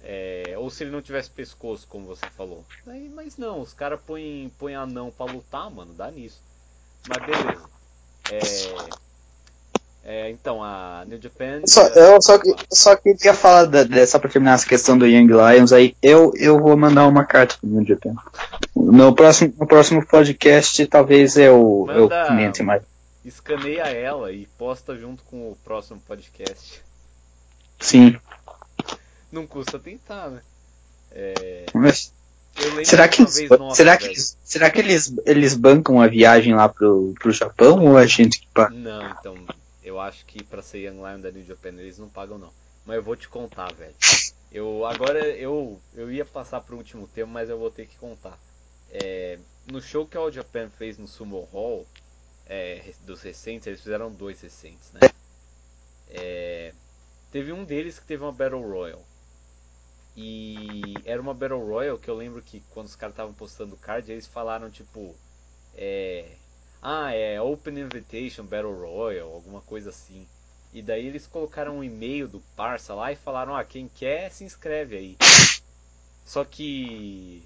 É, 0.00 0.54
ou 0.58 0.70
se 0.70 0.84
ele 0.84 0.92
não 0.92 1.02
tivesse 1.02 1.30
pescoço, 1.30 1.88
como 1.88 2.06
você 2.06 2.26
falou. 2.36 2.64
Mas 3.14 3.36
não, 3.36 3.60
os 3.60 3.72
caras 3.72 4.00
põem, 4.06 4.52
põem 4.58 4.76
anão 4.76 5.10
pra 5.10 5.26
lutar, 5.26 5.68
mano, 5.70 5.92
dá 5.94 6.08
nisso. 6.10 6.40
Mas 7.08 7.18
beleza. 7.18 7.64
É, 8.30 9.07
é, 10.10 10.30
então, 10.30 10.64
a 10.64 11.04
New 11.06 11.20
Japan. 11.20 11.60
Só, 11.66 11.86
eu 11.88 12.18
só, 12.22 12.40
só 12.72 12.96
queria 12.96 13.34
falar 13.34 13.66
da, 13.66 13.84
da, 13.84 14.06
só 14.06 14.18
pra 14.18 14.30
terminar 14.30 14.54
essa 14.54 14.66
questão 14.66 14.96
do 14.96 15.06
Young 15.06 15.26
Lions 15.26 15.70
aí. 15.70 15.94
Eu, 16.02 16.32
eu 16.34 16.58
vou 16.58 16.74
mandar 16.78 17.06
uma 17.06 17.26
carta 17.26 17.56
pro 17.60 17.68
New 17.68 17.84
Japan. 17.84 18.14
No 18.74 19.14
próximo, 19.14 19.52
no 19.60 19.66
próximo 19.66 20.06
podcast, 20.06 20.86
talvez 20.86 21.36
eu, 21.36 21.84
Manda, 21.86 21.98
eu 21.98 22.26
comente 22.26 22.62
mais. 22.62 22.82
Escaneia 23.22 23.82
ela 23.82 24.32
e 24.32 24.46
posta 24.56 24.96
junto 24.96 25.22
com 25.24 25.50
o 25.50 25.58
próximo 25.62 26.00
podcast. 26.08 26.82
Sim. 27.78 28.16
Não 29.30 29.46
custa 29.46 29.78
tentar, 29.78 30.30
né? 30.30 30.40
É... 31.12 31.66
Mas, 31.74 32.14
será 32.82 33.06
que, 33.08 33.20
eles, 33.20 33.46
nossa, 33.50 33.76
será, 33.76 33.94
que 33.98 34.06
eles, 34.06 34.38
será 34.42 34.70
que 34.70 34.80
eles, 34.80 35.14
eles 35.26 35.52
bancam 35.52 36.00
a 36.00 36.06
viagem 36.06 36.54
lá 36.54 36.66
pro, 36.66 37.12
pro 37.20 37.30
Japão 37.30 37.84
ou 37.84 37.98
a 37.98 38.06
gente 38.06 38.40
que 38.40 38.46
paga? 38.54 38.74
Não, 38.74 39.10
então 39.10 39.57
eu 39.88 39.98
acho 40.00 40.24
que 40.26 40.44
pra 40.44 40.62
ser 40.62 40.80
Young 40.80 40.98
Lion 40.98 41.20
da 41.20 41.30
New 41.30 41.44
Japan 41.44 41.70
eles 41.70 41.98
não 41.98 42.08
pagam 42.08 42.38
não. 42.38 42.52
Mas 42.84 42.96
eu 42.96 43.02
vou 43.02 43.16
te 43.16 43.28
contar, 43.28 43.72
velho. 43.72 43.94
Eu 44.52 44.84
agora 44.86 45.18
eu 45.18 45.80
eu 45.94 46.10
ia 46.12 46.24
passar 46.24 46.60
pro 46.60 46.76
último 46.76 47.08
tema, 47.08 47.32
mas 47.32 47.50
eu 47.50 47.58
vou 47.58 47.70
ter 47.70 47.86
que 47.86 47.96
contar. 47.96 48.38
É, 48.90 49.38
no 49.66 49.80
show 49.80 50.06
que 50.06 50.16
a 50.16 50.20
All 50.20 50.32
Japan 50.32 50.70
fez 50.70 50.98
no 50.98 51.08
Sumo 51.08 51.40
Hall, 51.52 51.86
é, 52.46 52.92
dos 53.00 53.22
recentes, 53.22 53.66
eles 53.66 53.80
fizeram 53.80 54.10
dois 54.10 54.40
recentes, 54.40 54.92
né? 54.92 55.00
É, 56.08 56.72
teve 57.30 57.52
um 57.52 57.64
deles 57.64 57.98
que 57.98 58.06
teve 58.06 58.22
uma 58.22 58.32
Battle 58.32 58.62
Royal. 58.62 59.04
E 60.16 60.94
era 61.04 61.20
uma 61.20 61.34
Battle 61.34 61.64
Royal 61.64 61.98
que 61.98 62.08
eu 62.08 62.16
lembro 62.16 62.42
que 62.42 62.62
quando 62.70 62.86
os 62.86 62.96
caras 62.96 63.12
estavam 63.12 63.34
postando 63.34 63.74
o 63.74 63.78
card, 63.78 64.10
eles 64.10 64.26
falaram 64.26 64.70
tipo. 64.70 65.14
É, 65.74 66.32
ah, 66.82 67.12
é 67.12 67.40
Open 67.40 67.78
Invitation 67.78 68.44
Battle 68.44 68.72
Royale, 68.72 69.20
alguma 69.20 69.60
coisa 69.60 69.90
assim. 69.90 70.26
E 70.72 70.82
daí 70.82 71.06
eles 71.06 71.26
colocaram 71.26 71.78
um 71.78 71.84
e-mail 71.84 72.28
do 72.28 72.42
Parça 72.54 72.94
lá 72.94 73.10
e 73.10 73.16
falaram, 73.16 73.56
ah, 73.56 73.64
quem 73.64 73.90
quer 73.94 74.30
se 74.30 74.44
inscreve 74.44 74.96
aí. 74.96 75.16
Só 76.24 76.44
que. 76.44 77.42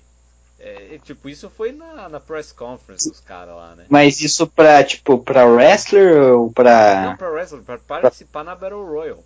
É, 0.59 0.99
tipo, 1.03 1.29
isso 1.29 1.51
foi 1.51 1.73
na, 1.73 2.09
na 2.09 2.21
press 2.21 2.53
conference 2.53 3.09
dos 3.09 3.21
caras 3.21 3.55
lá, 3.55 3.75
né? 3.75 3.87
Mas 3.89 4.21
isso 4.21 4.47
pra, 4.47 4.83
tipo, 4.85 5.19
pra 5.19 5.45
wrestler 5.45 6.35
ou 6.35 6.53
pra. 6.53 7.03
Não, 7.03 7.17
pra 7.17 7.31
wrestler, 7.31 7.63
pra 7.63 7.79
participar 7.79 8.45
na 8.45 8.55
Battle 8.55 8.85
Royale. 8.85 9.25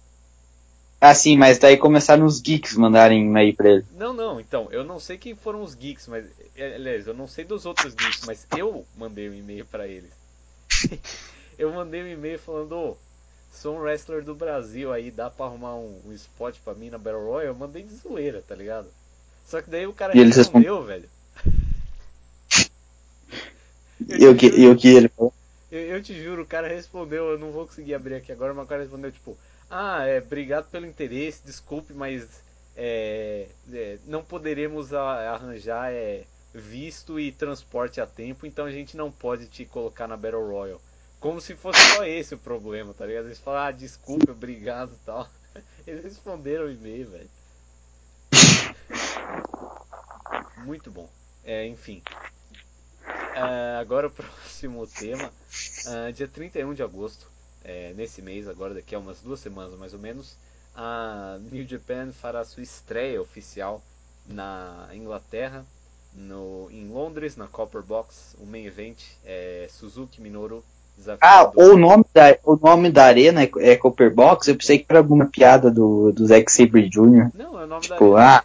Ah, 1.01 1.15
sim, 1.15 1.37
mas 1.37 1.59
daí 1.59 1.77
começaram 1.77 2.25
os 2.25 2.41
geeks 2.41 2.75
mandarem 2.77 3.23
e-mail 3.23 3.55
pra 3.55 3.71
ele. 3.71 3.85
Não, 3.97 4.13
não, 4.15 4.41
então, 4.41 4.69
eu 4.71 4.83
não 4.83 4.99
sei 4.99 5.19
quem 5.19 5.35
foram 5.35 5.63
os 5.63 5.75
geeks, 5.75 6.09
mas. 6.09 6.25
É, 6.57 6.75
aliás, 6.75 7.07
eu 7.07 7.15
não 7.15 7.29
sei 7.29 7.45
dos 7.45 7.67
outros 7.67 7.95
geeks, 7.95 8.23
mas 8.27 8.47
eu 8.57 8.87
mandei 8.97 9.29
um 9.29 9.35
e-mail 9.35 9.67
para 9.67 9.87
eles. 9.87 10.11
eu 11.59 11.71
mandei 11.73 12.03
um 12.03 12.09
e-mail 12.09 12.39
falando, 12.39 12.73
oh, 12.73 12.97
sou 13.53 13.77
um 13.77 13.81
wrestler 13.81 14.23
do 14.23 14.35
Brasil 14.35 14.91
aí, 14.93 15.11
dá 15.11 15.29
pra 15.29 15.47
arrumar 15.47 15.75
um, 15.77 16.01
um 16.07 16.13
spot 16.13 16.57
pra 16.65 16.75
mim 16.75 16.89
na 16.89 16.99
Battle 16.99 17.25
Royale? 17.25 17.49
Eu 17.49 17.55
mandei 17.55 17.83
de 17.83 17.95
zoeira, 17.95 18.43
tá 18.47 18.55
ligado? 18.55 18.89
Só 19.47 19.61
que 19.61 19.71
daí 19.71 19.87
o 19.87 19.93
cara 19.93 20.17
e 20.17 20.23
respondeu, 20.25 20.83
velho. 20.83 21.09
E 24.09 24.27
o 24.29 24.37
que, 24.37 24.47
e 24.47 24.69
o 24.69 24.77
que 24.77 24.89
ele 24.89 25.09
falou? 25.09 25.33
Eu, 25.73 25.81
eu 25.81 26.03
te 26.03 26.15
juro, 26.23 26.43
o 26.43 26.47
cara 26.47 26.69
respondeu, 26.69 27.31
eu 27.31 27.39
não 27.39 27.51
vou 27.51 27.67
conseguir 27.67 27.95
abrir 27.95 28.15
aqui 28.15 28.31
agora, 28.31 28.55
mas 28.55 28.65
o 28.65 28.69
cara 28.69 28.83
respondeu 28.83 29.11
tipo, 29.11 29.37
ah, 29.71 30.05
é, 30.05 30.19
obrigado 30.19 30.71
pelo 30.71 30.87
interesse, 30.87 31.45
desculpe, 31.45 31.93
mas 31.93 32.27
é, 32.77 33.49
é, 33.73 33.99
não 34.07 34.23
poderemos 34.23 34.93
a, 34.95 35.33
arranjar 35.33 35.93
é, 35.93 36.25
visto 36.55 37.19
e 37.19 37.33
transporte 37.33 38.01
a 38.01 38.07
tempo, 38.07 38.47
então 38.47 38.65
a 38.65 38.71
gente 38.71 38.97
não 38.97 39.11
pode 39.11 39.47
te 39.47 39.65
colocar 39.65 40.07
na 40.07 40.17
Battle 40.17 40.47
Royale. 40.47 40.81
Como 41.19 41.41
se 41.41 41.55
fosse 41.57 41.81
só 41.95 42.05
esse 42.05 42.35
o 42.35 42.39
problema, 42.39 42.95
tá 42.95 43.07
ligado? 43.07 43.27
Eles 43.27 43.41
falaram, 43.41 43.69
ah, 43.69 43.71
desculpa, 43.73 44.33
obrigado 44.33 44.93
e 44.93 45.05
tal. 45.05 45.29
Eles 45.87 46.05
responderam 46.05 46.67
o 46.67 46.71
e-mail, 46.71 47.11
velho. 47.11 47.31
Muito 50.65 50.91
bom. 50.91 51.09
É, 51.45 51.67
enfim. 51.67 52.03
Uh, 53.07 53.81
agora 53.81 54.09
o 54.09 54.11
próximo 54.13 54.87
tema. 54.87 55.33
Uh, 55.87 56.13
dia 56.13 56.29
31 56.29 56.75
de 56.75 56.83
agosto, 56.83 57.27
é, 57.67 57.93
nesse 57.97 58.23
mês, 58.23 58.49
agora 58.49 58.73
daqui 58.73 58.95
a 58.95 58.99
umas 58.99 59.21
duas 59.21 59.41
semanas 59.41 59.77
mais 59.79 59.93
ou 59.93 59.99
menos, 59.99 60.37
a 60.75 61.39
New 61.51 61.67
Japan 61.67 62.13
fará 62.13 62.45
sua 62.45 62.63
estreia 62.63 63.21
oficial 63.21 63.83
na 64.27 64.89
Inglaterra, 64.95 65.65
no, 66.15 66.69
em 66.71 66.89
Londres, 66.89 67.37
na 67.37 67.47
Copper 67.47 67.83
Box. 67.83 68.37
O 68.39 68.47
main 68.47 68.65
event 68.65 68.99
é 69.25 69.67
Suzuki 69.71 70.21
Minoru 70.21 70.65
ah, 71.21 71.53
o 71.55 71.77
nome, 71.77 72.05
da, 72.13 72.39
o 72.43 72.57
nome 72.57 72.91
da 72.91 73.05
arena 73.05 73.43
é, 73.43 73.51
é 73.59 73.77
Copper 73.77 74.13
Box? 74.15 74.49
Eu 74.49 74.57
pensei 74.57 74.79
que 74.79 74.87
era 74.89 74.99
alguma 74.99 75.27
piada 75.27 75.71
do, 75.71 76.11
do 76.11 76.27
Zack 76.27 76.51
Sabre 76.51 76.89
Jr. 76.89 77.31
Não, 77.35 77.61
é 77.61 77.65
o 77.65 77.67
nome 77.67 77.83
tipo, 77.83 78.15
da 78.15 78.23
arena. 78.23 78.45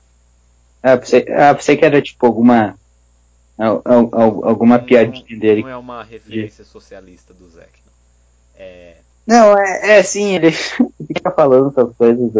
Ah, 0.83 0.91
ah, 0.93 0.97
pensei, 0.97 1.25
ah, 1.29 1.55
pensei 1.55 1.77
que 1.77 1.85
era 1.85 2.01
tipo 2.01 2.25
alguma. 2.25 2.75
Alguma 3.57 4.79
não, 4.79 4.85
piadinha 4.85 5.39
dele. 5.39 5.61
Não 5.61 5.69
é 5.69 5.77
uma 5.77 6.03
referência 6.03 6.65
socialista 6.65 7.33
do 7.33 7.47
Zack. 7.49 7.71
Não, 7.85 7.91
é, 8.55 8.97
não 9.25 9.57
é, 9.57 9.99
é 9.99 10.03
sim, 10.03 10.35
ele 10.35 10.51
fica 11.07 11.31
falando 11.31 11.69
essas 11.69 11.95
coisas. 11.95 12.31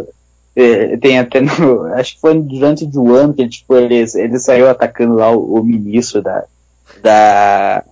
É, 0.55 0.97
tem 0.97 1.17
até 1.17 1.39
no. 1.39 1.85
Acho 1.93 2.15
que 2.15 2.21
foi 2.21 2.39
durante 2.39 2.85
o 2.95 3.13
ano 3.13 3.33
que 3.33 3.47
tipo, 3.47 3.75
ele, 3.75 3.95
ele 3.95 4.39
saiu 4.39 4.69
atacando 4.69 5.15
lá 5.15 5.31
o, 5.31 5.55
o 5.55 5.63
ministro 5.63 6.21
da, 6.21 6.43
da 7.01 7.83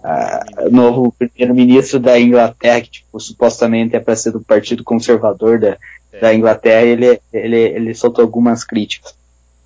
novo 0.69 1.13
primeiro-ministro 1.17 1.99
da 1.99 2.19
Inglaterra, 2.19 2.81
que 2.81 2.89
tipo, 2.89 3.19
supostamente 3.19 3.95
é 3.95 3.99
para 3.99 4.15
ser 4.15 4.31
do 4.31 4.41
Partido 4.41 4.83
Conservador 4.83 5.59
da, 5.59 5.77
é. 6.11 6.19
da 6.19 6.33
Inglaterra, 6.33 6.83
ele, 6.83 7.21
ele, 7.31 7.57
ele 7.57 7.95
soltou 7.95 8.23
algumas 8.23 8.63
críticas. 8.63 9.15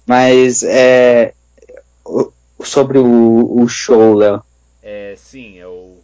Mas 0.06 0.64
é, 0.64 1.34
sobre 2.64 3.00
o, 3.00 3.62
o 3.62 3.68
show, 3.68 4.14
Léo. 4.14 4.42
É, 4.84 5.16
sim, 5.18 5.60
é 5.60 5.66
o 5.66 6.03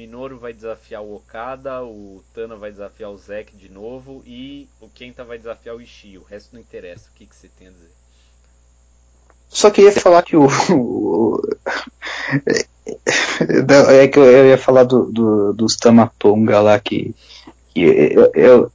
Minoru 0.00 0.38
vai 0.38 0.54
desafiar 0.54 1.02
o 1.02 1.14
Okada, 1.14 1.82
o 1.82 2.24
Tana 2.34 2.56
vai 2.56 2.70
desafiar 2.70 3.10
o 3.10 3.18
Zack 3.18 3.54
de 3.54 3.70
novo 3.70 4.22
e 4.24 4.66
o 4.80 4.88
Kenta 4.88 5.22
vai 5.24 5.36
desafiar 5.36 5.76
o 5.76 5.82
Ishii. 5.82 6.16
O 6.16 6.22
resto 6.22 6.54
não 6.54 6.60
interessa. 6.60 7.10
O 7.10 7.18
que, 7.18 7.26
que 7.26 7.36
você 7.36 7.50
tem 7.58 7.68
a 7.68 7.70
dizer? 7.70 7.90
Só 9.46 9.70
queria 9.70 9.92
falar 9.92 10.22
que 10.22 10.36
o, 10.36 10.48
é 13.90 14.08
que 14.08 14.18
eu 14.18 14.46
ia 14.46 14.56
falar 14.56 14.84
do, 14.84 15.04
do, 15.12 15.52
dos 15.52 15.76
Tamatonga 15.76 16.60
lá 16.60 16.80
que, 16.80 17.14
que 17.74 17.82
eu, 17.82 18.32
eu, 18.32 18.72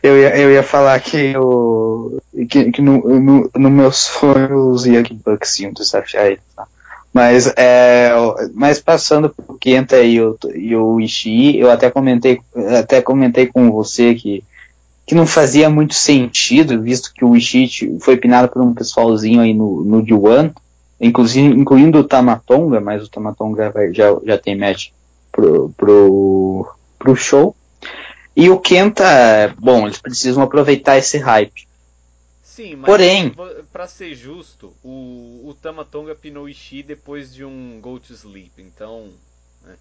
eu, 0.00 0.16
ia, 0.16 0.38
eu 0.38 0.52
ia 0.52 0.62
falar 0.62 1.00
que, 1.00 1.16
eu, 1.16 2.22
que, 2.48 2.70
que 2.70 2.80
no, 2.80 3.00
no, 3.18 3.50
no 3.52 3.70
meu 3.70 3.90
sonho 3.90 4.68
os 4.68 4.86
Young 4.86 5.20
Bucks 5.24 5.58
iam 5.58 5.72
desafiar 5.72 6.30
ele. 6.30 6.42
Tá? 6.54 6.68
Mas, 7.18 7.52
é, 7.56 8.12
mas 8.54 8.78
passando 8.78 9.28
por 9.28 9.58
Kenta 9.58 10.00
e 10.00 10.22
o, 10.22 10.38
e 10.54 10.76
o 10.76 11.00
Ishii, 11.00 11.58
eu 11.58 11.68
até 11.68 11.90
comentei, 11.90 12.40
até 12.78 13.02
comentei 13.02 13.46
com 13.48 13.72
você 13.72 14.14
que, 14.14 14.44
que 15.04 15.16
não 15.16 15.26
fazia 15.26 15.68
muito 15.68 15.94
sentido, 15.94 16.80
visto 16.80 17.12
que 17.12 17.24
o 17.24 17.34
Ishii 17.34 17.98
foi 17.98 18.16
pinado 18.16 18.48
por 18.48 18.62
um 18.62 18.72
pessoalzinho 18.72 19.40
aí 19.40 19.52
no, 19.52 19.82
no 19.82 20.00
D1, 20.00 20.52
inclusive, 21.00 21.48
incluindo 21.48 21.98
o 21.98 22.04
Tamatonga, 22.04 22.80
mas 22.80 23.02
o 23.02 23.10
Tamatonga 23.10 23.72
já, 23.92 24.16
já 24.24 24.38
tem 24.38 24.56
match 24.56 24.90
pro, 25.32 25.74
pro, 25.76 26.72
pro 27.00 27.16
show. 27.16 27.52
E 28.36 28.48
o 28.48 28.60
Kenta, 28.60 29.56
bom, 29.58 29.86
eles 29.86 29.98
precisam 29.98 30.44
aproveitar 30.44 30.96
esse 30.96 31.18
hype. 31.18 31.66
Sim, 32.58 32.74
mas 32.74 32.86
Porém, 32.86 33.32
para 33.72 33.86
ser 33.86 34.16
justo, 34.16 34.74
o, 34.82 35.48
o 35.48 35.54
Tamatonga 35.62 36.12
pinou 36.12 36.46
o 36.46 36.48
Ishii 36.48 36.82
depois 36.82 37.32
de 37.32 37.44
um 37.44 37.80
Go 37.80 38.00
to 38.00 38.12
Sleep, 38.12 38.50
então. 38.58 39.10
Né. 39.64 39.76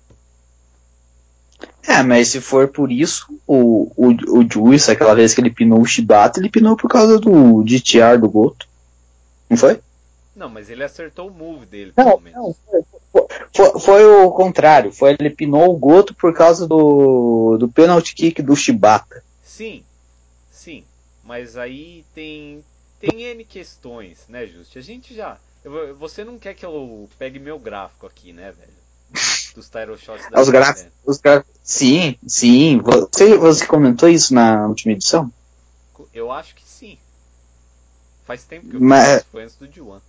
É, 1.87 2.03
mas 2.03 2.27
se 2.27 2.39
for 2.39 2.67
por 2.67 2.91
isso, 2.91 3.25
o, 3.47 3.91
o, 3.97 4.09
o 4.11 4.47
Juice, 4.47 4.91
aquela 4.91 5.15
vez 5.15 5.33
que 5.33 5.41
ele 5.41 5.49
pinou 5.49 5.81
o 5.81 5.85
Shibata, 5.87 6.39
ele 6.39 6.51
pinou 6.51 6.77
por 6.77 6.87
causa 6.87 7.19
do 7.19 7.63
DTR 7.63 8.19
do 8.19 8.29
Goto. 8.29 8.67
Não 9.49 9.57
foi? 9.57 9.79
Não, 10.35 10.47
mas 10.47 10.69
ele 10.69 10.83
acertou 10.83 11.29
o 11.29 11.33
move 11.33 11.65
dele, 11.65 11.93
não, 11.97 12.21
Não, 12.31 12.55
foi, 12.63 12.83
foi, 13.55 13.79
foi, 13.79 14.05
o 14.05 14.29
contrário. 14.29 14.91
Foi 14.91 15.17
ele 15.19 15.31
pinou 15.31 15.73
o 15.73 15.77
Goto 15.79 16.13
por 16.13 16.31
causa 16.31 16.67
do, 16.67 17.57
do 17.57 17.67
penalty 17.67 18.13
kick 18.13 18.39
do 18.43 18.55
Shibata. 18.55 19.23
Sim. 19.43 19.81
Mas 21.27 21.57
aí 21.57 22.05
tem, 22.15 22.63
tem 23.01 23.23
N 23.23 23.43
questões, 23.43 24.19
né, 24.29 24.47
Just? 24.47 24.77
A 24.77 24.81
gente 24.81 25.13
já. 25.13 25.37
Eu, 25.61 25.93
você 25.97 26.23
não 26.23 26.39
quer 26.39 26.53
que 26.53 26.65
eu 26.65 27.09
pegue 27.19 27.37
meu 27.37 27.59
gráfico 27.59 28.07
aqui, 28.07 28.31
né, 28.31 28.53
velho? 28.53 28.71
Dos 29.53 29.67
title 29.67 29.97
shots 29.97 30.29
da 30.29 30.39
os 30.39 30.49
gráficos, 30.49 30.89
os 31.05 31.19
Sim, 31.61 32.15
sim. 32.25 32.79
Você, 32.79 33.37
você 33.37 33.65
comentou 33.65 34.07
isso 34.07 34.33
na 34.33 34.67
última 34.67 34.93
edição? 34.93 35.29
Eu 36.13 36.31
acho 36.31 36.55
que 36.55 36.63
sim. 36.63 36.97
Faz 38.25 38.45
tempo 38.45 38.69
que 38.69 38.75
eu 38.77 38.81
Mas... 38.81 39.25
foi 39.29 39.43
antes 39.43 39.57
do 39.57 39.67
D1. 39.67 39.99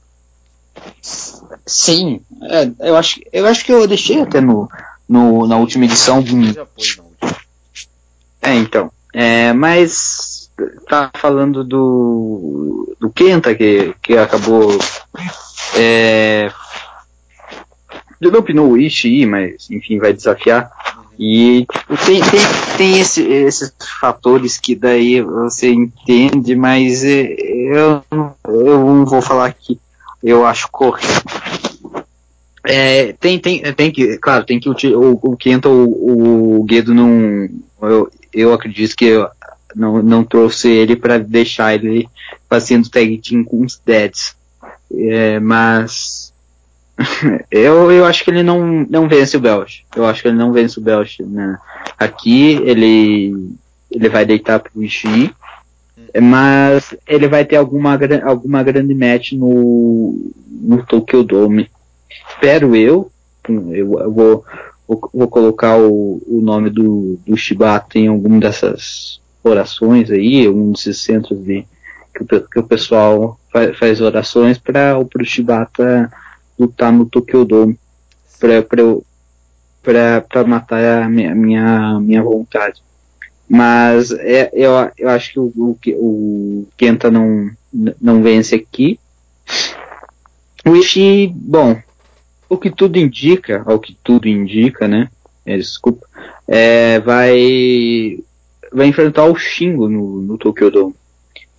Sim, 1.67 2.25
é, 2.43 2.89
eu, 2.89 2.95
acho, 2.95 3.21
eu 3.33 3.47
acho 3.47 3.65
que 3.65 3.73
eu 3.73 3.89
deixei 3.89 4.21
até 4.21 4.41
no, 4.41 4.71
no 5.09 5.49
na 5.49 5.57
última 5.57 5.85
edição. 5.85 6.25
Já 6.25 6.65
pôs 6.65 6.97
na 6.97 7.03
última. 7.03 7.37
É, 8.41 8.55
então. 8.55 8.93
É, 9.13 9.53
mas 9.53 10.48
tá 10.89 11.11
falando 11.15 11.65
do, 11.65 12.97
do 13.01 13.11
Kenta 13.11 13.55
que, 13.55 13.95
que 14.03 14.17
acabou 14.17 14.79
é, 15.77 16.51
não 18.21 18.43
pinou 18.43 18.71
o 18.71 18.77
Ishii, 18.77 19.27
mas 19.27 19.71
enfim 19.71 19.99
vai 19.99 20.13
desafiar. 20.13 20.71
E 21.19 21.67
tipo, 21.73 21.97
tem, 22.07 22.21
tem, 22.21 22.41
tem 22.77 23.01
esse, 23.01 23.23
esses 23.23 23.73
fatores 24.01 24.57
que 24.57 24.75
daí 24.75 25.21
você 25.21 25.71
entende, 25.71 26.55
mas 26.55 27.05
é, 27.05 27.35
eu, 27.41 28.03
eu 28.45 28.79
não 28.79 29.05
vou 29.05 29.21
falar 29.21 29.47
aqui 29.47 29.81
eu 30.23 30.45
acho 30.45 30.69
correto. 30.71 31.25
É, 32.65 33.13
tem, 33.15 33.39
tem, 33.39 33.63
tem 33.73 33.91
que, 33.91 34.19
claro, 34.19 34.45
tem 34.45 34.61
que 34.61 34.69
o, 34.69 34.75
o, 34.75 35.33
o 35.33 35.37
Kenta, 35.37 35.69
o, 35.69 36.61
o 36.61 36.65
Guedo 36.65 36.93
não, 36.93 37.49
eu, 37.83 38.11
eu 38.33 38.53
acredito 38.53 38.95
que 38.97 39.15
não, 39.75 40.03
não 40.03 40.25
trouxe 40.25 40.69
ele 40.69 40.97
para 40.97 41.19
deixar 41.19 41.75
ele 41.75 42.09
fazendo 42.49 42.89
tag 42.89 43.19
team 43.19 43.45
com 43.45 43.63
os 43.65 43.81
Deads. 43.85 44.37
É, 44.93 45.39
mas 45.39 46.33
eu, 47.51 47.91
eu 47.91 48.05
acho 48.05 48.25
que 48.25 48.31
ele 48.31 48.43
não, 48.43 48.87
não 48.89 49.09
vence 49.09 49.37
o 49.37 49.41
Belch. 49.41 49.85
Eu 49.95 50.07
acho 50.07 50.23
que 50.23 50.29
ele 50.29 50.37
não 50.37 50.53
vence 50.53 50.79
o 50.79 50.83
Belch. 50.83 51.23
Né? 51.23 51.59
Aqui 51.99 52.61
ele, 52.65 53.35
ele 53.91 54.09
vai 54.09 54.25
deitar 54.25 54.61
pro 54.61 54.83
Ishii 54.83 55.35
mas 56.21 56.95
ele 57.07 57.29
vai 57.29 57.45
ter 57.45 57.57
alguma, 57.57 57.99
alguma 58.25 58.63
grande 58.63 58.95
match 58.95 59.33
no, 59.33 60.33
no 60.49 60.85
Tokyo 60.85 61.23
Dome. 61.23 61.71
Espero 62.29 62.75
eu. 62.75 63.11
Eu, 63.49 64.01
eu 64.01 64.13
vou, 64.13 64.45
vou, 64.87 65.11
vou, 65.13 65.29
colocar 65.29 65.79
o, 65.79 66.23
o 66.27 66.41
nome 66.43 66.71
do, 66.71 67.19
do 67.27 67.37
Shibata 67.37 67.99
em 67.99 68.09
alguma 68.09 68.41
dessas 68.41 69.21
orações 69.43 70.11
aí, 70.11 70.49
um 70.49 70.73
desses 70.73 71.03
centros 71.03 71.43
de, 71.43 71.65
que, 72.15 72.23
o, 72.23 72.41
que 72.41 72.59
o 72.59 72.63
pessoal 72.63 73.39
faz, 73.79 74.01
orações 74.01 74.59
para 74.59 74.99
o 74.99 75.25
Shibata 75.25 76.13
lutar 76.59 76.93
no 76.93 77.07
Tokyo 77.07 77.45
Dome. 77.45 77.79
Para 79.83 80.47
matar 80.47 81.03
a 81.03 81.09
minha, 81.09 81.35
minha, 81.35 82.01
minha 82.01 82.23
vontade. 82.23 82.83
Mas 83.49 84.13
é, 84.13 84.51
eu, 84.53 84.73
eu 84.99 85.09
acho 85.09 85.33
que 85.33 85.41
o, 85.41 85.53
o, 85.57 85.79
o 85.95 86.69
Kenta 86.77 87.11
não, 87.11 87.51
não 88.01 88.23
vence 88.23 88.55
aqui. 88.55 89.01
O 90.67 90.77
Ishii, 90.77 91.33
bom, 91.35 91.81
o 92.49 92.59
que 92.59 92.71
tudo 92.71 92.99
indica, 92.99 93.63
ao 93.67 93.79
que 93.79 93.97
tudo 94.05 94.29
indica, 94.29 94.87
né? 94.87 95.09
É, 95.47 95.57
desculpa, 95.57 96.07
é, 96.47 97.01
vai 97.01 98.19
vai 98.73 98.87
enfrentar 98.87 99.25
o 99.25 99.37
Shingo 99.37 99.89
no, 99.89 100.21
no 100.23 100.39
Tokyo 100.39 100.71
Dome. 100.71 100.95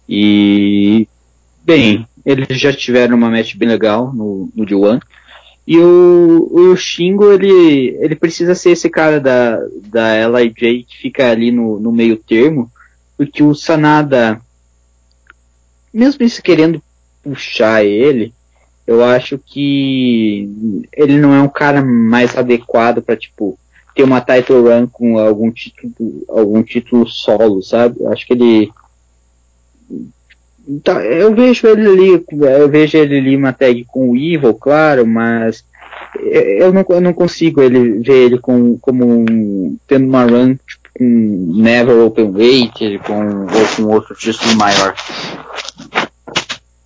E 0.07 1.07
bem, 1.63 2.07
eles 2.25 2.59
já 2.59 2.73
tiveram 2.73 3.15
uma 3.15 3.29
match 3.29 3.55
bem 3.55 3.69
legal 3.69 4.13
no, 4.13 4.49
no 4.55 4.65
D1. 4.65 5.01
E 5.67 5.77
o, 5.77 6.49
o 6.51 6.75
Shingo, 6.75 7.31
ele, 7.31 7.95
ele 7.99 8.15
precisa 8.15 8.55
ser 8.55 8.71
esse 8.71 8.89
cara 8.89 9.19
da, 9.19 9.59
da 9.83 10.27
LIJ 10.27 10.83
que 10.87 10.97
fica 10.99 11.29
ali 11.29 11.51
no, 11.51 11.79
no 11.79 11.91
meio 11.91 12.17
termo, 12.17 12.71
porque 13.15 13.43
o 13.43 13.53
Sanada 13.53 14.41
mesmo 15.93 16.23
isso 16.23 16.41
querendo 16.41 16.81
puxar 17.23 17.83
ele, 17.83 18.33
eu 18.87 19.03
acho 19.03 19.37
que 19.37 20.49
ele 20.93 21.19
não 21.19 21.33
é 21.33 21.41
um 21.41 21.49
cara 21.49 21.83
mais 21.83 22.35
adequado 22.37 23.01
para 23.01 23.17
tipo 23.17 23.57
ter 23.99 24.03
uma 24.03 24.21
title 24.21 24.63
run 24.63 24.87
com 24.87 25.19
algum 25.19 25.51
título, 25.51 25.93
algum 26.29 26.63
título 26.63 27.05
solo, 27.05 27.61
sabe? 27.61 28.05
Acho 28.07 28.25
que 28.25 28.31
ele 28.31 28.71
tá, 30.81 31.03
eu 31.03 31.35
vejo 31.35 31.67
ele 31.67 31.85
ali, 31.85 32.25
eu 32.31 32.69
vejo 32.69 32.97
ele 32.97 33.17
ali 33.17 33.35
uma 33.35 33.51
tag 33.51 33.83
com 33.85 34.11
o 34.11 34.15
Evil, 34.15 34.53
claro, 34.53 35.05
mas 35.05 35.65
eu 36.17 36.71
não, 36.71 36.85
eu 36.87 37.01
não 37.01 37.11
consigo 37.11 37.61
ele 37.61 37.99
ver 37.99 38.27
ele 38.27 38.37
com, 38.39 38.77
como 38.77 39.05
um, 39.05 39.77
tendo 39.85 40.07
uma 40.07 40.23
run 40.23 40.55
tipo, 40.55 40.89
com 40.97 41.53
Never 41.57 41.97
Open 42.05 42.31
Weight, 42.31 42.99
com, 42.99 43.41
ou 43.41 43.67
com 43.75 43.93
outro 43.93 44.15
título 44.15 44.55
maior. 44.55 44.95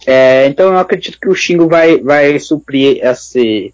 É, 0.06 0.48
então 0.48 0.72
eu 0.72 0.80
acredito 0.80 1.19
que 1.19 1.30
o 1.30 1.35
Shingo 1.35 1.68
vai, 1.68 1.99
vai 1.99 2.40
suprir 2.40 3.06
esse, 3.06 3.72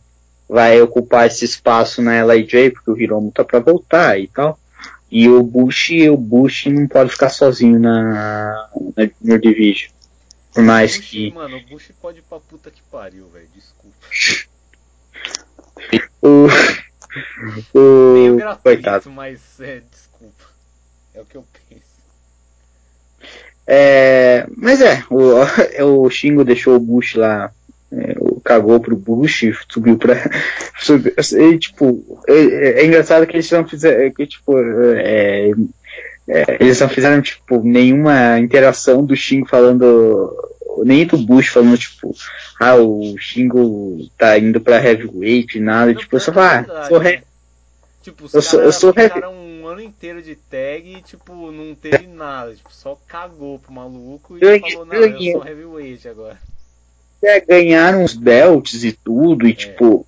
vai 0.50 0.82
ocupar 0.82 1.28
esse 1.28 1.46
espaço 1.46 2.02
na 2.02 2.26
LIJ, 2.26 2.72
porque 2.72 2.90
o 2.90 3.00
Hiromu 3.00 3.32
tá 3.32 3.44
pra 3.44 3.60
voltar 3.60 4.20
e 4.20 4.28
tal. 4.28 4.60
E 5.12 5.30
o 5.30 5.44
Bush, 5.44 5.92
o 6.12 6.18
Bush 6.18 6.66
não 6.66 6.88
pode 6.88 7.12
ficar 7.12 7.30
sozinho 7.30 7.80
na, 7.80 8.70
na 8.98 9.10
Junior 9.22 9.40
Division. 9.40 9.92
Por 10.54 10.64
mais 10.64 10.98
Bush, 10.98 11.08
que. 11.08 11.32
Mano, 11.32 11.58
o 11.58 11.62
Bush 11.68 11.92
pode 12.02 12.20
ir 12.20 12.24
pra 12.24 12.40
puta 12.40 12.72
que 12.72 12.82
pariu, 12.92 13.28
velho. 13.30 13.48
Desculpa. 13.54 13.98
O. 16.22 16.48
Meio 18.14 18.34
o 18.34 18.38
gratuito, 18.38 18.62
coitado. 18.62 19.10
mas 19.10 19.40
é, 19.62 19.82
desculpa. 19.90 20.44
É 21.14 21.22
o 21.22 21.26
que 21.26 21.38
eu 21.38 21.46
penso. 21.70 21.82
É, 23.66 24.46
mas 24.58 24.82
é, 24.82 25.04
o, 25.10 26.04
o 26.04 26.10
Shingo 26.10 26.44
deixou 26.44 26.76
o 26.76 26.80
Bush 26.80 27.16
lá, 27.16 27.52
é, 27.92 28.16
cagou 28.44 28.80
pro 28.80 28.96
Bush, 28.96 29.46
subiu 29.72 29.98
pra. 29.98 30.16
Subiu, 30.80 31.14
e, 31.18 31.58
tipo, 31.58 32.22
é, 32.28 32.82
é 32.82 32.86
engraçado 32.86 33.26
que 33.28 33.36
eles 33.36 33.50
não 33.52 33.68
fizeram. 33.68 34.12
Que, 34.12 34.28
tipo, 34.28 34.58
é, 34.60 35.52
é, 36.28 36.58
eles 36.60 36.80
não 36.80 36.88
fizeram 36.90 37.22
tipo, 37.22 37.62
nenhuma 37.64 38.40
interação 38.40 39.04
do 39.04 39.16
Shingo 39.16 39.48
falando. 39.48 40.36
Nem 40.86 41.06
do 41.06 41.18
Bush 41.18 41.50
falando, 41.50 41.78
tipo, 41.78 42.16
ah, 42.60 42.76
o 42.76 43.18
Shingo 43.18 44.08
tá 44.18 44.38
indo 44.40 44.62
pra 44.62 44.82
heavyweight, 44.82 45.60
nada, 45.60 45.92
Não, 45.92 46.00
tipo, 46.00 46.16
eu 46.16 46.20
só 46.22 46.32
é 46.32 46.34
falo, 46.36 46.72
ah, 46.72 46.86
sou 46.88 47.00
né? 47.02 47.14
he- 47.16 47.24
Tipo, 48.02 48.24
os 48.26 48.34
Eu 48.34 48.42
sou- 48.42 48.62
eu 48.62 48.72
sou 48.72 48.94
heavy- 48.96 49.26
um 49.26 49.68
ano 49.68 49.82
inteiro 49.82 50.22
de 50.22 50.36
tag 50.36 50.84
e, 50.98 51.02
tipo, 51.02 51.52
não 51.52 51.76
teve 51.76 52.08
nada. 52.08 52.56
Tipo, 52.56 52.72
só 52.74 52.98
cagou 53.10 53.60
pro 53.60 53.74
maluco 53.74 54.38
e 54.38 54.40
Ganhei- 54.40 54.72
falou, 54.72 54.86
não, 54.86 54.94
eu 54.94 55.10
ganhei. 55.12 55.32
sou 55.34 55.46
heavyweight 55.46 56.08
agora. 56.08 56.38
É, 57.24 57.40
ganharam 57.40 58.04
os 58.04 58.14
belts 58.14 58.84
e 58.84 58.92
tudo, 58.92 59.48
e 59.48 59.54
tipo, 59.54 60.06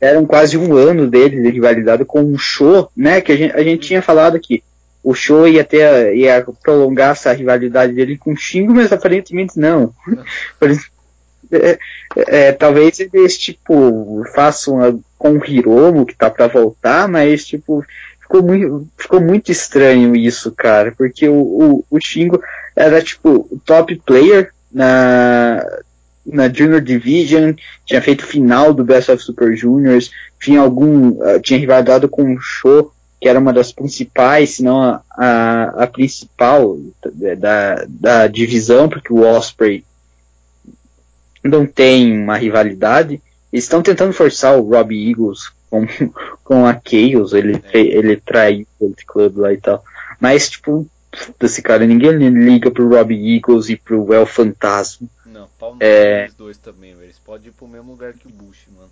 eram 0.00 0.26
quase 0.26 0.56
um 0.56 0.74
ano 0.76 1.06
deles 1.08 1.42
de 1.42 1.50
rivalidade 1.50 2.04
com 2.04 2.20
um 2.22 2.38
show, 2.38 2.90
né? 2.96 3.20
Que 3.20 3.32
a 3.32 3.36
gente, 3.36 3.54
a 3.54 3.62
gente 3.62 3.86
tinha 3.86 4.02
falado 4.02 4.38
que 4.40 4.62
o 5.02 5.14
show 5.14 5.48
ia 5.48 5.64
ter, 5.64 6.14
ia 6.16 6.44
prolongar 6.62 7.12
essa 7.12 7.32
rivalidade 7.32 7.92
dele 7.94 8.18
com 8.18 8.32
o 8.32 8.36
Shingo, 8.36 8.74
mas 8.74 8.92
aparentemente 8.92 9.58
não. 9.58 9.92
É, 11.52 11.78
é, 12.28 12.52
talvez 12.52 13.00
eles, 13.00 13.36
tipo, 13.36 14.22
façam 14.34 14.80
a- 14.80 14.94
com 15.18 15.32
o 15.32 15.44
Hiromo, 15.44 16.06
que 16.06 16.14
tá 16.16 16.30
pra 16.30 16.46
voltar, 16.46 17.08
mas, 17.08 17.44
tipo, 17.44 17.84
ficou 18.22 18.40
muito, 18.42 18.86
ficou 18.96 19.20
muito 19.20 19.50
estranho 19.50 20.14
isso, 20.14 20.52
cara, 20.52 20.92
porque 20.96 21.28
o, 21.28 21.34
o, 21.34 21.84
o 21.90 22.00
Shingo 22.00 22.40
era, 22.76 23.02
tipo, 23.02 23.48
o 23.50 23.60
top 23.64 24.00
player 24.06 24.52
na, 24.70 25.60
na 26.24 26.48
Junior 26.48 26.80
Division, 26.80 27.54
tinha 27.86 28.00
feito 28.02 28.26
final 28.26 28.72
do 28.72 28.84
Best 28.84 29.10
of 29.10 29.22
Super 29.22 29.56
Juniors, 29.56 30.10
tinha 30.40 30.60
algum, 30.60 31.22
ah, 31.22 31.40
tinha 31.40 31.58
rivalidade 31.58 32.06
com 32.08 32.34
o 32.34 32.40
Show, 32.40 32.92
que 33.20 33.28
era 33.28 33.38
uma 33.38 33.52
das 33.52 33.70
principais, 33.72 34.50
se 34.56 34.62
não 34.62 34.82
a, 34.82 35.02
a, 35.10 35.84
a 35.84 35.86
principal 35.86 36.78
da, 37.38 37.84
da 37.88 38.26
divisão, 38.26 38.88
porque 38.88 39.12
o 39.12 39.20
Osprey 39.20 39.84
não 41.44 41.66
tem 41.66 42.18
uma 42.18 42.36
rivalidade. 42.36 43.20
Eles 43.52 43.64
estão 43.64 43.82
tentando 43.82 44.12
forçar 44.12 44.56
o 44.58 44.70
Robbie 44.70 45.10
Eagles 45.10 45.50
com, 45.68 45.86
com 46.44 46.66
a 46.66 46.72
Chaos, 46.74 47.32
ele, 47.32 47.62
É. 47.72 47.78
ele 47.78 48.16
traiu 48.16 48.66
o 48.78 48.86
Gold 48.86 49.04
Club 49.06 49.36
lá 49.38 49.52
e 49.52 49.58
tal. 49.58 49.84
Mas, 50.18 50.48
tipo, 50.50 50.86
desse 51.38 51.62
cara, 51.62 51.86
ninguém 51.86 52.12
liga 52.12 52.70
pro 52.70 52.88
Robbie 52.88 53.36
Eagles 53.36 53.68
e 53.68 53.76
pro 53.76 54.12
El 54.12 54.26
Fantasma. 54.26 55.06
Não, 55.40 55.48
pau 55.58 55.74
no 55.74 55.82
É. 55.82 56.26
dos 56.26 56.34
dois 56.34 56.58
também, 56.58 56.92
velho. 56.94 57.06
Eles 57.06 57.18
podem 57.18 57.48
ir 57.48 57.52
pro 57.52 57.66
mesmo 57.66 57.92
lugar 57.92 58.12
que 58.12 58.26
o 58.26 58.30
Bush, 58.30 58.66
mano. 58.76 58.90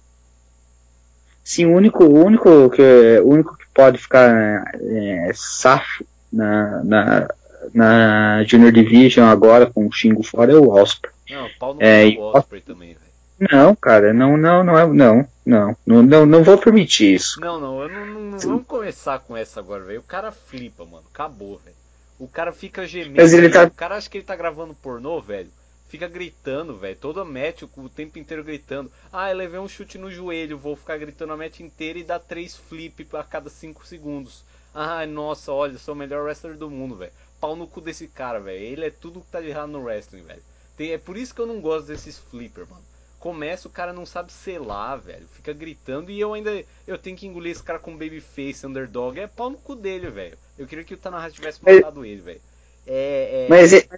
Sim, 1.44 1.66
o 1.66 1.74
único, 1.76 2.04
o 2.04 2.24
único 2.24 2.70
que, 2.70 3.18
o 3.22 3.28
único 3.28 3.56
que 3.56 3.64
pode 3.74 3.98
ficar 3.98 4.64
é, 4.74 5.30
safo 5.34 6.04
na, 6.32 6.82
na, 6.84 7.28
na 7.74 8.44
Junior 8.44 8.72
Division 8.72 9.26
agora 9.26 9.66
com 9.66 9.86
o 9.86 9.92
Shingo 9.92 10.22
fora 10.22 10.52
é 10.52 10.56
o 10.56 10.70
Osprey. 10.70 11.12
Não, 11.30 11.48
pau 11.58 11.74
no 11.74 11.82
É, 11.82 12.10
do 12.10 12.20
Osprey 12.20 12.60
também, 12.62 12.94
velho. 12.94 13.08
Não, 13.52 13.74
cara, 13.76 14.12
não, 14.12 14.36
não, 14.36 14.64
não 14.64 14.76
é, 14.78 14.86
não, 14.86 15.28
não, 15.46 15.76
não, 15.86 16.02
não, 16.02 16.26
não 16.26 16.42
vou 16.42 16.58
permitir 16.58 17.14
isso. 17.14 17.40
Não, 17.40 17.60
não, 17.60 17.82
eu 17.82 17.88
não, 17.88 18.06
não, 18.06 18.38
vamos 18.38 18.66
começar 18.66 19.18
com 19.20 19.36
essa 19.36 19.60
agora, 19.60 19.84
velho. 19.84 20.00
O 20.00 20.04
cara 20.04 20.32
flipa, 20.32 20.84
mano. 20.84 21.04
Acabou, 21.12 21.60
velho. 21.64 21.76
O 22.18 22.26
cara 22.26 22.52
fica 22.52 22.86
gemendo. 22.86 23.16
Mas 23.16 23.32
ele 23.32 23.48
tá- 23.48 23.64
O 23.64 23.70
cara 23.70 23.96
acha 23.96 24.10
que 24.10 24.18
ele 24.18 24.24
tá 24.24 24.34
gravando 24.34 24.74
pornô, 24.74 25.20
velho. 25.20 25.48
Fica 25.88 26.06
gritando, 26.06 26.76
velho. 26.76 26.96
Toda 26.96 27.24
match 27.24 27.62
o, 27.62 27.88
tempo 27.88 28.18
inteiro 28.18 28.44
gritando. 28.44 28.92
Ah, 29.10 29.30
eu 29.30 29.36
levei 29.36 29.58
um 29.58 29.68
chute 29.68 29.96
no 29.96 30.10
joelho, 30.10 30.58
vou 30.58 30.76
ficar 30.76 30.98
gritando 30.98 31.32
a 31.32 31.36
match 31.36 31.60
inteira 31.60 31.98
e 31.98 32.04
dar 32.04 32.18
três 32.18 32.54
flip 32.54 33.08
a 33.14 33.24
cada 33.24 33.48
cinco 33.48 33.86
segundos. 33.86 34.44
Ah, 34.74 35.06
nossa, 35.06 35.50
olha, 35.50 35.78
sou 35.78 35.94
o 35.94 35.96
melhor 35.96 36.24
wrestler 36.24 36.56
do 36.56 36.70
mundo, 36.70 36.94
velho. 36.94 37.12
Pau 37.40 37.56
no 37.56 37.66
cu 37.66 37.80
desse 37.80 38.06
cara, 38.06 38.38
velho. 38.38 38.62
Ele 38.62 38.84
é 38.84 38.90
tudo 38.90 39.20
que 39.20 39.26
tá 39.28 39.40
de 39.40 39.48
errado 39.48 39.70
no 39.70 39.82
wrestling, 39.82 40.22
velho. 40.22 40.42
É 40.78 40.98
por 40.98 41.16
isso 41.16 41.34
que 41.34 41.40
eu 41.40 41.46
não 41.46 41.60
gosto 41.60 41.86
desses 41.86 42.18
flipper, 42.18 42.66
mano. 42.68 42.84
Começa, 43.18 43.66
o 43.66 43.70
cara 43.70 43.92
não 43.92 44.06
sabe 44.06 44.30
selar, 44.30 45.00
velho. 45.00 45.26
Fica 45.26 45.52
gritando 45.52 46.10
e 46.10 46.20
eu 46.20 46.34
ainda. 46.34 46.62
Eu 46.86 46.98
tenho 46.98 47.16
que 47.16 47.26
engolir 47.26 47.50
esse 47.50 47.62
cara 47.62 47.78
com 47.78 47.96
babyface, 47.96 48.64
underdog. 48.64 49.18
É 49.18 49.26
pau 49.26 49.50
no 49.50 49.58
cu 49.58 49.74
dele, 49.74 50.08
velho. 50.08 50.38
Eu 50.56 50.66
queria 50.66 50.84
que 50.84 50.94
o 50.94 50.98
Tanahashi 50.98 51.36
tivesse 51.36 51.64
matado 51.64 52.04
ele, 52.04 52.20
velho. 52.20 52.40
É, 52.86 53.46
é. 53.46 53.48
Mas, 53.48 53.72
e- 53.72 53.88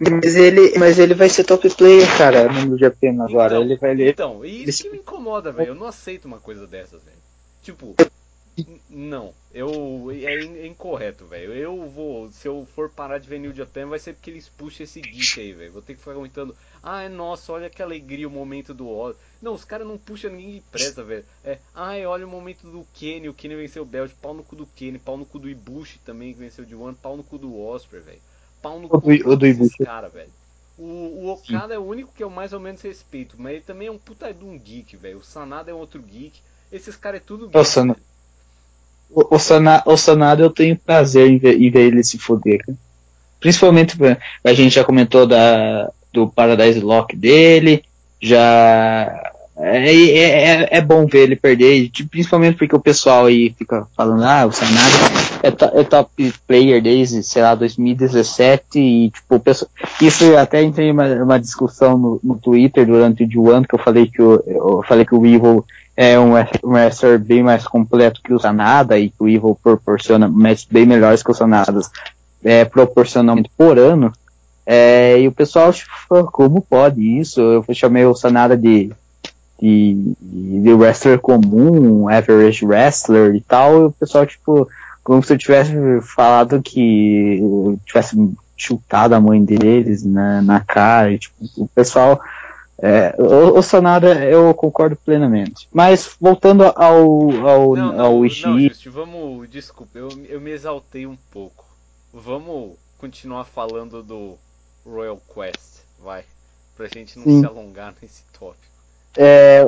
mas 0.00 0.34
ele, 0.36 0.78
mas 0.78 0.98
ele 0.98 1.14
vai 1.14 1.28
ser 1.28 1.44
top 1.44 1.68
player, 1.74 2.06
cara, 2.18 2.50
no 2.64 2.76
Japão 2.78 3.22
agora. 3.22 3.54
Então, 3.54 3.62
ele 3.64 3.76
vai 3.76 3.94
ler. 3.94 4.10
Então, 4.12 4.44
e 4.44 4.64
isso 4.64 4.82
que 4.82 4.90
me 4.90 4.98
incomoda, 4.98 5.52
velho. 5.52 5.68
Eu 5.68 5.74
não 5.74 5.86
aceito 5.86 6.24
uma 6.24 6.38
coisa 6.38 6.66
dessas, 6.66 7.02
velho. 7.02 7.16
Tipo, 7.62 7.94
não. 8.90 9.32
Eu. 9.54 10.10
É, 10.10 10.42
in- 10.42 10.56
é 10.58 10.66
incorreto, 10.66 11.24
velho. 11.26 11.52
Eu 11.54 11.88
vou. 11.88 12.30
Se 12.32 12.48
eu 12.48 12.66
for 12.74 12.90
parar 12.90 13.18
de 13.18 13.28
ver 13.28 13.38
New 13.38 13.54
Japan, 13.54 13.86
vai 13.86 13.98
ser 13.98 14.14
porque 14.14 14.30
eles 14.30 14.48
puxam 14.48 14.84
esse 14.84 15.00
geek 15.00 15.40
aí, 15.40 15.52
velho. 15.52 15.72
Vou 15.72 15.82
ter 15.82 15.94
que 15.94 16.00
ficar 16.00 16.12
aguentando. 16.12 16.54
Ah, 16.82 17.08
nossa, 17.08 17.52
olha 17.52 17.70
que 17.70 17.80
alegria 17.80 18.26
o 18.26 18.30
momento 18.30 18.74
do 18.74 18.88
Oz. 18.88 19.14
Não, 19.40 19.54
os 19.54 19.64
caras 19.64 19.86
não 19.86 19.96
puxam 19.96 20.32
ninguém 20.32 20.54
que 20.54 20.64
presta, 20.72 21.02
velho. 21.04 21.24
É, 21.44 21.58
ai, 21.74 22.04
olha 22.04 22.26
o 22.26 22.30
momento 22.30 22.66
do 22.68 22.84
Kenny. 22.92 23.28
O 23.28 23.34
Kenny 23.34 23.54
venceu 23.54 23.84
o 23.84 23.86
Belt. 23.86 24.10
Pau 24.20 24.34
no 24.34 24.42
cu 24.42 24.56
do 24.56 24.66
Kenny. 24.66 24.98
Pau 24.98 25.16
no 25.16 25.24
cu 25.24 25.38
do 25.38 25.48
Ibushi 25.48 25.98
também, 26.04 26.32
que 26.34 26.40
venceu 26.40 26.64
o 26.64 26.66
D1. 26.66 26.96
Pau 27.00 27.16
no 27.16 27.22
cu 27.22 27.38
do 27.38 27.56
Osprey, 27.58 28.02
velho. 28.02 28.18
Pau 28.62 28.80
no 28.80 28.88
O 28.88 29.00
cu 29.00 29.10
desses 29.36 29.56
Ibushi. 29.56 29.84
cara, 29.84 30.08
velho. 30.08 30.30
O, 30.78 30.84
o 30.84 31.28
Okada 31.32 31.74
é 31.74 31.78
o 31.78 31.84
único 31.86 32.12
que 32.14 32.22
eu 32.24 32.30
mais 32.30 32.52
ou 32.52 32.60
menos 32.60 32.80
respeito, 32.82 33.36
mas 33.38 33.52
ele 33.54 33.62
também 33.62 33.88
é 33.88 33.92
um 33.92 33.98
puta 33.98 34.32
de 34.32 34.44
um 34.44 34.58
geek, 34.58 34.96
velho. 34.96 35.18
O 35.18 35.24
Sanada 35.24 35.70
é 35.70 35.74
um 35.74 35.78
outro 35.78 36.02
geek. 36.02 36.40
Esses 36.72 36.96
caras 36.96 37.20
é 37.20 37.24
tudo 37.24 37.48
geek. 37.48 37.58
O 37.58 37.64
Sana-. 37.64 37.96
O, 39.10 39.36
o, 39.36 39.38
Sana, 39.38 39.82
o 39.86 39.96
Sanada 39.96 40.42
eu 40.42 40.50
tenho 40.50 40.76
prazer 40.78 41.28
em 41.28 41.38
ver, 41.38 41.60
em 41.60 41.70
ver 41.70 41.82
ele 41.82 42.02
se 42.02 42.18
foder, 42.18 42.64
cara. 42.64 42.78
Principalmente, 43.40 43.96
a 44.44 44.52
gente 44.54 44.74
já 44.74 44.84
comentou 44.84 45.26
da, 45.26 45.90
do 46.12 46.28
Paradise 46.30 46.80
Lock 46.80 47.16
dele, 47.16 47.84
já. 48.20 49.32
É, 49.64 49.94
é, 49.94 50.62
é, 50.62 50.68
é 50.78 50.80
bom 50.80 51.06
ver 51.06 51.20
ele 51.20 51.36
perder, 51.36 51.88
tipo, 51.88 52.10
principalmente 52.10 52.58
porque 52.58 52.74
o 52.74 52.80
pessoal 52.80 53.26
aí 53.26 53.54
fica 53.56 53.86
falando, 53.96 54.24
ah, 54.24 54.44
o 54.44 54.50
Sanada 54.50 54.96
é, 55.40 55.80
é 55.80 55.84
top 55.84 56.34
player 56.48 56.82
desde, 56.82 57.22
sei 57.22 57.42
lá, 57.42 57.54
2017 57.54 58.80
e, 58.80 59.10
tipo, 59.10 59.36
o 59.36 59.38
pessoal, 59.38 59.70
isso 60.00 60.36
até 60.36 60.64
entrei 60.64 60.90
uma, 60.90 61.06
uma 61.22 61.38
discussão 61.38 61.96
no, 61.96 62.20
no 62.24 62.36
Twitter 62.36 62.84
durante 62.84 63.22
o 63.22 63.28
D1 63.28 63.64
que 63.68 63.76
eu 63.76 63.78
falei 63.78 64.08
que 64.08 64.20
o, 64.20 64.42
eu 64.44 64.82
falei 64.82 65.04
que 65.04 65.14
o 65.14 65.24
Evil 65.24 65.64
é 65.96 66.18
um, 66.18 66.32
um 66.64 66.72
wrestler 66.72 67.20
bem 67.20 67.44
mais 67.44 67.64
completo 67.64 68.20
que 68.20 68.34
o 68.34 68.40
Sanada 68.40 68.98
e 68.98 69.10
que 69.10 69.22
o 69.22 69.28
Evil 69.28 69.56
proporciona 69.62 70.26
matches 70.26 70.66
bem 70.68 70.86
melhores 70.86 71.22
que 71.22 71.30
o 71.30 71.34
Sanadas 71.34 71.88
é, 72.42 72.64
proporcionalmente 72.64 73.50
por 73.56 73.78
ano. 73.78 74.12
É, 74.66 75.20
e 75.20 75.28
o 75.28 75.32
pessoal, 75.32 75.72
tipo, 75.72 76.24
como 76.32 76.60
pode 76.60 77.00
isso? 77.00 77.40
Eu 77.40 77.64
chamei 77.74 78.04
o 78.04 78.14
Sanada 78.14 78.56
de, 78.56 78.92
de, 79.62 80.16
de 80.20 80.72
wrestler 80.74 81.20
comum, 81.20 82.08
average 82.08 82.66
wrestler 82.66 83.36
e 83.36 83.40
tal, 83.40 83.82
e 83.82 83.84
o 83.86 83.92
pessoal, 83.92 84.26
tipo, 84.26 84.68
como 85.04 85.22
se 85.22 85.32
eu 85.32 85.38
tivesse 85.38 85.72
falado 86.00 86.60
que 86.60 87.40
tivesse 87.86 88.16
chutado 88.56 89.14
a 89.14 89.20
mãe 89.20 89.44
deles 89.44 90.04
né, 90.04 90.40
na 90.40 90.60
cara. 90.60 91.12
E, 91.12 91.18
tipo, 91.18 91.36
o 91.56 91.68
pessoal. 91.68 92.20
É, 92.84 93.14
o, 93.16 93.58
o 93.58 93.62
Sonara 93.62 94.24
eu 94.24 94.52
concordo 94.54 94.96
plenamente. 94.96 95.68
Mas 95.72 96.16
voltando 96.20 96.64
ao, 96.64 97.30
ao, 97.46 97.76
Não, 97.76 97.92
não, 97.92 98.00
ao 98.00 98.12
não, 98.14 98.26
Ishii. 98.26 98.68
Just, 98.68 98.86
vamos. 98.88 99.48
Desculpa, 99.48 99.96
eu, 99.96 100.08
eu 100.28 100.40
me 100.40 100.50
exaltei 100.50 101.06
um 101.06 101.16
pouco. 101.30 101.64
Vamos 102.12 102.72
continuar 102.98 103.44
falando 103.44 104.02
do 104.02 104.36
Royal 104.84 105.20
Quest, 105.32 105.84
vai. 106.02 106.24
Pra 106.76 106.88
gente 106.88 107.16
não 107.16 107.24
Sim. 107.24 107.40
se 107.40 107.46
alongar 107.46 107.94
nesse 108.02 108.24
tópico. 108.36 108.71
É, 109.16 109.64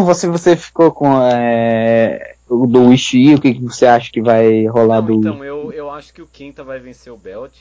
você, 0.00 0.26
você 0.28 0.56
ficou 0.56 0.92
com 0.92 1.20
é, 1.22 2.36
o 2.48 2.66
do 2.66 2.92
Ishii, 2.92 3.34
o 3.34 3.40
que, 3.40 3.54
que 3.54 3.62
você 3.62 3.86
acha 3.86 4.10
que 4.10 4.22
vai 4.22 4.66
rolar 4.66 5.00
Não, 5.00 5.06
do. 5.06 5.14
então, 5.14 5.44
eu, 5.44 5.72
eu 5.72 5.90
acho 5.90 6.12
que 6.12 6.22
o 6.22 6.26
Kenta 6.26 6.64
vai 6.64 6.78
vencer 6.78 7.12
o 7.12 7.16
Belt. 7.16 7.54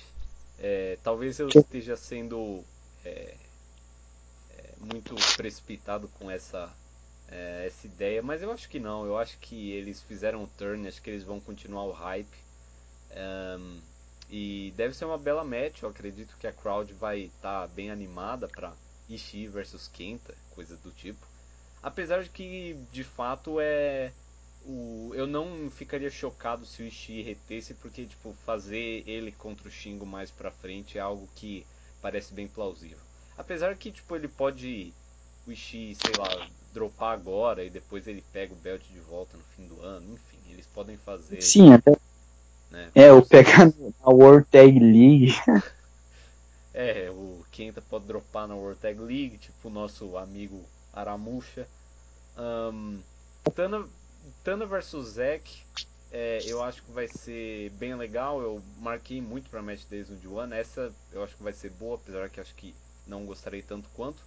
É, 0.60 0.98
talvez 1.04 1.38
eu 1.40 1.50
esteja 1.50 1.96
sendo 1.96 2.64
é, 3.04 3.34
é, 4.58 4.70
muito 4.80 5.16
precipitado 5.36 6.10
com 6.20 6.32
essa, 6.32 6.72
é, 7.30 7.66
essa 7.68 7.86
ideia, 7.86 8.22
mas 8.22 8.42
eu 8.42 8.52
acho 8.52 8.70
que 8.70 8.80
não. 8.80 9.06
Eu 9.06 9.18
acho 9.18 9.38
que 9.40 9.72
eles 9.72 10.02
fizeram 10.02 10.44
o 10.44 10.50
turn, 10.58 10.88
acho 10.88 11.02
que 11.02 11.10
eles 11.10 11.24
vão 11.24 11.40
continuar 11.40 11.84
o 11.84 11.92
hype. 11.92 12.46
Ahn, 13.16 13.80
e 14.30 14.74
deve 14.76 14.96
ser 14.96 15.06
uma 15.06 15.18
bela 15.18 15.44
match. 15.44 15.82
Eu 15.82 15.90
acredito 15.90 16.36
que 16.40 16.48
a 16.48 16.52
crowd 16.52 16.92
vai 16.94 17.22
estar 17.22 17.68
bem 17.68 17.92
animada 17.92 18.48
para 18.48 18.74
Ishii 19.10 19.48
versus 19.48 19.88
Kenta, 19.88 20.34
coisa 20.52 20.76
do 20.78 20.92
tipo. 20.92 21.26
Apesar 21.82 22.24
de 22.24 22.30
que, 22.30 22.76
de 22.92 23.04
fato, 23.04 23.60
é 23.60 24.12
o, 24.66 25.12
eu 25.14 25.28
não 25.28 25.70
ficaria 25.70 26.10
chocado 26.10 26.66
se 26.66 26.82
o 26.82 26.88
Ishii 26.88 27.22
retesse, 27.22 27.74
porque 27.76 28.06
tipo, 28.06 28.36
fazer 28.46 29.04
ele 29.06 29.32
contra 29.32 29.68
o 29.68 29.72
Shingo 29.72 30.06
mais 30.06 30.32
pra 30.32 30.50
frente 30.50 30.98
é 30.98 31.02
algo 31.02 31.30
que 31.36 31.66
parece 32.02 32.34
bem 32.34 32.48
plausível. 32.48 32.98
Apesar 33.38 33.76
que 33.76 33.92
tipo, 33.92 34.16
ele 34.16 34.28
pode 34.28 34.92
o 35.46 35.52
Ishii, 35.52 35.96
sei 35.96 36.16
lá, 36.18 36.48
dropar 36.74 37.14
agora 37.14 37.64
e 37.64 37.70
depois 37.70 38.08
ele 38.08 38.24
pega 38.34 38.54
o 38.54 38.58
belt 38.58 38.82
de 38.92 39.00
volta 39.00 39.38
no 39.38 39.44
fim 39.56 39.68
do 39.68 39.82
ano, 39.82 40.14
enfim, 40.14 40.52
eles 40.52 40.66
podem 40.66 40.98
fazer, 40.98 41.42
Sim, 41.42 41.74
até. 41.74 41.96
né? 42.72 42.90
É, 42.96 43.12
o 43.12 43.22
pegar 43.22 43.68
na 43.68 44.10
World 44.12 44.48
Tag 44.50 44.80
League. 44.80 45.36
É, 46.74 47.10
o 47.10 47.35
Pode 47.90 48.06
dropar 48.06 48.48
na 48.48 48.56
World 48.56 48.80
Tag 48.82 49.00
League, 49.00 49.38
tipo 49.38 49.70
o 49.70 49.72
nosso 49.72 50.18
amigo 50.18 50.66
Aramucha. 50.92 51.68
Ahn, 52.36 53.00
Tana, 53.56 53.88
Tana 54.44 54.66
vs 54.66 55.06
Zack, 55.06 55.64
é, 56.12 56.40
eu 56.46 56.62
acho 56.62 56.84
que 56.84 56.92
vai 56.92 57.08
ser 57.08 57.70
bem 57.72 57.96
legal. 57.96 58.42
Eu 58.42 58.62
marquei 58.78 59.22
muito 59.22 59.50
pra 59.50 59.62
match 59.62 59.86
deles 59.86 60.10
no 60.10 60.18
D1. 60.18 60.52
Essa 60.52 60.94
eu 61.12 61.24
acho 61.24 61.38
que 61.38 61.44
vai 61.44 61.54
ser 61.54 61.70
boa, 61.70 61.96
apesar 61.96 62.30
que 62.30 62.42
acho 62.42 62.54
que 62.56 62.76
não 63.08 63.26
gostarei 63.26 63.62
tanto 63.62 63.90
quanto. 63.90 64.22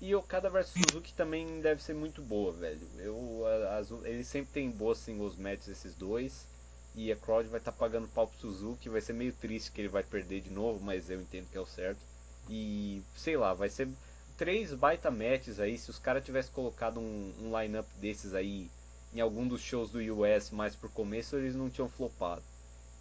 E 0.00 0.14
Okada 0.14 0.48
vs 0.50 0.68
Suzuki 0.68 1.12
também 1.14 1.60
deve 1.60 1.82
ser 1.82 1.94
muito 1.94 2.22
boa, 2.22 2.52
velho. 2.52 2.88
Eu, 2.98 3.42
as- 3.78 4.26
sempre 4.26 4.52
têm 4.52 4.70
boas 4.70 4.98
singles 4.98 5.36
matches, 5.36 5.68
esses 5.68 5.94
dois. 5.94 6.48
E 6.94 7.12
a 7.12 7.16
crowd 7.16 7.48
vai 7.48 7.58
estar 7.60 7.72
pagando 7.72 8.08
pau 8.08 8.26
pro 8.26 8.38
Suzuki. 8.38 8.88
Vai 8.88 9.00
ser 9.00 9.12
meio 9.12 9.32
triste 9.32 9.70
que 9.70 9.80
ele 9.80 9.88
vai 9.88 10.02
perder 10.02 10.40
de 10.40 10.50
novo, 10.50 10.82
mas 10.82 11.10
eu 11.10 11.20
entendo 11.20 11.48
que 11.50 11.56
é 11.56 11.60
o 11.60 11.66
certo. 11.66 12.00
E 12.48 13.02
sei 13.16 13.36
lá, 13.36 13.54
vai 13.54 13.68
ser 13.68 13.88
três 14.36 14.72
baita 14.74 15.10
matches 15.10 15.60
aí. 15.60 15.78
Se 15.78 15.90
os 15.90 15.98
caras 15.98 16.24
tivessem 16.24 16.52
colocado 16.52 17.00
um, 17.00 17.32
um 17.42 17.58
line-up 17.60 17.88
desses 18.00 18.34
aí 18.34 18.68
em 19.14 19.20
algum 19.20 19.46
dos 19.46 19.60
shows 19.60 19.90
do 19.90 19.98
US 19.98 20.50
mais 20.50 20.74
pro 20.74 20.88
começo, 20.88 21.36
eles 21.36 21.54
não 21.54 21.68
tinham 21.70 21.88
flopado. 21.88 22.42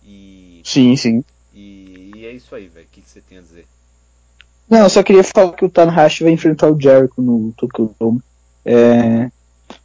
E, 0.04 0.62
Sim, 0.66 0.96
sim. 0.96 1.24
e, 1.54 2.12
e 2.16 2.26
é 2.26 2.32
isso 2.32 2.54
aí, 2.56 2.68
velho. 2.68 2.86
O 2.86 2.90
que, 2.90 3.02
que 3.02 3.10
você 3.10 3.22
tem 3.22 3.38
a 3.38 3.42
dizer? 3.42 3.66
Não, 4.70 4.80
eu 4.84 4.90
só 4.90 5.04
queria 5.04 5.24
falar 5.24 5.54
que 5.54 5.66
o 5.66 5.70
Tanahashi 5.70 6.24
vai 6.24 6.32
enfrentar 6.34 6.72
o 6.72 6.80
Jericho 6.80 7.22
no 7.22 7.52
Tokyo 7.58 7.94
Dome. 8.00 8.22
É, 8.64 9.30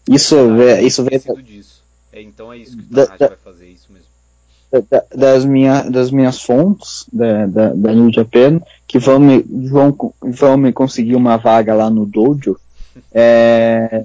isso, 0.09 0.37
é, 0.61 0.83
isso 0.83 1.03
Esquecido 1.03 1.43
disso. 1.43 1.83
É, 2.13 2.21
então 2.23 2.53
é 2.53 2.59
isso 2.59 2.77
que 2.77 2.83
o 2.83 2.87
Tanahashi 2.87 3.19
da- 3.19 3.29
vai 3.29 3.37
fazer, 3.37 3.69
isso 3.69 3.93
mesmo. 3.93 4.16
Da- 4.83 5.05
das, 5.15 5.45
minha, 5.45 5.83
das 5.83 6.11
minhas 6.11 6.41
fontes 6.41 7.07
da, 7.13 7.47
da, 7.47 7.69
da 7.75 7.93
New 7.93 8.13
Japan 8.13 8.61
que 8.87 8.99
vão 8.99 9.19
me, 9.19 9.43
vão, 9.69 9.97
vão 10.23 10.57
me 10.57 10.73
conseguir 10.73 11.17
uma 11.17 11.37
vaga 11.37 11.75
lá 11.75 11.91
no 11.91 12.07
dojo. 12.07 12.57
É, 13.13 14.05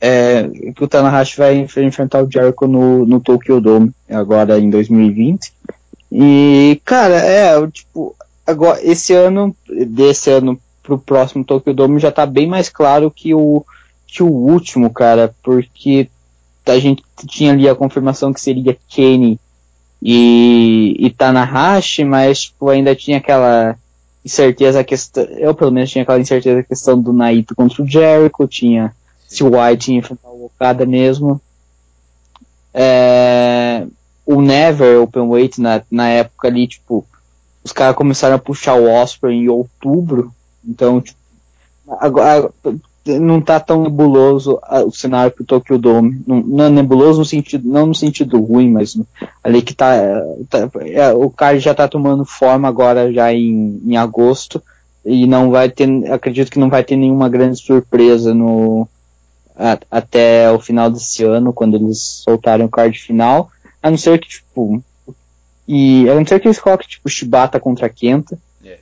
é 0.00 0.48
que 0.74 0.82
o 0.82 0.88
Tanahashi 0.88 1.36
vai 1.38 1.56
enf- 1.58 1.76
enfrentar 1.78 2.22
o 2.24 2.30
Jericho 2.30 2.66
no, 2.66 3.06
no 3.06 3.20
Tokyo 3.20 3.60
Dome 3.60 3.92
agora 4.10 4.58
em 4.58 4.68
2020 4.68 5.52
e 6.10 6.80
cara 6.84 7.16
é 7.16 7.54
tipo 7.68 8.14
agora 8.46 8.80
esse 8.82 9.14
ano 9.14 9.54
desse 9.86 10.28
ano 10.30 10.58
pro 10.82 10.98
próximo 10.98 11.44
Tokyo 11.44 11.72
Dome 11.72 12.00
já 12.00 12.10
tá 12.10 12.26
bem 12.26 12.46
mais 12.48 12.68
claro 12.68 13.10
que 13.10 13.32
o 13.32 13.64
que 14.08 14.22
o 14.22 14.26
último 14.28 14.90
cara 14.90 15.32
porque 15.42 16.08
a 16.66 16.78
gente 16.78 17.02
tinha 17.28 17.52
ali 17.52 17.68
a 17.68 17.74
confirmação 17.74 18.32
que 18.32 18.40
seria 18.40 18.76
Kenny 18.88 19.38
e, 20.02 20.96
e 20.98 21.10
Tanahashi, 21.10 22.04
mas 22.04 22.42
tipo, 22.42 22.68
ainda 22.68 22.94
tinha 22.96 23.18
aquela 23.18 23.76
incerteza 24.24 24.82
questão, 24.82 25.22
eu 25.24 25.54
pelo 25.54 25.70
menos 25.70 25.90
tinha 25.90 26.02
aquela 26.02 26.20
incerteza 26.20 26.62
questão 26.64 27.00
do 27.00 27.12
Naito 27.12 27.54
contra 27.54 27.82
o 27.82 27.88
Jericho, 27.88 28.48
tinha 28.48 28.92
se 29.28 29.44
o 29.44 29.58
White 29.58 29.92
ia 29.92 29.98
enfrentar 29.98 30.28
o 30.28 30.46
Okada 30.46 30.84
mesmo. 30.84 31.40
É, 32.74 33.86
o 34.26 34.40
Never 34.40 35.02
Open 35.02 35.22
Weight 35.22 35.60
na, 35.60 35.82
na 35.90 36.08
época 36.08 36.48
ali, 36.48 36.66
tipo, 36.66 37.06
os 37.62 37.72
caras 37.72 37.96
começaram 37.96 38.36
a 38.36 38.40
puxar 38.40 38.74
o 38.74 38.90
Osprey 38.90 39.38
em 39.38 39.48
outubro, 39.48 40.32
então 40.66 41.00
tipo, 41.00 41.18
agora 42.00 42.50
não 43.04 43.40
tá 43.40 43.58
tão 43.58 43.82
nebuloso 43.82 44.58
ah, 44.62 44.82
o 44.84 44.92
cenário 44.92 45.32
pro 45.32 45.44
Tokyo 45.44 45.78
Dome. 45.78 46.22
Não, 46.26 46.40
não 46.40 46.64
é 46.66 46.70
nebuloso 46.70 47.18
no 47.20 47.24
sentido, 47.24 47.68
não 47.68 47.86
no 47.86 47.94
sentido 47.94 48.40
ruim, 48.40 48.70
mas 48.70 48.96
ali 49.42 49.62
que 49.62 49.74
tá, 49.74 49.96
tá- 50.48 50.70
é, 50.80 51.12
o 51.12 51.28
cara 51.30 51.58
já 51.58 51.74
tá 51.74 51.88
tomando 51.88 52.24
forma 52.24 52.68
agora 52.68 53.12
já 53.12 53.32
em, 53.32 53.80
em 53.84 53.96
agosto 53.96 54.62
e 55.04 55.26
não 55.26 55.50
vai 55.50 55.68
ter, 55.68 55.88
acredito 56.12 56.50
que 56.50 56.58
não 56.60 56.70
vai 56.70 56.84
ter 56.84 56.96
nenhuma 56.96 57.28
grande 57.28 57.58
surpresa 57.58 58.32
no 58.32 58.86
a- 59.56 59.78
até 59.90 60.50
o 60.52 60.60
final 60.60 60.90
desse 60.90 61.24
ano 61.24 61.52
quando 61.52 61.74
eles 61.74 61.98
soltarem 62.24 62.64
o 62.66 62.70
card 62.70 62.96
final, 62.98 63.50
a 63.82 63.90
não 63.90 63.98
ser 63.98 64.18
que 64.20 64.28
tipo 64.28 64.82
e 65.66 66.08
a 66.08 66.14
não 66.14 66.26
ser 66.26 66.40
que 66.40 66.48
eles 66.48 66.58
coloquem 66.60 66.88
tipo 66.88 67.08
Shibata 67.08 67.58
contra 67.60 67.88
Kenta 67.88 68.38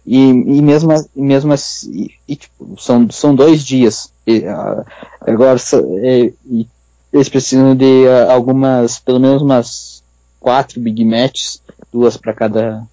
E, 0.06 0.28
e 0.28 0.62
mesmo 0.62 0.92
e 1.16 1.22
mesmo 1.22 1.52
assim, 1.52 2.10
e, 2.28 2.36
tipo, 2.36 2.76
são, 2.78 3.10
são 3.10 3.34
dois 3.34 3.64
dias. 3.64 4.12
E, 4.26 4.44
ah, 4.46 4.84
agora 5.20 5.58
é, 6.02 6.32
e 6.46 6.66
eles 7.12 7.28
precisam 7.28 7.74
de 7.74 8.06
ah, 8.08 8.32
algumas 8.32 8.98
pelo 8.98 9.18
menos 9.18 9.42
umas 9.42 10.02
quatro 10.38 10.80
big 10.80 11.04
matches 11.04 11.62
duas 11.92 12.16
para 12.16 12.34
cada 12.34 12.86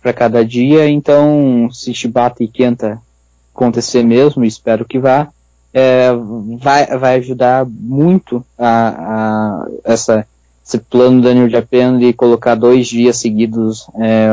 para 0.00 0.12
cada 0.12 0.44
dia. 0.44 0.88
Então 0.88 1.68
se 1.72 1.92
Shibata 1.94 2.42
e 2.42 2.48
Kenta 2.48 3.00
acontecer 3.54 4.02
mesmo 4.02 4.44
espero 4.44 4.84
que 4.84 4.98
vá 4.98 5.28
é, 5.74 6.10
vai 6.58 6.86
vai 6.98 7.16
ajudar 7.16 7.66
muito 7.66 8.44
a, 8.58 8.88
a 8.88 9.68
essa 9.84 10.26
esse 10.64 10.78
plano 10.78 11.20
da 11.20 11.34
New 11.34 11.48
Japan 11.48 11.98
de 11.98 12.12
colocar 12.12 12.54
dois 12.54 12.86
dias 12.86 13.16
seguidos 13.16 13.86
é, 13.96 14.28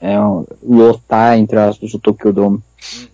é, 0.00 0.16
lotar 0.62 1.36
entre 1.36 1.58
aspas 1.58 1.92
o 1.94 1.98
Tokyo 1.98 2.32
Dome. 2.32 2.62
Uhum. 2.96 3.08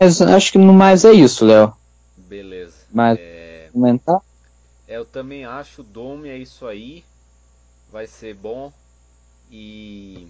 Mas 0.00 0.20
acho 0.20 0.52
que 0.52 0.58
no 0.58 0.72
mais 0.72 1.04
é 1.04 1.12
isso, 1.12 1.44
Léo. 1.44 1.72
Beleza. 2.16 2.76
Mas 2.92 3.18
É, 3.18 3.68
comentar? 3.72 4.20
É, 4.86 4.96
eu 4.96 5.04
também 5.04 5.44
acho 5.44 5.80
o 5.80 5.84
Dome 5.84 6.28
é 6.28 6.36
isso 6.36 6.66
aí. 6.66 7.04
Vai 7.90 8.06
ser 8.06 8.34
bom. 8.34 8.72
E 9.50 10.26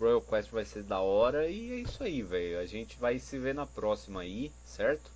Royal 0.00 0.20
Quest 0.20 0.50
vai 0.50 0.64
ser 0.64 0.82
da 0.82 1.00
hora. 1.00 1.48
E 1.48 1.72
é 1.72 1.76
isso 1.76 2.02
aí, 2.02 2.22
velho. 2.22 2.58
A 2.60 2.66
gente 2.66 2.96
vai 2.98 3.18
se 3.18 3.38
ver 3.38 3.54
na 3.54 3.66
próxima 3.66 4.20
aí, 4.20 4.50
certo? 4.64 5.10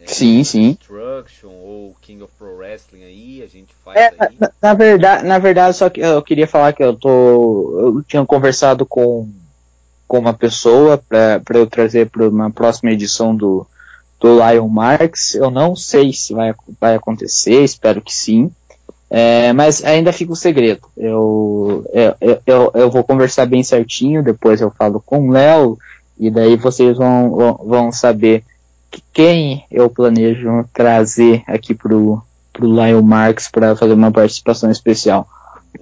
É, 0.00 0.06
Sim, 0.06 0.42
sim. 0.44 0.76
Destruction 0.78 1.50
ou 1.50 1.94
King 2.00 2.22
of 2.22 2.32
Pro 2.38 2.56
Wrestling 2.56 3.04
aí, 3.04 3.42
a 3.42 3.46
gente 3.46 3.74
faz 3.84 3.96
É, 3.98 4.12
aí. 4.18 4.36
na, 4.40 4.50
na 4.62 4.74
verdade, 4.74 5.26
na 5.26 5.38
verdade, 5.38 5.76
só 5.76 5.90
que 5.90 6.00
eu 6.00 6.22
queria 6.22 6.46
falar 6.46 6.72
que 6.72 6.82
eu 6.82 6.94
tô, 6.96 7.78
eu 7.78 8.02
tinha 8.02 8.24
conversado 8.24 8.86
com, 8.86 9.28
com 10.08 10.18
uma 10.18 10.32
pessoa 10.32 10.96
para 10.96 11.42
eu 11.58 11.66
trazer 11.66 12.08
para 12.08 12.28
uma 12.28 12.50
próxima 12.50 12.90
edição 12.92 13.34
do 13.36 13.66
do 14.20 14.34
Lion 14.38 14.68
Marks. 14.68 15.34
Eu 15.34 15.50
não 15.50 15.74
sei 15.74 16.12
se 16.12 16.34
vai, 16.34 16.54
vai 16.78 16.94
acontecer, 16.94 17.62
espero 17.64 18.02
que 18.02 18.14
sim. 18.14 18.50
É, 19.08 19.52
mas 19.52 19.82
ainda 19.82 20.12
fica 20.12 20.32
o 20.32 20.36
segredo. 20.36 20.82
Eu, 20.96 21.84
eu, 21.92 22.38
eu, 22.46 22.70
eu 22.74 22.90
vou 22.90 23.02
conversar 23.02 23.46
bem 23.46 23.62
certinho, 23.64 24.22
depois 24.22 24.60
eu 24.60 24.70
falo 24.70 25.02
com 25.04 25.26
o 25.28 25.32
Léo, 25.32 25.78
e 26.18 26.30
daí 26.30 26.54
vocês 26.54 26.96
vão, 26.96 27.30
vão, 27.30 27.54
vão 27.64 27.92
saber 27.92 28.44
quem 29.12 29.64
eu 29.70 29.88
planejo 29.88 30.64
trazer 30.72 31.42
aqui 31.46 31.74
pro, 31.74 32.22
pro 32.52 32.66
Lion 32.66 33.02
Marks 33.02 33.48
para 33.48 33.76
fazer 33.76 33.92
uma 33.92 34.10
participação 34.10 34.70
especial. 34.70 35.28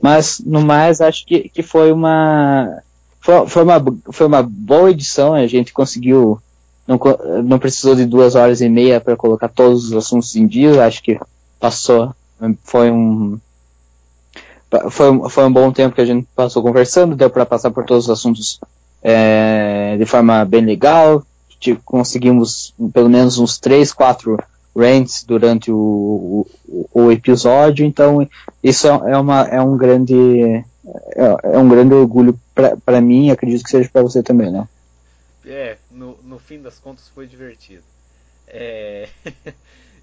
Mas, 0.03 0.41
no 0.45 0.61
mais, 0.61 1.01
acho 1.01 1.27
que, 1.27 1.49
que 1.49 1.63
foi 1.63 1.91
uma. 1.93 2.83
Foi, 3.21 3.47
foi, 3.47 3.63
uma, 3.63 3.85
foi 4.13 4.27
uma 4.27 4.43
boa 4.43 4.91
edição, 4.91 5.35
a 5.35 5.47
gente 5.47 5.73
conseguiu. 5.73 6.41
Não, 6.87 6.99
não 7.45 7.59
precisou 7.59 7.95
de 7.95 8.07
duas 8.07 8.35
horas 8.35 8.61
e 8.61 8.69
meia 8.69 9.01
para 9.01 9.17
colocar 9.17 9.49
todos 9.49 9.85
os 9.85 9.93
assuntos 9.93 10.35
em 10.37 10.47
dia, 10.47 10.85
acho 10.85 11.03
que 11.03 11.19
passou. 11.59 12.15
Foi 12.63 12.91
um. 12.91 13.39
Foi, 14.91 15.29
foi 15.31 15.45
um 15.45 15.53
bom 15.53 15.73
tempo 15.73 15.95
que 15.95 16.01
a 16.01 16.07
gente 16.07 16.27
passou 16.37 16.63
conversando, 16.63 17.17
deu 17.17 17.31
para 17.31 17.47
passar 17.47 17.71
por 17.71 17.85
todos 17.85 18.05
os 18.05 18.11
assuntos 18.11 18.61
é, 19.03 19.97
de 19.99 20.05
forma 20.05 20.45
bem 20.45 20.65
legal. 20.65 21.23
Conseguimos 21.85 22.75
pelo 22.93 23.09
menos 23.09 23.39
uns 23.39 23.59
três, 23.59 23.93
quatro 23.93 24.39
rants 24.77 25.25
durante 25.25 25.71
o, 25.73 26.47
o, 26.67 26.89
o, 26.93 27.13
episódio, 27.13 27.85
então 27.85 28.29
isso 28.63 28.87
é, 28.87 29.13
é, 29.13 29.17
uma, 29.17 29.43
é 29.49 29.61
um 29.61 29.77
grande 29.77 30.65
é, 31.17 31.37
é 31.43 31.59
um 31.59 31.69
grande 31.69 31.95
orgulho 31.95 32.39
para 32.85 33.01
mim, 33.01 33.31
acredito 33.31 33.65
que 33.65 33.71
seja 33.71 33.89
para 33.93 34.03
você 34.03 34.23
também, 34.23 34.51
né? 34.51 34.69
É, 35.45 35.79
no, 35.91 36.19
no 36.23 36.39
fim 36.39 36.61
das 36.61 36.79
contas 36.79 37.09
foi 37.09 37.27
divertido. 37.27 37.83
É... 38.47 39.09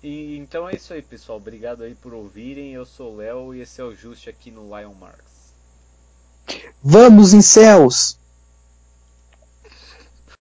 e, 0.04 0.38
então 0.38 0.68
é 0.68 0.76
isso 0.76 0.94
aí, 0.94 1.02
pessoal. 1.02 1.38
Obrigado 1.38 1.84
aí 1.84 1.94
por 1.96 2.14
ouvirem. 2.14 2.74
Eu 2.74 2.86
sou 2.86 3.14
o 3.14 3.18
Léo 3.18 3.54
e 3.54 3.62
esse 3.62 3.80
é 3.80 3.84
o 3.84 3.96
Just 3.96 4.28
aqui 4.28 4.50
no 4.50 4.76
Lion 4.76 4.94
Marks. 4.94 5.54
Vamos 6.84 7.34
em 7.34 7.42
céus! 7.42 8.18